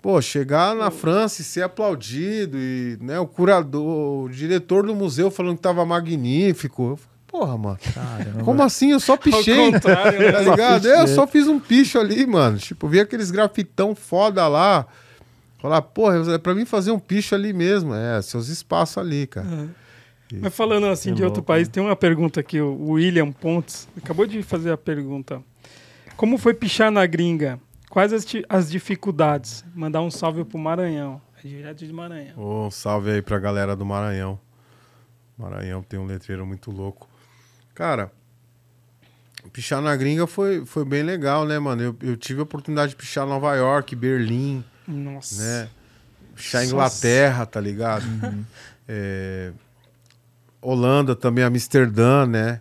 pô, 0.00 0.20
chegar 0.20 0.74
na 0.74 0.90
França 0.90 1.42
e 1.42 1.44
ser 1.44 1.62
aplaudido 1.62 2.56
e, 2.58 2.98
né, 3.00 3.18
o 3.18 3.26
curador, 3.26 4.24
o 4.24 4.28
diretor 4.28 4.86
do 4.86 4.94
museu 4.94 5.30
falando 5.30 5.56
que 5.56 5.62
tava 5.62 5.84
magnífico. 5.84 6.90
Eu 6.90 6.96
falei, 6.96 7.18
Porra, 7.28 7.58
mano. 7.58 7.78
Caramba. 7.94 8.42
Como 8.42 8.62
assim? 8.62 8.90
Eu 8.92 8.98
só 9.00 9.14
pichei. 9.16 9.70
contrário, 9.70 10.18
né? 10.18 10.32
Tá 10.32 10.44
Só 10.44 10.50
ligado? 10.50 10.82
pichei. 10.82 11.00
Eu 11.00 11.06
só 11.08 11.26
fiz 11.26 11.46
um 11.46 11.60
picho 11.60 11.98
ali, 11.98 12.26
mano. 12.26 12.56
Tipo, 12.56 12.88
vi 12.88 13.00
aqueles 13.00 13.30
grafitão 13.30 13.94
foda 13.94 14.48
lá. 14.48 14.86
Falar, 15.60 15.82
porra, 15.82 16.34
é 16.34 16.38
pra 16.38 16.54
mim 16.54 16.64
fazer 16.64 16.90
um 16.90 16.98
picho 16.98 17.34
ali 17.34 17.52
mesmo. 17.52 17.94
É, 17.94 18.22
seus 18.22 18.48
espaços 18.48 18.96
ali, 18.96 19.26
cara. 19.26 19.68
Mas 20.40 20.54
falando 20.54 20.86
assim 20.86 21.10
Que 21.10 21.16
de 21.16 21.22
outro 21.24 21.38
louco, 21.40 21.46
país, 21.48 21.68
né? 21.68 21.72
tem 21.74 21.82
uma 21.82 21.96
pergunta 21.96 22.40
aqui, 22.40 22.60
o 22.60 22.92
William 22.92 23.30
Pontes 23.32 23.86
acabou 23.96 24.26
de 24.26 24.42
fazer 24.42 24.70
a 24.72 24.76
pergunta. 24.76 25.42
Como 26.16 26.38
foi 26.38 26.54
pichar 26.54 26.90
na 26.90 27.04
gringa? 27.06 27.60
Quais 27.90 28.12
as, 28.12 28.26
as 28.48 28.70
dificuldades? 28.70 29.64
Mandar 29.74 30.02
um 30.02 30.10
salve 30.10 30.44
pro 30.44 30.58
Maranhão. 30.58 31.20
É 31.42 31.48
direto 31.48 31.86
de 31.86 31.92
Maranhão. 31.92 32.38
Ô, 32.38 32.66
um 32.66 32.70
salve 32.70 33.10
aí 33.10 33.22
pra 33.22 33.38
galera 33.38 33.74
do 33.74 33.84
Maranhão. 33.84 34.38
Maranhão 35.36 35.82
tem 35.82 35.98
um 35.98 36.04
letreiro 36.04 36.44
muito 36.46 36.70
louco. 36.70 37.08
Cara, 37.74 38.10
Pichar 39.52 39.80
na 39.80 39.94
gringa 39.96 40.26
foi, 40.26 40.64
foi 40.66 40.84
bem 40.84 41.02
legal, 41.02 41.46
né, 41.46 41.58
mano? 41.58 41.82
Eu, 41.82 41.96
eu 42.02 42.16
tive 42.16 42.40
a 42.40 42.42
oportunidade 42.42 42.90
de 42.90 42.96
pichar 42.96 43.26
Nova 43.26 43.54
York, 43.54 43.94
Berlim, 43.94 44.64
Nossa. 44.86 45.42
né? 45.42 45.70
Pichar 46.34 46.62
Nossa. 46.62 46.72
Inglaterra, 46.72 47.46
tá 47.46 47.60
ligado? 47.60 48.04
É, 48.90 49.52
Holanda 50.62 51.14
também, 51.14 51.44
Amsterdã, 51.44 52.24
né? 52.24 52.58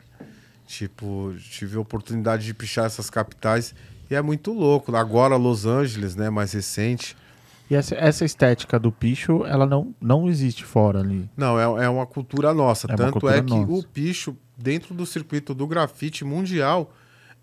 Tipo, 0.65 1.33
tive 1.39 1.77
a 1.77 1.79
oportunidade 1.79 2.45
de 2.45 2.53
pichar 2.53 2.85
essas 2.85 3.09
capitais 3.09 3.73
e 4.09 4.15
é 4.15 4.21
muito 4.21 4.51
louco. 4.53 4.95
Agora 4.95 5.35
Los 5.35 5.65
Angeles, 5.65 6.15
né? 6.15 6.29
Mais 6.29 6.53
recente. 6.53 7.15
E 7.69 7.75
essa, 7.75 7.95
essa 7.95 8.23
estética 8.23 8.79
do 8.79 8.91
picho, 8.91 9.45
ela 9.45 9.65
não, 9.65 9.93
não 9.99 10.29
existe 10.29 10.63
fora 10.63 10.99
ali. 11.01 11.29
Não, 11.35 11.59
é, 11.59 11.85
é 11.85 11.89
uma 11.89 12.05
cultura 12.05 12.53
nossa. 12.53 12.87
É 12.89 12.95
Tanto 12.95 13.13
cultura 13.13 13.37
é 13.37 13.41
que 13.41 13.49
nossa. 13.49 13.71
o 13.71 13.83
picho, 13.83 14.37
dentro 14.57 14.93
do 14.95 15.05
circuito 15.05 15.53
do 15.53 15.67
grafite 15.67 16.23
mundial, 16.23 16.93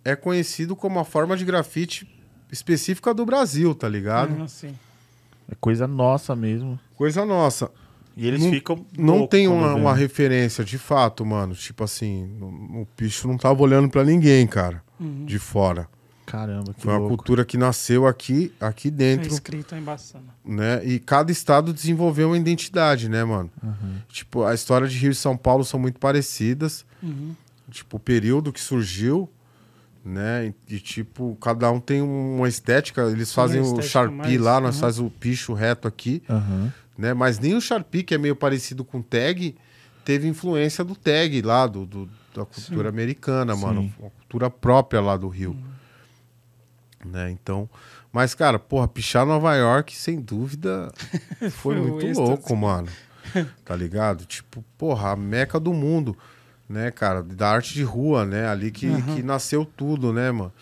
é 0.04 0.16
conhecido 0.16 0.74
como 0.74 0.98
a 0.98 1.04
forma 1.04 1.36
de 1.36 1.44
grafite 1.44 2.08
específica 2.50 3.12
do 3.12 3.26
Brasil, 3.26 3.74
tá 3.74 3.88
ligado? 3.88 4.42
Ah, 4.42 4.48
sim. 4.48 4.74
É 5.50 5.54
coisa 5.60 5.86
nossa 5.86 6.34
mesmo. 6.34 6.80
Coisa 6.96 7.24
nossa. 7.26 7.70
E 8.16 8.26
eles 8.26 8.42
Não- 8.42 8.50
ficam. 8.50 8.86
Não 8.96 9.26
tem 9.26 9.46
uma, 9.48 9.74
uma 9.74 9.92
referência 9.94 10.64
de 10.64 10.78
fato, 10.78 11.26
mano. 11.26 11.52
Tipo 11.54 11.84
assim, 11.84 12.38
o, 12.40 12.82
o 12.82 12.86
picho 12.96 13.26
não 13.28 13.36
tava 13.36 13.60
olhando 13.62 13.90
pra 13.90 14.02
ninguém, 14.04 14.46
cara, 14.46 14.82
Uhum. 14.98 15.26
de 15.26 15.38
fora. 15.38 15.86
Caramba, 16.26 16.72
que 16.74 16.80
Foi 16.82 16.92
uma 16.92 16.98
louco. 16.98 17.16
cultura 17.16 17.44
que 17.44 17.56
nasceu 17.58 18.06
aqui, 18.06 18.52
aqui 18.60 18.88
É 18.88 18.90
dentro, 18.90 19.28
escrito 19.32 19.74
embaçando. 19.74 20.24
né? 20.44 20.84
E 20.84 20.98
cada 20.98 21.30
estado 21.30 21.72
desenvolveu 21.72 22.28
uma 22.28 22.36
identidade, 22.38 23.08
né, 23.08 23.22
mano? 23.24 23.50
Uhum. 23.62 23.96
Tipo, 24.08 24.42
a 24.44 24.54
história 24.54 24.88
de 24.88 24.96
Rio 24.96 25.10
e 25.12 25.14
São 25.14 25.36
Paulo 25.36 25.64
são 25.64 25.78
muito 25.78 25.98
parecidas. 25.98 26.84
Uhum. 27.02 27.34
Tipo, 27.70 27.98
o 27.98 28.00
período 28.00 28.52
que 28.52 28.60
surgiu, 28.60 29.28
né? 30.04 30.52
E, 30.68 30.78
tipo, 30.80 31.36
cada 31.40 31.70
um 31.70 31.78
tem 31.80 32.00
uma 32.02 32.48
estética. 32.48 33.02
Eles 33.10 33.28
Sim, 33.28 33.34
fazem 33.34 33.60
uma 33.60 33.66
o 33.68 33.80
estética 33.80 33.90
Sharpie 33.92 34.16
mais- 34.16 34.40
lá, 34.40 34.60
nós 34.60 34.74
uhum. 34.76 34.80
faz 34.80 34.98
o 34.98 35.10
picho 35.10 35.52
reto 35.52 35.86
aqui, 35.86 36.22
né? 36.96 37.12
Mas 37.14 37.38
nem 37.38 37.54
o 37.54 37.60
Sharpie, 37.60 38.02
que 38.02 38.14
é 38.14 38.18
meio 38.18 38.34
parecido 38.36 38.82
com 38.84 39.00
tag, 39.02 39.54
teve 40.04 40.26
influência 40.28 40.82
do 40.84 40.94
tag 40.96 41.42
lá, 41.42 41.66
do, 41.66 41.84
do- 41.86 42.08
da 42.34 42.44
cultura 42.44 42.88
americana, 42.88 43.54
mano. 43.54 43.82
Sim. 43.82 43.92
Uma 44.00 44.10
cultura 44.10 44.50
própria 44.50 45.00
lá 45.00 45.16
do 45.16 45.28
Rio. 45.28 45.56
Né? 47.04 47.30
Então... 47.30 47.68
Mas, 48.12 48.32
cara, 48.32 48.60
porra, 48.60 48.86
pichar 48.86 49.26
Nova 49.26 49.56
York, 49.56 49.92
sem 49.96 50.20
dúvida, 50.20 50.92
foi 51.50 51.50
Foi 51.50 51.74
muito 51.80 52.20
louco, 52.20 52.54
mano. 52.56 52.86
Tá 53.64 53.74
ligado? 53.74 54.24
Tipo, 54.24 54.64
porra, 54.78 55.10
a 55.10 55.16
meca 55.16 55.58
do 55.58 55.72
mundo, 55.74 56.16
né, 56.68 56.92
cara? 56.92 57.24
Da 57.24 57.50
arte 57.50 57.74
de 57.74 57.82
rua, 57.82 58.24
né? 58.24 58.46
Ali 58.46 58.70
que, 58.70 58.86
que 59.02 59.20
nasceu 59.20 59.64
tudo, 59.64 60.12
né, 60.12 60.30
mano? 60.30 60.52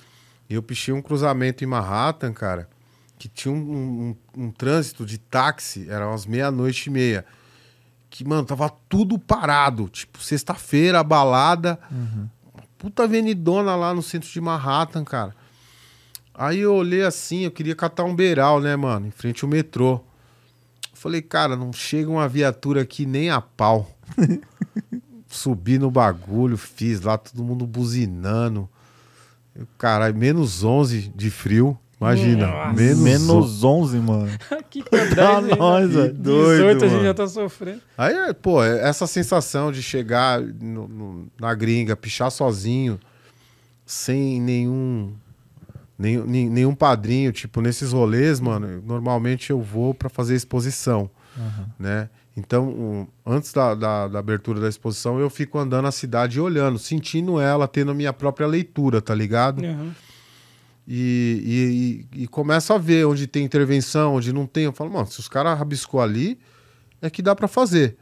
E 0.48 0.55
eu 0.55 0.62
pichei 0.62 0.94
um 0.94 1.02
cruzamento 1.02 1.62
em 1.62 1.66
Manhattan, 1.66 2.32
cara, 2.32 2.66
que 3.19 3.28
tinha 3.28 3.52
um, 3.52 4.16
um- 4.36 4.44
um 4.44 4.51
trânsito 4.51 5.05
de 5.05 5.19
táxi, 5.19 5.86
era 5.90 6.09
umas 6.09 6.24
meia-noite 6.24 6.89
e 6.89 6.90
meia. 6.90 7.27
Que, 8.09 8.24
mano, 8.27 8.44
tava 8.47 8.70
tudo 8.89 9.19
parado. 9.19 9.90
Tipo, 9.90 10.23
sexta-feira, 10.23 11.05
balada. 11.05 11.78
uma 11.90 12.31
Puta 12.78 13.02
avenidona 13.05 13.77
lá 13.77 13.93
no 13.93 14.02
centro 14.02 14.31
de 14.31 14.40
Manhattan, 14.40 15.05
cara. 15.05 15.35
Aí 16.34 16.60
eu 16.60 16.74
olhei 16.74 17.02
assim, 17.02 17.40
eu 17.44 17.50
queria 17.50 17.74
catar 17.76 18.04
um 18.04 18.14
beiral, 18.14 18.60
né, 18.60 18.74
mano? 18.76 19.06
Em 19.06 19.10
frente 19.10 19.44
ao 19.44 19.50
metrô. 19.50 20.00
Falei, 20.94 21.20
cara, 21.20 21.56
não 21.56 21.72
chega 21.72 22.09
uma 22.10 22.28
viatura 22.28 22.82
aqui 22.82 23.04
nem 23.04 23.28
a 23.30 23.40
pau. 23.40 23.90
Subi 25.28 25.78
no 25.78 25.90
bagulho, 25.90 26.56
fiz 26.56 27.00
lá, 27.00 27.16
todo 27.16 27.42
mundo 27.42 27.66
buzinando. 27.66 28.68
Eu, 29.54 29.66
Caralho, 29.78 30.14
menos 30.14 30.62
11 30.62 31.12
de 31.14 31.30
frio. 31.30 31.78
Imagina, 32.00 32.48
Nossa. 32.48 32.72
menos, 32.72 32.98
on- 32.98 33.02
Menos 33.04 33.64
11, 33.64 33.96
mano. 33.98 34.28
Aqui 34.50 34.82
pra 34.82 34.98
10 35.04 35.14
Pra 35.14 35.38
ainda. 35.38 35.56
nós, 35.56 35.90
velho. 35.92 36.12
18 36.12 36.22
Doido, 36.22 36.64
a 36.84 36.88
gente 36.88 36.90
mano. 36.94 37.04
já 37.04 37.14
tá 37.14 37.28
sofrendo. 37.28 37.80
Aí, 37.96 38.12
é, 38.14 38.32
pô, 38.32 38.62
é 38.62 38.88
essa 38.88 39.06
sensação 39.06 39.70
de 39.70 39.80
chegar 39.82 40.40
no- 40.40 40.88
no- 40.88 41.26
na 41.40 41.54
gringa, 41.54 41.94
pichar 41.94 42.30
sozinho, 42.30 42.98
sem 43.86 44.40
nenhum, 44.40 45.14
nenhum, 46.02 46.50
nenhum 46.50 46.74
padrinho, 46.74 47.32
tipo, 47.32 47.60
nesses 47.60 47.92
rolês, 47.92 48.40
mano, 48.40 48.82
normalmente 48.84 49.50
eu 49.50 49.60
vou 49.60 49.94
pra 49.94 50.08
fazer 50.08 50.34
exposição, 50.34 51.08
né? 51.78 52.08
Então, 52.36 53.06
antes 53.26 53.52
da, 53.52 53.74
da- 53.74 54.08
da 54.08 54.18
abertura 54.18 54.58
da 54.60 54.68
exposição, 54.68 55.18
eu 55.20 55.28
fico 55.28 55.58
andando 55.58 55.86
a 55.86 55.92
cidade 55.92 56.38
e 56.38 56.40
olhando, 56.40 56.78
sentindo 56.78 57.38
ela, 57.38 57.68
tendo 57.68 57.90
a 57.90 57.94
minha 57.94 58.12
própria 58.12 58.46
leitura, 58.46 59.00
tá 59.02 59.14
ligado? 59.14 59.62
Uhum. 59.62 59.92
E, 60.88 62.04
e, 62.14 62.22
e- 62.22 62.26
começo 62.26 62.72
a 62.72 62.78
ver 62.78 63.06
onde 63.06 63.26
tem 63.26 63.44
intervenção, 63.44 64.14
onde 64.16 64.32
não 64.32 64.46
tem. 64.46 64.64
Eu 64.64 64.72
falo, 64.72 64.90
mano, 64.90 65.06
se 65.06 65.20
os 65.20 65.28
caras 65.28 65.58
rabiscou 65.58 66.00
ali, 66.00 66.38
é 67.00 67.08
que 67.08 67.22
dá 67.22 67.34
pra 67.36 67.46
fazer. 67.46 67.96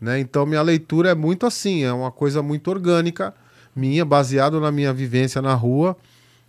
Né? 0.00 0.18
Então, 0.20 0.44
minha 0.44 0.62
leitura 0.62 1.10
é 1.10 1.14
muito 1.14 1.46
assim, 1.46 1.82
é 1.84 1.92
uma 1.92 2.10
coisa 2.10 2.42
muito 2.42 2.68
orgânica, 2.70 3.32
minha, 3.74 4.04
baseado 4.04 4.60
na 4.60 4.72
minha 4.72 4.92
vivência 4.92 5.40
na 5.40 5.54
rua. 5.54 5.96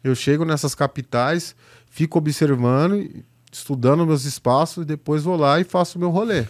Eu 0.04 0.16
chego 0.16 0.46
nessas 0.46 0.74
capitais, 0.76 1.56
fico 1.90 2.18
observando, 2.18 2.96
e 2.98 3.26
estudando 3.52 4.06
meus 4.06 4.26
espaços, 4.26 4.84
e 4.84 4.86
depois 4.86 5.24
vou 5.24 5.36
lá 5.36 5.60
e 5.60 5.64
faço 5.64 5.98
o 5.98 6.00
meu 6.00 6.10
rolê. 6.10 6.46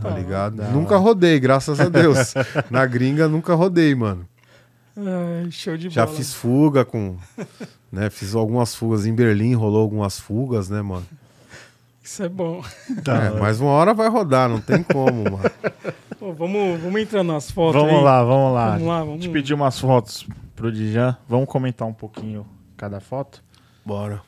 Tá 0.00 0.10
ligado? 0.10 0.62
Nunca 0.72 0.96
rodei, 0.96 1.38
graças 1.38 1.78
a 1.78 1.88
Deus. 1.88 2.34
na 2.70 2.84
gringa, 2.84 3.28
nunca 3.28 3.54
rodei, 3.54 3.94
mano. 3.94 4.26
Ai, 4.96 5.50
show 5.50 5.76
de 5.76 5.88
Já 5.88 6.04
bola. 6.04 6.16
fiz 6.16 6.34
fuga 6.34 6.84
com. 6.84 7.16
Né, 7.90 8.08
fiz 8.10 8.34
algumas 8.34 8.74
fugas 8.74 9.06
em 9.06 9.14
Berlim, 9.14 9.54
rolou 9.54 9.82
algumas 9.82 10.18
fugas, 10.18 10.68
né, 10.68 10.80
mano? 10.82 11.06
Isso 12.02 12.22
é 12.22 12.28
bom. 12.28 12.64
Tá. 13.04 13.24
é, 13.24 13.30
mas 13.30 13.60
uma 13.60 13.70
hora 13.70 13.94
vai 13.94 14.08
rodar, 14.08 14.48
não 14.48 14.60
tem 14.60 14.82
como, 14.82 15.24
mano. 15.24 15.50
Pô, 16.18 16.32
vamos, 16.32 16.80
vamos 16.80 17.00
entrar 17.00 17.22
nas 17.22 17.50
fotos 17.50 17.80
Vamos 17.80 17.98
aí. 17.98 18.02
lá, 18.02 18.24
vamos 18.24 18.54
lá. 18.54 18.70
Vamos 18.72 18.88
lá, 18.88 19.04
vamos 19.04 19.20
Te 19.20 19.28
pedir 19.28 19.54
umas 19.54 19.78
fotos 19.78 20.26
pro 20.56 20.72
Dijan. 20.72 21.16
Vamos 21.28 21.48
comentar 21.48 21.86
um 21.86 21.92
pouquinho 21.92 22.46
cada 22.82 22.98
foto? 22.98 23.44
Bora. 23.86 24.20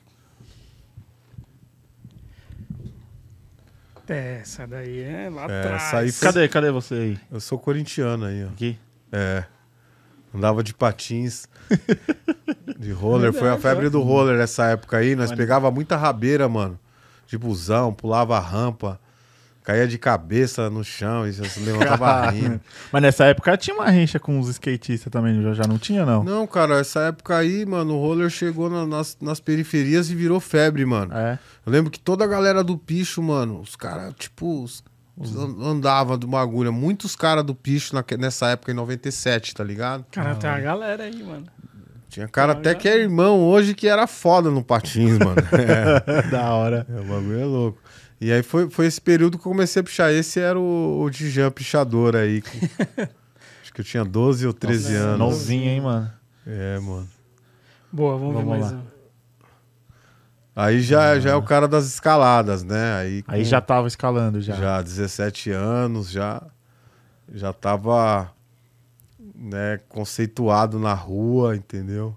É, 4.08 4.38
essa 4.42 4.64
daí 4.64 5.00
é 5.02 5.28
lá 5.28 5.46
É, 5.46 5.58
atrás. 5.60 5.94
aí 5.94 6.12
foi- 6.12 6.28
Cadê, 6.28 6.48
cadê 6.48 6.70
você 6.70 6.94
aí? 6.94 7.20
Eu 7.32 7.40
sou 7.40 7.58
corintiano 7.58 8.26
aí, 8.26 8.44
ó. 8.44 8.48
Aqui? 8.48 8.78
É. 9.10 9.44
Andava 10.32 10.62
de 10.62 10.72
patins. 10.72 11.48
De 12.78 12.92
roller. 12.92 13.32
Foi 13.32 13.48
a 13.50 13.58
febre 13.58 13.88
do 13.88 14.00
roller 14.02 14.36
nessa 14.38 14.66
época 14.66 14.98
aí. 14.98 15.16
Nós 15.16 15.30
Mano. 15.30 15.36
pegava 15.38 15.70
muita 15.70 15.96
rabeira, 15.96 16.48
mano. 16.48 16.78
De 17.26 17.36
busão, 17.38 17.92
pulava 17.92 18.36
a 18.36 18.40
rampa. 18.40 19.00
Caía 19.64 19.88
de 19.88 19.96
cabeça 19.96 20.68
no 20.68 20.84
chão 20.84 21.26
e 21.26 21.32
se 21.32 21.58
levantava 21.60 22.28
rindo. 22.30 22.60
Mas 22.92 23.00
nessa 23.02 23.24
época 23.24 23.56
tinha 23.56 23.74
uma 23.74 23.88
rincha 23.88 24.20
com 24.20 24.38
os 24.38 24.48
skatistas 24.50 25.10
também, 25.10 25.42
já, 25.42 25.54
já 25.54 25.64
não 25.66 25.78
tinha, 25.78 26.04
não? 26.04 26.22
Não, 26.22 26.46
cara, 26.46 26.78
essa 26.80 27.00
época 27.04 27.34
aí, 27.34 27.64
mano, 27.64 27.94
o 27.94 27.98
roller 27.98 28.28
chegou 28.28 28.68
na- 28.68 28.86
nas, 28.86 29.16
nas 29.22 29.40
periferias 29.40 30.10
e 30.10 30.14
virou 30.14 30.38
febre, 30.38 30.84
mano. 30.84 31.14
É. 31.16 31.38
Eu 31.64 31.72
lembro 31.72 31.90
que 31.90 31.98
toda 31.98 32.22
a 32.24 32.26
galera 32.26 32.62
do 32.62 32.76
picho, 32.76 33.22
mano, 33.22 33.58
os 33.58 33.74
caras, 33.74 34.12
tipo, 34.18 34.62
os, 34.64 34.84
os 35.16 35.34
an- 35.34 35.56
andava 35.66 36.18
do 36.18 36.26
bagulho. 36.26 36.70
Muitos 36.70 37.16
caras 37.16 37.42
do 37.42 37.54
picho 37.54 37.94
naque- 37.94 38.18
nessa 38.18 38.48
época, 38.48 38.70
em 38.70 38.74
97, 38.74 39.54
tá 39.54 39.64
ligado? 39.64 40.04
Cara, 40.10 40.34
tem 40.34 40.50
uma 40.50 40.60
galera 40.60 41.04
aí, 41.04 41.22
mano. 41.22 41.46
Tinha 42.10 42.28
cara 42.28 42.52
Ah, 42.52 42.56
até 42.56 42.72
já- 42.72 42.74
que 42.76 42.86
é 42.88 42.98
irmão 42.98 43.40
hoje 43.40 43.74
que 43.74 43.88
era 43.88 44.06
foda 44.06 44.48
no 44.50 44.62
patins, 44.62 45.18
mano. 45.18 45.34
É, 46.06 46.22
da 46.30 46.52
hora. 46.52 46.86
é, 46.88 47.00
o 47.00 47.04
bagulho 47.04 47.40
é 47.40 47.44
louco. 47.44 47.78
E 48.24 48.32
aí 48.32 48.42
foi, 48.42 48.70
foi 48.70 48.86
esse 48.86 48.98
período 49.00 49.36
que 49.38 49.46
eu 49.46 49.50
comecei 49.50 49.80
a 49.80 49.84
pichar. 49.84 50.10
Esse 50.10 50.40
era 50.40 50.58
o, 50.58 51.02
o 51.02 51.10
Dijan 51.10 51.50
pichador 51.50 52.16
aí. 52.16 52.40
com- 52.40 52.48
Acho 53.62 53.70
que 53.72 53.82
eu 53.82 53.84
tinha 53.84 54.02
12 54.02 54.46
ou 54.46 54.52
13 54.54 54.92
Nossa, 54.94 55.04
anos. 55.04 55.18
Novinho, 55.18 55.68
hein, 55.68 55.80
mano? 55.82 56.10
É, 56.46 56.78
mano. 56.78 57.08
Boa, 57.92 58.16
vamos, 58.16 58.34
Vamos 58.34 58.50
ver 58.54 58.60
mais 58.60 58.72
lá. 58.72 58.78
um. 58.78 58.84
Aí 60.56 60.80
já, 60.80 61.18
já 61.20 61.30
é 61.32 61.34
o 61.34 61.42
cara 61.42 61.68
das 61.68 61.84
escaladas, 61.86 62.62
né? 62.64 62.94
Aí, 62.94 63.24
Aí 63.26 63.42
com- 63.42 63.44
já 63.44 63.60
tava 63.60 63.88
escalando 63.88 64.40
já. 64.40 64.54
Já, 64.54 64.80
17 64.80 65.50
anos, 65.50 66.10
já 66.10 66.40
já 67.32 67.52
tava 67.52 68.32
né, 69.34 69.80
conceituado 69.88 70.78
na 70.78 70.94
rua, 70.94 71.56
entendeu? 71.56 72.16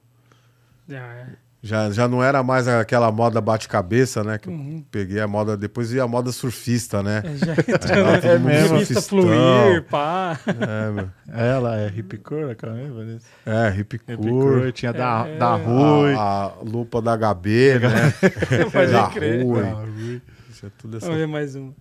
Já 0.88 1.00
é. 1.04 1.28
Já, 1.68 1.92
já 1.92 2.08
não 2.08 2.24
era 2.24 2.42
mais 2.42 2.66
aquela 2.68 3.12
moda 3.12 3.42
bate-cabeça, 3.42 4.24
né? 4.24 4.38
Que 4.38 4.48
eu 4.48 4.54
Uhum. 4.54 4.86
peguei 4.90 5.20
a 5.20 5.28
moda, 5.28 5.58
depois 5.58 5.92
ia 5.92 6.04
a 6.04 6.08
moda 6.08 6.32
surfista, 6.32 7.04
né? 7.04 7.22
É, 7.26 7.38
já 7.38 7.56
todo 8.22 8.40
mundo 8.40 8.48
revista 8.50 8.94
surfistão. 9.02 9.02
Fluir, 9.22 9.84
pá. 9.84 10.40
É, 10.48 10.92
meu. 10.92 11.10
Ela 11.28 11.78
é 11.82 11.90
hipcore, 11.90 12.56
caramba. 12.56 13.04
né? 13.04 13.20
É, 13.46 13.76
hip 13.78 13.96
Hipcore, 13.98 14.18
core, 14.30 14.72
tinha 14.72 14.94
da, 14.94 15.28
É. 15.28 15.38
da 15.38 15.56
Rui. 15.56 16.14
a, 16.14 16.20
a 16.20 16.54
lupa 16.64 17.02
da 17.02 17.18
HB, 17.18 17.80
né? 17.80 18.14
Pode 18.72 18.92
da 18.94 19.08
crer. 19.10 19.44
Rui. 19.44 19.62
Da 19.64 19.72
Rui. 19.74 20.22
Tinha 20.54 20.72
tudo 20.78 20.98
essa 20.98 21.06
Vamos 21.06 21.20
ver 21.20 21.28
mais 21.28 21.56
um. 21.56 21.74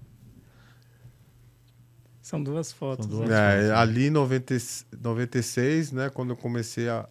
São 2.21 2.43
duas 2.43 2.73
fotos. 2.73 3.07
São 3.07 3.17
duas. 3.19 3.29
né? 3.29 3.69
É, 3.69 3.73
ali 3.73 4.09
em 4.09 4.11
90, 4.11 4.55
96, 5.01 5.93
né, 5.93 6.11
quando 6.13 6.31
eu 6.31 6.37
comecei 6.37 6.89
a 6.89 7.07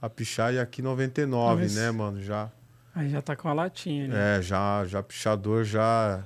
a 0.00 0.08
pichar 0.10 0.52
e 0.54 0.58
aqui 0.58 0.82
99, 0.82 1.62
Mas- 1.62 1.74
né, 1.76 1.90
mano? 1.90 2.22
Já, 2.22 2.50
Aí 2.94 3.10
já 3.10 3.20
tá 3.20 3.36
com 3.36 3.48
a 3.48 3.52
latinha, 3.52 4.08
né? 4.08 4.38
é, 4.38 4.42
já, 4.42 4.84
já 4.86 5.02
pichador 5.02 5.64
já, 5.64 6.24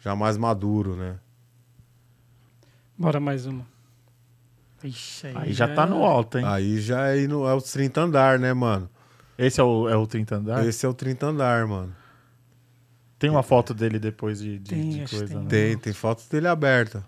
já 0.00 0.14
mais 0.14 0.36
maduro, 0.36 0.94
né? 0.96 1.18
Bora 2.96 3.18
mais 3.18 3.46
uma. 3.46 3.64
Ixi, 4.82 5.26
aí, 5.28 5.36
Aí 5.36 5.52
já 5.52 5.68
tá 5.74 5.86
no 5.86 6.04
alto, 6.04 6.38
hein? 6.38 6.44
Aí 6.46 6.80
já 6.80 7.08
é, 7.14 7.26
no, 7.26 7.46
é 7.46 7.52
o 7.54 7.60
30 7.60 8.00
andar, 8.02 8.38
né, 8.38 8.52
mano? 8.52 8.88
Esse 9.38 9.60
é 9.60 9.64
o, 9.64 9.88
é 9.88 9.96
o 9.96 10.06
30 10.06 10.36
andar? 10.36 10.66
Esse 10.66 10.84
é 10.84 10.88
o 10.88 10.94
30 10.94 11.26
andar, 11.26 11.66
mano. 11.66 11.94
Tem 13.18 13.28
uma 13.28 13.42
foto 13.42 13.74
dele 13.74 13.98
depois 13.98 14.38
de, 14.40 14.58
de, 14.58 14.70
Tem, 14.70 14.90
de 14.90 15.10
coisa, 15.10 15.26
tem. 15.26 15.36
né? 15.38 15.48
Tem, 15.48 15.78
tem 15.78 15.92
fotos 15.92 16.26
dele 16.28 16.48
aberta. 16.48 17.04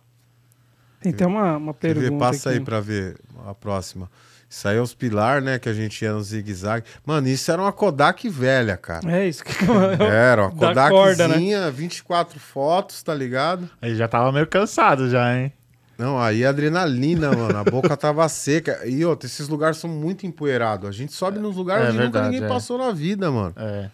Tem 1.01 1.13
até 1.13 1.27
uma, 1.27 1.57
uma 1.57 1.75
pergunta 1.75 2.19
Passa 2.19 2.51
aqui. 2.51 2.59
aí 2.59 2.65
pra 2.65 2.81
ver 2.81 3.19
a 3.47 3.55
próxima. 3.55 4.11
Isso 4.53 4.69
aí 4.69 4.77
é 4.77 4.81
os 4.83 4.93
pilar, 4.93 5.41
né? 5.41 5.59
Que 5.59 5.71
a 5.71 5.73
gente 5.73 6.05
ia 6.05 6.13
no 6.13 6.23
zigue-zague. 6.23 6.85
Mano, 7.07 7.27
isso 7.27 7.51
era 7.51 7.63
uma 7.63 7.73
Kodak 7.73 8.29
velha, 8.29 8.77
cara. 8.77 9.11
É 9.11 9.27
isso 9.27 9.43
que 9.43 9.51
eu... 9.65 9.75
Era 10.05 10.49
uma 10.49 10.75
Da 10.75 10.91
corda, 10.91 11.27
né? 11.27 11.35
Kodakzinha, 11.37 11.71
24 11.71 12.39
fotos, 12.39 13.03
tá 13.03 13.15
ligado? 13.15 13.67
Ele 13.81 13.95
já 13.95 14.07
tava 14.07 14.31
meio 14.31 14.47
cansado 14.47 15.09
já, 15.09 15.35
hein? 15.35 15.55
Não, 15.97 16.19
aí 16.19 16.43
é 16.43 16.47
adrenalina, 16.47 17.33
mano. 17.35 17.57
A 17.57 17.65
boca 17.65 17.97
tava 17.97 18.29
seca. 18.29 18.87
E 18.87 19.03
outra, 19.07 19.27
esses 19.27 19.49
lugares 19.49 19.79
são 19.79 19.89
muito 19.89 20.27
empoeirados. 20.27 20.87
A 20.87 20.93
gente 20.93 21.15
sobe 21.15 21.39
nos 21.39 21.57
lugares 21.57 21.87
É 21.87 21.89
onde 21.89 21.97
nunca 21.97 22.11
verdade, 22.11 22.35
ninguém 22.35 22.45
é. 22.45 22.49
passou 22.49 22.77
na 22.77 22.93
vida, 22.93 23.31
mano. 23.31 23.55
É. 23.57 23.89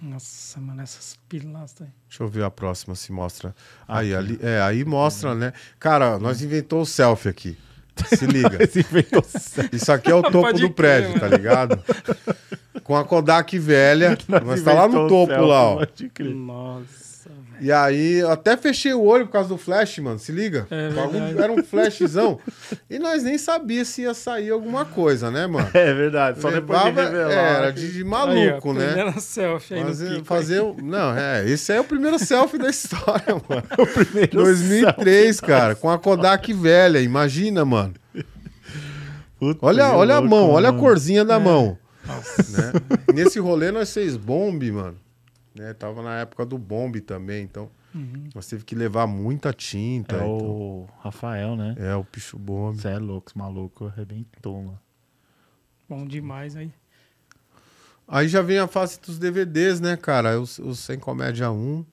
Nossa, 0.00 0.58
mano, 0.58 0.80
essas 0.80 1.18
pilastras 1.28 1.86
aí. 1.86 1.94
Deixa 2.08 2.22
eu 2.22 2.28
ver 2.28 2.44
a 2.44 2.50
próxima 2.50 2.94
se 2.94 3.12
mostra. 3.12 3.54
Aí, 3.86 4.14
ali, 4.14 4.38
é, 4.42 4.58
aí 4.62 4.86
mostra, 4.86 5.34
né? 5.34 5.52
Cara, 5.78 6.18
nós 6.18 6.40
inventou 6.40 6.80
o 6.80 6.86
selfie 6.86 7.28
aqui. 7.28 7.58
Se 8.06 8.26
liga. 8.26 8.58
Isso 9.72 9.92
aqui 9.92 10.10
é 10.10 10.14
o 10.14 10.22
topo 10.22 10.40
Pode 10.40 10.60
do 10.60 10.70
prédio, 10.70 11.18
tá 11.18 11.28
ligado? 11.28 11.82
Com 12.84 12.96
a 12.96 13.04
Kodak 13.04 13.58
velha. 13.58 14.16
Nós 14.44 14.62
tá 14.62 14.72
lá 14.72 14.88
no 14.88 15.08
topo 15.08 15.32
lá, 15.34 15.62
ó. 15.62 15.86
Nossa. 16.20 17.07
E 17.60 17.72
aí, 17.72 18.18
eu 18.18 18.30
até 18.30 18.56
fechei 18.56 18.92
o 18.94 19.02
olho 19.02 19.26
por 19.26 19.32
causa 19.32 19.48
do 19.48 19.58
flash, 19.58 19.98
mano. 19.98 20.18
Se 20.18 20.30
liga. 20.32 20.66
É 20.70 21.42
era 21.42 21.52
um 21.52 21.62
flashzão. 21.62 22.38
e 22.88 22.98
nós 22.98 23.22
nem 23.22 23.36
sabia 23.38 23.84
se 23.84 24.02
ia 24.02 24.14
sair 24.14 24.50
alguma 24.50 24.84
coisa, 24.84 25.30
né, 25.30 25.46
mano? 25.46 25.68
É 25.74 25.92
verdade, 25.92 26.40
só 26.40 26.50
depois 26.50 26.78
de 26.80 26.84
Levava- 26.86 27.10
revelar. 27.10 27.32
é, 27.32 27.56
era 27.56 27.72
que- 27.72 27.80
de, 27.80 27.92
de 27.92 27.98
Aí, 27.98 28.04
ó, 28.04 28.06
maluco, 28.06 28.72
né? 28.72 28.86
primeira 28.86 29.20
selfie 29.20 29.74
aí 29.74 29.82
Fazer, 29.84 30.04
no 30.08 30.14
Kiko. 30.16 30.24
fazer 30.26 30.60
o- 30.60 30.76
Não, 30.82 31.16
é, 31.16 31.48
esse 31.48 31.72
é 31.72 31.80
o 31.80 31.84
primeiro 31.84 32.18
selfie 32.18 32.58
da 32.58 32.68
história, 32.70 33.34
mano. 33.48 33.62
O 33.78 33.86
primeiro 33.86 34.30
2003, 34.36 35.36
selfie. 35.36 35.46
cara, 35.54 35.74
com 35.74 35.90
a 35.90 35.98
Kodak 35.98 36.52
velha, 36.52 37.00
imagina, 37.00 37.64
mano. 37.64 37.94
Puta, 39.38 39.64
Olha, 39.66 39.92
olha 39.92 40.14
a 40.16 40.18
louco, 40.18 40.34
mão, 40.34 40.50
olha 40.50 40.68
a 40.68 40.72
mano. 40.72 40.82
corzinha 40.84 41.24
da 41.24 41.36
É. 41.36 41.38
mão. 41.38 41.78
Nossa, 42.06 42.42
né? 42.62 42.72
Nesse 43.14 43.38
rolê 43.38 43.70
nós 43.70 43.92
fez 43.92 44.16
bombe, 44.16 44.72
mano. 44.72 44.96
Né? 45.58 45.74
Tava 45.74 46.02
na 46.02 46.20
época 46.20 46.46
do 46.46 46.56
bombe 46.56 47.00
também, 47.00 47.42
então 47.44 47.68
Uhum. 47.94 48.28
nós 48.34 48.46
teve 48.46 48.64
que 48.64 48.74
levar 48.74 49.06
muita 49.06 49.52
tinta. 49.52 50.14
É 50.16 50.18
então. 50.18 50.30
o 50.46 50.88
Rafael, 51.00 51.56
né? 51.56 51.74
É, 51.78 51.94
o 51.96 52.04
picho 52.04 52.38
bombe. 52.38 52.80
Você 52.80 52.88
é 52.88 52.98
louco, 52.98 53.30
esse 53.30 53.38
maluco 53.38 53.86
arrebentou, 53.86 54.62
mano. 54.62 54.78
bom 55.88 56.06
demais 56.06 56.54
aí. 56.54 56.70
Aí 58.06 58.28
já 58.28 58.40
vem 58.42 58.58
a 58.58 58.66
fase 58.66 58.98
dos 59.00 59.18
DVDs, 59.18 59.80
né, 59.80 59.96
cara? 59.96 60.38
Os, 60.40 60.58
os 60.58 60.78
Sem 60.80 60.98
Comédia 60.98 61.50
1, 61.50 61.84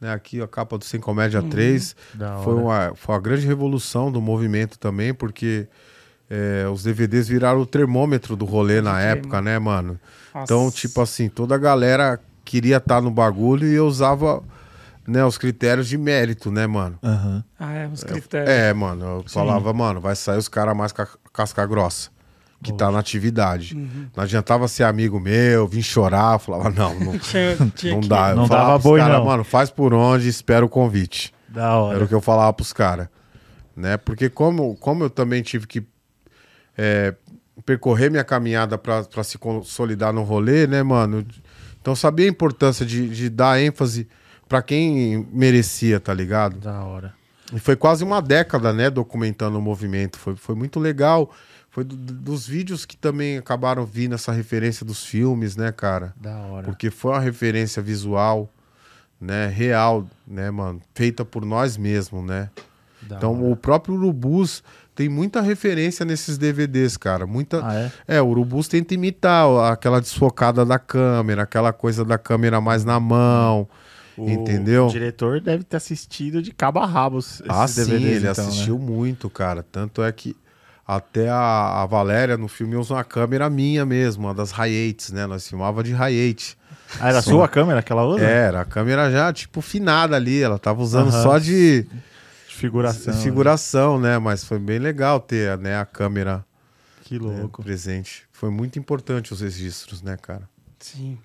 né? 0.00 0.12
Aqui 0.12 0.40
a 0.40 0.46
capa 0.48 0.76
do 0.78 0.84
Sem 0.84 1.00
Comédia 1.00 1.40
Uhum. 1.40 1.48
3. 1.48 1.96
Da 2.14 2.38
Foi 2.38 2.54
hora. 2.54 2.62
uma, 2.90 2.94
foi 2.94 3.14
uma 3.14 3.20
grande 3.20 3.46
revolução 3.46 4.12
do 4.12 4.20
movimento 4.20 4.78
também, 4.78 5.12
porque 5.14 5.66
é, 6.30 6.66
os 6.68 6.82
DVDs 6.84 7.26
viraram 7.28 7.60
o 7.60 7.66
termômetro 7.66 8.36
do 8.36 8.44
rolê 8.44 8.80
na 8.80 9.00
época, 9.00 9.40
né, 9.40 9.58
mano? 9.58 9.98
Nossa. 10.34 10.44
Então, 10.44 10.70
tipo 10.70 11.00
assim, 11.00 11.28
toda 11.28 11.54
a 11.54 11.58
galera 11.58 12.20
queria 12.44 12.76
estar 12.78 13.00
no 13.00 13.10
bagulho 13.10 13.66
e 13.66 13.74
eu 13.74 13.86
usava 13.86 14.42
né, 15.06 15.24
os 15.24 15.36
critérios 15.38 15.88
de 15.88 15.96
mérito, 15.98 16.50
né, 16.50 16.66
mano? 16.66 16.98
Aham. 17.02 17.44
Ah, 17.58 17.72
é, 17.72 17.86
os 17.88 18.02
critérios. 18.04 18.48
É, 18.50 18.72
mano, 18.72 19.04
eu 19.04 19.24
falava, 19.28 19.72
mano, 19.72 20.00
vai 20.00 20.14
sair 20.16 20.38
os 20.38 20.48
caras 20.48 20.76
mais 20.76 20.92
ca- 20.92 21.08
casca 21.32 21.64
grossa, 21.66 22.10
que 22.62 22.72
tá 22.72 22.90
na 22.90 22.98
atividade. 22.98 23.74
Uhum. 23.76 24.08
Não 24.16 24.24
adiantava 24.24 24.66
ser 24.68 24.84
amigo 24.84 25.20
meu, 25.20 25.66
vir 25.68 25.82
chorar, 25.82 26.38
falava, 26.38 26.70
não, 26.70 26.94
não, 26.98 27.18
Tinha, 27.20 27.56
tinha 27.74 27.92
não 27.94 28.00
que- 28.00 28.08
dá. 28.08 28.30
Eu 28.30 28.36
Não 28.36 28.46
falava 28.46 28.66
dava 28.72 28.82
boi, 28.82 29.00
cara, 29.00 29.18
não. 29.18 29.24
mano, 29.26 29.44
faz 29.44 29.70
por 29.70 29.92
onde, 29.92 30.28
espera 30.28 30.64
o 30.64 30.68
convite. 30.68 31.32
Da 31.48 31.76
hora. 31.76 31.96
Era 31.96 32.04
o 32.04 32.08
que 32.08 32.14
eu 32.14 32.20
falava 32.20 32.52
pros 32.52 32.72
caras. 32.72 33.08
Né? 33.76 33.96
Porque 33.96 34.30
como, 34.30 34.74
como 34.76 35.04
eu 35.04 35.10
também 35.10 35.42
tive 35.42 35.66
que 35.66 35.84
é, 36.78 37.14
percorrer 37.66 38.10
minha 38.10 38.24
caminhada 38.24 38.78
pra 38.78 39.04
se 39.22 39.36
consolidar 39.38 40.12
no 40.12 40.22
rolê, 40.22 40.66
né, 40.66 40.82
mano? 40.82 41.24
Então 41.84 41.92
eu 41.92 41.96
sabia 41.96 42.24
a 42.24 42.30
importância 42.30 42.86
de, 42.86 43.10
de 43.10 43.28
dar 43.28 43.60
ênfase 43.60 44.08
pra 44.48 44.62
quem 44.62 45.28
merecia, 45.30 46.00
tá 46.00 46.14
ligado? 46.14 46.56
Da 46.58 46.82
hora. 46.82 47.12
E 47.52 47.58
foi 47.58 47.76
quase 47.76 48.02
uma 48.02 48.22
década, 48.22 48.72
né, 48.72 48.88
documentando 48.88 49.58
o 49.58 49.60
movimento. 49.60 50.18
Foi, 50.18 50.34
foi 50.34 50.54
muito 50.54 50.80
legal. 50.80 51.30
Foi 51.70 51.84
do- 51.84 51.94
dos 51.94 52.46
vídeos 52.46 52.86
que 52.86 52.96
também 52.96 53.36
acabaram 53.36 53.84
vindo 53.84 54.14
essa 54.14 54.32
referência 54.32 54.86
dos 54.86 55.04
filmes, 55.04 55.56
né, 55.56 55.70
cara? 55.72 56.14
Da 56.16 56.34
hora. 56.38 56.64
Porque 56.64 56.90
foi 56.90 57.10
uma 57.12 57.20
referência 57.20 57.82
visual, 57.82 58.50
né, 59.20 59.46
real, 59.48 60.06
né, 60.26 60.50
mano? 60.50 60.80
Feita 60.94 61.22
por 61.22 61.44
nós 61.44 61.76
mesmos, 61.76 62.24
né? 62.24 62.48
Da 63.02 63.16
Então, 63.18 63.34
hora. 63.34 63.52
o 63.52 63.56
próprio 63.56 63.94
Urubus 63.94 64.64
tem 64.94 65.08
muita 65.08 65.40
referência 65.40 66.04
nesses 66.04 66.38
DVDs, 66.38 66.96
cara. 66.96 67.26
Muita. 67.26 67.60
Ah, 67.66 67.74
é? 67.74 68.16
É, 68.16 68.22
o 68.22 68.26
Urubus 68.26 68.68
tenta 68.68 68.94
imitar 68.94 69.46
aquela 69.72 70.00
desfocada 70.00 70.64
da 70.64 70.78
câmera, 70.78 71.42
aquela 71.42 71.72
coisa 71.72 72.04
da 72.04 72.16
câmera 72.16 72.60
mais 72.60 72.84
na 72.84 73.00
mão. 73.00 73.68
O 74.16 74.30
Entendeu? 74.30 74.86
diretor 74.86 75.40
deve 75.40 75.64
ter 75.64 75.76
assistido 75.76 76.40
de 76.40 76.52
cabo 76.52 76.78
a 76.78 76.86
rabo 76.86 77.18
esses 77.18 77.42
ah, 77.48 77.66
sim, 77.66 77.84
DVDs, 77.84 78.16
ele 78.16 78.28
então, 78.28 78.44
né? 78.44 78.50
assistiu 78.50 78.78
muito, 78.78 79.28
cara. 79.28 79.64
Tanto 79.64 80.04
é 80.04 80.12
que 80.12 80.36
até 80.86 81.28
a, 81.28 81.82
a 81.82 81.86
Valéria 81.86 82.36
no 82.36 82.46
filme 82.46 82.76
usa 82.76 82.94
uma 82.94 83.02
câmera 83.02 83.50
minha 83.50 83.84
mesmo, 83.84 84.28
uma 84.28 84.34
das 84.34 84.52
Hi-8s, 84.52 85.12
né? 85.12 85.26
Nós 85.26 85.48
filmava 85.48 85.82
de 85.82 85.92
Hi-8. 85.92 86.54
Ah, 87.00 87.08
era 87.08 87.18
a 87.18 87.22
sua 87.22 87.48
câmera 87.48 87.82
que 87.82 87.90
ela 87.90 88.04
usa? 88.04 88.24
Era, 88.24 88.60
a 88.60 88.64
câmera 88.64 89.10
já, 89.10 89.32
tipo, 89.32 89.60
finada 89.60 90.14
ali. 90.14 90.40
Ela 90.40 90.60
tava 90.60 90.80
usando 90.80 91.10
só 91.10 91.38
De 91.38 91.84
figuração. 92.54 93.14
figuração, 93.14 94.00
né? 94.00 94.18
Mas 94.18 94.44
foi 94.44 94.58
bem 94.58 94.78
legal 94.78 95.20
ter 95.20 95.56
né, 95.58 95.78
a 95.78 95.84
câmera 95.84 96.44
Que 97.02 97.18
né, 97.18 97.40
louco. 97.40 97.62
presente. 97.62 98.24
Foi 98.32 98.50
muito 98.50 98.78
importante 98.78 99.32
os 99.32 99.40
registros, 99.40 100.02
né, 100.02 100.16
cara? 100.16 100.48
Sim. 100.78 101.18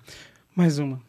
Mais 0.54 0.78
uma. 0.78 1.00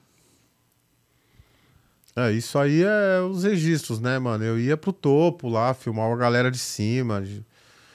É, 2.16 2.32
isso 2.32 2.60
aí 2.60 2.84
é 2.84 3.22
os 3.22 3.44
registros, 3.44 4.00
né, 4.00 4.20
mano? 4.20 4.44
Eu 4.44 4.60
ia 4.60 4.76
pro 4.76 4.92
topo 4.92 5.48
lá, 5.48 5.74
filmava 5.74 6.14
a 6.14 6.18
galera 6.18 6.52
de 6.52 6.58
cima, 6.58 7.22
de, 7.22 7.44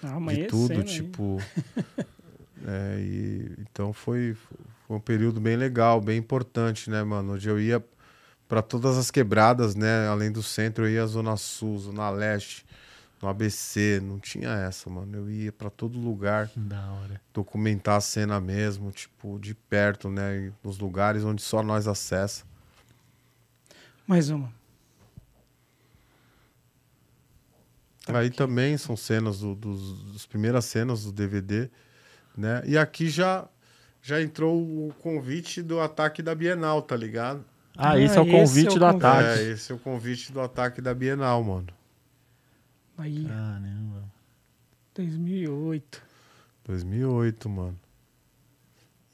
Ah, 0.03 0.09
de 0.09 0.13
amanhecendo 0.15 0.49
tudo, 0.51 0.83
tipo. 0.83 1.39
é, 2.67 2.99
e, 2.99 3.53
então 3.61 3.93
foi, 3.93 4.35
foi 4.87 4.97
um 4.97 5.01
período 5.01 5.39
bem 5.39 5.57
legal, 5.57 6.01
bem 6.01 6.19
importante, 6.19 6.89
né, 6.89 7.03
mano? 7.03 7.35
Onde 7.35 7.47
eu 7.49 7.61
ia 7.61 7.85
para 8.49 8.63
todas 8.63 8.97
as 8.97 9.11
quebradas, 9.11 9.75
né? 9.75 10.09
Além 10.09 10.31
do 10.31 10.43
centro, 10.43 10.87
eu 10.87 10.91
ia 10.91 11.03
à 11.03 11.07
Zona 11.07 11.37
Sul, 11.37 11.79
Zona 11.79 12.09
Leste, 12.11 12.65
no 13.21 13.29
ABC, 13.29 14.01
não 14.03 14.19
tinha 14.21 14.51
essa, 14.51 14.89
mano. 14.91 15.17
Eu 15.17 15.31
ia 15.31 15.51
para 15.53 15.71
todo 15.71 15.99
lugar 15.99 16.51
Da 16.55 16.93
hora. 16.93 17.21
documentar 17.33 17.97
a 17.97 18.01
cena 18.01 18.41
mesmo, 18.41 18.91
tipo, 18.93 19.39
de 19.39 19.55
perto, 19.55 20.09
né? 20.09 20.53
Nos 20.63 20.79
lugares 20.79 21.25
onde 21.25 21.43
só 21.43 21.63
nós 21.63 21.89
acessa. 21.89 22.45
Mais 24.07 24.31
uma. 24.31 24.53
Aí 28.09 28.31
também 28.31 28.79
são 28.79 28.97
cenas 28.97 29.41
do, 29.41 29.55
dos, 29.57 30.01
dos 30.13 30.27
primeiras 30.27 30.65
cenas 30.67 31.03
do 31.03 31.11
DVD, 31.11 31.69
né? 32.37 32.63
E 32.65 32.79
aqui 32.79 33.09
já 33.09 33.49
já 34.01 34.23
entrou 34.23 34.57
o 34.63 34.95
convite 35.01 35.61
do 35.61 35.81
ataque 35.81 36.23
da 36.23 36.33
Bienal, 36.33 36.81
tá 36.81 36.95
ligado? 36.95 37.45
Ah, 37.77 37.93
Ah, 37.93 37.99
esse 37.99 38.17
é 38.17 38.21
o 38.21 38.25
esse 38.25 38.31
convite 38.33 38.69
é 38.69 38.71
o 38.71 38.75
do 38.75 38.81
convite. 38.87 39.05
ataque. 39.07 39.39
É, 39.41 39.43
esse 39.53 39.73
é 39.73 39.75
o 39.75 39.79
convite 39.79 40.33
do 40.33 40.41
ataque 40.41 40.81
da 40.81 40.95
Bienal, 40.95 41.43
mano. 41.45 41.67
Aí, 42.97 43.27
Caramba. 43.27 44.05
2008. 44.95 46.03
2008, 46.65 47.49
mano. 47.49 47.79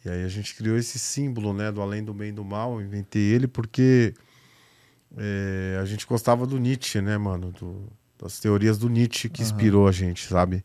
E 0.04 0.08
aí 0.08 0.24
a 0.24 0.28
gente 0.28 0.54
criou 0.54 0.76
esse 0.76 0.98
símbolo, 0.98 1.52
né, 1.52 1.70
do 1.70 1.80
além 1.80 2.02
do 2.04 2.12
bem 2.14 2.30
e 2.30 2.32
do 2.32 2.44
mal. 2.44 2.74
Eu 2.80 2.86
inventei 2.86 3.22
ele 3.22 3.46
porque 3.46 4.14
é, 5.16 5.78
a 5.80 5.84
gente 5.84 6.06
gostava 6.06 6.46
do 6.46 6.58
Nietzsche, 6.58 7.00
né, 7.00 7.18
mano? 7.18 7.52
Do- 7.52 7.88
das 8.18 8.38
teorias 8.38 8.78
do 8.78 8.88
Nietzsche 8.88 9.28
que 9.28 9.42
Aham. 9.42 9.50
inspirou 9.50 9.88
a 9.88 9.92
gente, 9.92 10.26
sabe? 10.28 10.64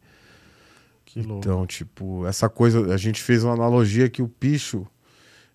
Que 1.05 1.21
louco. 1.21 1.39
Então, 1.39 1.65
tipo, 1.65 2.25
essa 2.27 2.47
coisa, 2.47 2.93
a 2.93 2.97
gente 2.97 3.21
fez 3.21 3.43
uma 3.43 3.53
analogia 3.53 4.07
que 4.09 4.21
o 4.21 4.27
picho 4.27 4.85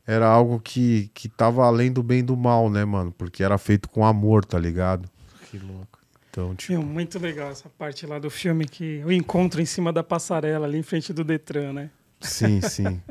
era 0.06 0.26
algo 0.26 0.60
que, 0.60 1.10
que 1.14 1.28
tava 1.28 1.64
além 1.64 1.92
do 1.92 2.02
bem 2.02 2.20
e 2.20 2.22
do 2.22 2.36
mal, 2.36 2.68
né, 2.68 2.84
mano? 2.84 3.12
Porque 3.12 3.42
era 3.42 3.56
feito 3.58 3.88
com 3.88 4.04
amor, 4.04 4.44
tá 4.44 4.58
ligado? 4.58 5.08
Que 5.50 5.58
louco. 5.58 6.00
Então, 6.30 6.54
tipo, 6.54 6.72
Meu, 6.72 6.82
muito 6.82 7.18
legal 7.18 7.50
essa 7.50 7.68
parte 7.68 8.06
lá 8.06 8.18
do 8.18 8.30
filme 8.30 8.66
que 8.66 9.02
o 9.04 9.12
encontro 9.12 9.60
em 9.60 9.66
cima 9.66 9.92
da 9.92 10.02
passarela 10.02 10.66
ali 10.66 10.78
em 10.78 10.82
frente 10.82 11.12
do 11.12 11.22
Detran, 11.22 11.72
né? 11.74 11.90
Sim, 12.20 12.60
sim. 12.62 13.02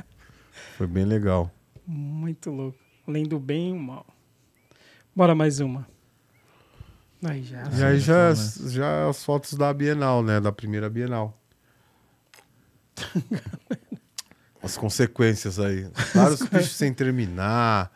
Foi 0.76 0.88
bem 0.88 1.06
legal. 1.06 1.52
Muito 1.86 2.50
louco. 2.50 2.80
Além 3.08 3.24
do 3.24 3.40
bem 3.40 3.70
e 3.70 3.74
o 3.74 3.80
mal. 3.80 4.06
Bora 5.16 5.36
mais 5.36 5.60
uma. 5.60 5.88
Aí 7.24 7.44
já. 7.44 7.64
E 7.72 7.84
aí 7.84 8.00
já, 8.00 8.36
Sim, 8.36 8.70
já 8.70 9.08
as 9.08 9.24
fotos 9.24 9.54
da 9.54 9.72
Bienal, 9.72 10.24
né? 10.24 10.40
Da 10.40 10.52
primeira 10.52 10.90
Bienal. 10.90 11.38
As 14.64 14.78
consequências 14.78 15.60
aí. 15.60 15.88
Vários 16.14 16.42
bichos 16.44 16.72
sem 16.76 16.94
terminar. 16.94 17.92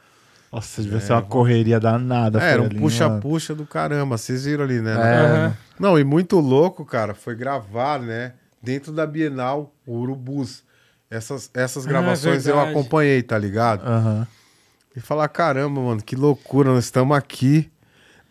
Nossa, 0.52 0.82
devia 0.82 0.98
É, 0.98 1.02
ser 1.02 1.14
uma 1.14 1.22
correria 1.22 1.80
danada. 1.80 2.42
É, 2.42 2.52
era 2.54 2.62
um 2.62 2.70
puxa-puxa 2.70 3.54
do 3.54 3.66
caramba. 3.66 4.18
Vocês 4.18 4.46
viram 4.46 4.64
ali, 4.64 4.80
né? 4.82 4.94
É. 4.94 5.54
Não, 5.80 6.00
e 6.00 6.04
muito 6.04 6.40
louco, 6.40 6.86
cara, 6.86 7.14
foi 7.14 7.36
gravar, 7.36 8.00
né? 8.00 8.34
Dentro 8.62 8.92
da 8.92 9.06
Bienal, 9.06 9.74
Urubus. 9.86 10.64
Essas, 11.12 11.52
essas 11.54 11.86
Ah, 11.86 11.90
gravações 11.90 12.48
eu 12.48 12.56
verdade. 12.56 12.72
acompanhei, 12.78 13.22
tá 13.22 13.38
ligado? 13.38 13.86
aham. 13.86 14.28
E 14.96 15.00
falar, 15.02 15.28
caramba, 15.28 15.82
mano, 15.82 16.02
que 16.02 16.16
loucura, 16.16 16.72
nós 16.74 16.86
estamos 16.86 17.16
aqui, 17.18 17.70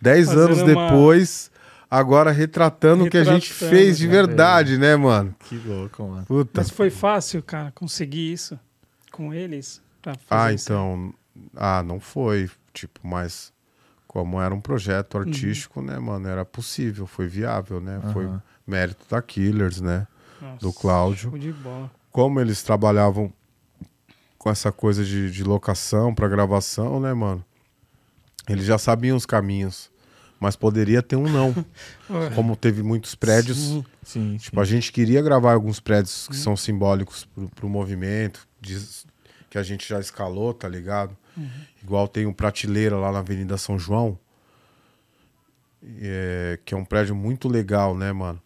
dez 0.01 0.27
Fazendo 0.29 0.45
anos 0.47 0.59
uma- 0.63 0.67
depois, 0.87 1.51
agora 1.99 2.31
retratando 2.31 3.05
o 3.05 3.11
que 3.11 3.17
a 3.17 3.25
gente 3.25 3.51
Retratando, 3.53 3.77
fez 3.77 3.99
de 3.99 4.07
né, 4.07 4.13
verdade, 4.13 4.79
né, 4.79 4.97
mano? 4.97 5.35
Que 5.49 5.59
louco, 5.59 6.03
mano. 6.07 6.27
Puta. 6.27 6.61
Mas 6.61 6.71
foi 6.71 6.91
fácil, 6.91 7.43
cara, 7.43 7.71
conseguir 7.73 8.33
isso 8.33 8.59
com 9.13 9.33
eles? 9.33 9.83
pra 10.03 10.15
fazer 10.15 10.43
Ah, 10.49 10.53
isso? 10.53 10.71
então. 10.73 11.15
Ah, 11.57 11.83
não 11.83 11.99
foi. 11.99 12.51
Tipo, 12.73 13.01
mas 13.07 13.53
como 14.07 14.41
era 14.41 14.55
um 14.55 14.61
projeto 14.61 15.15
Uhum. 15.15 15.21
artístico, 15.23 15.81
né, 15.81 15.99
mano? 15.99 16.29
Era 16.29 16.45
possível, 16.45 17.07
foi 17.07 17.27
viável, 17.27 17.81
né? 17.81 18.01
Foi 18.13 18.27
Aham. 18.27 18.43
mérito 18.67 19.07
da 19.09 19.21
Killers, 19.23 19.81
né? 19.81 20.07
Nossa, 20.41 20.59
do 20.61 20.73
Cláudio. 20.73 21.31
show 21.31 21.39
de 21.39 21.53
bola. 21.53 21.91
Como 22.13 22.41
eles 22.41 22.63
trabalhavam 22.63 23.33
com 24.39 24.51
essa 24.51 24.71
coisa 24.71 25.03
de, 25.05 25.31
de 25.31 25.43
locação 25.43 26.15
pra 26.15 26.29
gravação, 26.29 27.01
né, 27.01 27.15
mano? 27.15 27.43
Eles 28.49 28.67
já 28.67 28.77
sabiam 28.77 29.17
os 29.17 29.25
caminhos. 29.25 29.91
Mas 30.45 30.57
poderia 30.57 31.03
ter 31.03 31.17
um 31.17 31.27
não. 31.31 31.55
Como 32.37 32.55
teve 32.55 32.83
muitos 32.83 33.15
prédios. 33.15 33.57
Sim. 33.57 33.85
Sim, 34.03 34.37
Tipo, 34.37 34.61
a 34.61 34.65
gente 34.67 34.93
queria 34.93 35.23
gravar 35.23 35.55
alguns 35.55 35.81
prédios 35.81 36.29
que 36.29 36.37
são 36.37 36.55
simbólicos 36.55 37.25
pro, 37.25 37.49
pro 37.49 37.69
movimento, 37.69 38.47
diz- 38.61 39.07
que 39.49 39.57
a 39.57 39.63
gente 39.63 39.89
já 39.89 39.99
escalou, 39.99 40.53
tá 40.53 40.69
ligado? 40.69 41.17
Igual 41.83 42.07
tem 42.07 42.27
um 42.27 42.33
Prateleira 42.33 42.97
lá 42.99 43.11
na 43.11 43.21
Avenida 43.21 43.57
São 43.57 43.79
João, 43.79 44.19
é, 46.01 46.59
que 46.65 46.75
é 46.75 46.77
um 46.77 46.85
prédio 46.85 47.15
muito 47.15 47.49
legal, 47.49 47.97
né, 47.97 48.13
mano? 48.13 48.41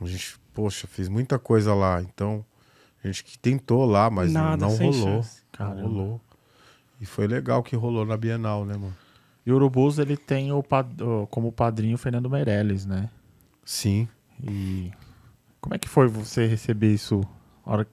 A 0.00 0.06
gente, 0.06 0.36
poxa, 0.52 0.86
fez 0.88 1.08
muita 1.08 1.38
coisa 1.38 1.72
lá. 1.74 2.02
Então, 2.02 2.44
a 3.04 3.06
gente 3.06 3.22
que 3.22 3.38
tentou 3.38 3.84
lá, 3.86 4.10
mas 4.10 4.32
Nada, 4.32 4.56
não 4.56 4.74
rolou. 4.76 5.24
Não 5.58 5.80
rolou. 5.82 6.20
E 7.00 7.06
foi 7.06 7.26
legal 7.28 7.62
que 7.62 7.76
rolou 7.76 8.04
na 8.04 8.16
Bienal, 8.16 8.64
né, 8.64 8.74
mano? 8.74 8.96
E 9.44 9.50
o 9.52 9.54
Urubus, 9.56 9.98
ele 9.98 10.16
tem 10.16 10.52
o, 10.52 10.62
pad- 10.62 10.94
como 11.30 11.50
padrinho 11.50 11.94
o 11.94 11.98
Fernando 11.98 12.28
Meirelles, 12.28 12.84
né? 12.86 13.08
Sim. 13.64 14.08
E 14.42 14.90
como 15.60 15.74
é 15.74 15.78
que 15.78 15.88
foi 15.88 16.06
você 16.08 16.46
receber 16.46 16.92
isso 16.92 17.22
a 17.64 17.72
hora 17.72 17.86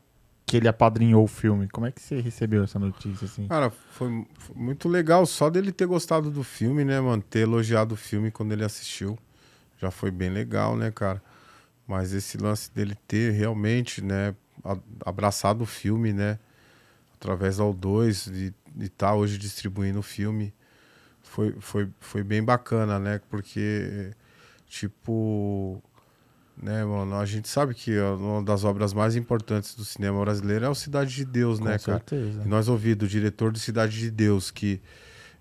que 0.45 0.57
ele 0.57 0.67
apadrinhou 0.67 1.23
o 1.23 1.27
filme? 1.27 1.67
Como 1.67 1.85
é 1.85 1.91
que 1.91 2.01
você 2.01 2.19
recebeu 2.19 2.63
essa 2.63 2.79
notícia, 2.79 3.25
assim? 3.25 3.47
Cara, 3.47 3.69
foi, 3.69 4.25
foi 4.37 4.55
muito 4.55 4.87
legal 4.89 5.25
só 5.25 5.49
dele 5.49 5.71
ter 5.71 5.85
gostado 5.85 6.29
do 6.31 6.43
filme, 6.43 6.83
né, 6.85 6.99
mano? 6.99 7.21
Ter 7.21 7.39
elogiado 7.39 7.93
o 7.93 7.97
filme 7.97 8.31
quando 8.31 8.51
ele 8.51 8.63
assistiu. 8.63 9.17
Já 9.79 9.91
foi 9.91 10.09
bem 10.11 10.29
legal, 10.29 10.75
né, 10.75 10.91
cara? 10.91 11.21
Mas 11.87 12.11
esse 12.13 12.37
lance 12.37 12.69
dele 12.73 12.95
ter 13.07 13.31
realmente, 13.31 14.03
né, 14.03 14.35
abraçado 15.05 15.63
o 15.63 15.65
filme, 15.67 16.11
né? 16.11 16.39
Através 17.15 17.59
ao 17.59 17.73
2 17.73 18.27
e 18.27 18.53
estar 18.79 19.15
hoje 19.15 19.37
distribuindo 19.37 19.99
o 19.99 20.03
filme. 20.03 20.53
Foi, 21.37 21.55
foi, 21.59 21.87
foi 21.99 22.23
bem 22.23 22.43
bacana, 22.43 22.97
né? 22.97 23.21
Porque, 23.29 24.09
tipo, 24.67 25.79
né, 26.59 26.83
mano, 26.83 27.13
a 27.15 27.27
gente 27.27 27.47
sabe 27.47 27.75
que 27.75 27.95
uma 27.99 28.41
das 28.41 28.63
obras 28.63 28.91
mais 28.91 29.15
importantes 29.15 29.75
do 29.75 29.85
cinema 29.85 30.19
brasileiro 30.19 30.65
é 30.65 30.69
o 30.69 30.73
Cidade 30.73 31.13
de 31.13 31.23
Deus, 31.23 31.59
Com 31.59 31.65
né, 31.65 31.77
cara? 31.77 31.99
certeza. 31.99 32.41
E 32.43 32.47
nós 32.47 32.67
ouvi 32.67 32.95
do 32.95 33.07
diretor 33.07 33.51
do 33.51 33.59
Cidade 33.59 33.99
de 33.99 34.09
Deus 34.09 34.49
que 34.49 34.81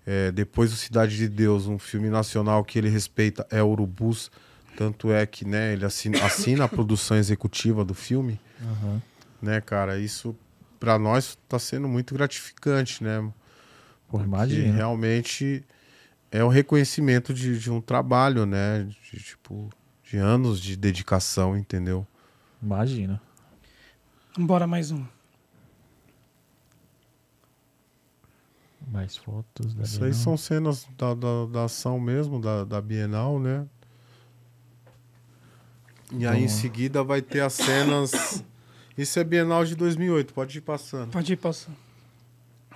é, 0.05 0.31
depois 0.31 0.69
do 0.69 0.77
Cidade 0.77 1.17
de 1.17 1.27
Deus, 1.27 1.65
um 1.65 1.79
filme 1.79 2.11
nacional 2.11 2.63
que 2.63 2.77
ele 2.77 2.89
respeita 2.89 3.47
é 3.49 3.63
Urubus. 3.63 4.29
Tanto 4.77 5.11
é 5.11 5.25
que 5.25 5.45
né, 5.45 5.73
ele 5.73 5.83
assina, 5.83 6.23
assina 6.23 6.65
a 6.65 6.69
produção 6.69 7.17
executiva 7.17 7.83
do 7.83 7.95
filme, 7.95 8.39
Aham. 8.61 9.01
né, 9.41 9.59
cara? 9.61 9.97
Isso 9.97 10.35
pra 10.79 10.99
nós 10.99 11.35
tá 11.49 11.57
sendo 11.57 11.87
muito 11.87 12.13
gratificante, 12.13 13.03
né? 13.03 13.27
Pô, 14.07 14.19
Que 14.19 14.25
imagina. 14.25 14.73
realmente 14.75 15.65
é 16.31 16.43
o 16.43 16.47
reconhecimento 16.47 17.33
de, 17.33 17.57
de 17.59 17.71
um 17.71 17.81
trabalho, 17.81 18.45
né? 18.45 18.83
De, 18.83 19.19
tipo, 19.19 19.69
de 20.03 20.17
anos 20.17 20.59
de 20.61 20.75
dedicação, 20.75 21.57
entendeu? 21.57 22.05
Imagina. 22.61 23.21
Bora 24.37 24.67
mais 24.67 24.91
um. 24.91 25.05
Mais 28.87 29.17
fotos 29.17 29.73
da 29.73 29.83
Isso 29.83 30.03
aí 30.03 30.13
são 30.13 30.37
cenas 30.37 30.87
da, 30.97 31.13
da, 31.13 31.45
da 31.51 31.63
ação 31.65 31.99
mesmo, 31.99 32.39
da, 32.39 32.63
da 32.63 32.81
Bienal, 32.81 33.39
né? 33.39 33.67
E 36.11 36.25
aí 36.25 36.43
em 36.43 36.47
Boa. 36.47 36.57
seguida 36.57 37.03
vai 37.03 37.21
ter 37.21 37.41
as 37.41 37.53
cenas. 37.53 38.43
Isso 38.97 39.19
é 39.19 39.23
Bienal 39.23 39.65
de 39.65 39.75
2008, 39.75 40.33
pode 40.33 40.57
ir 40.57 40.61
passando. 40.61 41.11
Pode 41.11 41.33
ir 41.33 41.35
passando. 41.35 41.75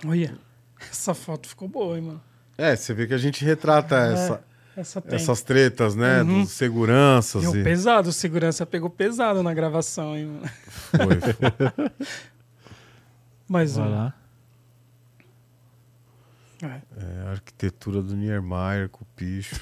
Olha, 0.04 0.38
essa 0.78 1.14
foto 1.14 1.48
ficou 1.48 1.66
boa, 1.66 1.96
hein, 1.96 2.04
mano? 2.04 2.22
É, 2.62 2.76
você 2.76 2.94
vê 2.94 3.06
que 3.06 3.14
a 3.14 3.18
gente 3.18 3.44
retrata 3.44 3.96
essa- 3.96 4.40
Essa 4.76 5.00
tem. 5.00 5.16
essas 5.16 5.42
tretas, 5.42 5.94
né? 5.96 6.22
Uhum. 6.22 6.42
Dos 6.42 6.50
seguranças. 6.52 7.42
Deu 7.42 7.56
e- 7.60 7.64
pesado, 7.64 8.08
o 8.08 8.12
segurança 8.12 8.64
pegou 8.64 8.88
pesado 8.88 9.42
na 9.42 9.52
gravação, 9.52 10.16
hein, 10.16 10.26
mano? 10.26 10.50
Foi, 10.90 11.20
foi. 11.20 11.90
Mais 13.48 13.74
Vai 13.76 13.86
um. 13.86 13.90
lá. 13.90 14.14
É. 16.62 16.66
É, 16.66 17.26
a 17.26 17.30
arquitetura 17.32 18.00
do 18.00 18.14
Niemeyer 18.14 18.88
com 18.88 19.02
o 19.02 19.06
picho. 19.16 19.56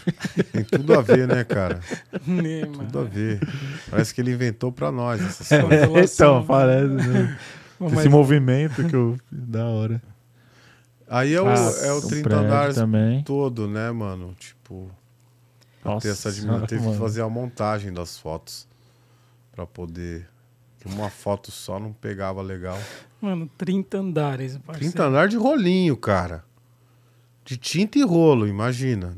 Tem 0.52 0.62
tudo 0.62 0.92
a 0.98 1.00
ver, 1.00 1.26
né, 1.26 1.42
cara? 1.44 1.80
Né? 2.26 2.66
Tudo 2.66 2.98
a 2.98 3.04
ver. 3.04 3.40
Parece 3.90 4.14
que 4.14 4.20
ele 4.20 4.32
inventou 4.34 4.70
pra 4.70 4.92
nós 4.92 5.18
essas 5.22 5.50
É. 5.50 5.62
coisas. 5.62 5.86
Modulação. 5.88 6.34
então, 6.36 6.46
parece. 6.46 6.86
Né? 6.92 7.38
Vamos 7.78 7.92
Esse 7.94 8.02
mais- 8.02 8.08
movimento 8.10 8.84
que 8.86 8.94
eu. 8.94 9.18
Da 9.32 9.64
hora. 9.64 10.02
Aí 11.12 11.34
é 11.34 11.42
o, 11.42 11.48
Ah, 11.48 11.54
é 11.82 11.92
o 11.92 11.98
um 11.98 12.00
30 12.02 12.22
prédio 12.28 12.38
andares 12.46 12.74
também. 12.76 13.22
todo, 13.24 13.66
né, 13.66 13.90
mano? 13.90 14.32
Tipo, 14.38 14.88
Nossa, 15.84 16.06
ter 16.06 16.12
essa 16.12 16.30
dimensão, 16.30 16.66
teve 16.66 16.82
que 16.82 16.86
mano. 16.86 16.98
fazer 17.00 17.20
a 17.22 17.28
montagem 17.28 17.92
das 17.92 18.16
fotos 18.16 18.66
pra 19.52 19.66
poder. 19.66 20.28
que 20.78 20.86
Uma 20.88 21.10
foto 21.10 21.50
só 21.50 21.78
não 21.80 21.92
pegava 21.92 22.40
legal. 22.40 22.78
Mano, 23.20 23.50
30 23.58 23.98
andares, 23.98 24.56
parceiro. 24.58 24.92
30 24.92 25.04
andar 25.04 25.28
de 25.28 25.36
rolinho, 25.36 25.96
cara. 25.96 26.44
De 27.44 27.56
tinta 27.56 27.98
e 27.98 28.02
rolo, 28.02 28.46
imagina. 28.46 29.14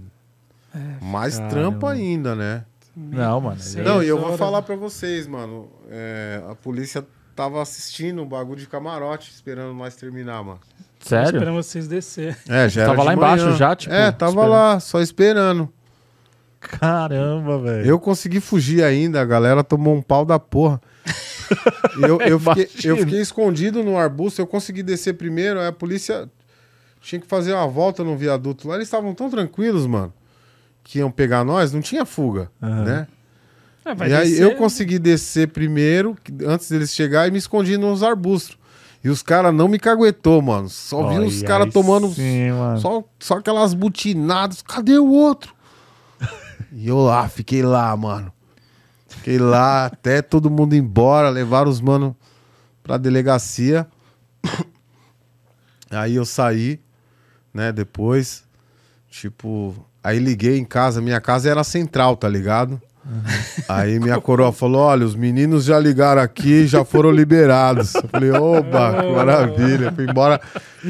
É. 0.74 1.05
Mais 1.05 1.36
Caramba. 1.36 1.51
trampo 1.55 1.86
ainda, 1.86 2.35
né? 2.35 2.64
Não, 2.97 3.40
mano, 3.40 3.59
Não, 3.85 4.02
e 4.02 4.09
eu 4.09 4.19
vou 4.20 4.36
falar 4.39 4.62
pra 4.62 4.74
vocês, 4.77 5.27
mano. 5.27 5.69
é, 5.90 6.43
a 6.51 6.55
polícia 6.55 7.06
tava 7.36 7.60
assistindo 7.62 8.23
um 8.23 8.27
bagulho 8.27 8.59
de 8.60 8.66
camarote, 8.66 9.31
esperando 9.31 9.73
nós 9.74 9.94
terminar, 9.94 10.43
mano. 10.43 10.60
Sério? 11.03 11.27
Esperando 11.39 11.55
vocês 11.55 11.89
descer. 11.89 12.37
É, 12.49 12.69
já 12.69 12.87
Tava 12.87 13.03
lá 13.03 13.12
embaixo 13.15 13.45
manhã. 13.47 13.57
já, 13.57 13.74
tipo, 13.77 13.93
É, 13.95 14.11
tava 14.12 14.31
esperando. 14.33 14.51
lá, 14.51 14.81
só 14.81 15.01
esperando. 15.01 15.69
Caramba, 16.61 17.59
velho. 17.59 17.87
Eu 17.87 17.99
consegui 17.99 18.41
fugir 18.41 18.85
ainda, 18.85 19.20
a 19.20 19.24
galera 19.24 19.65
tomou 19.65 19.95
um 19.95 20.03
pau 20.03 20.24
da 20.24 20.39
porra. 20.39 20.81
Eu, 22.01 22.19
eu, 22.23 22.41
fiquei, 22.41 22.69
eu 22.85 22.97
fiquei 22.97 23.20
escondido 23.20 23.85
no 23.85 23.99
arbusto, 23.99 24.41
eu 24.41 24.47
consegui 24.47 24.83
descer 24.83 25.12
primeiro, 25.15 25.61
aí 25.61 25.66
a 25.66 25.73
polícia 25.73 26.27
tinha 27.03 27.20
que 27.20 27.27
fazer 27.27 27.53
uma 27.53 27.66
volta 27.66 28.03
no 28.03 28.16
viaduto 28.16 28.66
lá. 28.66 28.77
Eles 28.77 28.87
estavam 28.89 29.12
tão 29.15 29.29
tranquilos, 29.29 29.87
mano, 29.87 30.15
que 30.83 31.01
iam 31.01 31.11
pegar 31.11 31.45
nós, 31.45 31.70
não 31.70 31.83
tinha 31.83 32.07
fuga, 32.07 32.51
Aham. 32.62 32.85
né? 32.85 33.07
É, 33.85 33.95
vai 33.95 34.09
e 34.11 34.15
aí 34.15 34.31
descer. 34.31 34.43
eu 34.45 34.55
consegui 34.57 34.99
descer 34.99 35.49
primeiro, 35.49 36.16
antes 36.47 36.70
deles 36.70 36.95
chegar, 36.95 37.29
e 37.29 37.31
me 37.31 37.37
escondi 37.39 37.77
nos 37.77 38.03
arbustos. 38.03 38.57
E 39.05 39.09
os 39.09 39.23
caras 39.23 39.53
não 39.53 39.66
me 39.66 39.79
caguetou, 39.79 40.41
mano. 40.41 40.69
Só 40.69 41.09
vi 41.09 41.19
os 41.19 41.43
caras 41.43 41.73
tomando 41.73 42.09
Sim, 42.12 42.53
mano. 42.53 42.79
só, 42.79 43.05
só 43.19 43.39
aquelas 43.39 43.74
butinadas. 43.74 44.62
Cadê 44.62 44.97
o 44.97 45.11
outro? 45.11 45.55
e 46.70 46.87
eu 46.87 46.99
lá, 46.99 47.29
fiquei 47.29 47.62
lá, 47.62 47.97
mano. 47.97 48.33
Fiquei 49.09 49.39
lá 49.39 49.87
até 49.87 50.23
todo 50.23 50.51
mundo 50.51 50.74
embora, 50.74 51.29
levaram 51.31 51.70
os 51.70 51.81
mano 51.81 52.16
pra 52.83 52.97
delegacia. 52.97 53.87
Aí 55.91 56.15
eu 56.15 56.24
saí, 56.24 56.81
né, 57.53 57.70
depois. 57.70 58.45
Tipo, 59.11 59.74
aí 60.03 60.19
liguei 60.19 60.57
em 60.57 60.65
casa. 60.65 61.03
Minha 61.03 61.20
casa 61.20 61.51
era 61.51 61.62
central, 61.62 62.16
tá 62.16 62.27
ligado? 62.27 62.81
Aí 63.69 63.99
minha 63.99 64.20
coroa 64.20 64.53
falou: 64.53 64.83
olha, 64.83 65.05
os 65.05 65.15
meninos 65.15 65.65
já 65.65 65.79
ligaram 65.79 66.23
aqui 66.23 66.66
já 66.66 66.85
foram 66.85 67.11
liberados. 67.11 67.95
Eu 67.95 68.09
falei, 68.09 68.31
oba, 68.31 69.03
que 69.03 69.11
maravilha. 69.12 69.93
Fui 69.93 70.07
embora 70.09 70.41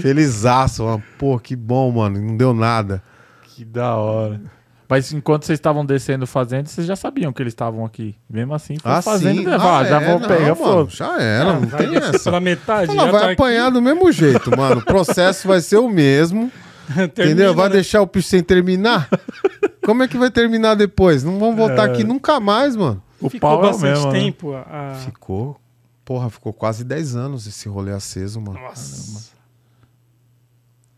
felizaço. 0.03 0.85
Mano. 0.85 1.03
Pô, 1.19 1.39
que 1.39 1.57
bom, 1.57 1.91
mano. 1.91 2.21
Não 2.21 2.37
deu 2.37 2.53
nada. 2.53 3.03
Que 3.45 3.65
da 3.65 3.97
hora. 3.97 4.41
Mas 4.89 5.11
enquanto 5.11 5.47
vocês 5.47 5.59
estavam 5.59 5.87
descendo 5.87 6.27
fazendo, 6.27 6.67
vocês 6.67 6.87
já 6.87 6.95
sabiam 6.95 7.33
que 7.33 7.43
eles 7.43 7.53
estavam 7.53 7.83
aqui. 7.83 8.15
Mesmo 8.29 8.53
assim, 8.53 8.77
foi 8.79 8.93
Ah, 8.93 9.01
fazendo. 9.01 9.41
sim. 9.41 9.47
Ah, 9.49 9.57
Vá, 9.57 9.85
já 9.85 10.03
é, 10.03 10.05
vou 10.11 10.21
não, 10.21 10.29
pegar 10.29 10.55
mano. 10.55 10.89
Já 10.91 11.19
era, 11.19 11.45
não, 11.55 11.61
vai 11.63 11.87
tem 11.87 11.97
essa. 11.97 12.19
pela 12.25 12.41
metade. 12.41 12.95
Já 12.95 13.11
vai 13.11 13.21
tá 13.27 13.33
apanhar 13.33 13.71
do 13.71 13.81
mesmo 13.81 14.13
jeito, 14.13 14.55
mano. 14.55 14.81
O 14.83 14.85
processo 14.85 15.49
vai 15.49 15.63
ser 15.63 15.79
o 15.79 15.89
mesmo. 15.89 16.53
entendeu? 17.05 17.55
Vai 17.55 17.69
né? 17.69 17.75
deixar 17.75 18.01
o 18.03 18.07
picho 18.07 18.29
sem 18.29 18.43
terminar? 18.43 19.09
Como 19.85 20.03
é 20.03 20.09
que 20.09 20.17
vai 20.17 20.31
terminar 20.31 20.75
depois? 20.75 21.23
Não 21.25 21.39
vão 21.39 21.55
voltar 21.57 21.85
aqui 21.85 22.05
nunca 22.05 22.39
mais, 22.41 22.77
mano. 22.77 23.03
O 23.21 23.29
Ficou 23.29 23.51
pau 23.51 23.59
é 23.61 23.67
bastante 23.69 23.91
mesmo. 23.91 24.13
né? 24.13 24.19
tempo. 24.21 24.53
A... 24.55 24.95
Ficou. 25.05 25.61
Porra, 26.05 26.29
ficou 26.31 26.53
quase 26.53 26.85
10 26.85 27.15
anos 27.17 27.47
esse 27.47 27.69
rolê 27.69 27.93
aceso, 27.93 28.41
mano. 28.41 28.59
Nossa. 28.61 29.31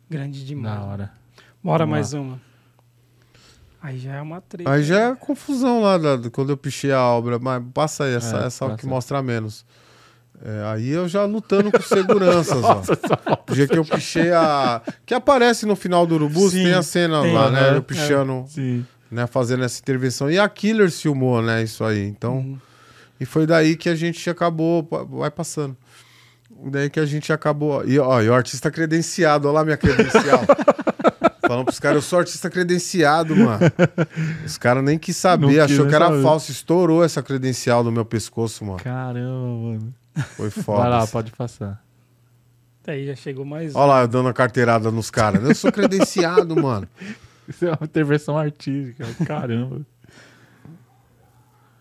Grande 0.09 0.45
demais. 0.45 0.79
Da 0.79 0.85
hora. 0.85 1.13
Bora 1.63 1.85
Vamos 1.85 1.91
mais 1.93 2.13
uma. 2.13 2.41
Aí 3.83 3.99
já 3.99 4.15
é 4.15 4.23
uma 4.23 4.41
treta. 4.41 4.71
Aí 4.71 4.83
já 4.83 5.11
é 5.11 5.15
confusão 5.15 5.83
lá 5.83 5.99
da- 5.99 6.31
quando 6.31 6.51
eu 6.51 6.57
pichei 6.57 6.91
a 6.93 7.03
obra, 7.03 7.39
mas 7.39 7.63
passa 7.75 8.05
aí, 8.05 8.15
essa, 8.15 8.39
É, 8.39 8.47
essa 8.47 8.65
que 8.71 8.77
passa. 8.77 8.87
mostra 8.89 9.23
menos. 9.23 9.65
É, 10.47 10.63
aí 10.67 10.91
eu 10.91 11.09
já 11.09 11.25
lutando 11.25 11.73
com 11.73 11.81
seguranças, 11.81 12.63
ó. 12.63 12.83
O 13.49 13.55
dia 13.55 13.67
que 13.67 13.79
eu 13.79 13.85
pichei 13.85 14.31
a. 14.31 14.83
Que 15.07 15.15
aparece 15.15 15.65
no 15.65 15.75
final 15.75 16.07
do 16.07 16.17
Urubu, 16.17 16.51
Sim, 16.51 16.65
tem 16.65 16.75
a 16.75 16.83
cena 16.83 17.23
tem. 17.23 17.33
lá, 17.33 17.51
né? 17.51 17.71
É. 17.71 17.77
Eu 17.77 17.83
pichando, 17.83 18.45
Sim. 18.47 18.85
né? 19.11 19.27
Fazendo 19.27 19.65
essa 19.65 19.81
intervenção. 19.81 20.31
E 20.31 20.39
a 20.39 20.47
Killer 20.47 20.91
filmou, 20.91 21.41
né? 21.41 21.63
Isso 21.63 21.83
aí. 21.83 22.05
Então. 22.07 22.37
Uhum. 22.37 22.59
E 23.19 23.25
foi 23.25 23.47
daí 23.47 23.75
que 23.75 23.89
a 23.89 23.95
gente 23.95 24.29
acabou. 24.29 24.87
Vai 25.13 25.31
passando. 25.31 25.75
Daí 26.67 26.91
que 26.91 27.01
a 27.01 27.07
gente 27.07 27.33
acabou. 27.33 27.83
E, 27.87 27.99
ó, 27.99 28.21
e 28.21 28.29
o 28.29 28.35
artista 28.35 28.71
credenciado, 28.71 29.49
olha 29.49 29.55
lá 29.55 29.65
minha 29.65 29.79
credencial. 29.79 30.45
Falando 31.47 31.65
pros 31.67 31.79
caras, 31.81 31.97
eu 31.97 32.03
sou 32.03 32.19
artista 32.19 32.51
credenciado, 32.51 33.35
mano. 33.37 33.61
Os 34.45 34.59
caras 34.59 34.83
nem 34.85 34.99
quis 34.99 35.17
saber, 35.17 35.57
Não 35.57 35.65
achou 35.65 35.87
que 35.87 35.95
era 35.95 36.07
saber. 36.09 36.23
falso. 36.23 36.51
Estourou 36.53 37.03
essa 37.05 37.23
credencial 37.23 37.83
do 37.83 37.91
meu 37.91 38.05
pescoço, 38.05 38.65
mano. 38.65 38.79
Caramba, 38.79 39.63
mano. 39.63 39.95
Foi 40.37 40.51
foda. 40.51 40.81
Vai 40.83 40.91
lá, 40.91 41.07
pode 41.07 41.33
passar. 41.33 41.83
Aí 42.87 43.07
já 43.07 43.15
chegou 43.17 43.45
mais 43.47 43.75
Olha 43.75 43.87
lá, 43.87 44.01
eu 44.03 44.09
dando 44.09 44.29
a 44.29 44.33
carteirada 44.33 44.91
nos 44.91 45.11
caras. 45.11 45.43
Eu 45.43 45.55
sou 45.55 45.73
credenciado, 45.73 46.55
mano. 46.61 46.87
Isso 47.49 47.65
é 47.67 47.71
uma 47.71 47.79
intervenção 47.85 48.37
artística. 48.39 49.07
Caramba. 49.27 49.81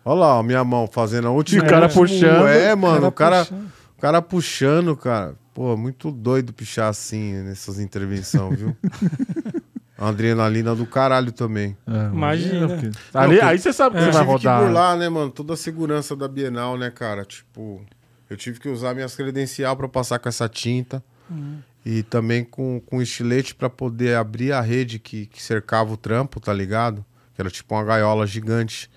Olha 0.04 0.20
lá, 0.20 0.42
minha 0.42 0.62
mão 0.64 0.86
fazendo 0.86 1.28
a 1.28 1.30
última. 1.30 1.62
O 1.62 1.66
cara 1.66 1.88
puxando. 1.88 2.46
É, 2.46 2.74
mano, 2.74 3.06
o 3.06 3.12
cara, 3.12 3.44
puxando. 3.44 3.66
o 3.96 4.00
cara 4.00 4.22
puxando, 4.22 4.96
cara. 4.96 5.34
Pô, 5.54 5.76
muito 5.76 6.10
doido 6.10 6.52
pichar 6.52 6.88
assim 6.88 7.32
nessas 7.42 7.78
intervenções, 7.78 8.58
viu? 8.58 8.76
A 9.96 10.08
adrenalina 10.08 10.74
do 10.74 10.84
caralho 10.84 11.30
também. 11.30 11.76
É, 11.86 12.06
Imagina. 12.12 12.66
porque- 12.66 12.90
Ali, 13.14 13.38
Não, 13.40 13.46
aí 13.46 13.58
você 13.58 13.72
sabe 13.72 13.96
que 13.96 14.02
Eu 14.02 14.06
você 14.06 14.10
vai 14.12 14.26
tive 14.26 14.38
que 14.40 14.46
rodar. 14.48 14.60
burlar, 14.64 14.96
né, 14.98 15.08
mano? 15.08 15.30
Toda 15.30 15.54
a 15.54 15.56
segurança 15.56 16.16
da 16.16 16.26
Bienal, 16.26 16.76
né, 16.76 16.90
cara? 16.90 17.24
Tipo, 17.24 17.80
eu 18.28 18.36
tive 18.36 18.58
que 18.58 18.68
usar 18.68 18.94
minhas 18.94 19.14
credencial 19.14 19.76
pra 19.76 19.88
passar 19.88 20.18
com 20.18 20.28
essa 20.28 20.48
tinta. 20.48 21.02
Uhum. 21.30 21.58
E 21.84 22.02
também 22.02 22.42
com, 22.42 22.80
com 22.80 23.02
estilete 23.02 23.54
pra 23.54 23.68
poder 23.68 24.16
abrir 24.16 24.52
a 24.52 24.60
rede 24.60 24.98
que, 24.98 25.26
que 25.26 25.42
cercava 25.42 25.92
o 25.92 25.96
trampo, 25.96 26.40
tá 26.40 26.52
ligado? 26.52 27.04
Que 27.34 27.42
era 27.42 27.50
tipo 27.50 27.74
uma 27.74 27.84
gaiola 27.84 28.26
gigante, 28.26 28.90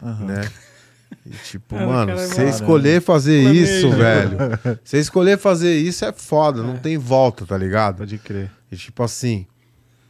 né? 0.00 0.48
E 1.26 1.30
tipo, 1.44 1.74
Cara, 1.76 1.86
mano, 1.86 2.16
você 2.16 2.48
escolher 2.48 3.02
fazer 3.02 3.42
Planeja. 3.42 3.78
isso, 3.78 3.90
velho. 3.90 4.38
Você 4.84 4.98
escolher 4.98 5.38
fazer 5.38 5.76
isso 5.78 6.04
é 6.04 6.12
foda, 6.12 6.62
não 6.62 6.76
tem 6.76 6.96
volta, 6.96 7.44
tá 7.44 7.56
ligado? 7.58 7.98
Pode 7.98 8.18
crer. 8.18 8.50
E 8.70 8.76
tipo 8.76 9.02
assim, 9.02 9.46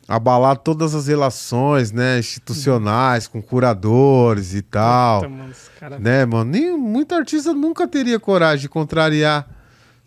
abalar 0.09 0.57
todas 0.57 0.95
as 0.95 1.07
relações, 1.07 1.93
né, 1.93 2.19
institucionais, 2.19 3.27
com 3.29 3.43
curadores 3.43 4.55
e 4.55 4.63
tal, 4.63 5.21
Puta, 5.21 5.29
mano, 5.31 5.51
esse 5.51 5.71
cara... 5.79 5.99
né, 5.99 6.25
mano? 6.25 6.51
Nem, 6.51 6.77
muito 6.79 7.15
artista 7.15 7.53
nunca 7.53 7.87
teria 7.87 8.19
coragem 8.19 8.61
de 8.63 8.69
contrariar, 8.71 9.47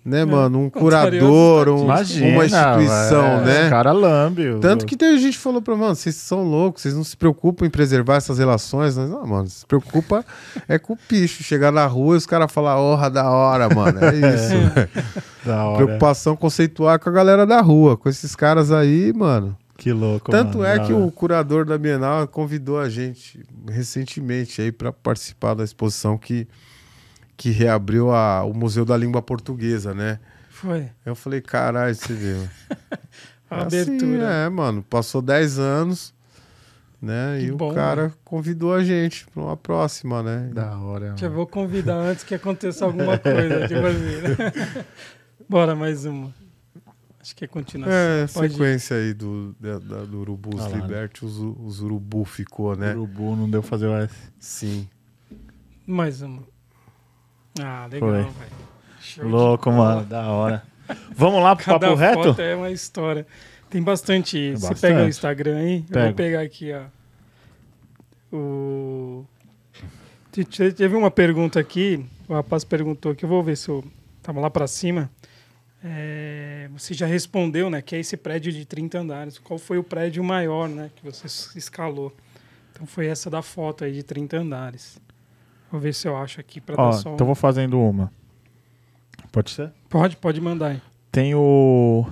né, 0.04 0.26
mano, 0.26 0.60
um 0.64 0.70
curador, 0.72 1.70
um- 1.70 1.84
Imagina. 1.84 2.26
uma 2.36 2.46
instituição, 2.46 3.44
velho. 3.44 3.46
né? 3.46 3.64
Os 3.66 3.70
cara 3.70 3.92
lambe. 3.92 4.58
Tanto 4.60 4.88
que 4.88 4.98
tem 4.98 5.16
gente 5.20 5.34
que 5.38 5.44
falou 5.44 5.62
pra 5.62 5.76
mano, 5.76 5.94
vocês 5.94 6.16
são 6.16 6.42
loucos, 6.44 6.82
vocês 6.82 6.96
não 6.96 7.04
se 7.04 7.16
preocupam 7.16 7.68
em 7.68 7.70
preservar 7.70 8.16
essas 8.16 8.40
relações. 8.40 8.98
Nós, 8.98 9.08
Não, 9.08 9.24
mano, 9.28 9.48
se 9.48 9.64
preocupa 9.68 10.26
é 10.68 10.80
com 10.80 10.94
o 10.94 10.98
bicho. 11.08 11.44
Chegar 11.44 11.72
na 11.72 11.86
rua 11.86 12.16
e 12.16 12.18
os 12.18 12.26
caras 12.26 12.52
falar, 12.52 12.80
orra 12.80 13.08
da 13.12 13.30
hora, 13.30 13.70
mano. 13.70 14.00
É 14.04 14.10
isso. 14.34 14.74
velho. 14.74 14.90
Da 15.46 15.66
hora. 15.66 15.86
Preocupação 15.86 16.36
conceituar 16.36 16.98
com 17.00 17.08
a 17.10 17.12
galera 17.14 17.46
da 17.46 17.62
rua, 17.62 17.96
com 17.96 18.10
esses 18.10 18.36
caras 18.36 18.72
aí, 18.72 19.14
mano. 19.14 19.56
Que 19.82 19.92
louco, 19.92 20.30
Tanto 20.30 20.60
mano, 20.60 20.70
é 20.70 20.86
que 20.86 20.94
o 20.94 21.10
curador 21.12 21.66
da 21.66 21.76
Bienal 21.76 22.28
convidou 22.28 22.80
a 22.80 22.88
gente 22.88 23.44
recentemente 23.68 24.62
aí 24.62 24.72
para 24.72 24.92
participar 24.94 25.56
da 25.56 25.64
exposição 25.64 26.20
que, 26.20 26.48
que 27.36 27.50
reabriu 27.50 28.12
a, 28.12 28.44
o 28.44 28.54
Museu 28.54 28.86
da 28.86 28.96
Língua 28.96 29.24
Portuguesa, 29.24 29.92
né? 29.92 30.20
Foi. 30.52 30.88
Eu 31.04 31.16
falei, 31.16 31.42
caralho, 31.42 31.96
você 31.96 32.14
viu. 32.14 32.48
A 33.50 33.62
É 33.62 33.66
assim, 33.66 33.82
abertura. 33.82 34.24
é, 34.32 34.50
mano. 34.50 34.84
Passou 34.84 35.20
10 35.20 35.58
anos, 35.58 36.14
né? 37.02 37.40
Que 37.40 37.48
e 37.48 37.52
bom, 37.52 37.72
o 37.72 37.74
cara 37.74 38.14
convidou 38.24 38.76
a 38.76 38.84
gente 38.84 39.26
pra 39.34 39.42
uma 39.42 39.58
próxima, 39.58 40.22
né? 40.22 40.48
Da 40.54 40.78
hora, 40.78 41.16
Já 41.18 41.28
vou 41.28 41.48
convidar 41.48 41.96
antes 41.96 42.24
que 42.24 42.36
aconteça 42.36 42.86
alguma 42.86 43.18
coisa. 43.18 43.68
tipo 43.68 43.82
assim, 43.88 44.22
né? 44.22 44.86
Bora, 45.50 45.76
mais 45.76 46.06
uma. 46.06 46.32
Acho 47.22 47.36
que 47.36 47.46
é 47.46 47.48
continuação. 47.48 47.94
É, 47.96 48.26
Pode 48.28 48.48
ir. 48.48 48.52
sequência 48.52 48.98
aí 48.98 49.14
do, 49.14 49.56
da, 49.60 49.78
da- 49.80 50.04
do 50.06 50.20
Urubu 50.22 50.58
Ah 50.58 50.64
lá, 50.64 50.70
né? 50.70 50.76
Liberte, 50.82 51.24
os, 51.24 51.38
os 51.38 51.82
Urubu 51.82 52.26
ficou, 52.26 52.76
né? 52.76 52.92
Urubu 52.96 53.36
não 53.36 53.50
deu 53.50 53.62
fazer 53.62 53.88
o 53.88 53.96
S. 53.96 54.14
Sim. 54.40 54.88
Mais 55.86 56.22
uma. 56.22 56.42
Ah, 57.62 57.88
legal, 57.92 58.10
velho. 58.12 58.28
Show 59.02 59.26
de 59.26 59.30
Louco, 59.32 59.72
mano. 59.72 60.04
Da 60.06 60.28
hora. 60.30 60.64
Vamos 61.16 61.42
lá 61.44 61.56
pro 61.56 61.66
Cada 61.66 61.88
papo 61.88 62.00
reto? 62.00 62.24
foto 62.24 62.42
é 62.42 62.56
uma 62.56 62.72
história. 62.72 63.26
Tem 63.70 63.82
bastante. 63.84 64.38
Tem 64.38 64.56
Você 64.56 64.70
bastante. 64.70 64.82
pega 64.94 65.06
o 65.06 65.10
Instagram 65.10 65.58
aí? 65.58 65.78
Eu 65.78 65.84
Pego. 65.94 66.06
vou 66.08 66.14
pegar 66.16 66.42
aqui, 66.42 66.72
ó. 66.74 66.84
O... 68.36 69.26
Te- 70.32 70.44
te- 70.46 70.72
Teve 70.72 70.96
uma 70.96 71.12
pergunta 71.12 71.60
aqui. 71.60 72.06
O 72.28 72.34
rapaz 72.34 72.64
perguntou 72.64 73.12
aqui. 73.12 73.26
Eu 73.26 73.30
vou 73.30 73.44
ver 73.44 73.56
se 73.58 73.70
eu. 73.70 73.84
Tava 74.24 74.40
lá 74.40 74.50
pra 74.50 74.68
cima. 74.68 75.10
É, 75.84 76.70
Você 76.74 76.94
já 76.94 77.06
respondeu, 77.06 77.70
né? 77.70 77.82
Que 77.82 77.96
é 77.96 78.00
esse 78.00 78.16
prédio 78.16 78.52
de 78.52 78.66
30 78.66 79.00
andares. 79.00 79.38
Qual 79.40 79.58
foi 79.58 79.78
o 79.78 79.84
prédio 79.84 80.24
maior, 80.24 80.70
né? 80.70 80.92
Que 80.96 81.04
você 81.04 81.26
escalou? 81.58 82.16
Então 82.72 82.86
foi 82.86 83.08
essa 83.08 83.30
da 83.30 83.42
foto 83.42 83.84
aí 83.84 83.92
de 83.94 84.04
30 84.04 84.38
andares. 84.38 85.00
Vou 85.72 85.80
ver 85.80 85.94
se 85.94 86.08
eu 86.08 86.16
acho 86.18 86.40
aqui 86.40 86.60
pra 86.62 86.76
Ó, 86.78 86.92
dar 86.92 86.98
só. 86.98 87.10
um- 87.12 87.14
então 87.16 87.26
vou 87.26 87.36
fazendo 87.36 87.80
uma. 87.80 88.12
Pode 89.32 89.52
ser? 89.52 89.72
Pode, 89.90 90.18
pode 90.18 90.40
mandar 90.42 90.68
aí. 90.68 90.82
Tem 91.12 91.34
o. 91.36 92.06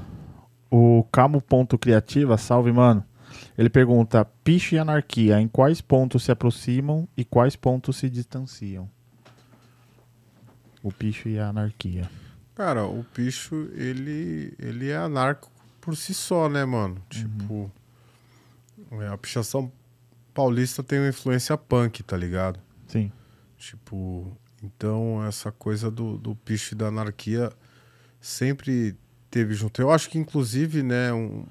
O 0.71 1.03
Camo 1.11 1.41
Ponto 1.41 1.77
Criativa, 1.77 2.37
salve, 2.37 2.71
mano. 2.71 3.03
Ele 3.57 3.69
pergunta: 3.69 4.23
Picho 4.43 4.75
e 4.75 4.77
anarquia, 4.79 5.39
em 5.41 5.47
quais 5.47 5.81
pontos 5.81 6.23
se 6.23 6.31
aproximam 6.31 7.07
e 7.17 7.25
quais 7.25 7.55
pontos 7.55 7.97
se 7.97 8.09
distanciam? 8.09 8.89
O 10.81 10.91
picho 10.91 11.27
e 11.27 11.37
a 11.39 11.47
anarquia. 11.49 12.09
Cara, 12.59 12.85
o 12.85 13.05
bicho, 13.15 13.69
ele, 13.73 14.53
ele 14.59 14.89
é 14.89 14.97
anarco 14.97 15.49
por 15.79 15.95
si 15.95 16.13
só, 16.13 16.49
né, 16.49 16.65
mano? 16.65 17.01
Tipo, 17.09 17.71
é, 18.91 19.07
a 19.07 19.17
pichação 19.17 19.71
paulista 20.33 20.83
tem 20.83 20.99
uma 20.99 21.07
influência 21.07 21.57
punk, 21.57 22.03
tá 22.03 22.17
ligado? 22.17 22.59
Sim. 22.85 23.13
Tipo, 23.57 24.37
então 24.61 25.25
essa 25.25 25.53
coisa 25.53 25.89
do, 25.89 26.17
do 26.17 26.35
picho 26.35 26.73
e 26.73 26.77
da 26.77 26.87
anarquia 26.87 27.49
sempre 28.19 28.93
teve 29.31 29.53
junto. 29.53 29.81
Eu 29.81 29.89
acho 29.89 30.09
que, 30.09 30.17
inclusive, 30.17 30.83
né, 30.83 31.13
um, 31.13 31.45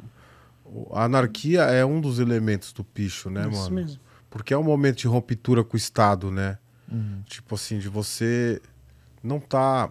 a 0.93 1.05
anarquia 1.05 1.62
é 1.62 1.86
um 1.86 2.02
dos 2.02 2.18
elementos 2.18 2.70
do 2.70 2.85
picho, 2.85 3.30
né, 3.30 3.48
Isso 3.48 3.62
mano? 3.62 3.76
mesmo. 3.76 4.01
Porque 4.28 4.52
é 4.52 4.59
um 4.59 4.62
momento 4.62 4.98
de 4.98 5.06
ruptura 5.06 5.64
com 5.64 5.72
o 5.72 5.78
Estado, 5.78 6.30
né? 6.30 6.59
Uhum. 6.86 7.22
Tipo 7.24 7.55
assim, 7.55 7.78
de 7.78 7.89
você 7.89 8.60
não 9.22 9.40
tá 9.40 9.90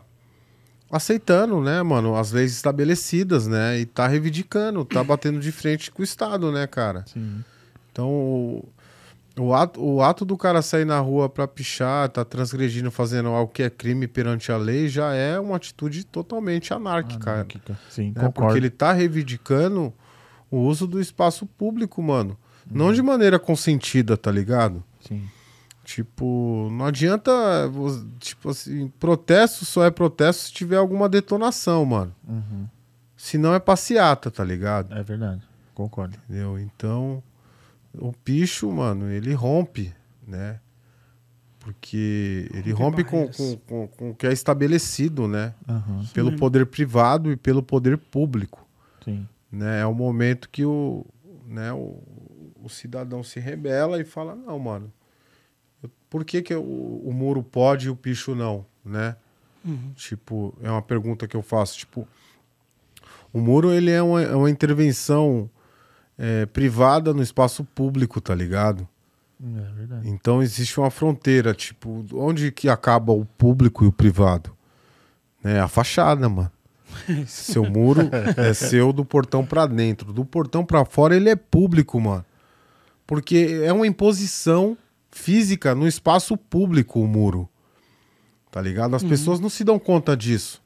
aceitando, 0.91 1.59
né, 1.61 1.81
mano, 1.84 2.15
as 2.15 2.31
leis 2.31 2.51
estabelecidas, 2.51 3.47
né? 3.47 3.80
E 3.80 3.85
tá 3.85 4.07
reivindicando, 4.07 4.85
tá 4.85 5.03
batendo 5.03 5.39
de 5.39 5.51
frente 5.51 5.91
com 5.91 6.01
o 6.01 6.05
Estado, 6.05 6.51
né, 6.51 6.65
cara? 6.65 7.03
Sim. 7.07 7.43
Então, 7.91 8.09
o, 8.09 8.69
o 9.39 9.53
ato, 9.53 9.84
o 9.84 10.01
ato 10.01 10.23
do 10.23 10.38
cara 10.38 10.61
sair 10.61 10.85
na 10.85 10.99
rua 10.99 11.27
pra 11.27 11.47
pichar, 11.47 12.09
tá 12.09 12.23
transgredindo, 12.23 12.89
fazendo 12.89 13.30
algo 13.30 13.51
que 13.51 13.64
é 13.64 13.69
crime 13.69 14.07
perante 14.07 14.51
a 14.51 14.57
lei, 14.57 14.88
já 14.88 15.14
é 15.14 15.39
uma 15.39 15.57
atitude 15.57 16.05
totalmente 16.05 16.73
anárquica, 16.73 17.31
Anárquica. 17.31 17.80
Sim, 17.89 18.14
né? 18.15 18.30
Porque 18.34 18.57
ele 18.57 18.69
tá 18.69 18.93
reivindicando 18.93 19.93
o 20.49 20.59
uso 20.59 20.88
do 20.88 20.99
espaço 20.99 21.45
público, 21.45 22.01
mano. 22.01 22.38
Não 22.69 22.91
de 22.91 23.01
maneira 23.01 23.39
consentida, 23.39 24.18
tá 24.18 24.30
ligado? 24.30 24.84
Sim. 24.99 25.23
Tipo, 25.88 26.68
não 26.69 26.85
adianta. 26.85 27.31
Tipo 28.19 28.49
assim, 28.49 28.89
protesto 28.99 29.64
só 29.64 29.85
é 29.85 29.89
protesto 29.89 30.43
se 30.43 30.51
tiver 30.51 30.76
alguma 30.76 31.07
detonação, 31.07 31.85
mano. 31.85 32.14
Uhum. 32.27 32.68
Se 33.15 33.38
não 33.38 33.53
é 33.53 33.59
passeata, 33.59 34.30
tá 34.30 34.43
ligado? 34.43 34.93
É 34.93 35.01
verdade. 35.01 35.41
Concordo. 35.73 36.18
Entendeu? 36.26 36.59
Então, 36.59 37.23
o 37.97 38.11
picho, 38.11 38.69
mano, 38.69 39.09
ele 39.09 39.34
rompe, 39.34 39.95
né? 40.27 40.59
Porque 41.57 42.49
ele 42.53 42.73
rompe 42.73 43.01
Rompe 43.01 43.03
com, 43.05 43.27
com, 43.30 43.57
com, 43.57 43.88
com 43.88 44.09
o 44.09 44.15
que 44.15 44.27
é 44.27 44.34
estabelecido, 44.34 45.26
né? 45.26 45.53
Aham. 45.69 46.05
Pelo 46.14 46.31
Sim. 46.31 46.38
poder 46.38 46.65
privado 46.65 47.31
e 47.31 47.38
pelo 47.38 47.64
poder 47.64 47.97
público. 47.97 48.68
Sim. 49.05 49.26
Né? 49.49 49.80
É 49.80 49.85
o 49.85 49.93
momento 49.93 50.49
que 50.49 50.65
o, 50.65 51.05
né, 51.47 51.72
o, 51.72 52.03
o 52.61 52.68
cidadão 52.68 53.23
se 53.23 53.39
rebela 53.39 54.01
e 54.01 54.03
fala, 54.03 54.35
não, 54.35 54.59
mano, 54.59 54.91
por 56.10 56.24
que, 56.24 56.41
que 56.41 56.56
o, 56.56 56.62
o 57.06 57.12
muro 57.14 57.44
pode 57.44 57.88
e 57.88 57.90
o 57.90 57.95
picho 57.95 58.36
não, 58.36 58.66
né? 58.84 59.16
Uhum. 59.64 59.91
Tipo, 59.95 60.58
é 60.62 60.72
uma 60.72 60.82
pergunta 60.82 61.28
que 61.28 61.36
eu 61.36 61.41
faço. 61.41 61.78
Tipo, 61.78 62.08
o 63.34 63.40
muro 63.40 63.72
ele 63.72 63.91
é 63.91 64.02
uma, 64.02 64.22
é 64.22 64.36
uma 64.36 64.49
intervenção 64.49 65.49
é, 66.18 66.45
privada 66.45 67.14
no 67.14 67.22
espaço 67.22 67.64
público, 67.64 68.22
tá 68.22 68.34
ligado? 68.34 68.88
É 69.40 69.74
verdade. 69.74 70.10
Então 70.10 70.41
existe 70.41 70.80
uma 70.80 70.90
fronteira, 70.90 71.54
tipo, 71.54 72.06
onde 72.14 72.52
que 72.52 72.70
acaba 72.70 73.12
o 73.12 73.26
público 73.26 73.84
e 73.84 73.88
o 73.88 73.91
privado? 73.91 74.52
Né? 75.44 75.60
A 75.60 75.68
fachada, 75.68 76.28
mano. 76.28 76.52
Seu 77.28 77.70
muro 77.70 78.10
é 78.38 78.54
seu 78.54 78.94
do 78.94 79.04
portão 79.04 79.45
pra 79.45 79.68
dentro. 79.68 80.14
Do 80.14 80.24
portão 80.24 80.66
pra 80.66 80.86
fora 80.86 81.16
ele 81.16 81.30
é 81.30 81.36
público, 81.36 81.99
mano. 81.99 82.26
Porque 83.06 83.62
é 83.64 83.72
uma 83.72 83.86
imposição 83.86 84.78
física 85.11 85.73
no 85.73 85.88
espaço 85.88 86.38
público 86.38 86.99
o 86.99 87.07
muro. 87.07 87.49
Tá 88.51 88.61
ligado? 88.61 88.95
As 88.95 89.03
pessoas 89.03 89.39
não 89.39 89.49
se 89.49 89.63
dão 89.63 89.77
conta 89.77 90.15
disso. 90.15 90.61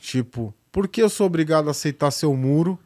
Tipo, 0.00 0.54
por 0.70 0.86
que 0.86 1.02
eu 1.02 1.08
sou 1.08 1.26
obrigado 1.26 1.68
a 1.68 1.70
aceitar 1.70 2.10
seu 2.10 2.34
muro 2.36 2.78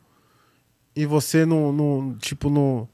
e 0.94 1.04
você 1.04 1.44
não, 1.44 1.72
não 1.72 2.16
tipo, 2.18 2.48
não, 2.48 2.88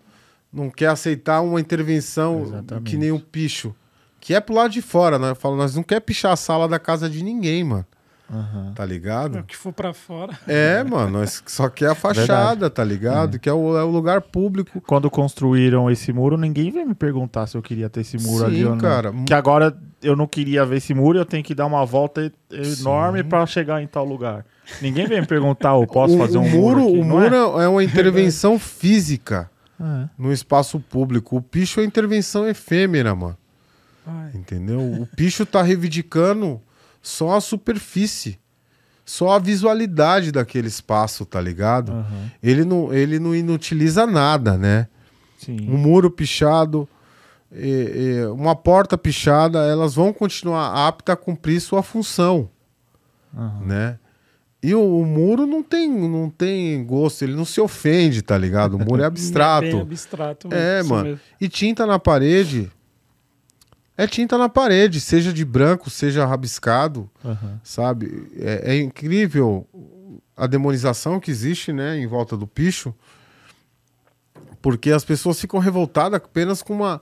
não 0.52 0.70
quer 0.70 0.88
aceitar 0.88 1.40
uma 1.42 1.60
intervenção 1.60 2.42
Exatamente. 2.42 2.90
que 2.90 2.96
nem 2.96 3.12
o 3.12 3.20
picho? 3.20 3.74
Que 4.18 4.34
é 4.34 4.40
pro 4.40 4.54
lado 4.54 4.72
de 4.72 4.82
fora, 4.82 5.18
né? 5.18 5.30
Eu 5.30 5.36
falo, 5.36 5.56
nós 5.56 5.74
não 5.74 5.82
quer 5.82 6.00
pichar 6.00 6.32
a 6.32 6.36
sala 6.36 6.66
da 6.66 6.78
casa 6.78 7.08
de 7.08 7.22
ninguém, 7.22 7.62
mano. 7.62 7.86
Aham. 8.28 8.72
Tá 8.74 8.82
O 8.82 8.86
ligado? 8.86 9.42
que 9.44 9.56
for 9.56 9.72
pra 9.72 9.92
fora. 9.94 10.36
É, 10.48 10.82
mano, 10.82 11.20
só 11.46 11.68
quer 11.68 11.90
a 11.90 11.94
fachada, 11.94 12.68
tá 12.68 12.82
ligado? 12.82 13.38
Que 13.38 13.48
é 13.48 13.52
o, 13.52 13.76
é 13.78 13.84
o 13.84 13.90
lugar 13.90 14.20
público. 14.20 14.80
Quando 14.80 15.08
construíram 15.08 15.88
esse 15.90 16.12
muro, 16.12 16.36
ninguém 16.36 16.72
veio 16.72 16.86
me 16.88 16.94
perguntar 16.94 17.46
se 17.46 17.56
eu 17.56 17.62
queria 17.62 17.88
ter 17.88 18.00
esse 18.00 18.18
muro 18.18 18.40
Sim, 18.40 18.44
ali 18.46 18.64
ou 18.64 18.72
não. 18.72 18.78
cara. 18.78 19.12
Que 19.24 19.32
agora 19.32 19.76
eu 20.02 20.16
não 20.16 20.26
queria 20.26 20.66
ver 20.66 20.78
esse 20.78 20.92
muro, 20.92 21.18
eu 21.18 21.24
tenho 21.24 21.44
que 21.44 21.54
dar 21.54 21.66
uma 21.66 21.84
volta 21.86 22.32
enorme 22.50 23.22
pra 23.22 23.46
chegar 23.46 23.80
em 23.80 23.86
tal 23.86 24.04
lugar. 24.04 24.44
Ninguém 24.82 25.06
veio 25.06 25.20
me 25.20 25.26
perguntar, 25.26 25.70
eu 25.80 25.86
posso 25.86 26.16
o, 26.16 26.18
fazer 26.18 26.38
o 26.38 26.40
um 26.40 26.48
muro, 26.48 26.80
muro 26.80 26.88
aqui, 26.88 26.98
o 26.98 27.04
não 27.04 27.20
muro 27.20 27.60
é? 27.60 27.64
é? 27.64 27.68
uma 27.68 27.84
intervenção 27.84 28.58
física 28.60 29.48
É. 29.80 30.08
no 30.18 30.32
espaço 30.32 30.80
público. 30.80 31.36
O 31.36 31.40
picho 31.42 31.80
é 31.80 31.84
intervenção 31.84 32.46
efêmera, 32.48 33.14
mano. 33.14 33.36
Ai, 34.04 34.30
Entendeu? 34.34 34.80
O 34.80 35.06
picho 35.16 35.46
tá 35.46 35.62
reivindicando 35.62 36.60
só 37.06 37.36
a 37.36 37.40
superfície, 37.40 38.36
só 39.04 39.30
a 39.30 39.38
visualidade 39.38 40.32
daquele 40.32 40.66
espaço, 40.66 41.24
tá 41.24 41.40
ligado? 41.40 41.92
Aham. 41.92 42.30
Ele, 42.42 42.64
não, 42.64 42.92
ele 42.92 43.20
não 43.20 43.32
inutiliza 43.32 44.04
nada, 44.06 44.58
né? 44.58 44.88
Sim. 45.38 45.68
um 45.70 45.76
muro 45.76 46.10
pichado, 46.10 46.88
e- 47.52 48.22
e 48.22 48.26
uma 48.26 48.56
porta 48.56 48.96
pichada, 48.98 49.60
elas 49.66 49.94
vão 49.94 50.12
continuar 50.12 50.88
aptas 50.88 51.12
a 51.12 51.16
cumprir 51.16 51.60
sua 51.60 51.82
função, 51.82 52.50
Aham. 53.36 53.60
né? 53.64 53.98
E 54.62 54.74
o, 54.74 54.80
o 55.00 55.06
muro 55.06 55.46
não 55.46 55.62
tem, 55.62 55.88
não 55.88 56.28
tem 56.28 56.82
gosto, 56.84 57.22
ele 57.22 57.36
não 57.36 57.44
se 57.44 57.60
ofende, 57.60 58.22
tá 58.22 58.36
ligado? 58.36 58.74
O 58.74 58.78
muro 58.84 59.00
é 59.02 59.04
abstrato. 59.04 59.78
abstrato. 59.78 60.48
É, 60.50 60.82
mano. 60.82 61.10
mesmo. 61.10 61.20
E 61.40 61.48
tinta 61.48 61.86
na 61.86 61.98
parede 62.00 62.68
é 63.96 64.06
tinta 64.06 64.36
na 64.36 64.48
parede, 64.48 65.00
seja 65.00 65.32
de 65.32 65.44
branco, 65.44 65.88
seja 65.88 66.26
rabiscado, 66.26 67.10
Aham. 67.24 67.60
sabe? 67.62 68.30
É, 68.38 68.74
é 68.74 68.80
incrível 68.80 69.66
a 70.36 70.46
demonização 70.46 71.18
que 71.18 71.30
existe, 71.30 71.72
né, 71.72 71.98
em 71.98 72.06
volta 72.06 72.36
do 72.36 72.46
picho, 72.46 72.94
porque 74.60 74.90
as 74.90 75.04
pessoas 75.04 75.40
ficam 75.40 75.58
revoltadas 75.58 76.20
apenas 76.22 76.62
com 76.62 76.74
uma, 76.74 77.00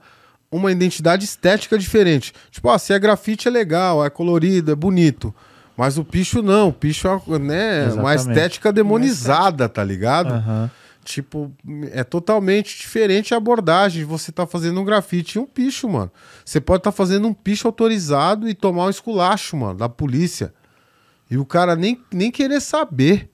uma 0.49 0.71
identidade 0.71 1.25
estética 1.25 1.77
diferente. 1.77 2.33
Tipo, 2.49 2.69
ah, 2.69 2.79
se 2.79 2.93
é 2.93 2.99
grafite 2.99 3.47
é 3.47 3.51
legal, 3.51 4.05
é 4.05 4.09
colorido, 4.09 4.71
é 4.71 4.75
bonito. 4.75 5.35
Mas 5.75 5.97
o 5.97 6.05
picho 6.05 6.41
não, 6.41 6.69
o 6.69 6.73
picho 6.73 7.07
é 7.07 7.39
né, 7.39 7.91
uma 7.93 8.15
estética 8.15 8.71
demonizada, 8.71 9.67
tá 9.67 9.83
ligado? 9.83 10.33
Aham. 10.33 10.71
Tipo, 11.05 11.53
é 11.91 12.03
totalmente 12.03 12.75
diferente 12.79 13.31
a 13.31 13.37
abordagem 13.37 13.99
de 13.99 14.05
você 14.05 14.31
tá 14.31 14.47
fazendo 14.47 14.81
um 14.81 14.83
grafite 14.83 15.37
e 15.37 15.39
um 15.39 15.45
picho, 15.45 15.87
mano. 15.87 16.11
Você 16.43 16.59
pode 16.59 16.79
estar 16.79 16.91
fazendo 16.91 17.27
um 17.27 17.33
picho 17.33 17.67
autorizado 17.67 18.49
e 18.49 18.55
tomar 18.55 18.85
um 18.85 18.89
esculacho, 18.89 19.55
mano, 19.55 19.77
da 19.77 19.87
polícia. 19.87 20.51
E 21.29 21.37
o 21.37 21.45
cara 21.45 21.75
nem, 21.75 22.01
nem 22.11 22.31
querer 22.31 22.59
saber, 22.59 23.29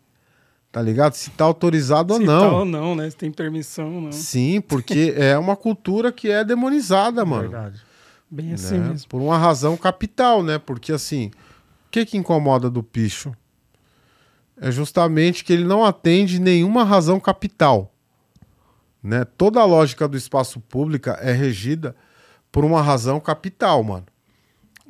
tá 0.69 0.81
ligado? 0.81 1.13
Se 1.13 1.29
tá 1.29 1.45
autorizado 1.45 2.13
ou 2.13 2.19
Se 2.19 2.25
não. 2.25 2.41
tá 2.41 2.57
ou 2.57 2.65
não, 2.65 2.93
né? 2.93 3.09
Se 3.09 3.15
tem 3.15 3.31
permissão 3.31 3.95
ou 3.95 4.01
não. 4.01 4.11
Sim, 4.11 4.59
porque 4.59 5.13
é 5.17 5.37
uma 5.37 5.55
cultura 5.55 6.11
que 6.11 6.29
é 6.29 6.43
demonizada, 6.43 7.23
mano. 7.23 7.49
Verdade. 7.49 7.81
Bem 8.29 8.53
assim 8.53 8.79
né? 8.79 8.89
mesmo. 8.89 9.07
Por 9.07 9.21
uma 9.21 9.37
razão 9.37 9.77
capital, 9.77 10.43
né? 10.43 10.57
Porque 10.57 10.91
assim, 10.91 11.27
o 11.27 11.89
que 11.89 12.05
que 12.05 12.17
incomoda 12.17 12.69
do 12.69 12.83
picho? 12.83 13.33
É 14.63 14.71
justamente 14.71 15.43
que 15.43 15.51
ele 15.51 15.63
não 15.65 15.83
atende 15.83 16.39
nenhuma 16.39 16.83
razão 16.83 17.19
capital. 17.19 17.91
Né? 19.03 19.25
Toda 19.25 19.59
a 19.59 19.65
lógica 19.65 20.07
do 20.07 20.15
espaço 20.15 20.59
público 20.59 21.09
é 21.09 21.31
regida 21.33 21.95
por 22.51 22.63
uma 22.63 22.81
razão 22.81 23.19
capital, 23.19 23.83
mano. 23.83 24.05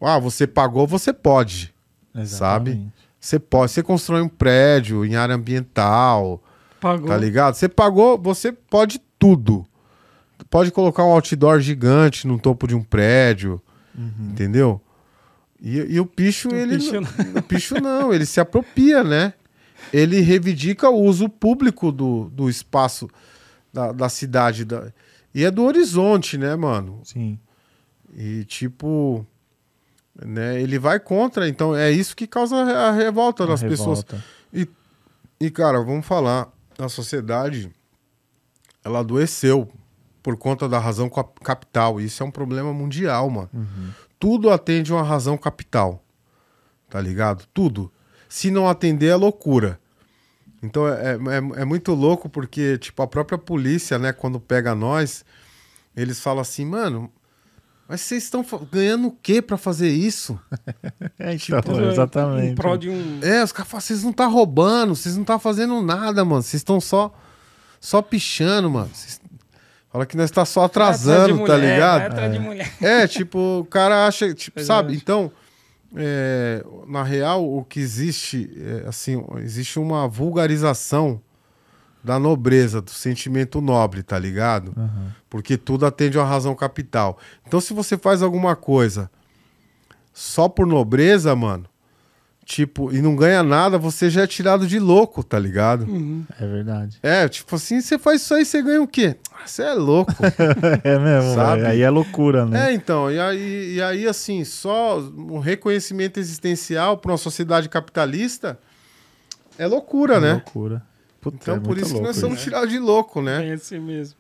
Ah, 0.02 0.20
você 0.20 0.46
pagou, 0.46 0.86
você 0.86 1.14
pode. 1.14 1.74
Sabe? 2.26 2.72
Exatamente. 2.72 2.94
Você 3.20 3.40
pode. 3.40 3.72
Você 3.72 3.82
constrói 3.84 4.22
um 4.22 4.28
prédio 4.28 5.06
em 5.06 5.16
área 5.16 5.36
ambiental, 5.36 6.44
Pagou. 6.82 7.08
Tá 7.10 7.16
ligado? 7.16 7.54
Você 7.54 7.70
pagou, 7.70 8.18
você 8.20 8.52
pode 8.52 9.00
tudo. 9.18 9.66
Pode 10.50 10.72
colocar 10.72 11.06
um 11.06 11.12
outdoor 11.12 11.60
gigante 11.62 12.26
no 12.28 12.40
topo 12.40 12.68
de 12.68 12.74
um 12.76 12.82
prédio, 12.82 13.62
entendeu? 14.20 14.82
E, 15.62 15.78
e 15.78 16.00
o 16.00 16.06
picho, 16.08 16.50
O 16.50 16.56
ele. 16.56 16.78
picho 16.80 17.00
não- 17.00 17.40
o 17.40 17.44
picho 17.44 17.76
não, 17.80 18.12
ele 18.12 18.26
se 18.26 18.40
apropria, 18.40 19.04
né? 19.04 19.34
Ele 19.94 20.20
reivindica 20.22 20.90
o 20.90 21.02
uso 21.04 21.28
público 21.30 21.92
do, 21.92 22.30
do 22.30 22.50
espaço 22.50 23.10
da, 23.74 23.92
da 23.92 24.10
cidade. 24.10 24.66
Da... 24.66 24.92
E 25.34 25.44
é 25.44 25.52
do 25.52 25.64
horizonte, 25.64 26.38
né, 26.38 26.56
mano? 26.56 27.02
Sim. 27.04 27.40
E 28.16 28.44
tipo. 28.46 29.26
Né, 30.24 30.62
ele 30.62 30.78
vai 30.78 31.00
contra, 31.00 31.48
então 31.48 31.74
é 31.74 31.90
isso 31.90 32.16
que 32.16 32.28
causa 32.28 32.56
a 32.58 32.92
revolta 32.92 33.44
A 33.46 33.48
das 33.48 33.64
pessoas. 33.64 34.04
revolta. 34.04 34.24
E, 35.40 35.50
cara, 35.50 35.80
vamos 35.82 36.06
falar, 36.06 36.52
a 36.78 36.88
sociedade, 36.88 37.72
ela 38.84 39.00
adoeceu 39.00 39.68
por 40.22 40.38
conta 40.38 40.70
da 40.70 40.78
razão 40.78 41.10
cap- 41.10 41.40
capital. 41.42 42.00
E 42.00 42.06
isso 42.06 42.22
é 42.22 42.26
um 42.26 42.30
problema 42.30 42.72
mundial, 42.72 43.28
mano. 43.28 43.50
Tudo 44.20 44.52
atende 44.52 44.94
uma 44.94 45.02
razão 45.02 45.36
capital. 45.38 46.04
Tá 46.88 47.02
ligado? 47.02 47.48
Tudo. 47.54 47.92
Se 48.34 48.50
não 48.50 48.70
atender, 48.70 49.08
é 49.08 49.16
loucura. 49.16 49.78
Então 50.64 50.88
é, 50.88 51.16
é, 51.16 51.62
é 51.62 51.66
muito 51.66 51.94
louco 51.94 52.30
porque, 52.30 52.78
tipo, 52.78 53.02
a 53.02 53.08
própria 53.08 53.38
polícia, 53.38 54.00
né, 54.00 54.14
quando 54.14 54.40
pega 54.40 54.74
nós, 54.74 55.26
eles 55.98 56.22
falam 56.22 56.40
assim, 56.40 56.64
mano, 56.66 57.12
mas 57.90 58.00
vocês 58.00 58.24
estão 58.24 58.46
ganhando 58.72 59.10
o 59.10 59.12
quê 59.12 59.42
pra 59.42 59.58
fazer 59.58 59.90
isso? 59.90 60.40
É, 61.20 61.36
Tipo, 61.38 61.58
então, 61.60 61.92
exatamente. 61.92 62.48
Em 62.48 62.56
prol 62.56 62.78
de 62.78 62.90
um. 62.90 63.20
É, 63.22 63.44
os 63.44 63.52
caras 63.52 63.70
falam, 63.70 63.82
vocês 63.82 64.02
não 64.04 64.14
tá 64.14 64.26
roubando, 64.28 64.96
vocês 64.96 65.16
não 65.18 65.24
tá 65.26 65.38
fazendo 65.38 65.82
nada, 65.82 66.24
mano. 66.26 66.42
Vocês 66.42 66.62
estão 66.62 66.80
só 66.80 67.14
só 67.82 68.02
pichando, 68.02 68.70
mano. 68.70 68.90
Vocês- 68.94 69.20
Fala 69.92 70.06
que 70.06 70.16
nós 70.16 70.32
tá 70.32 70.46
só 70.46 70.64
atrasando, 70.64 71.36
Vai 71.36 71.44
atrás 71.44 71.44
de 71.44 71.46
tá 71.48 71.58
mulher, 71.58 71.74
ligado? 71.74 71.98
vai 72.00 72.08
atrás 72.08 72.32
de 72.34 72.40
mulher. 72.40 72.74
É, 72.82 73.08
tipo, 73.08 73.60
o 73.60 73.66
cara 73.66 74.08
acha, 74.08 74.34
tipo, 74.34 74.56
Pois 74.56 74.66
é. 74.66 74.68
sabe? 74.68 74.96
Então, 74.96 75.30
é, 75.96 76.66
na 76.88 77.04
real, 77.04 77.46
o 77.46 77.64
que 77.64 77.80
existe, 77.80 78.50
é, 78.58 78.88
assim, 78.88 79.24
existe 79.38 79.80
uma 79.80 80.08
vulgarização 80.08 81.22
da 82.04 82.18
nobreza, 82.18 82.82
do 82.82 82.92
sentimento 82.92 83.62
nobre, 83.62 84.02
tá 84.02 84.18
ligado? 84.18 84.74
Aham. 84.76 85.16
Porque 85.30 85.58
tudo 85.58 85.86
atende 85.86 86.18
a 86.18 86.22
uma 86.22 86.28
razão 86.28 86.56
capital. 86.56 87.18
Então, 87.48 87.62
se 87.62 87.74
você 87.74 87.98
faz 87.98 88.22
alguma 88.22 88.56
coisa 88.56 89.10
só 90.14 90.50
por 90.50 90.66
nobreza, 90.66 91.36
mano, 91.36 91.66
tipo, 92.46 92.92
e 92.92 93.02
não 93.02 93.16
ganha 93.16 93.42
nada, 93.44 93.78
você 93.78 94.10
já 94.10 94.24
é 94.24 94.28
tirado 94.28 94.68
de 94.68 94.78
louco, 94.80 95.24
tá 95.24 95.38
ligado? 95.40 95.84
Uhum. 95.86 96.26
É 96.40 96.46
verdade. 96.48 96.98
É, 97.02 97.28
tipo 97.30 97.56
assim, 97.56 97.80
você 97.82 97.98
faz 97.98 98.22
isso 98.22 98.34
aí, 98.34 98.44
você 98.46 98.62
ganha 98.62 98.82
o 98.82 98.88
quê? 98.88 99.16
Ah, 99.34 99.46
Você 99.48 99.64
é 99.64 99.74
louco. 99.74 100.12
É 100.84 101.00
mesmo, 101.00 101.36
Sabe? 101.36 101.66
Aí 101.66 101.82
é 101.82 101.90
loucura, 101.90 102.46
né? 102.46 102.70
é, 102.70 102.74
então, 102.74 103.10
e 103.12 103.20
aí, 103.20 103.74
e 103.76 103.82
aí, 103.82 104.08
assim, 104.08 104.44
só 104.44 105.00
um 105.00 105.40
reconhecimento 105.40 106.20
existencial 106.20 106.98
para 106.98 107.12
uma 107.12 107.18
sociedade 107.18 107.70
capitalista 107.70 108.60
é 109.58 109.66
loucura, 109.68 110.16
É 110.16 110.20
né? 110.20 110.32
loucura. 110.34 110.82
Puta, 111.22 111.38
Então, 111.40 111.56
é 111.56 111.60
por 111.60 111.78
isso 111.78 111.94
que 111.94 112.02
nós 112.02 112.16
somos 112.18 112.36
isso. 112.40 112.46
tirados 112.46 112.70
de 112.70 112.80
louco, 112.80 113.22
né? 113.22 113.48
É 113.50 113.54
assim 113.54 113.80
mesmo. 113.80 114.16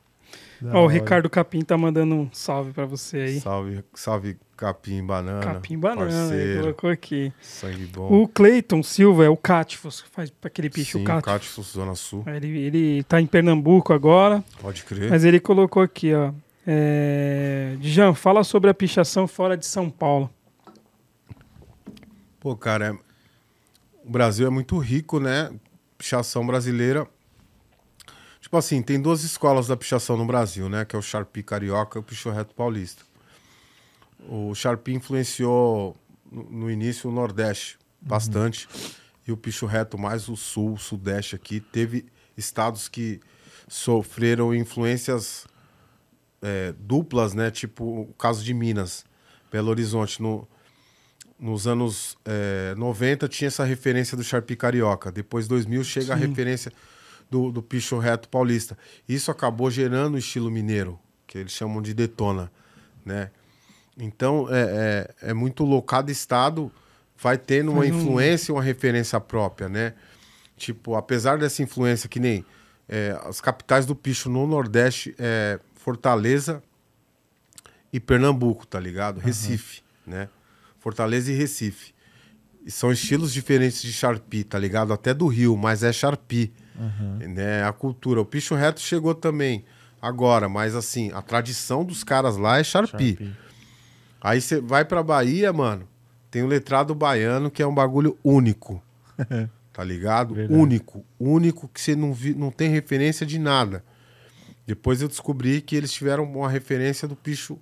Ó, 0.71 0.83
o. 0.83 0.87
Ricardo 0.87 1.29
Capim 1.29 1.61
tá 1.61 1.77
mandando 1.77 2.13
um 2.15 2.29
salve 2.31 2.71
pra 2.71 2.85
você 2.85 3.17
aí. 3.17 3.39
Salve, 3.39 3.83
salve 3.93 4.37
Capim 4.55 5.03
Banana. 5.03 5.39
Capim 5.41 5.77
Banana, 5.77 6.03
ele 6.03 6.13
Parceiro, 6.29 6.61
colocou 6.61 6.89
aqui. 6.89 7.33
sangue 7.41 7.85
bom. 7.87 8.21
O 8.21 8.27
Cleiton 8.27 8.83
Silva 8.83 9.25
é 9.25 9.29
o 9.29 9.35
Catifos, 9.37 10.01
que 10.01 10.09
faz 10.09 10.31
aquele 10.43 10.69
bicho 10.69 10.99
Sim, 10.99 11.03
Catifos. 11.03 11.33
Cátifos, 11.33 11.71
Zona 11.71 11.95
Sul. 11.95 12.23
Ele, 12.27 12.47
ele 12.59 13.03
tá 13.03 13.19
em 13.19 13.25
Pernambuco 13.25 13.91
agora, 13.93 14.43
Pode 14.59 14.83
crer. 14.83 15.09
mas 15.09 15.23
ele 15.23 15.39
colocou 15.39 15.81
aqui, 15.81 16.13
ó. 16.13 16.31
É... 16.67 17.75
Fala 18.15 18.43
sobre 18.43 18.69
a 18.69 18.73
pichação 18.73 19.27
fora 19.27 19.57
de 19.57 19.65
São 19.65 19.89
Paulo. 19.89 20.29
Pô, 22.39 22.55
cara, 22.55 22.87
é- 22.87 24.07
o 24.07 24.11
Brasil 24.11 24.45
é 24.45 24.49
muito 24.49 24.77
rico, 24.77 25.19
né? 25.19 25.51
Pichação 25.97 26.45
brasileira. 26.45 27.07
Tipo 28.51 28.57
assim, 28.57 28.81
tem 28.81 28.99
duas 28.99 29.23
escolas 29.23 29.67
da 29.67 29.77
pichação 29.77 30.17
no 30.17 30.25
Brasil, 30.25 30.67
né? 30.67 30.83
Que 30.83 30.93
é 30.93 30.99
o 30.99 31.01
Sharpie 31.01 31.41
Carioca 31.41 31.97
e 31.97 32.01
o 32.01 32.03
Picho 32.03 32.29
Reto 32.29 32.53
Paulista. 32.53 33.01
O 34.27 34.53
Sharpie 34.53 34.93
influenciou 34.93 35.95
no, 36.29 36.69
início 36.69 37.09
o 37.09 37.13
Nordeste 37.13 37.79
bastante. 38.01 38.67
E 39.25 39.31
o 39.31 39.37
Picho 39.37 39.65
Reto 39.65 39.97
mais 39.97 40.27
o 40.27 40.35
Sul, 40.35 40.73
o 40.73 40.77
Sudeste 40.77 41.33
aqui. 41.33 41.61
Teve 41.61 42.07
estados 42.35 42.89
que 42.89 43.21
sofreram 43.69 44.53
influências 44.53 45.47
é, 46.41 46.73
duplas, 46.77 47.33
né? 47.33 47.51
Tipo 47.51 48.01
o 48.01 48.13
caso 48.15 48.43
de 48.43 48.53
Minas, 48.53 49.05
Belo 49.49 49.69
Horizonte. 49.69 50.21
No, 50.21 50.45
nos 51.39 51.67
anos 51.67 52.17
é, 52.25 52.75
90 52.75 53.29
tinha 53.29 53.47
essa 53.47 53.63
referência 53.63 54.17
do 54.17 54.25
Sharpie 54.25 54.57
Carioca. 54.57 55.09
Depois 55.09 55.47
2000 55.47 55.85
chega 55.85 56.15
a 56.15 56.17
Sim. 56.17 56.27
referência 56.27 56.73
do, 57.31 57.51
do 57.51 57.63
Picho 57.63 57.97
Reto 57.97 58.27
Paulista. 58.29 58.77
Isso 59.07 59.31
acabou 59.31 59.71
gerando 59.71 60.15
o 60.15 60.17
estilo 60.17 60.51
mineiro, 60.51 60.99
que 61.25 61.37
eles 61.37 61.53
chamam 61.53 61.81
de 61.81 61.93
detona, 61.93 62.51
né? 63.05 63.31
Então 63.97 64.47
é, 64.49 65.07
é, 65.23 65.29
é 65.29 65.33
muito 65.33 65.63
louco. 65.63 65.87
Cada 65.87 66.11
estado 66.11 66.71
vai 67.17 67.37
tendo 67.37 67.71
uma 67.71 67.81
Faz 67.83 67.93
um- 67.95 67.99
influência 68.01 68.51
e 68.51 68.53
uma 68.53 68.61
referência 68.61 69.19
própria, 69.19 69.69
né? 69.69 69.93
Tipo, 70.57 70.95
apesar 70.95 71.37
dessa 71.39 71.63
influência, 71.63 72.09
que 72.09 72.19
nem 72.19 72.45
é, 72.87 73.17
as 73.23 73.39
capitais 73.39 73.85
do 73.85 73.95
picho 73.95 74.29
no 74.29 74.45
Nordeste 74.45 75.15
é 75.17 75.59
Fortaleza 75.75 76.61
e 77.93 77.99
Pernambuco, 77.99 78.67
tá 78.67 78.79
ligado? 78.79 79.19
Recife, 79.19 79.81
né? 80.05 80.27
Fortaleza 80.79 81.31
e 81.31 81.35
Recife. 81.35 81.93
E 82.65 82.69
são 82.69 82.91
estilos 82.91 83.33
diferentes 83.33 83.81
de 83.81 83.91
Sharpie, 83.91 84.43
tá 84.43 84.59
ligado? 84.59 84.93
Até 84.93 85.13
do 85.13 85.25
Rio, 85.27 85.57
mas 85.57 85.81
é 85.83 85.91
Sharpie, 85.91 86.51
né? 87.27 87.63
A 87.63 87.71
cultura. 87.71 88.21
O 88.21 88.25
picho 88.25 88.55
reto 88.55 88.79
chegou 88.79 89.13
também 89.13 89.65
agora, 90.01 90.49
mas 90.49 90.75
assim, 90.75 91.11
a 91.13 91.21
tradição 91.21 91.85
dos 91.85 92.03
caras 92.03 92.37
lá 92.37 92.59
é 92.59 92.63
Sharpie. 92.63 93.17
Sharpie. 93.17 93.35
Aí 94.21 94.39
você 94.41 94.61
vai 94.61 94.85
pra 94.85 95.01
Bahia, 95.01 95.51
mano, 95.51 95.87
tem 96.29 96.43
o 96.43 96.47
letrado 96.47 96.93
baiano 96.93 97.49
que 97.49 97.61
é 97.61 97.67
um 97.67 97.73
bagulho 97.73 98.17
único. 98.23 98.81
tá 99.73 99.83
ligado? 99.83 100.35
Verdade. 100.35 100.59
Único. 100.59 101.05
Único 101.19 101.67
que 101.67 101.81
você 101.81 101.95
não, 101.95 102.13
vi, 102.13 102.33
não 102.33 102.51
tem 102.51 102.69
referência 102.69 103.25
de 103.25 103.39
nada. 103.39 103.83
Depois 104.65 105.01
eu 105.01 105.07
descobri 105.07 105.61
que 105.61 105.75
eles 105.75 105.91
tiveram 105.91 106.23
uma 106.23 106.49
referência 106.49 107.07
do 107.07 107.15
picho 107.15 107.57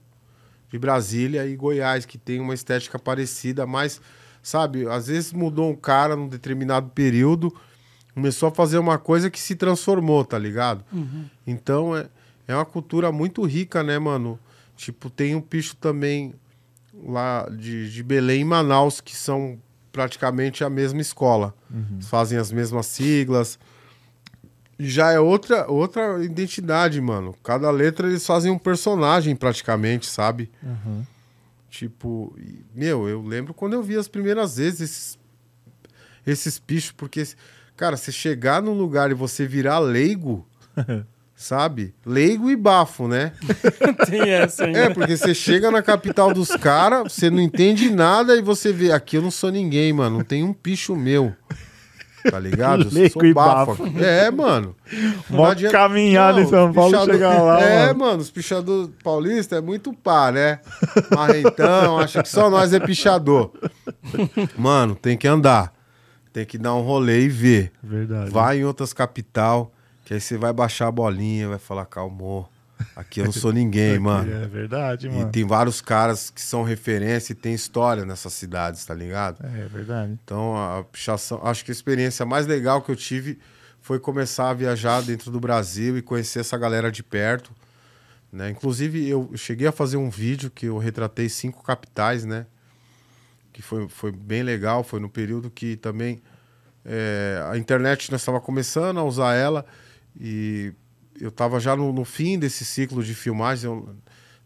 de 0.69 0.77
Brasília 0.77 1.45
e 1.47 1.55
Goiás, 1.55 2.05
que 2.05 2.17
tem 2.17 2.39
uma 2.39 2.53
estética 2.53 2.99
parecida, 2.99 3.65
mas, 3.65 4.01
sabe, 4.43 4.87
às 4.87 5.07
vezes 5.07 5.33
mudou 5.33 5.71
um 5.71 5.75
cara 5.75 6.15
num 6.15 6.27
determinado 6.27 6.89
período, 6.89 7.53
começou 8.14 8.49
a 8.49 8.52
fazer 8.52 8.77
uma 8.77 8.98
coisa 8.98 9.30
que 9.30 9.40
se 9.40 9.56
transformou, 9.56 10.26
tá 10.26 10.38
ligado? 10.38 10.84
Então 11.45 11.95
é, 11.95 12.07
é 12.48 12.56
uma 12.56 12.65
cultura 12.65 13.11
muito 13.11 13.44
rica, 13.45 13.84
né, 13.84 13.98
mano? 13.99 14.40
Tipo, 14.76 15.10
tem 15.10 15.36
um 15.36 15.41
picho 15.41 15.76
também 15.76 16.34
lá 16.94 17.48
de, 17.49 17.91
de 17.91 18.03
Belém 18.03 18.41
e 18.41 18.45
Manaus, 18.45 19.02
que 19.02 19.15
são 19.15 19.60
praticamente 19.91 20.64
a 20.64 20.69
mesma 20.69 21.02
escola. 21.02 21.53
Eles 21.94 22.07
Fazem 22.07 22.38
as 22.38 22.52
mesmas 22.52 22.86
siglas. 22.86 23.60
E 24.77 24.88
já 24.88 25.11
é 25.11 25.19
outra, 25.19 25.69
outra 25.69 26.23
identidade, 26.23 27.02
mano. 27.02 27.36
Cada 27.44 27.69
letra 27.69 28.07
eles 28.07 28.26
fazem 28.26 28.49
um 28.52 28.57
personagem 28.57 29.36
praticamente, 29.36 30.06
sabe? 30.06 30.49
Uhum. 30.64 31.06
Tipo, 31.69 32.36
meu, 32.73 33.07
eu 33.07 33.22
lembro 33.22 33.53
quando 33.53 33.73
eu 33.73 33.84
vi 33.84 33.98
as 33.98 34.07
primeiras 34.07 34.57
vezes 34.57 34.81
esses, 34.81 35.19
esses 36.26 36.60
pichos, 36.60 36.91
porque, 36.91 37.27
cara, 37.80 37.95
você 37.95 38.11
chegar 38.11 38.61
num 38.61 38.73
lugar 38.73 39.10
e 39.10 39.14
você 39.14 39.47
virar 39.47 39.80
leigo, 39.80 40.45
sabe? 41.34 41.93
Leigo 42.06 42.49
e 42.51 42.56
bafo, 42.57 43.07
né? 43.07 43.31
Tem 44.10 44.30
essa 44.30 44.65
ainda. 44.65 44.80
É, 44.80 44.89
porque 44.93 45.15
você 45.15 45.34
chega 45.34 45.72
na 45.72 45.81
capital 45.81 46.34
dos 46.34 46.49
caras, 46.49 47.14
você 47.14 47.30
não 47.30 47.39
entende 47.39 47.89
nada 47.89 48.35
e 48.35 48.41
você 48.41 48.73
vê, 48.73 48.91
aqui 48.91 49.15
eu 49.15 49.22
não 49.22 49.31
sou 49.31 49.49
ninguém, 49.49 49.93
mano, 49.93 50.18
não 50.18 50.23
tem 50.26 50.43
um 50.43 50.51
picho 50.53 50.93
meu. 50.95 51.34
Tá 52.30 52.38
ligado? 52.38 52.84
Eu 52.84 52.91
Leigo 52.91 53.14
sou 53.14 53.26
e 53.26 53.34
bafo. 53.34 53.77
bafo. 53.77 53.97
É, 54.03 54.30
mano. 54.30 54.76
Mó 55.30 55.45
adianta- 55.45 55.77
caminhada 55.77 56.41
em 56.41 56.47
São 56.49 56.73
Paulo 56.73 56.91
pichador- 56.91 57.14
chegar 57.15 57.41
lá, 57.41 57.61
É, 57.61 57.85
mano. 57.88 57.99
mano, 57.99 58.18
os 58.19 58.30
pichadores 58.30 58.89
paulistas 59.01 59.57
é 59.57 59.61
muito 59.61 59.93
pá, 59.93 60.30
né? 60.30 60.60
Marrentão, 61.15 61.97
acha 61.97 62.22
que 62.22 62.27
só 62.27 62.49
nós 62.49 62.73
é 62.73 62.80
pichador. 62.81 63.53
Mano, 64.57 64.95
tem 64.95 65.15
que 65.18 65.30
andar. 65.30 65.72
Tem 66.39 66.45
que 66.45 66.57
dar 66.57 66.73
um 66.75 66.81
rolê 66.81 67.25
e 67.25 67.29
ver. 67.29 67.71
Verdade. 67.83 68.31
Vai 68.31 68.59
em 68.59 68.63
outras 68.65 68.93
capital, 68.93 69.71
que 70.05 70.13
aí 70.13 70.21
você 70.21 70.37
vai 70.37 70.53
baixar 70.53 70.87
a 70.87 70.91
bolinha, 70.91 71.47
vai 71.49 71.59
falar, 71.59 71.85
calmou. 71.85 72.49
Aqui 72.95 73.19
eu 73.19 73.25
não 73.25 73.31
sou 73.33 73.51
ninguém, 73.51 73.99
mano. 73.99 74.31
É 74.31 74.47
verdade, 74.47 75.07
E 75.07 75.09
mano. 75.09 75.29
tem 75.31 75.45
vários 75.45 75.81
caras 75.81 76.29
que 76.29 76.41
são 76.41 76.63
referência 76.63 77.33
e 77.33 77.35
tem 77.35 77.53
história 77.53 78.05
nessas 78.05 78.31
cidades, 78.33 78.85
tá 78.85 78.93
ligado? 78.93 79.45
É 79.45 79.65
verdade. 79.67 80.17
Então, 80.23 80.55
a 80.55 80.83
pichação, 80.83 81.41
acho 81.43 81.65
que 81.65 81.71
a 81.71 81.73
experiência 81.73 82.25
mais 82.25 82.47
legal 82.47 82.81
que 82.81 82.89
eu 82.89 82.95
tive 82.95 83.37
foi 83.81 83.99
começar 83.99 84.49
a 84.49 84.53
viajar 84.53 85.01
dentro 85.01 85.29
do 85.29 85.39
Brasil 85.41 85.97
e 85.97 86.01
conhecer 86.01 86.39
essa 86.39 86.57
galera 86.57 86.89
de 86.89 87.03
perto. 87.03 87.51
Né? 88.31 88.49
Inclusive, 88.49 89.09
eu 89.09 89.29
cheguei 89.35 89.67
a 89.67 89.71
fazer 89.73 89.97
um 89.97 90.09
vídeo 90.09 90.49
que 90.49 90.67
eu 90.67 90.77
retratei 90.77 91.27
cinco 91.27 91.61
capitais, 91.63 92.23
né? 92.23 92.45
Que 93.51 93.61
foi, 93.61 93.89
foi 93.89 94.11
bem 94.11 94.41
legal. 94.43 94.83
Foi 94.85 94.99
no 95.01 95.09
período 95.09 95.49
que 95.49 95.75
também 95.75 96.21
é, 96.91 97.39
a 97.51 97.55
internet 97.57 98.11
nós 98.11 98.21
estava 98.21 98.41
começando 98.41 98.99
a 98.99 99.03
usar 99.03 99.35
ela 99.35 99.63
e 100.19 100.73
eu 101.21 101.29
estava 101.29 101.59
já 101.59 101.75
no, 101.75 101.93
no 101.93 102.03
fim 102.03 102.39
desse 102.39 102.65
ciclo 102.65 103.03
de 103.03 103.13
filmagem, 103.13 103.69
eu- 103.69 103.95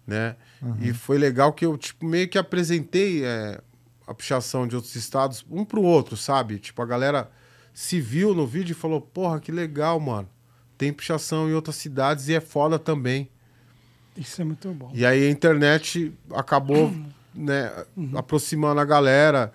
né? 0.06 0.36
E 0.82 0.94
foi 0.94 1.18
legal 1.18 1.54
que 1.54 1.66
eu 1.66 1.78
tipo, 1.78 2.06
meio 2.06 2.28
que 2.28 2.38
apresentei 2.38 3.24
é, 3.24 3.62
a 4.06 4.14
pichação 4.14 4.68
de 4.68 4.76
outros 4.76 4.94
estados 4.98 5.46
um 5.50 5.64
pro 5.64 5.82
outro, 5.82 6.18
sabe? 6.18 6.60
Tipo, 6.60 6.82
a 6.82 6.86
galera 6.86 7.32
se 7.74 8.02
viu 8.02 8.34
no 8.36 8.46
vídeo 8.46 8.74
e 8.74 8.76
falou: 8.76 9.00
Porra, 9.00 9.40
que 9.40 9.52
legal, 9.52 9.98
mano. 10.02 10.28
Tem 10.78 10.92
pichação 10.92 11.50
em 11.50 11.54
outras 11.54 11.78
cidades 11.78 12.28
e 12.28 12.34
é 12.36 12.42
foda 12.42 12.78
também. 12.78 13.30
Isso 14.18 14.42
é 14.42 14.46
muito 14.46 14.68
bom. 14.74 14.92
E 14.94 15.06
aí 15.06 15.26
a 15.26 15.30
internet 15.30 16.14
acabou 16.34 16.94
né, 17.34 17.72
aproximando 18.16 18.80
a 18.82 18.86
galera. 18.86 19.54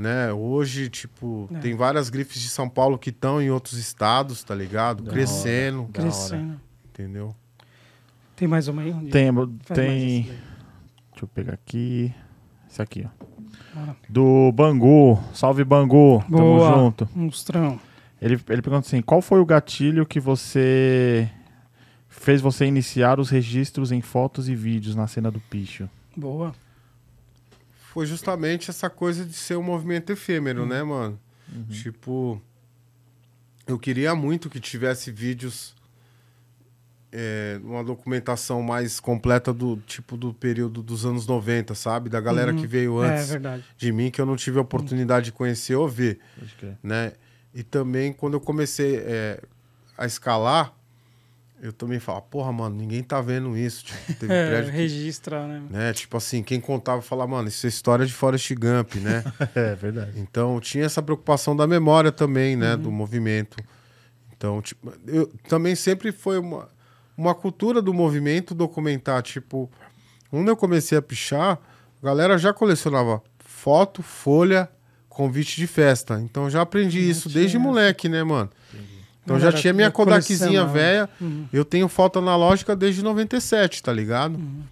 Né? 0.00 0.32
Hoje, 0.32 0.88
tipo, 0.88 1.46
É. 1.54 1.58
tem 1.58 1.74
várias 1.76 2.08
grifes 2.08 2.40
de 2.40 2.48
São 2.48 2.70
Paulo 2.70 2.98
que 2.98 3.10
estão 3.10 3.40
em 3.42 3.50
outros 3.50 3.74
estados, 3.74 4.42
tá 4.42 4.54
ligado? 4.54 5.02
Da 5.02 5.12
Crescendo, 5.12 5.82
hora. 5.82 5.92
Crescendo. 5.92 6.60
entendeu? 6.88 7.36
Tem 8.34 8.48
mais 8.48 8.66
uma 8.66 8.80
aí? 8.80 8.92
Tem, 9.10 9.30
tem. 9.74 10.22
Deixa 10.22 11.24
eu 11.24 11.28
pegar 11.28 11.52
aqui. 11.52 12.14
Esse 12.70 12.80
aqui, 12.80 13.06
ó. 13.06 13.90
Do 14.08 14.50
Bangu. 14.52 15.18
Salve, 15.34 15.64
Bangu. 15.64 16.24
Boa. 16.26 16.70
Tamo 16.70 16.82
junto. 16.84 17.08
Monstrão. 17.14 17.78
Ele, 18.22 18.40
ele 18.48 18.62
pergunta 18.62 18.86
assim: 18.86 19.02
qual 19.02 19.20
foi 19.20 19.38
o 19.38 19.44
gatilho 19.44 20.06
que 20.06 20.18
você 20.18 21.28
fez 22.08 22.40
você 22.40 22.64
iniciar 22.64 23.20
os 23.20 23.28
registros 23.28 23.92
em 23.92 24.00
fotos 24.00 24.48
e 24.48 24.54
vídeos 24.54 24.94
na 24.96 25.06
cena 25.06 25.30
do 25.30 25.40
picho? 25.40 25.90
Boa. 26.16 26.52
Foi 27.92 28.06
justamente 28.06 28.70
essa 28.70 28.88
coisa 28.88 29.24
de 29.24 29.32
ser 29.32 29.56
um 29.56 29.62
movimento 29.62 30.10
efêmero, 30.10 30.64
né, 30.64 30.82
mano? 30.82 31.18
Tipo, 31.68 32.40
eu 33.66 33.78
queria 33.78 34.14
muito 34.14 34.48
que 34.48 34.60
tivesse 34.60 35.10
vídeos 35.10 35.74
é, 37.12 37.58
uma 37.64 37.82
documentação 37.82 38.62
mais 38.62 39.00
completa 39.00 39.52
do 39.52 39.76
tipo 39.86 40.16
do 40.16 40.32
período 40.32 40.80
dos 40.82 41.04
anos 41.04 41.26
90, 41.26 41.74
sabe? 41.74 42.08
Da 42.08 42.20
galera 42.20 42.52
Uhum. 42.52 42.60
que 42.60 42.66
veio 42.68 43.02
É 43.02 43.08
antes 43.10 43.30
verdade. 43.30 43.64
de 43.76 43.90
mim, 43.92 44.10
que 44.12 44.20
eu 44.20 44.26
não 44.26 44.36
tive 44.36 44.58
a 44.58 44.62
oportunidade 44.62 45.26
de 45.26 45.32
conhecer 45.32 45.74
ou 45.74 45.88
ver, 45.88 46.20
né? 46.82 47.12
E 47.52 47.64
também 47.64 48.12
quando 48.12 48.34
eu 48.34 48.40
comecei 48.40 48.98
é, 48.98 49.42
a 49.98 50.06
escalar, 50.06 50.72
eu 51.62 51.72
também 51.72 51.98
falava, 52.00 52.24
porra, 52.24 52.52
mano, 52.52 52.74
ninguém 52.76 53.02
tá 53.02 53.20
vendo 53.20 53.56
isso. 53.56 53.84
Tipo, 53.84 54.14
teve 54.18 54.32
É, 54.32 54.48
prédio 54.48 54.70
que 54.72 54.76
registra, 54.78 55.46
né? 55.46 55.62
né? 55.70 55.92
Tipo 55.92 56.16
assim, 56.16 56.42
quem 56.42 56.60
contava 56.60 57.02
falava, 57.02 57.30
mano, 57.30 57.48
isso 57.48 57.66
é 57.66 57.68
história 57.68 58.06
de 58.06 58.12
Forrest 58.12 58.50
Gump, 58.54 58.94
né? 58.96 59.22
É 59.54 59.74
verdade. 59.74 60.12
então 60.18 60.58
tinha 60.60 60.84
essa 60.84 61.02
preocupação 61.02 61.54
da 61.54 61.66
memória 61.66 62.10
também, 62.10 62.56
né? 62.56 62.74
Uhum. 62.74 62.82
Do 62.82 62.90
movimento. 62.90 63.56
Então, 64.36 64.62
tipo, 64.62 64.92
eu 65.06 65.30
também 65.48 65.74
sempre 65.74 66.12
foi 66.12 66.38
uma, 66.38 66.68
uma 67.16 67.34
cultura 67.34 67.82
do 67.82 67.92
movimento 67.92 68.54
documentar, 68.54 69.22
tipo, 69.22 69.70
quando 70.30 70.48
eu 70.48 70.56
comecei 70.56 70.96
a 70.96 71.02
pichar, 71.02 71.58
a 72.02 72.06
galera 72.06 72.38
já 72.38 72.52
colecionava 72.52 73.22
foto, 73.38 74.02
folha, 74.02 74.66
convite 75.10 75.56
de 75.56 75.66
festa. 75.66 76.18
Então 76.20 76.44
eu 76.44 76.50
já 76.50 76.62
aprendi 76.62 76.98
isso 77.00 77.28
tinha 77.28 77.40
desde 77.42 77.58
essa. 77.58 77.62
moleque, 77.62 78.08
né, 78.08 78.24
mano? 78.24 78.48
Então 79.22 79.38
já 79.38 79.52
tinha 79.52 79.72
minha 79.72 79.90
Kodakzinha 79.90 80.38
colecionar. 80.38 80.72
velha. 80.72 81.08
Uhum. 81.20 81.46
Eu 81.52 81.64
tenho 81.64 81.88
foto 81.88 82.18
analógica 82.18 82.74
desde 82.74 83.02
97, 83.02 83.82
tá 83.82 83.92
ligado? 83.92 84.36
Uhum. 84.36 84.62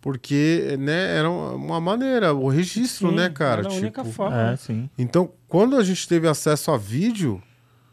Porque, 0.00 0.76
né, 0.78 1.16
era 1.18 1.28
uma 1.30 1.80
maneira, 1.80 2.32
o 2.32 2.48
registro, 2.48 3.10
Sim, 3.10 3.16
né, 3.16 3.28
cara? 3.28 3.60
era 3.62 3.68
a 3.68 3.72
única 3.72 4.02
Tipo, 4.02 4.14
forma. 4.14 4.50
É, 4.52 4.56
sim. 4.56 4.88
Então, 4.96 5.30
quando 5.48 5.76
a 5.76 5.82
gente 5.84 6.06
teve 6.08 6.26
acesso 6.28 6.70
a 6.70 6.76
vídeo, 6.78 7.42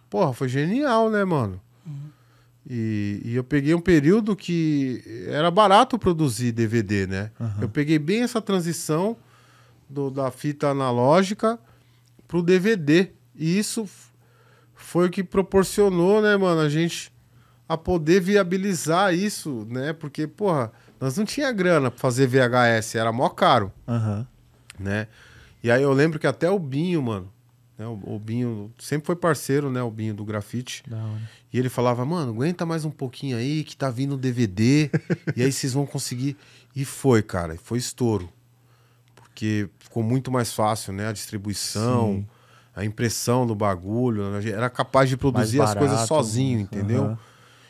porra, 0.10 0.32
foi 0.32 0.48
genial, 0.48 1.10
né, 1.10 1.26
mano? 1.26 1.60
E, 2.68 3.22
e 3.24 3.36
eu 3.36 3.44
peguei 3.44 3.76
um 3.76 3.82
período 3.82 4.36
que 4.36 5.04
era 5.28 5.52
barato 5.52 6.00
produzir 6.00 6.52
DVD, 6.52 7.06
né? 7.06 7.32
Eu 7.62 7.70
peguei 7.70 8.00
bem 8.00 8.24
essa 8.24 8.42
transição 8.42 9.16
do- 9.88 10.10
da 10.10 10.32
fita 10.32 10.70
analógica 10.70 11.60
pro 12.28 12.42
DVD. 12.42 13.10
E 13.36 13.58
isso 13.60 13.88
foi 14.96 15.08
o 15.08 15.12
que 15.12 15.26
proporcionou, 15.26 16.22
né, 16.22 16.38
mano, 16.38 16.62
a 16.62 16.70
gente 16.70 17.12
a 17.68 17.76
poder 17.76 18.22
viabilizar 18.22 19.14
isso, 19.14 19.68
né? 19.70 19.92
Porque, 19.92 20.26
porra, 20.26 20.72
nós 21.02 21.18
não 21.18 21.26
tinha 21.26 21.52
grana 21.52 21.92
pra 21.92 22.00
fazer 22.00 22.28
VHS, 22.28 22.96
era 22.96 23.12
mó 23.12 23.28
caro 23.28 23.74
Aham. 23.86 24.26
né? 24.80 25.10
E 25.62 25.70
aí 25.70 25.84
eu 25.84 25.92
lembro 25.92 26.18
que 26.18 26.26
até 26.26 26.50
o 26.50 26.58
Binho, 26.58 27.04
mano, 27.04 27.30
né? 27.78 27.86
O, 27.86 28.16
o 28.16 28.20
Binho 28.20 28.72
sempre 28.80 29.06
foi 29.06 29.18
parceiro, 29.18 29.70
né? 29.70 29.84
O 29.84 29.92
Binho 29.92 30.14
do 30.14 30.24
grafite. 30.24 30.82
E 31.52 31.60
ele 31.60 31.68
falava, 31.68 32.06
mano, 32.06 32.32
aguenta 32.32 32.66
mais 32.66 32.86
um 32.86 32.92
pouquinho 32.92 33.36
aí 33.36 33.66
que 33.66 33.76
tá 33.76 33.90
vindo 33.90 34.16
o 34.16 34.18
DVD. 34.18 34.90
e 35.36 35.44
aí 35.44 35.52
vocês 35.52 35.74
vão 35.74 35.86
conseguir. 35.86 36.38
E 36.74 36.86
foi, 36.86 37.22
cara, 37.22 37.58
foi 37.58 37.80
estouro. 37.80 38.30
Porque 39.14 39.68
ficou 39.78 40.04
muito 40.04 40.32
mais 40.32 40.54
fácil, 40.54 40.94
né? 40.94 41.10
A 41.10 41.12
distribuição, 41.12 42.14
Sim. 42.14 42.28
A 42.76 42.84
impressão 42.84 43.46
do 43.48 43.56
bagulho. 43.56 44.30
né? 44.32 44.50
Era 44.50 44.70
capaz 44.70 45.10
de 45.10 45.16
produzir 45.18 45.58
Mais 45.60 45.70
as 45.72 45.76
coisas 45.76 45.96
barato, 45.98 46.08
sozinho, 46.08 46.60
entendeu? 46.60 47.06
aham. 47.06 47.18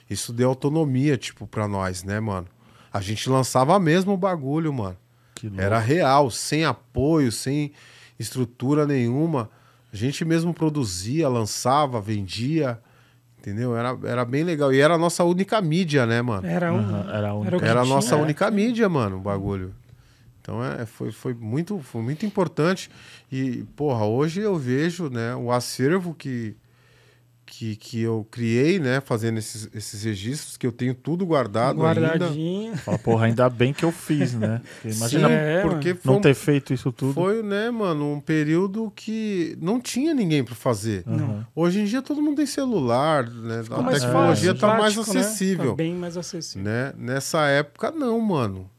Isso 0.10 0.32
deu 0.32 0.49
autonomia, 0.49 1.18
tipo, 1.18 1.48
pra 1.48 1.68
nós, 1.68 2.03
né, 2.03 2.19
mano? 2.19 2.48
A 2.94 3.02
gente 3.02 3.30
lançava 3.30 3.80
mesmo 3.80 4.14
o 4.14 4.18
bagulho, 4.18 4.72
mano. 4.72 4.95
Que 5.34 5.48
louco. 5.48 5.61
Era 5.61 5.80
real, 5.80 6.30
sem 6.32 6.64
apoio, 6.64 7.32
sem 7.32 7.72
estrutura 8.19 8.86
nenhuma. 8.86 9.49
A 9.91 9.95
gente 9.95 10.23
mesmo 10.23 10.53
produzia, 10.53 11.27
lançava, 11.27 11.99
vendia, 11.99 12.80
entendeu? 13.40 13.76
Era, 13.76 13.98
era 14.03 14.23
bem 14.26 14.44
legal. 14.44 14.72
E 14.73 14.80
era 14.80 14.94
a 14.94 14.98
nossa 14.98 15.23
única 15.23 15.60
mídia, 15.61 16.06
né, 16.06 16.22
mano? 16.22 16.45
Era 16.48 16.72
um. 16.72 16.77
Aham, 16.77 17.10
Era 17.11 17.30
a 17.30 17.34
única. 17.34 17.57
o 17.57 17.60
que 17.60 17.65
Era 17.65 17.80
a 17.82 17.84
tinha, 17.84 17.95
nossa 17.95 18.15
é. 18.15 18.22
única 18.22 18.52
mídia, 18.52 18.88
mano, 18.88 19.18
o 19.18 19.19
bagulho. 19.22 19.73
Então 20.46 20.64
é, 20.64 20.86
foi, 20.86 21.12
foi, 21.12 21.34
muito, 21.34 21.80
foi 21.80 22.04
muito 22.04 22.24
importante. 22.24 22.88
E, 23.32 23.64
porra, 23.76 24.06
hoje 24.06 24.42
eu 24.42 24.56
vejo 24.56 25.10
né, 25.10 25.36
o 25.36 25.52
acervo 25.52 26.14
que, 26.14 26.56
que, 27.48 27.76
que 27.76 28.00
eu 28.02 28.28
criei, 28.30 28.78
né, 28.78 29.02
fazendo 29.02 29.40
esses, 29.40 29.68
esses 29.74 30.04
registros, 30.04 30.56
que 30.56 30.68
eu 30.68 30.72
tenho 30.72 30.94
tudo 30.94 31.26
guardado 31.26 31.84
ainda. 31.84 32.00
guardadinho. 32.02 32.78
Fala, 32.78 33.00
porra, 33.00 33.26
ainda 33.26 33.50
bem 33.50 33.74
que 33.74 33.84
eu 33.84 33.92
fiz, 33.92 34.36
né? 34.36 34.62
Porque 34.64 34.90
Imagina 34.90 35.28
Sim, 35.30 35.34
É, 35.34 35.62
porque 35.64 35.98
não 36.06 36.18
um- 36.18 36.22
ter 36.22 36.36
feito 36.36 36.72
isso 36.76 36.92
tudo. 36.92 37.16
foi, 37.16 37.42
né, 37.42 37.72
mano, 37.72 38.14
um 38.14 38.20
período 38.22 38.92
que 38.96 39.58
não 39.60 39.82
tinha 39.82 40.14
ninguém 40.14 40.44
pra 40.44 40.54
fazer. 40.54 41.04
Aham. 41.08 41.44
Hoje 41.56 41.80
em 41.80 41.86
dia 41.86 42.04
todo 42.04 42.22
mundo 42.22 42.38
tem 42.38 42.46
celular, 42.46 43.28
né? 43.28 43.64
Ficou 43.64 43.80
a 43.80 43.82
mais 43.82 44.04
tecnologia 44.04 44.52
fácil, 44.52 44.60
tá 44.60 44.68
mais 44.68 44.94
prático, 44.94 45.12
né? 45.16 45.20
acessível. 45.22 45.70
Tá 45.72 45.76
bem 45.78 45.96
mais 45.96 46.16
acessível. 46.16 46.64
né? 46.72 46.94
Nessa 46.96 47.48
época, 47.48 47.90
não, 47.90 48.20
mano. 48.22 48.70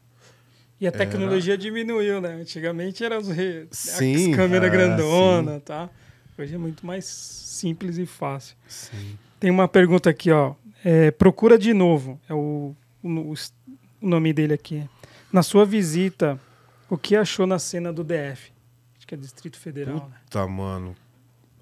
E 0.79 0.87
a 0.87 0.91
tecnologia 0.91 1.57
diminuiu, 1.57 2.21
né? 2.21 2.33
Antigamente 2.33 3.03
eram 3.03 3.17
as, 3.17 3.27
re... 3.29 3.67
Sim, 3.71 4.31
as 4.31 4.35
câmeras 4.35 4.69
ah, 4.69 4.71
grandona, 4.71 5.59
tá? 5.59 5.89
Hoje 6.37 6.53
é 6.53 6.57
muito 6.57 6.85
mais 6.85 7.05
simples 7.05 7.97
e 7.97 8.05
fácil. 8.05 8.55
Sim. 8.67 9.17
Tem 9.39 9.49
uma 9.49 9.67
pergunta 9.67 10.09
aqui, 10.09 10.29
ó. 10.31 10.53
É, 10.85 11.09
procura 11.09 11.57
de 11.57 11.73
novo. 11.73 12.19
É 12.29 12.33
o, 12.33 12.75
o, 13.03 13.33
o 14.01 14.07
nome 14.07 14.31
dele 14.33 14.53
aqui. 14.53 14.87
Na 15.33 15.41
sua 15.41 15.65
visita, 15.65 16.39
o 16.89 16.95
que 16.97 17.15
achou 17.15 17.47
na 17.47 17.57
cena 17.57 17.91
do 17.91 18.03
DF? 18.03 18.51
Acho 18.97 19.07
que 19.07 19.15
é 19.15 19.17
Distrito 19.17 19.57
Federal, 19.57 19.95
né? 20.09 20.17
Puta, 20.25 20.47
mano. 20.47 20.95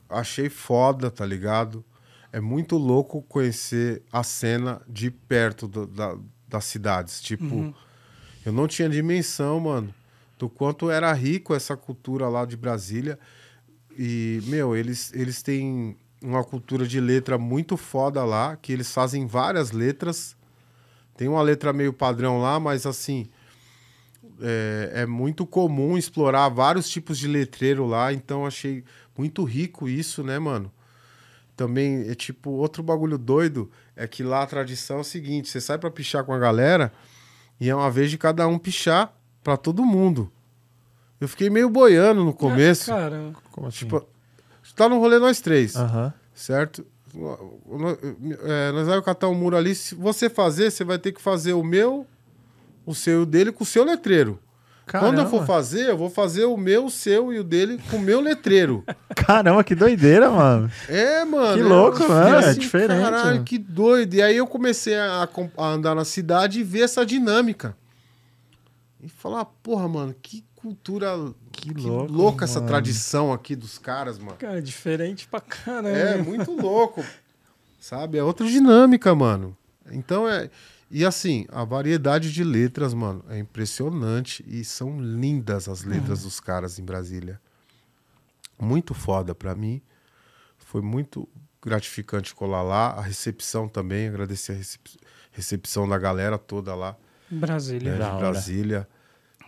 Achei 0.09 0.49
foda, 0.49 1.09
tá 1.09 1.25
ligado? 1.25 1.83
É 2.33 2.41
muito 2.41 2.77
louco 2.77 3.21
conhecer 3.21 4.03
a 4.11 4.23
cena 4.23 4.81
de 4.89 5.09
perto 5.09 5.67
do- 5.69 5.87
da, 5.87 6.17
das 6.49 6.65
cidades. 6.65 7.21
Tipo, 7.21 7.55
Uhum. 7.55 7.73
Eu 8.45 8.53
não 8.53 8.67
tinha 8.67 8.87
dimensão, 8.87 9.59
mano, 9.59 9.93
do 10.37 10.47
quanto 10.47 10.91
era 10.91 11.11
rico 11.13 11.55
essa 11.55 11.75
cultura 11.75 12.29
lá 12.29 12.45
de 12.45 12.55
Brasília. 12.55 13.17
E, 13.97 14.39
meu, 14.45 14.75
eles, 14.75 15.11
eles 15.13 15.41
têm 15.41 15.97
uma 16.21 16.43
cultura 16.43 16.87
de 16.87 16.99
letra 16.99 17.37
muito 17.37 17.75
foda 17.75 18.23
lá, 18.23 18.55
que 18.55 18.71
eles 18.71 18.91
fazem 18.91 19.25
várias 19.25 19.71
letras. 19.71 20.35
Tem 21.17 21.27
uma 21.27 21.41
letra 21.41 21.73
meio 21.73 21.91
padrão 21.91 22.39
lá, 22.39 22.59
mas 22.59 22.85
assim. 22.85 23.27
É, 24.41 24.91
é 24.93 25.05
muito 25.05 25.45
comum 25.45 25.97
explorar 25.97 26.49
vários 26.49 26.89
tipos 26.89 27.17
de 27.17 27.25
letreiro 27.25 27.85
lá, 27.85 28.11
então 28.11 28.45
achei 28.45 28.83
muito 29.17 29.45
rico 29.45 29.87
isso, 29.87 30.23
né, 30.23 30.37
mano? 30.37 30.69
Também 31.55 32.09
é 32.09 32.15
tipo 32.15 32.49
outro 32.49 32.83
bagulho 32.83 33.17
doido 33.17 33.71
é 33.95 34.05
que 34.05 34.23
lá 34.23 34.43
a 34.43 34.45
tradição 34.45 34.97
é 34.97 35.01
o 35.01 35.05
seguinte: 35.05 35.47
você 35.47 35.61
sai 35.61 35.77
pra 35.77 35.89
pichar 35.89 36.25
com 36.25 36.33
a 36.33 36.39
galera 36.39 36.91
e 37.59 37.69
é 37.69 37.75
uma 37.75 37.89
vez 37.89 38.09
de 38.11 38.17
cada 38.17 38.47
um 38.47 38.57
pichar 38.57 39.13
pra 39.43 39.57
todo 39.57 39.85
mundo. 39.85 40.31
Eu 41.19 41.27
fiquei 41.27 41.49
meio 41.49 41.69
boiando 41.69 42.23
no 42.23 42.33
começo. 42.33 42.91
Cara, 42.91 43.31
Como 43.51 43.67
assim? 43.67 43.77
tipo, 43.79 44.05
tá 44.75 44.89
no 44.89 44.99
rolê 44.99 45.17
nós 45.19 45.39
três, 45.39 45.73
certo? 46.33 46.85
É, 48.43 48.71
nós 48.71 48.87
vamos 48.87 49.05
catar 49.05 49.29
um 49.29 49.35
muro 49.35 49.55
ali. 49.55 49.73
Se 49.73 49.95
você 49.95 50.29
fazer, 50.29 50.71
você 50.71 50.83
vai 50.83 50.99
ter 50.99 51.11
que 51.13 51.21
fazer 51.21 51.53
o 51.53 51.63
meu, 51.63 52.05
o 52.85 52.93
seu 52.93 53.19
e 53.19 53.23
o 53.23 53.25
dele 53.25 53.51
com 53.51 53.63
o 53.63 53.67
seu 53.67 53.83
letreiro. 53.85 54.39
Quando 54.87 55.17
eu 55.19 55.25
for 55.25 55.39
Caramba. 55.39 55.45
fazer, 55.47 55.89
eu 55.89 55.97
vou 55.97 56.09
fazer 56.09 56.45
o 56.45 56.55
meu, 56.55 56.85
o 56.85 56.91
seu 56.91 57.33
e 57.33 57.39
o 57.39 57.43
dele 57.43 57.81
com 57.89 57.97
o 57.97 58.01
meu 58.01 58.21
letreiro. 58.21 58.83
Caramba, 59.15 59.63
que 59.63 59.73
doideira, 59.73 60.29
mano. 60.29 60.69
É, 60.87 61.25
mano. 61.25 61.55
Que 61.55 61.59
é- 61.61 61.63
louco, 61.63 62.03
eu 62.03 62.09
né? 62.09 62.35
fiquei 62.35 62.49
É 62.49 62.53
diferente, 62.53 63.01
Caralho, 63.01 63.39
né? 63.39 63.43
que 63.45 63.57
doido. 63.57 64.13
E 64.13 64.21
aí 64.21 64.37
eu 64.37 64.45
comecei 64.45 64.95
a, 64.95 65.27
a 65.57 65.67
andar 65.67 65.95
na 65.95 66.05
cidade 66.05 66.59
e 66.59 66.63
ver 66.63 66.81
essa 66.81 67.03
dinâmica. 67.05 67.75
E 69.01 69.09
falar, 69.09 69.45
porra, 69.45 69.87
mano, 69.87 70.15
que 70.21 70.43
cultura. 70.55 71.09
Que, 71.51 71.73
louco, 71.73 72.11
louca 72.11 72.45
essa 72.45 72.59
mano. 72.59 72.67
tradição 72.67 73.31
aqui 73.33 73.55
dos 73.55 73.77
caras, 73.77 74.19
mano. 74.19 74.35
cara, 74.37 74.61
diferente 74.61 75.27
pra 75.27 75.39
caramba. 75.39 75.89
É, 75.97 76.17
muito 76.17 76.51
louco. 76.51 77.03
Sabe? 77.79 78.17
É 78.17 78.23
outra 78.23 78.45
dinâmica, 78.45 79.13
mano. 79.15 79.55
Então 79.91 80.27
é. 80.29 80.49
E 80.89 81.03
assim, 81.03 81.45
a 81.49 81.63
variedade 81.65 82.31
de 82.31 82.43
letras, 82.43 82.93
mano, 82.93 83.23
é 83.29 83.37
impressionante. 83.39 84.43
E 84.47 84.63
são 84.63 84.99
lindas 85.01 85.67
as 85.67 85.83
letras 85.83 86.23
dos 86.23 86.39
caras 86.39 86.77
em 86.79 86.83
Brasília. 86.85 87.41
Muito 88.59 88.93
foda 88.93 89.33
pra 89.35 89.55
mim. 89.55 89.81
Foi 90.57 90.81
muito 90.81 91.27
gratificante 91.63 92.33
colar 92.35 92.61
lá. 92.61 92.89
A 92.91 93.01
recepção 93.01 93.67
também, 93.67 94.07
agradecer 94.07 94.53
a 94.53 94.55
recep- 94.55 94.97
recepção 95.31 95.87
da 95.89 95.97
galera 95.97 96.37
toda 96.37 96.73
lá, 96.75 96.95
Brasília. 97.29 97.91
né, 97.97 97.97
de. 98.11 98.17
Brasília. 98.17 98.87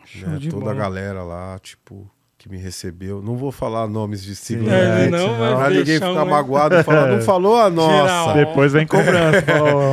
Show 0.05 0.29
né, 0.29 0.37
de 0.39 0.49
toda 0.49 0.61
bola. 0.65 0.71
a 0.73 0.75
galera 0.77 1.23
lá, 1.23 1.59
tipo, 1.59 2.09
que 2.37 2.47
me 2.47 2.57
recebeu. 2.57 3.19
Não 3.21 3.35
vou 3.35 3.51
falar 3.51 3.87
nomes 3.87 4.21
de 4.23 4.35
sigla, 4.35 4.71
É, 4.71 5.09
né? 5.09 5.17
não 5.17 5.37
vai 5.39 5.55
Pra 5.55 5.69
ninguém 5.71 5.95
ficar 5.95 6.23
um- 6.23 6.29
magoado 6.29 6.75
e 6.75 6.83
falar, 6.83 7.07
não 7.07 7.19
falou 7.21 7.57
a 7.59 7.67
nossa. 7.71 8.33
Depois 8.33 8.71
vem 8.71 8.85
cobrança. 8.85 9.43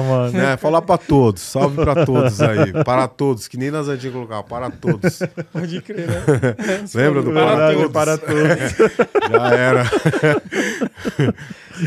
Mano. 0.08 0.32
Né? 0.32 0.56
Falar 0.58 0.82
pra 0.82 0.98
todos, 0.98 1.40
salve 1.40 1.76
pra 1.82 2.04
todos 2.04 2.40
aí. 2.42 2.72
Para 2.84 3.08
todos, 3.08 3.48
que 3.48 3.56
nem 3.56 3.70
nas 3.70 3.88
antigas 3.88 4.12
colocavam, 4.12 4.44
para 4.44 4.70
todos. 4.70 5.20
Pode 5.52 5.80
crer, 5.80 6.06
né? 6.06 6.22
Lembra 6.94 7.22
do 7.22 7.32
Para 7.32 7.46
para 7.46 7.56
Verdade, 7.56 7.76
todos? 7.76 7.92
para 7.92 8.18
todos. 8.18 9.30
Já 9.32 9.48
era. 9.54 9.84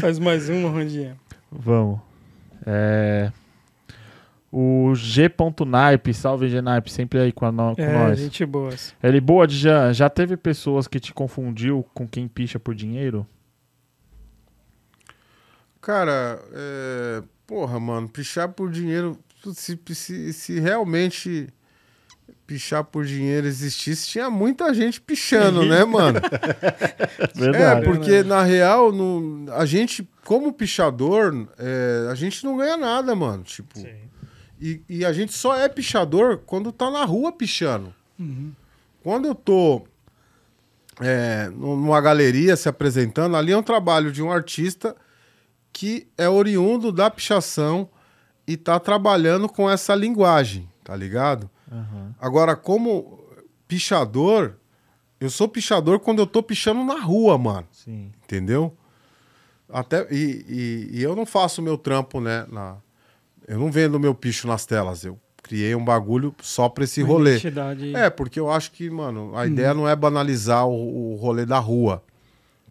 Faz 0.01 0.19
mais 0.19 0.49
uma, 0.49 0.69
Rondinha. 0.69 1.15
Vamos. 1.51 1.99
É... 2.65 3.31
O 4.98 5.60
G.Naipe, 5.65 6.14
salve 6.14 6.49
G.Naipe, 6.49 6.91
sempre 6.91 7.19
aí 7.19 7.32
com, 7.32 7.45
a 7.45 7.52
no, 7.52 7.76
com 7.76 7.82
É, 7.82 7.94
nós. 7.94 8.19
gente 8.19 8.44
boa. 8.45 8.74
Ele 9.02 9.22
boa, 9.22 9.48
já, 9.48 9.94
já 9.94 10.10
teve 10.10 10.36
pessoas 10.36 10.88
que 10.88 10.99
te 10.99 11.14
confundiu 11.14 11.86
com 11.94 12.07
quem 12.07 12.28
picha 12.28 12.60
por 12.60 12.74
dinheiro? 12.74 13.26
Cara, 15.80 16.41
é... 16.52 17.24
porra, 17.45 17.80
mano, 17.80 18.10
pichar 18.10 18.49
por 18.49 18.72
dinheiro. 18.72 19.18
Se, 19.53 19.80
se, 19.94 20.34
se 20.34 20.60
realmente 20.60 21.48
pichar 22.48 22.84
por 22.84 23.06
dinheiro 23.06 23.45
existisse, 23.45 24.07
tinha 24.07 24.30
muita 24.30 24.74
gente 24.74 24.99
pichando, 24.99 25.65
né, 25.65 25.84
mano? 25.86 26.19
É, 26.19 27.40
Verdade. 27.40 27.86
porque 27.86 28.24
na 28.24 28.41
real, 28.41 28.91
no, 28.91 29.52
a 29.53 29.65
gente, 29.65 30.07
como 30.26 30.52
pichador, 30.53 31.48
é, 31.60 32.07
a 32.10 32.15
gente 32.15 32.44
não 32.44 32.57
ganha 32.57 32.78
nada, 32.78 33.14
mano. 33.14 33.44
Tipo, 33.44 33.80
e, 34.59 34.81
e 34.89 35.05
a 35.05 35.11
gente 35.13 35.34
só 35.34 35.55
é 35.55 35.67
pichador 35.69 36.39
quando 36.45 36.71
tá 36.71 36.89
na 36.91 37.03
rua 37.05 37.31
pichando. 37.31 37.93
Quando 39.03 39.25
eu 39.27 39.35
tô 39.35 39.85
é, 40.99 41.49
nu- 41.49 41.75
numa 41.75 42.01
galeria 42.01 42.55
se 42.55 42.67
apresentando, 42.67 43.35
ali 43.35 43.51
é 43.51 43.57
um 43.57 43.63
trabalho 43.63 44.11
de 44.11 44.21
um 44.23 44.31
artista 44.31 44.95
que 45.71 46.07
é 46.17 46.27
oriundo 46.27 46.91
da 46.91 47.09
pichação 47.09 47.88
e 48.47 48.57
tá 48.57 48.79
trabalhando 48.79 49.47
com 49.47 49.69
essa 49.69 49.93
linguagem, 49.93 50.67
tá 50.84 50.95
ligado? 50.95 51.49
Aham. 51.71 52.15
Agora, 52.19 52.55
como 52.55 53.19
pichador, 53.67 54.55
eu 55.19 55.29
sou 55.29 55.47
pichador 55.47 55.99
quando 55.99 56.19
eu 56.19 56.25
tô 56.27 56.41
pichando 56.41 56.84
na 56.84 56.99
rua, 56.99 57.38
mano. 57.38 57.67
Sim. 57.71 58.11
Entendeu? 58.23 58.75
Até, 59.69 60.07
e, 60.11 60.45
e, 60.91 60.97
e 60.99 61.03
eu 61.03 61.15
não 61.15 61.25
faço 61.25 61.61
meu 61.61 61.77
trampo, 61.77 62.19
né? 62.21 62.45
Na, 62.49 62.77
eu 63.48 63.57
não 63.60 63.72
vendo 63.72 63.99
meu 63.99 64.14
picho 64.14 64.48
nas 64.48 64.65
telas. 64.65 65.03
Eu 65.06 65.18
criei 65.41 65.74
um 65.76 65.84
bagulho 65.84 66.36
só 66.41 66.68
pra 66.68 66.84
esse 66.84 67.02
Uma 67.02 67.10
rolê. 67.14 67.32
identidade- 67.36 67.95
É, 67.95 68.10
porque 68.10 68.40
eu 68.40 68.52
acho 68.52 68.72
que, 68.72 68.90
mano, 68.90 69.36
a 69.36 69.48
ideia 69.48 69.74
não 69.74 69.88
é 69.88 69.95
banalizar 69.95 70.68
o, 70.68 71.14
o 71.14 71.15
rolê 71.15 71.45
da 71.45 71.57
rua. 71.60 72.03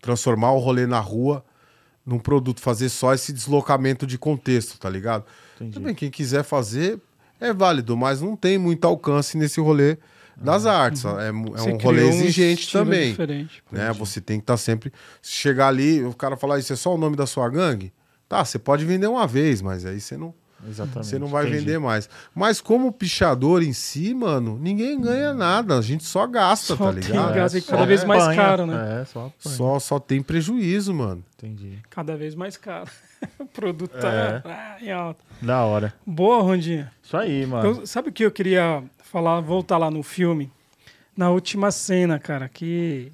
Transformar 0.00 0.52
o 0.52 0.58
rolê 0.58 0.86
na 0.86 1.00
rua 1.00 1.44
num 2.04 2.18
produto, 2.18 2.60
fazer 2.60 2.88
só 2.88 3.14
esse 3.14 3.32
deslocamento 3.32 4.06
de 4.06 4.16
contexto, 4.18 4.78
tá 4.78 4.88
ligado? 4.88 5.24
Entendi. 5.56 5.72
Também 5.74 5.94
quem 5.94 6.10
quiser 6.10 6.44
fazer 6.44 7.00
é 7.40 7.52
válido, 7.52 7.96
mas 7.96 8.20
não 8.20 8.36
tem 8.36 8.58
muito 8.58 8.84
alcance 8.86 9.36
nesse 9.36 9.60
rolê 9.60 9.96
das 10.36 10.66
artes. 10.66 11.04
É, 11.04 11.32
mu- 11.32 11.54
é 11.56 11.58
Você 11.58 11.70
um 11.72 11.76
rolê 11.78 12.02
criou 12.02 12.08
exigente 12.10 12.70
também 12.70 13.10
Diferente. 13.10 13.62
né? 13.72 13.90
Você 13.94 14.20
tem 14.20 14.38
que 14.38 14.42
estar 14.44 14.56
sempre. 14.58 14.92
Se 15.22 15.32
chegar 15.32 15.68
ali, 15.68 16.04
o 16.04 16.12
cara 16.14 16.36
falar, 16.36 16.58
isso 16.58 16.72
é 16.72 16.76
só 16.76 16.94
o 16.94 16.98
nome 16.98 17.16
da 17.16 17.26
sua 17.26 17.48
gangue? 17.48 17.92
Tá, 18.28 18.44
você 18.44 18.58
pode 18.58 18.84
vender 18.84 19.06
uma 19.06 19.26
vez, 19.26 19.62
mas 19.62 19.84
aí 19.86 19.98
você 20.00 20.16
não, 20.16 20.32
Exatamente. 20.68 21.06
você 21.08 21.18
não 21.18 21.26
vai 21.26 21.44
entendi. 21.46 21.58
vender 21.60 21.78
mais. 21.78 22.08
Mas 22.34 22.60
como 22.60 22.90
pichador 22.92 23.62
em 23.62 23.72
si, 23.72 24.14
mano, 24.14 24.58
ninguém 24.60 25.00
ganha 25.00 25.34
nada. 25.34 25.76
A 25.78 25.82
gente 25.82 26.04
só 26.04 26.26
gasta, 26.26 26.76
Só 26.76 26.86
tá 26.86 26.92
tem 26.92 27.02
ligado? 27.02 27.34
gasto. 27.34 27.56
e 27.56 27.60
só 27.60 27.72
cada 27.72 27.86
vez 27.86 28.04
mais 28.04 28.22
apanha. 28.22 28.42
caro, 28.42 28.66
né? 28.66 29.00
É, 29.02 29.04
só 29.04 29.18
apanha. 29.26 29.56
Só, 29.56 29.78
só 29.78 29.98
tem 29.98 30.22
prejuízo, 30.22 30.94
mano. 30.94 31.22
Entendi. 31.36 31.78
Cada 31.90 32.16
vez 32.16 32.34
mais 32.34 32.56
caro. 32.56 32.90
o 33.38 33.46
produto 33.46 33.90
tá 33.98 34.08
É. 34.12 34.42
ah, 34.44 34.76
em 34.80 34.90
alta. 34.92 35.22
Da 35.42 35.64
hora. 35.64 35.92
Boa, 36.06 36.42
Rondinha. 36.42 36.90
Isso 37.02 37.16
aí, 37.16 37.44
mano. 37.46 37.80
Eu- 37.80 37.86
sabe 37.86 38.08
o 38.08 38.12
que 38.12 38.24
eu 38.24 38.30
queria 38.30 38.82
falar, 39.02 39.40
voltar 39.40 39.76
lá 39.78 39.90
no 39.90 40.02
filme? 40.02 40.50
Na 41.16 41.30
última 41.30 41.70
cena, 41.70 42.18
cara, 42.18 42.48
que 42.48 43.12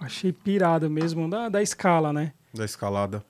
achei 0.00 0.32
pirado 0.32 0.88
mesmo, 0.90 1.28
da, 1.28 1.48
da 1.48 1.62
escala, 1.62 2.12
né? 2.12 2.32
Da 2.54 2.64
escalada. 2.64 3.22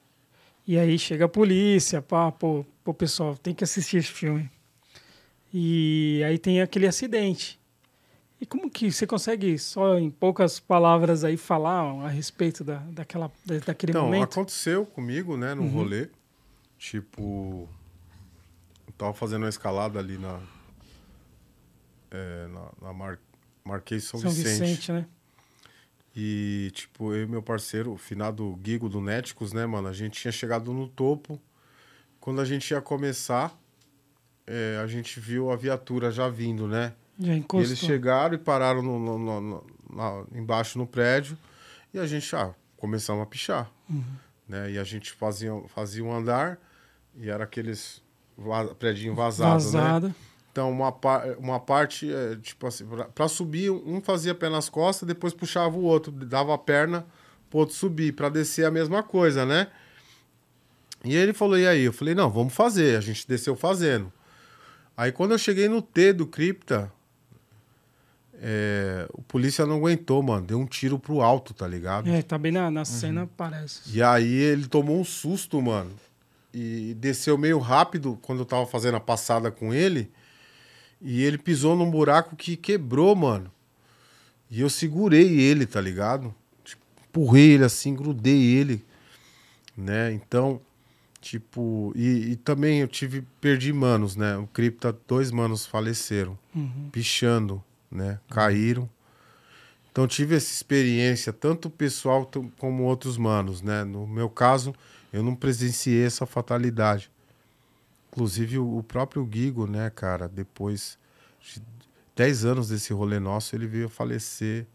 E 0.66 0.78
aí 0.78 0.98
chega 0.98 1.26
a 1.26 1.28
polícia, 1.28 2.02
pá, 2.02 2.32
pô, 2.32 2.64
pô, 2.82 2.92
pessoal, 2.92 3.36
tem 3.36 3.54
que 3.54 3.62
assistir 3.64 3.98
esse 3.98 4.10
filme. 4.10 4.50
E 5.54 6.22
aí 6.26 6.38
tem 6.38 6.60
aquele 6.60 6.86
acidente. 6.86 7.58
E 8.40 8.44
como 8.44 8.68
que 8.68 8.90
você 8.92 9.06
consegue, 9.06 9.58
só 9.58 9.96
em 9.98 10.10
poucas 10.10 10.58
palavras 10.60 11.24
aí, 11.24 11.36
falar 11.36 12.04
a 12.04 12.08
respeito 12.08 12.62
da, 12.64 12.78
daquela, 12.90 13.30
da- 13.44 13.58
daquele 13.60 13.92
Então, 13.92 14.04
momento? 14.04 14.24
aconteceu 14.24 14.84
comigo, 14.84 15.36
né, 15.36 15.54
no 15.54 15.62
Uhum. 15.62 15.68
rolê. 15.70 16.08
Tipo, 16.78 17.66
eu 18.86 18.92
tava 18.98 19.14
fazendo 19.14 19.44
uma 19.44 19.48
escalada 19.48 19.98
ali 19.98 20.18
na. 20.18 20.40
É, 22.10 22.46
na, 22.48 22.70
na 22.88 22.92
Mar- 22.92 23.18
Marquês 23.64 24.04
São, 24.04 24.20
São 24.20 24.30
Vicente. 24.30 24.62
Vicente, 24.62 24.92
né? 24.92 25.06
E, 26.18 26.70
tipo, 26.72 27.12
eu 27.12 27.24
e 27.24 27.26
meu 27.26 27.42
parceiro, 27.42 27.92
o 27.92 27.98
finado 27.98 28.56
Guigo 28.62 28.88
do 28.88 29.02
Néticos, 29.02 29.52
né, 29.52 29.66
mano? 29.66 29.86
A 29.88 29.92
gente 29.92 30.18
tinha 30.18 30.32
chegado 30.32 30.72
no 30.72 30.88
topo. 30.88 31.38
Quando 32.18 32.40
a 32.40 32.44
gente 32.44 32.70
ia 32.70 32.80
começar, 32.80 33.54
é, 34.46 34.80
a 34.82 34.86
gente 34.86 35.20
viu 35.20 35.50
a 35.50 35.56
viatura 35.56 36.10
já 36.10 36.26
vindo, 36.28 36.66
né? 36.66 36.94
Já 37.18 37.34
E 37.34 37.38
encostou. 37.38 37.60
eles 37.60 37.78
chegaram 37.78 38.34
e 38.34 38.38
pararam 38.38 38.82
no, 38.82 38.98
no- 38.98 39.18
no- 39.18 39.64
no- 39.90 40.26
embaixo 40.34 40.78
no 40.78 40.86
prédio. 40.86 41.36
E 41.92 41.98
a 41.98 42.06
gente, 42.06 42.34
ah, 42.34 42.54
começamos 42.78 43.22
a 43.22 43.26
pichar. 43.26 43.70
Uhum. 43.88 44.02
Né? 44.48 44.72
E 44.72 44.78
a 44.78 44.84
gente 44.84 45.12
fazia, 45.12 45.52
fazia 45.68 46.02
um 46.02 46.12
andar 46.12 46.58
e 47.14 47.28
era 47.28 47.44
aqueles 47.44 48.02
va 48.38 48.74
prédinho 48.74 49.14
vazado, 49.14 49.50
né? 49.54 49.60
Então, 50.56 50.70
uma, 50.70 50.90
par 50.90 51.36
uma 51.36 51.60
parte, 51.60 52.10
é, 52.10 52.34
tipo 52.36 52.66
assim, 52.66 52.86
pra, 52.86 53.04
pra 53.04 53.28
subir, 53.28 53.68
um 53.70 54.00
fazia 54.00 54.34
pé 54.34 54.48
nas 54.48 54.70
costas, 54.70 55.06
depois 55.06 55.34
puxava 55.34 55.76
o 55.76 55.82
outro, 55.82 56.10
dava 56.10 56.54
a 56.54 56.56
perna 56.56 57.04
pro 57.50 57.58
outro 57.58 57.74
subir, 57.74 58.12
pra 58.14 58.30
descer 58.30 58.64
a 58.64 58.70
mesma 58.70 59.02
coisa, 59.02 59.44
né? 59.44 59.66
E 61.04 61.14
ele 61.14 61.34
falou, 61.34 61.58
e 61.58 61.66
aí? 61.68 61.82
Eu 61.82 61.92
falei, 61.92 62.14
não, 62.14 62.30
vamos 62.30 62.54
fazer. 62.54 62.96
A 62.96 63.02
gente 63.02 63.28
desceu 63.28 63.54
fazendo. 63.54 64.10
Aí, 64.96 65.12
quando 65.12 65.32
eu 65.32 65.38
cheguei 65.38 65.68
no 65.68 65.82
T 65.82 66.14
do 66.14 66.26
Cripta, 66.26 66.90
é, 68.40 69.06
o 69.12 69.20
polícia 69.20 69.66
não 69.66 69.76
aguentou, 69.76 70.22
mano. 70.22 70.46
Deu 70.46 70.58
um 70.58 70.64
tiro 70.66 70.98
pro 70.98 71.20
alto, 71.20 71.52
tá 71.52 71.68
ligado? 71.68 72.08
É, 72.08 72.22
tá 72.22 72.38
bem 72.38 72.50
na, 72.50 72.70
na 72.70 72.80
Uhum. 72.80 72.84
cena, 72.86 73.28
parece. 73.36 73.82
E 73.94 74.02
aí 74.02 74.32
ele 74.32 74.66
tomou 74.66 74.98
um 74.98 75.04
susto, 75.04 75.60
mano. 75.60 75.92
E 76.54 76.94
desceu 76.94 77.36
meio 77.36 77.58
rápido 77.58 78.18
quando 78.22 78.38
eu 78.38 78.46
tava 78.46 78.64
fazendo 78.66 78.94
a 78.96 79.00
passada 79.00 79.50
com 79.50 79.74
ele. 79.74 80.10
E 81.08 81.22
ele 81.22 81.38
pisou 81.38 81.76
num 81.76 81.88
buraco 81.88 82.34
que 82.34 82.56
quebrou, 82.56 83.14
mano. 83.14 83.48
E 84.50 84.60
eu 84.60 84.68
segurei 84.68 85.38
ele, 85.38 85.64
tá 85.64 85.80
ligado? 85.80 86.34
Tipo, 86.64 86.82
empurrei 87.08 87.52
ele 87.52 87.64
assim, 87.64 87.94
grudei 87.94 88.42
ele. 88.42 88.84
Né? 89.76 90.12
Então, 90.12 90.60
tipo. 91.20 91.92
E, 91.94 92.32
e 92.32 92.36
também 92.36 92.80
eu 92.80 92.88
tive. 92.88 93.24
Perdi 93.40 93.72
manos, 93.72 94.16
né? 94.16 94.36
O 94.36 94.48
Cripta, 94.48 94.98
dois 95.06 95.30
manos 95.30 95.64
faleceram. 95.64 96.36
Uhum. 96.52 96.88
Pichando, 96.90 97.62
né? 97.88 98.18
Caíram. 98.28 98.90
Então 99.92 100.08
tive 100.08 100.34
essa 100.34 100.52
experiência, 100.52 101.32
tanto 101.32 101.70
pessoal 101.70 102.28
como 102.58 102.82
outros 102.82 103.16
manos, 103.16 103.62
né? 103.62 103.84
No 103.84 104.08
meu 104.08 104.28
caso, 104.28 104.74
eu 105.12 105.22
não 105.22 105.36
presenciei 105.36 106.04
essa 106.04 106.26
fatalidade. 106.26 107.08
Inclusive 108.16 108.58
o 108.58 108.78
o 108.78 108.82
próprio 108.82 109.24
Guigo, 109.26 109.66
né, 109.66 109.90
cara, 109.90 110.26
depois 110.26 110.98
de 111.40 111.62
10 112.16 112.46
anos 112.46 112.68
desse 112.70 112.92
rolê 112.94 113.18
nosso, 113.20 113.54
ele 113.54 113.66
veio 113.66 113.90
falecer 113.90 114.66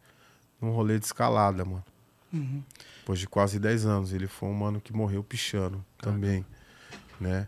num 0.61 0.69
rolê 0.71 0.99
de 0.99 1.05
escalada, 1.05 1.65
mano. 1.65 1.83
Uhum. 2.31 2.61
Depois 2.99 3.19
de 3.19 3.27
quase 3.27 3.59
10 3.59 3.83
anos. 3.85 4.13
Ele 4.13 4.27
foi 4.27 4.47
um 4.47 4.53
mano 4.53 4.79
que 4.79 4.93
morreu 4.93 5.23
pichando 5.23 5.83
também, 5.97 6.45
né? 7.19 7.47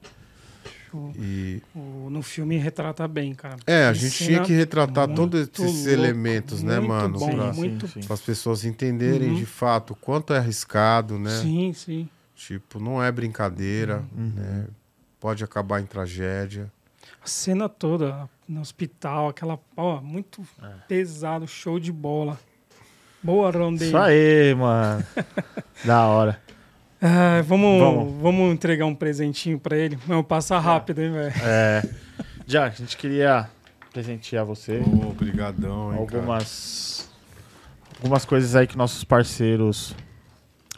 Show. 0.90 1.12
E 1.16 1.62
O- 1.76 2.10
no 2.10 2.22
filme 2.24 2.58
retrata 2.58 3.08
bem, 3.08 3.34
cara. 3.36 3.58
é, 3.68 3.86
a 3.86 3.94
gente 3.94 4.16
tinha 4.26 4.42
que 4.44 4.52
retratar 4.52 5.08
todos 5.14 5.42
esses 5.42 5.86
louco, 5.86 5.90
elementos, 5.90 6.64
né, 6.64 6.80
mano? 6.80 7.20
Bom, 7.20 7.36
pra- 7.36 7.54
muito 7.54 7.88
Sim, 7.88 8.02
sim. 8.02 8.08
para 8.08 8.16
as 8.16 8.22
pessoas 8.22 8.66
entenderem 8.66 9.30
Uhum. 9.30 9.36
de 9.36 9.46
fato 9.46 9.92
o 9.94 9.96
quanto 9.96 10.34
é 10.34 10.38
arriscado, 10.40 11.20
né? 11.20 11.40
Sim, 11.40 11.72
sim. 11.74 12.10
Tipo, 12.36 12.80
não 12.80 13.02
é 13.02 13.12
brincadeira, 13.12 14.04
Uhum. 14.18 14.34
né? 14.36 14.68
Pode 15.24 15.42
acabar 15.42 15.80
em 15.80 15.86
tragédia. 15.86 16.70
A 17.24 17.26
cena 17.28 17.70
toda 17.70 18.30
no 18.46 18.60
hospital, 18.60 19.30
aquela. 19.30 19.58
Ó, 19.78 20.02
muito 20.02 20.46
É. 20.62 20.68
pesado, 20.86 21.48
show 21.48 21.80
de 21.80 21.94
bola. 21.94 22.38
Boa, 23.24 23.50
Rondeiro. 23.50 23.86
Isso 23.86 23.98
aí, 23.98 24.54
mano. 24.54 25.02
da 25.86 26.06
hora. 26.08 26.42
Ah, 27.02 27.42
vamos, 27.46 27.80
Vamos. 27.80 28.22
vamos. 28.22 28.54
entregar 28.54 28.86
um 28.86 28.94
presentinho 28.94 29.58
pra 29.58 29.78
ele. 29.78 29.96
Vamos 30.06 30.26
passar 30.26 30.60
rápido, 30.60 31.02
hein, 31.02 31.14
velho? 31.14 31.34
É. 31.42 31.82
Já, 32.46 32.66
a 32.66 32.70
gente 32.70 32.98
queria 32.98 33.50
presentear 33.94 34.44
você. 34.44 34.80
Ô, 34.80 35.08
Obrigadão, 35.12 35.94
hein, 35.94 36.06
cara. 36.06 36.18
algumas 36.20 37.10
algumas 37.96 38.26
coisas 38.26 38.58
aí 38.58 38.68
que 38.68 38.78
nossos 38.78 39.06
parceiros 39.06 39.96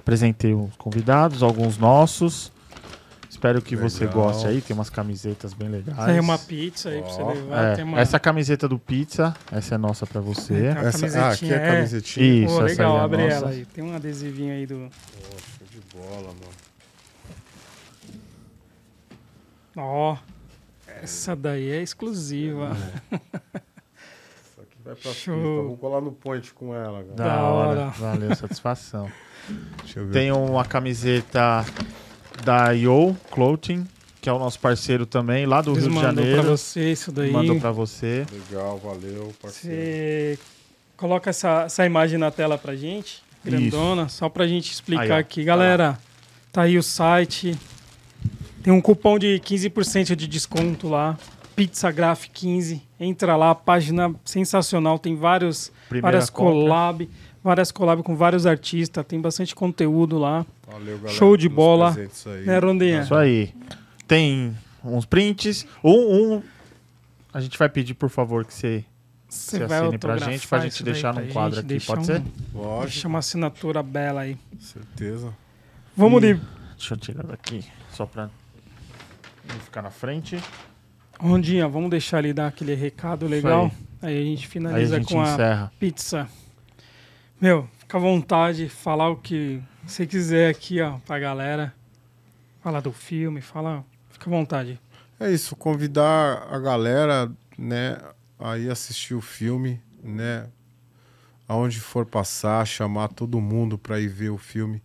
presenteiam 0.03 0.65
os 0.65 0.75
convidados, 0.75 1.41
alguns 1.41 1.79
nossos. 1.79 2.53
Espero 3.45 3.61
que 3.61 3.75
você 3.75 4.05
Legal. 4.05 4.23
goste 4.23 4.47
aí, 4.47 4.59
tem 4.59 4.73
umas 4.75 4.89
camisetas 4.89 5.53
bem 5.53 5.69
legais. 5.69 6.03
Tem 6.03 6.19
uma 6.19 6.39
pizza 6.39 6.89
aí 6.89 6.99
pra 6.99 7.11
você 7.11 7.23
levar. 7.23 7.63
É, 7.63 7.75
tem 7.75 7.85
uma, 7.85 7.99
Essa 7.99 8.19
camiseta 8.19 8.67
do 8.67 8.79
Pizza, 8.79 9.35
essa 9.51 9.75
é 9.75 9.77
nossa 9.77 10.07
pra 10.07 10.19
você. 10.19 10.65
Essa, 10.65 11.05
ah, 11.19 11.29
aqui 11.29 11.53
é 11.53 11.55
a 11.55 11.61
é. 11.61 11.75
camisetinha. 11.75 12.45
Isso, 12.45 12.55
Pô, 12.55 12.65
essa 12.65 12.71
legal, 12.71 12.91
aí 12.93 12.97
é 12.97 12.99
a 12.99 13.03
abre 13.03 13.23
nossa. 13.23 13.35
ela 13.35 13.49
aí. 13.51 13.65
Tem 13.67 13.83
um 13.83 13.95
adesivinho 13.95 14.51
aí 14.51 14.65
do. 14.65 14.89
Pô, 14.89 15.37
show 15.59 15.67
de 15.69 15.79
bola, 15.95 16.33
mano. 16.33 16.55
Ó. 19.77 20.17
Essa 21.03 21.35
daí 21.35 21.69
é 21.69 21.83
exclusiva. 21.83 22.75
Isso 23.11 24.59
aqui 24.59 24.77
vai 24.83 24.95
pra 24.95 25.11
Show. 25.11 25.35
pista. 25.35 25.67
Vou 25.67 25.77
colar 25.77 26.01
no 26.01 26.11
point 26.11 26.51
com 26.51 26.73
ela, 26.73 27.03
galera. 27.03 27.13
Da, 27.15 27.23
Da 27.27 27.43
hora. 27.43 27.79
hora. 27.79 27.89
Valeu, 27.91 28.35
satisfação. 28.35 29.07
Deixa 29.83 29.99
eu 29.99 30.07
ver. 30.07 30.13
Tem 30.13 30.31
uma 30.31 30.65
camiseta 30.65 31.63
da 32.43 32.71
Yo 32.71 33.15
Clothing, 33.31 33.85
que 34.21 34.29
é 34.29 34.33
o 34.33 34.39
nosso 34.39 34.59
parceiro 34.59 35.05
também, 35.05 35.45
lá 35.45 35.61
do 35.61 35.71
Eles 35.71 35.85
Rio 35.85 35.93
de 35.93 36.01
Janeiro. 36.01 36.41
pra 36.41 36.51
você 36.51 36.91
isso 36.91 37.11
daí. 37.11 37.31
Mandou 37.31 37.59
pra 37.59 37.71
você. 37.71 38.25
Legal, 38.31 38.77
valeu, 38.79 39.33
parceiro. 39.41 39.75
Você 39.77 40.39
coloca 40.97 41.29
essa, 41.29 41.63
essa 41.63 41.85
imagem 41.85 42.17
na 42.17 42.31
tela 42.31 42.57
pra 42.57 42.75
gente, 42.75 43.21
grandona, 43.43 44.09
só 44.09 44.29
pra 44.29 44.47
gente 44.47 44.71
explicar 44.71 45.03
Aí, 45.15 45.19
aqui. 45.21 45.43
Galera, 45.43 45.97
tá 46.51 46.63
aí 46.63 46.77
o 46.77 46.83
site. 46.83 47.57
Tem 48.63 48.73
um 48.73 48.81
cupom 48.81 49.19
de 49.19 49.39
15% 49.45 50.15
de 50.15 50.27
desconto 50.27 50.89
lá. 50.89 51.17
Pizza 51.55 51.89
Graph 51.91 52.25
15. 52.33 52.81
Entra 52.99 53.35
lá, 53.35 53.53
página 53.55 54.13
sensacional. 54.25 54.97
Tem 54.97 55.15
vários, 55.15 55.71
Primeira 55.87 56.01
várias 56.17 56.29
compra. 56.29 56.51
collab, 56.53 57.09
várias 57.45 57.71
collab 57.71 58.01
com 58.03 58.15
vários 58.15 58.45
artistas. 58.47 59.05
Tem 59.05 59.21
bastante 59.21 59.53
conteúdo 59.55 60.17
lá. 60.17 60.45
Valeu, 60.67 60.97
galera. 60.97 61.15
Show 61.17 61.37
de 61.37 61.47
bola. 61.47 61.95
aí. 61.95 62.45
Né, 62.45 62.57
Rondinha? 62.59 63.01
Isso 63.03 63.13
aí. 63.15 63.53
Tem 64.07 64.55
uns 64.83 65.05
prints. 65.05 65.65
Um, 65.83 65.91
um. 66.35 66.43
A 67.31 67.39
gente 67.39 67.57
vai 67.57 67.69
pedir, 67.69 67.93
por 67.93 68.09
favor, 68.09 68.43
que 68.43 68.53
você. 68.53 68.83
Você 69.29 69.61
assine 69.63 69.97
pra 69.97 70.17
gente, 70.17 70.47
pra 70.47 70.59
gente 70.59 70.81
daí 70.83 70.93
deixar 70.93 71.13
num 71.13 71.27
quadro 71.27 71.59
aqui, 71.59 71.79
pode 71.81 72.01
um- 72.01 72.03
ser? 72.05 72.23
Lógico, 72.53 72.83
Deixa 72.83 73.07
uma 73.07 73.19
assinatura 73.19 73.83
bela 73.83 74.21
aí. 74.21 74.37
certeza. 74.59 75.33
Vamos 75.95 76.23
E- 76.23 76.33
de 76.35 76.41
Deixa 76.77 76.93
eu 76.93 76.97
tirar 76.97 77.23
daqui, 77.25 77.63
só 77.91 78.05
pra 78.05 78.29
não 79.49 79.59
ficar 79.59 79.81
na 79.81 79.89
frente. 79.89 80.39
Rondinha, 81.19 81.67
vamos 81.67 81.89
deixar 81.89 82.19
ele 82.19 82.33
dar 82.33 82.47
aquele 82.47 82.75
recado 82.75 83.27
legal. 83.27 83.71
Aí. 84.01 84.21
a 84.21 84.23
gente 84.23 84.41
Aí 84.41 84.45
a 84.45 84.49
finaliza 84.49 84.97
gente 84.97 85.13
com 85.13 85.21
a 85.21 85.33
encerra. 85.33 85.71
pizza. 85.79 86.27
Meu, 87.39 87.67
fica 87.77 87.97
à 87.97 88.01
vontade, 88.01 88.69
falar 88.69 89.09
o 89.09 89.17
que 89.17 89.61
você 89.85 90.07
quiser 90.07 90.49
aqui, 90.49 90.81
ó, 90.81 90.99
pra 91.05 91.19
galera. 91.19 91.73
Falar 92.61 92.79
do 92.79 92.93
filme, 92.93 93.41
fala. 93.41 93.83
Fica 94.09 94.29
à 94.29 94.33
vontade. 94.33 94.79
É 95.19 95.29
isso, 95.31 95.55
convidar 95.55 96.47
a 96.49 96.57
galera, 96.57 97.29
né, 97.57 97.97
a 98.39 98.57
ir 98.57 98.69
assistir 98.69 99.13
o 99.13 99.21
filme, 99.21 99.81
né, 100.01 100.47
aonde 101.47 101.79
for 101.79 102.05
passar, 102.05 102.65
chamar 102.65 103.09
todo 103.09 103.39
mundo 103.41 103.77
para 103.77 103.99
ir 103.99 104.07
ver 104.07 104.29
o 104.29 104.37
filme. 104.37 104.81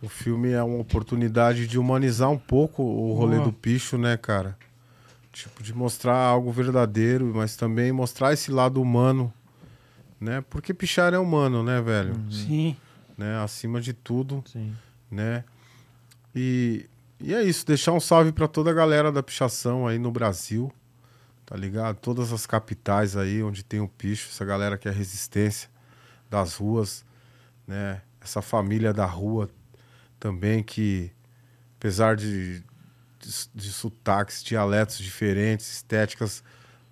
O 0.00 0.08
filme 0.08 0.52
é 0.52 0.62
uma 0.62 0.78
oportunidade 0.78 1.66
de 1.66 1.78
humanizar 1.78 2.30
um 2.30 2.38
pouco 2.38 2.82
o 2.82 3.12
rolê 3.14 3.40
do 3.40 3.52
picho, 3.52 3.98
né, 3.98 4.16
cara? 4.16 4.56
Tipo, 5.32 5.62
de 5.62 5.74
mostrar 5.74 6.16
algo 6.16 6.52
verdadeiro, 6.52 7.32
mas 7.34 7.56
também 7.56 7.90
mostrar 7.92 8.32
esse 8.32 8.50
lado 8.50 8.80
humano, 8.80 9.32
né? 10.20 10.42
Porque 10.48 10.72
pichar 10.72 11.14
é 11.14 11.18
humano, 11.18 11.62
né, 11.62 11.80
velho? 11.80 12.14
Sim. 12.30 12.76
Né? 13.16 13.38
Acima 13.38 13.80
de 13.80 13.92
tudo 13.92 14.42
Sim. 14.46 14.74
né? 15.10 15.44
E, 16.34 16.88
e 17.18 17.34
é 17.34 17.42
isso, 17.42 17.66
deixar 17.66 17.92
um 17.92 18.00
salve 18.00 18.32
para 18.32 18.46
toda 18.46 18.70
a 18.70 18.74
galera 18.74 19.10
da 19.10 19.22
pichação 19.22 19.86
aí 19.86 19.98
no 19.98 20.10
Brasil, 20.10 20.70
tá 21.46 21.56
ligado? 21.56 21.96
Todas 21.96 22.32
as 22.32 22.46
capitais 22.46 23.16
aí 23.16 23.42
onde 23.42 23.64
tem 23.64 23.80
o 23.80 23.88
picho, 23.88 24.28
essa 24.30 24.44
galera 24.44 24.76
que 24.76 24.88
é 24.88 24.92
resistência 24.92 25.70
das 26.28 26.56
ruas, 26.56 27.04
né? 27.66 28.02
Essa 28.20 28.42
família 28.42 28.92
da 28.92 29.06
rua 29.06 29.48
também 30.18 30.62
que, 30.62 31.10
apesar 31.78 32.16
de, 32.16 32.62
de, 33.20 33.48
de 33.54 33.72
sotaques, 33.72 34.42
dialetos 34.42 34.98
diferentes, 34.98 35.72
estéticas, 35.72 36.42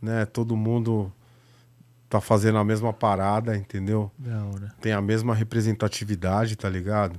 né? 0.00 0.24
Todo 0.24 0.56
mundo 0.56 1.12
tá 2.14 2.20
fazendo 2.20 2.58
a 2.58 2.64
mesma 2.64 2.92
parada, 2.92 3.56
entendeu? 3.56 4.08
Da 4.16 4.44
hora. 4.44 4.72
tem 4.80 4.92
a 4.92 5.00
mesma 5.00 5.34
representatividade, 5.34 6.54
tá 6.54 6.68
ligado? 6.68 7.18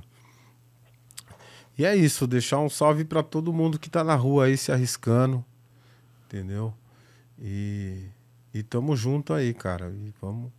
E 1.78 1.84
é 1.84 1.94
isso, 1.94 2.26
deixar 2.26 2.58
um 2.60 2.70
salve 2.70 3.04
pra 3.04 3.22
todo 3.22 3.52
mundo 3.52 3.78
que 3.78 3.90
tá 3.90 4.02
na 4.02 4.14
rua 4.14 4.46
aí 4.46 4.56
se 4.56 4.72
arriscando, 4.72 5.44
entendeu? 6.26 6.72
E, 7.38 8.04
e 8.54 8.62
tamo 8.62 8.96
junto 8.96 9.34
aí, 9.34 9.52
cara. 9.52 9.90
E 9.90 10.14
vamos, 10.22 10.50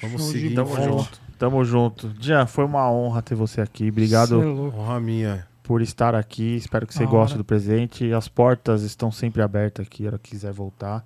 vamos 0.00 0.22
Show 0.22 0.30
seguir 0.30 0.54
Tamo 0.54 0.76
junto. 0.76 1.20
Tamo 1.36 1.64
junto. 1.64 2.14
Jean, 2.20 2.46
foi 2.46 2.64
uma 2.64 2.88
honra 2.88 3.20
ter 3.22 3.34
você 3.34 3.60
aqui. 3.60 3.88
Obrigado 3.88 4.40
é. 4.40 4.46
Honra 4.46 5.00
minha. 5.00 5.48
por 5.64 5.82
estar 5.82 6.14
aqui. 6.14 6.54
Espero 6.54 6.86
que 6.86 6.94
você 6.94 7.04
Da 7.04 7.10
goste 7.10 7.34
hora. 7.34 7.42
do 7.42 7.44
presente. 7.44 8.12
As 8.12 8.28
portas 8.28 8.82
estão 8.82 9.10
sempre 9.10 9.42
abertas 9.42 9.84
aqui, 9.84 10.04
a 10.04 10.10
hora 10.10 10.18
que 10.18 10.30
quiser 10.30 10.52
voltar. 10.52 11.04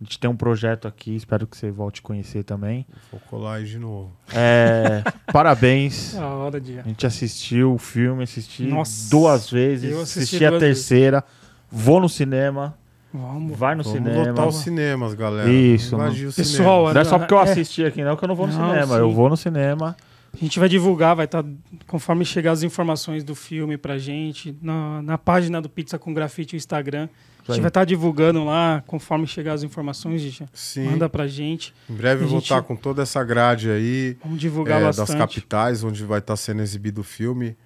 A 0.00 0.04
gente 0.04 0.18
tem 0.18 0.28
um 0.28 0.36
projeto 0.36 0.86
aqui, 0.86 1.16
espero 1.16 1.46
que 1.46 1.56
você 1.56 1.70
volte 1.70 2.00
a 2.00 2.02
conhecer 2.02 2.44
também. 2.44 2.86
Vou 3.10 3.20
colar 3.30 3.54
aí 3.54 3.64
de 3.64 3.78
novo. 3.78 4.12
É, 4.34 5.02
parabéns. 5.32 6.12
Da 6.14 6.26
hora, 6.28 6.60
dia. 6.60 6.82
A 6.84 6.88
gente 6.88 7.06
assistiu 7.06 7.72
o 7.72 7.78
filme, 7.78 8.24
assisti 8.24 8.64
Nossa, 8.64 9.08
duas 9.10 9.50
vezes, 9.50 9.90
eu 9.90 10.02
assisti 10.02 10.18
assisti 10.20 10.44
a 10.44 10.50
duas 10.50 10.60
terceira. 10.60 11.24
Vou 11.70 11.98
no 11.98 12.08
cinema, 12.10 12.76
Vamos. 13.12 13.56
vai 13.58 13.74
no 13.74 13.82
Vamos 13.82 13.98
cinema. 13.98 14.28
lotar 14.28 14.46
os 14.46 14.56
cinemas, 14.56 15.14
galera. 15.14 15.50
Isso, 15.50 15.96
Vamos 15.96 16.34
Pessoal, 16.34 16.80
cinema. 16.88 16.94
Não 16.94 17.00
é 17.00 17.04
só 17.04 17.18
porque 17.18 17.32
eu 17.34 17.38
É. 17.38 17.42
assisti 17.42 17.84
aqui, 17.84 18.04
não, 18.04 18.16
que 18.16 18.24
eu 18.24 18.28
não 18.28 18.34
vou 18.36 18.46
no 18.46 18.52
Não, 18.52 18.68
cinema. 18.68 18.94
sim. 18.94 19.00
Eu 19.00 19.10
vou 19.12 19.30
no 19.30 19.36
cinema. 19.36 19.96
A 20.32 20.36
gente 20.36 20.58
vai 20.58 20.68
divulgar, 20.68 21.16
vai 21.16 21.24
estar, 21.24 21.42
conforme 21.86 22.22
chegar 22.22 22.52
as 22.52 22.62
informações 22.62 23.24
do 23.24 23.34
filme 23.34 23.78
pra 23.78 23.96
gente, 23.96 24.54
na, 24.60 25.00
na 25.00 25.16
página 25.16 25.62
do 25.62 25.70
Pizza 25.70 25.98
com 25.98 26.12
Grafite, 26.12 26.54
o 26.54 26.58
Instagram. 26.58 27.08
A 27.48 27.52
gente 27.52 27.62
vai 27.62 27.68
estar 27.68 27.84
divulgando 27.84 28.44
lá, 28.44 28.82
conforme 28.86 29.26
chegar 29.26 29.52
as 29.52 29.62
informações, 29.62 30.20
gente. 30.20 30.44
Sim. 30.52 30.90
Manda 30.90 31.08
pra 31.08 31.26
gente. 31.26 31.72
Em 31.88 31.94
breve 31.94 32.24
eu 32.24 32.28
vou 32.28 32.38
gente- 32.40 32.44
estar 32.50 32.62
com 32.62 32.74
toda 32.74 33.02
essa 33.02 33.22
grade 33.22 33.70
aí. 33.70 34.16
Vamos 34.22 34.40
divulgar 34.40 34.80
é, 34.80 34.84
das 34.84 34.96
bastante. 34.96 35.18
capitais 35.18 35.84
onde 35.84 36.04
vai 36.04 36.18
estar 36.18 36.36
sendo 36.36 36.62
exibido 36.62 37.00
o 37.00 37.04
filme. 37.04 37.56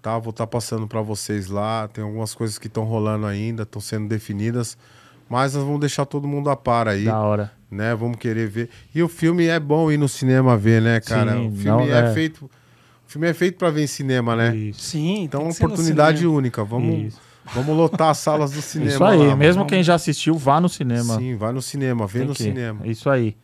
Tá? 0.00 0.16
Vou 0.18 0.30
estar 0.30 0.46
passando 0.46 0.86
para 0.86 1.00
vocês 1.00 1.48
lá. 1.48 1.88
Tem 1.88 2.04
algumas 2.04 2.34
coisas 2.34 2.58
que 2.58 2.68
estão 2.68 2.84
rolando 2.84 3.26
ainda, 3.26 3.64
estão 3.64 3.80
sendo 3.80 4.06
definidas. 4.08 4.78
Mas 5.28 5.54
nós 5.54 5.64
vamos 5.64 5.80
deixar 5.80 6.06
todo 6.06 6.28
mundo 6.28 6.48
a 6.48 6.54
par 6.56 6.86
aí, 6.86 7.06
Da 7.06 7.18
hora. 7.18 7.50
né? 7.68 7.92
Vamos 7.96 8.16
querer 8.18 8.46
ver. 8.48 8.70
E 8.94 9.02
o 9.02 9.08
filme 9.08 9.46
é 9.46 9.58
bom 9.58 9.90
ir 9.90 9.96
no 9.96 10.08
cinema 10.08 10.56
ver, 10.56 10.80
né, 10.80 11.00
cara? 11.00 11.32
Sim, 11.32 11.48
o 11.48 11.50
filme 11.56 11.86
não, 11.88 11.94
é, 11.96 12.10
é. 12.10 12.14
feito. 12.14 12.44
O 12.44 12.50
filme 13.10 13.26
é 13.28 13.34
feito 13.34 13.58
para 13.58 13.70
ver 13.70 13.82
em 13.82 13.86
cinema, 13.88 14.36
né? 14.36 14.54
Isso. 14.54 14.80
Sim, 14.82 15.24
Então 15.24 15.40
é 15.40 15.44
tem 15.44 15.50
uma 15.52 15.66
oportunidade 15.66 16.24
única. 16.26 16.62
Vamos, 16.62 17.06
Isso. 17.14 17.20
Vamos 17.54 17.76
lotar 17.76 18.10
as 18.10 18.18
salas 18.18 18.50
do 18.52 18.60
cinema. 18.62 18.90
Isso 18.90 19.04
aí, 19.04 19.26
lá, 19.28 19.36
mesmo 19.36 19.60
Vamos. 19.60 19.70
quem 19.72 19.82
já 19.82 19.94
assistiu, 19.94 20.36
vá 20.36 20.60
no 20.60 20.68
cinema. 20.68 21.16
Sim, 21.16 21.36
vai 21.36 21.52
no 21.52 21.62
cinema, 21.62 22.06
vê 22.06 22.20
Tem 22.20 22.28
no 22.28 22.34
que- 22.34 22.42
cinema. 22.42 22.86
Isso 22.86 23.08
aí. 23.10 23.36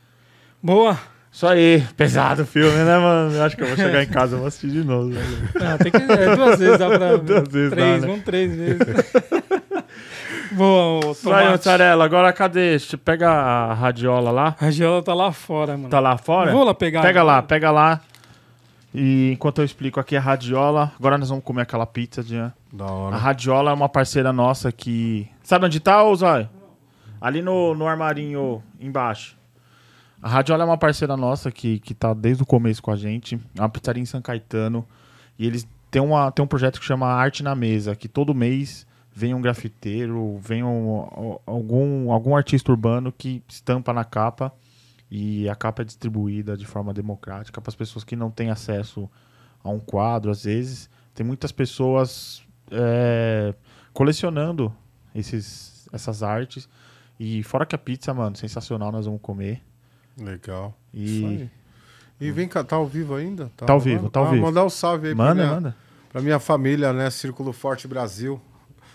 Boa. 0.62 0.98
Isso 1.30 1.46
aí. 1.46 1.82
Pesado 1.96 2.42
o 2.42 2.46
filme, 2.46 2.76
né, 2.76 2.98
mano? 2.98 3.34
Eu 3.34 3.42
acho 3.44 3.56
que 3.56 3.62
eu 3.62 3.66
vou 3.68 3.76
chegar 3.76 4.02
em 4.02 4.06
casa 4.08 4.36
e 4.36 4.38
vou 4.38 4.46
assistir 4.46 4.70
de 4.70 4.84
novo. 4.84 5.08
né? 5.08 5.20
Não, 5.54 5.78
tem 5.78 5.90
que, 5.90 5.96
é, 6.12 6.36
duas 6.36 6.58
vezes 6.58 6.78
dá 6.78 6.88
pra. 6.90 7.16
Duas 7.16 7.48
vezes 7.48 7.70
dá, 7.70 7.76
três, 7.76 8.00
né? 8.02 8.06
vamos 8.06 8.24
três 8.24 8.54
vezes. 8.54 8.78
Boa. 10.52 11.00
Mozzarella. 11.50 12.04
Agora 12.04 12.32
cadê? 12.32 12.70
Deixa- 12.70 12.98
Pega 12.98 13.30
a 13.30 13.72
radiola 13.74 14.30
lá. 14.30 14.54
A 14.60 14.70
Giola 14.70 15.02
tá 15.02 15.14
lá 15.14 15.32
fora, 15.32 15.76
mano. 15.76 15.88
Tá 15.88 16.00
lá 16.00 16.18
fora? 16.18 16.52
Vou 16.52 16.64
lá 16.64 16.74
pegar. 16.74 17.02
Pega 17.02 17.22
lá, 17.22 17.42
pega 17.42 17.70
lá. 17.70 18.00
E 18.94 19.30
enquanto 19.32 19.62
eu 19.62 19.64
explico 19.64 19.98
aqui 19.98 20.14
a 20.16 20.20
radiola, 20.20 20.92
agora 20.98 21.16
nós 21.16 21.30
vamos 21.30 21.42
comer 21.44 21.62
aquela 21.62 21.86
pizza, 21.86 22.22
Jean. 22.22 22.52
Da 22.72 22.86
A 22.86 22.90
hora. 22.92 23.16
radiola 23.16 23.70
é 23.70 23.74
uma 23.74 23.88
parceira 23.88 24.32
nossa 24.32 24.72
que. 24.72 25.28
Sabe 25.42 25.66
onde 25.66 25.78
tá, 25.80 26.02
ô 26.04 26.14
Zóio? 26.14 26.48
Ali 27.20 27.42
no, 27.42 27.74
no 27.74 27.86
armarinho 27.86 28.62
embaixo. 28.80 29.36
A 30.22 30.28
radiola 30.28 30.62
é 30.62 30.66
uma 30.66 30.78
parceira 30.78 31.16
nossa 31.16 31.50
que, 31.50 31.78
que 31.80 31.94
tá 31.94 32.14
desde 32.14 32.42
o 32.42 32.46
começo 32.46 32.82
com 32.82 32.90
a 32.90 32.96
gente. 32.96 33.38
É 33.56 33.60
uma 33.60 33.68
pizzaria 33.68 34.02
em 34.02 34.06
São 34.06 34.22
Caetano. 34.22 34.86
E 35.38 35.46
eles 35.46 35.66
têm, 35.90 36.00
uma, 36.02 36.30
têm 36.30 36.44
um 36.44 36.48
projeto 36.48 36.78
que 36.80 36.86
chama 36.86 37.06
Arte 37.06 37.42
na 37.42 37.54
Mesa, 37.54 37.94
que 37.96 38.08
todo 38.08 38.34
mês 38.34 38.86
vem 39.14 39.34
um 39.34 39.40
grafiteiro, 39.42 40.38
vem 40.38 40.62
um, 40.64 41.02
a- 41.02 41.50
algum, 41.50 42.10
algum 42.12 42.34
artista 42.36 42.70
urbano 42.72 43.12
que 43.12 43.42
estampa 43.48 43.92
na 43.92 44.04
capa. 44.04 44.52
E 45.10 45.48
a 45.48 45.54
capa 45.54 45.82
é 45.82 45.84
distribuída 45.84 46.56
de 46.56 46.64
forma 46.66 46.94
democrática 46.94 47.60
para 47.60 47.68
as 47.68 47.74
pessoas 47.76 48.02
que 48.04 48.16
não 48.16 48.30
têm 48.30 48.48
acesso 48.50 49.10
a 49.62 49.68
um 49.68 49.78
quadro, 49.78 50.30
às 50.30 50.44
vezes. 50.44 50.88
Tem 51.14 51.26
muitas 51.26 51.52
pessoas 51.52 52.41
é, 52.72 53.54
colecionando 53.92 54.74
esses, 55.14 55.88
essas 55.92 56.22
artes. 56.22 56.68
E 57.20 57.42
fora 57.42 57.64
que 57.66 57.74
a 57.74 57.78
pizza, 57.78 58.12
mano, 58.12 58.34
sensacional, 58.36 58.90
nós 58.90 59.06
vamos 59.06 59.20
comer. 59.20 59.62
Legal. 60.18 60.76
E-. 60.92 61.48
E 62.20 62.30
vem 62.30 62.48
cá, 62.48 62.62
tá 62.64 62.76
ao 62.76 62.86
vivo 62.86 63.14
ainda? 63.14 63.50
Tá 63.56 63.64
ao 63.72 63.78
rolando? 63.78 63.84
vivo, 63.98 64.10
tá 64.10 64.20
ao 64.20 64.26
Ah, 64.26 64.30
vivo. 64.30 64.42
Mandar 64.46 64.64
um 64.64 64.70
salve 64.70 65.08
aí 65.08 65.14
pra 65.14 65.24
Manda, 65.26 65.42
minha, 65.42 65.54
manda. 65.54 65.76
pra 66.10 66.20
minha 66.22 66.38
família, 66.38 66.92
né? 66.92 67.10
Círculo 67.10 67.52
Forte 67.52 67.86
Brasil. 67.88 68.40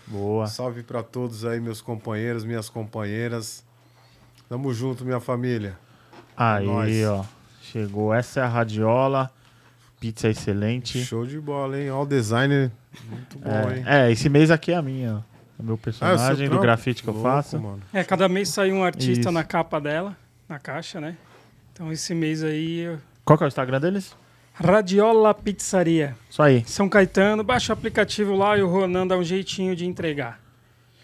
Boa. 0.06 0.46
Salve 0.46 0.82
pra 0.82 1.02
todos 1.02 1.44
aí, 1.44 1.60
meus 1.60 1.80
companheiros, 1.82 2.44
minhas 2.44 2.68
companheiras. 2.70 3.64
Tamo 4.48 4.72
junto, 4.72 5.04
minha 5.04 5.20
família. 5.20 5.78
Aí, 6.36 6.66
nóis. 6.66 7.04
ó. 7.06 7.24
Chegou. 7.60 8.14
Essa 8.14 8.40
é 8.40 8.42
a 8.44 8.48
radiola. 8.48 9.30
Pizza 10.00 10.28
excelente. 10.28 11.02
Show 11.04 11.26
de 11.26 11.40
bola, 11.40 11.80
hein? 11.80 11.90
Ó, 11.90 12.02
o 12.02 12.06
design 12.06 12.70
muito 13.10 13.38
bom, 13.38 13.70
hein? 13.70 13.82
É, 13.86 14.08
é, 14.08 14.12
esse 14.12 14.28
mês 14.28 14.50
aqui 14.50 14.72
é 14.72 14.76
a 14.76 14.82
minha. 14.82 15.14
ó. 15.14 15.38
É 15.58 15.62
o 15.62 15.64
meu 15.64 15.74
Ah, 15.74 15.76
seu 15.76 15.78
personagem 15.78 16.46
do 16.46 16.50
trampo? 16.50 16.62
grafite 16.62 17.02
que 17.02 17.08
eu 17.08 17.14
Louco, 17.14 17.28
faço. 17.28 17.58
mano. 17.58 17.80
É, 17.92 18.04
cada 18.04 18.28
mês 18.28 18.48
sai 18.48 18.70
um 18.70 18.84
artista 18.84 19.22
Isso. 19.22 19.30
na 19.32 19.42
capa 19.42 19.80
dela, 19.80 20.16
na 20.48 20.58
caixa, 20.58 21.00
né? 21.00 21.16
Então 21.72 21.90
esse 21.92 22.14
mês 22.14 22.44
aí, 22.44 22.80
eu- 22.80 22.98
Qual 23.24 23.36
que 23.36 23.42
é 23.42 23.46
o 23.46 23.48
Instagram 23.48 23.80
deles? 23.80 24.14
Radiola 24.54 25.34
Pizzaria. 25.34 26.16
Isso 26.30 26.42
aí. 26.42 26.64
São 26.66 26.88
Caetano, 26.88 27.42
baixa 27.44 27.72
o 27.72 27.74
aplicativo 27.74 28.36
lá 28.36 28.56
e 28.56 28.62
o 28.62 28.68
Ronan 28.68 29.06
dá 29.06 29.16
um 29.16 29.22
jeitinho 29.24 29.74
de 29.76 29.84
entregar. 29.86 30.40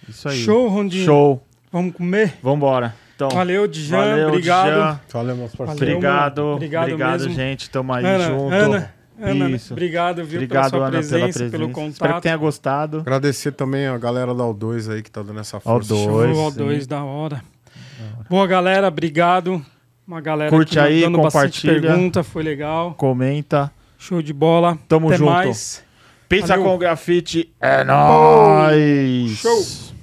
Isso 0.08 0.28
aí. 0.28 0.36
Show, 0.38 0.68
Rondinho. 0.68 1.04
Show. 1.04 1.46
Vamos 1.72 1.94
comer? 1.94 2.34
Vambora. 2.42 2.94
Então, 3.14 3.28
Valeu, 3.30 3.68
Djan. 3.68 3.96
valeu, 3.96 4.28
obrigado. 4.28 4.70
Djan. 4.70 5.00
Valeu, 5.12 5.36
meus 5.36 5.54
parceiros. 5.54 5.82
Obrigado. 5.88 6.38
Obrigado, 6.46 6.82
Obrigado 6.84 7.20
mesmo. 7.20 7.34
gente. 7.34 7.70
Tamo 7.70 7.92
aí 7.92 8.04
Ana, 8.04 8.24
junto. 8.26 8.52
Ana, 8.54 8.94
Ana, 9.20 9.50
Isso. 9.50 9.72
obrigado, 9.72 10.24
viu, 10.24 10.38
Obrigado, 10.40 10.70
pela 10.72 10.82
sua 10.82 10.88
Ana, 10.88 10.90
presença, 10.98 11.16
pela 11.16 11.28
presença. 11.28 11.50
pelo 11.50 11.64
Espero 11.70 11.72
contato. 11.92 12.14
que 12.16 12.22
tenha 12.22 12.36
gostado. 12.36 12.98
Agradecer 12.98 13.52
também 13.52 13.86
a 13.86 13.96
galera 13.96 14.34
da 14.34 14.42
O2 14.42 14.92
aí 14.92 15.02
que 15.02 15.10
tá 15.10 15.22
dando 15.22 15.38
essa 15.38 15.60
força. 15.60 15.88
dois. 15.94 16.36
Show, 16.36 16.50
sim. 16.50 16.56
dois 16.58 16.86
da 16.88 17.04
hora. 17.04 17.40
Boa, 18.28 18.46
galera, 18.46 18.88
obrigado. 18.88 19.64
Uma 20.06 20.20
galera 20.20 20.50
Curte 20.50 20.78
aqui 20.80 21.04
aí, 21.04 21.10
compartilha. 21.12 21.80
pergunta, 21.80 22.24
foi 22.24 22.42
legal. 22.42 22.94
Comenta. 22.94 23.70
Show 23.96 24.20
de 24.20 24.32
bola. 24.32 24.76
Tamo 24.88 25.06
Até 25.08 25.18
junto. 25.18 25.30
mais. 25.30 25.82
Pizza 26.28 26.48
Valeu. 26.48 26.64
com 26.64 26.76
grafite 26.78 27.52
é 27.60 27.84
nóis. 27.84 29.30
Show. 29.38 29.93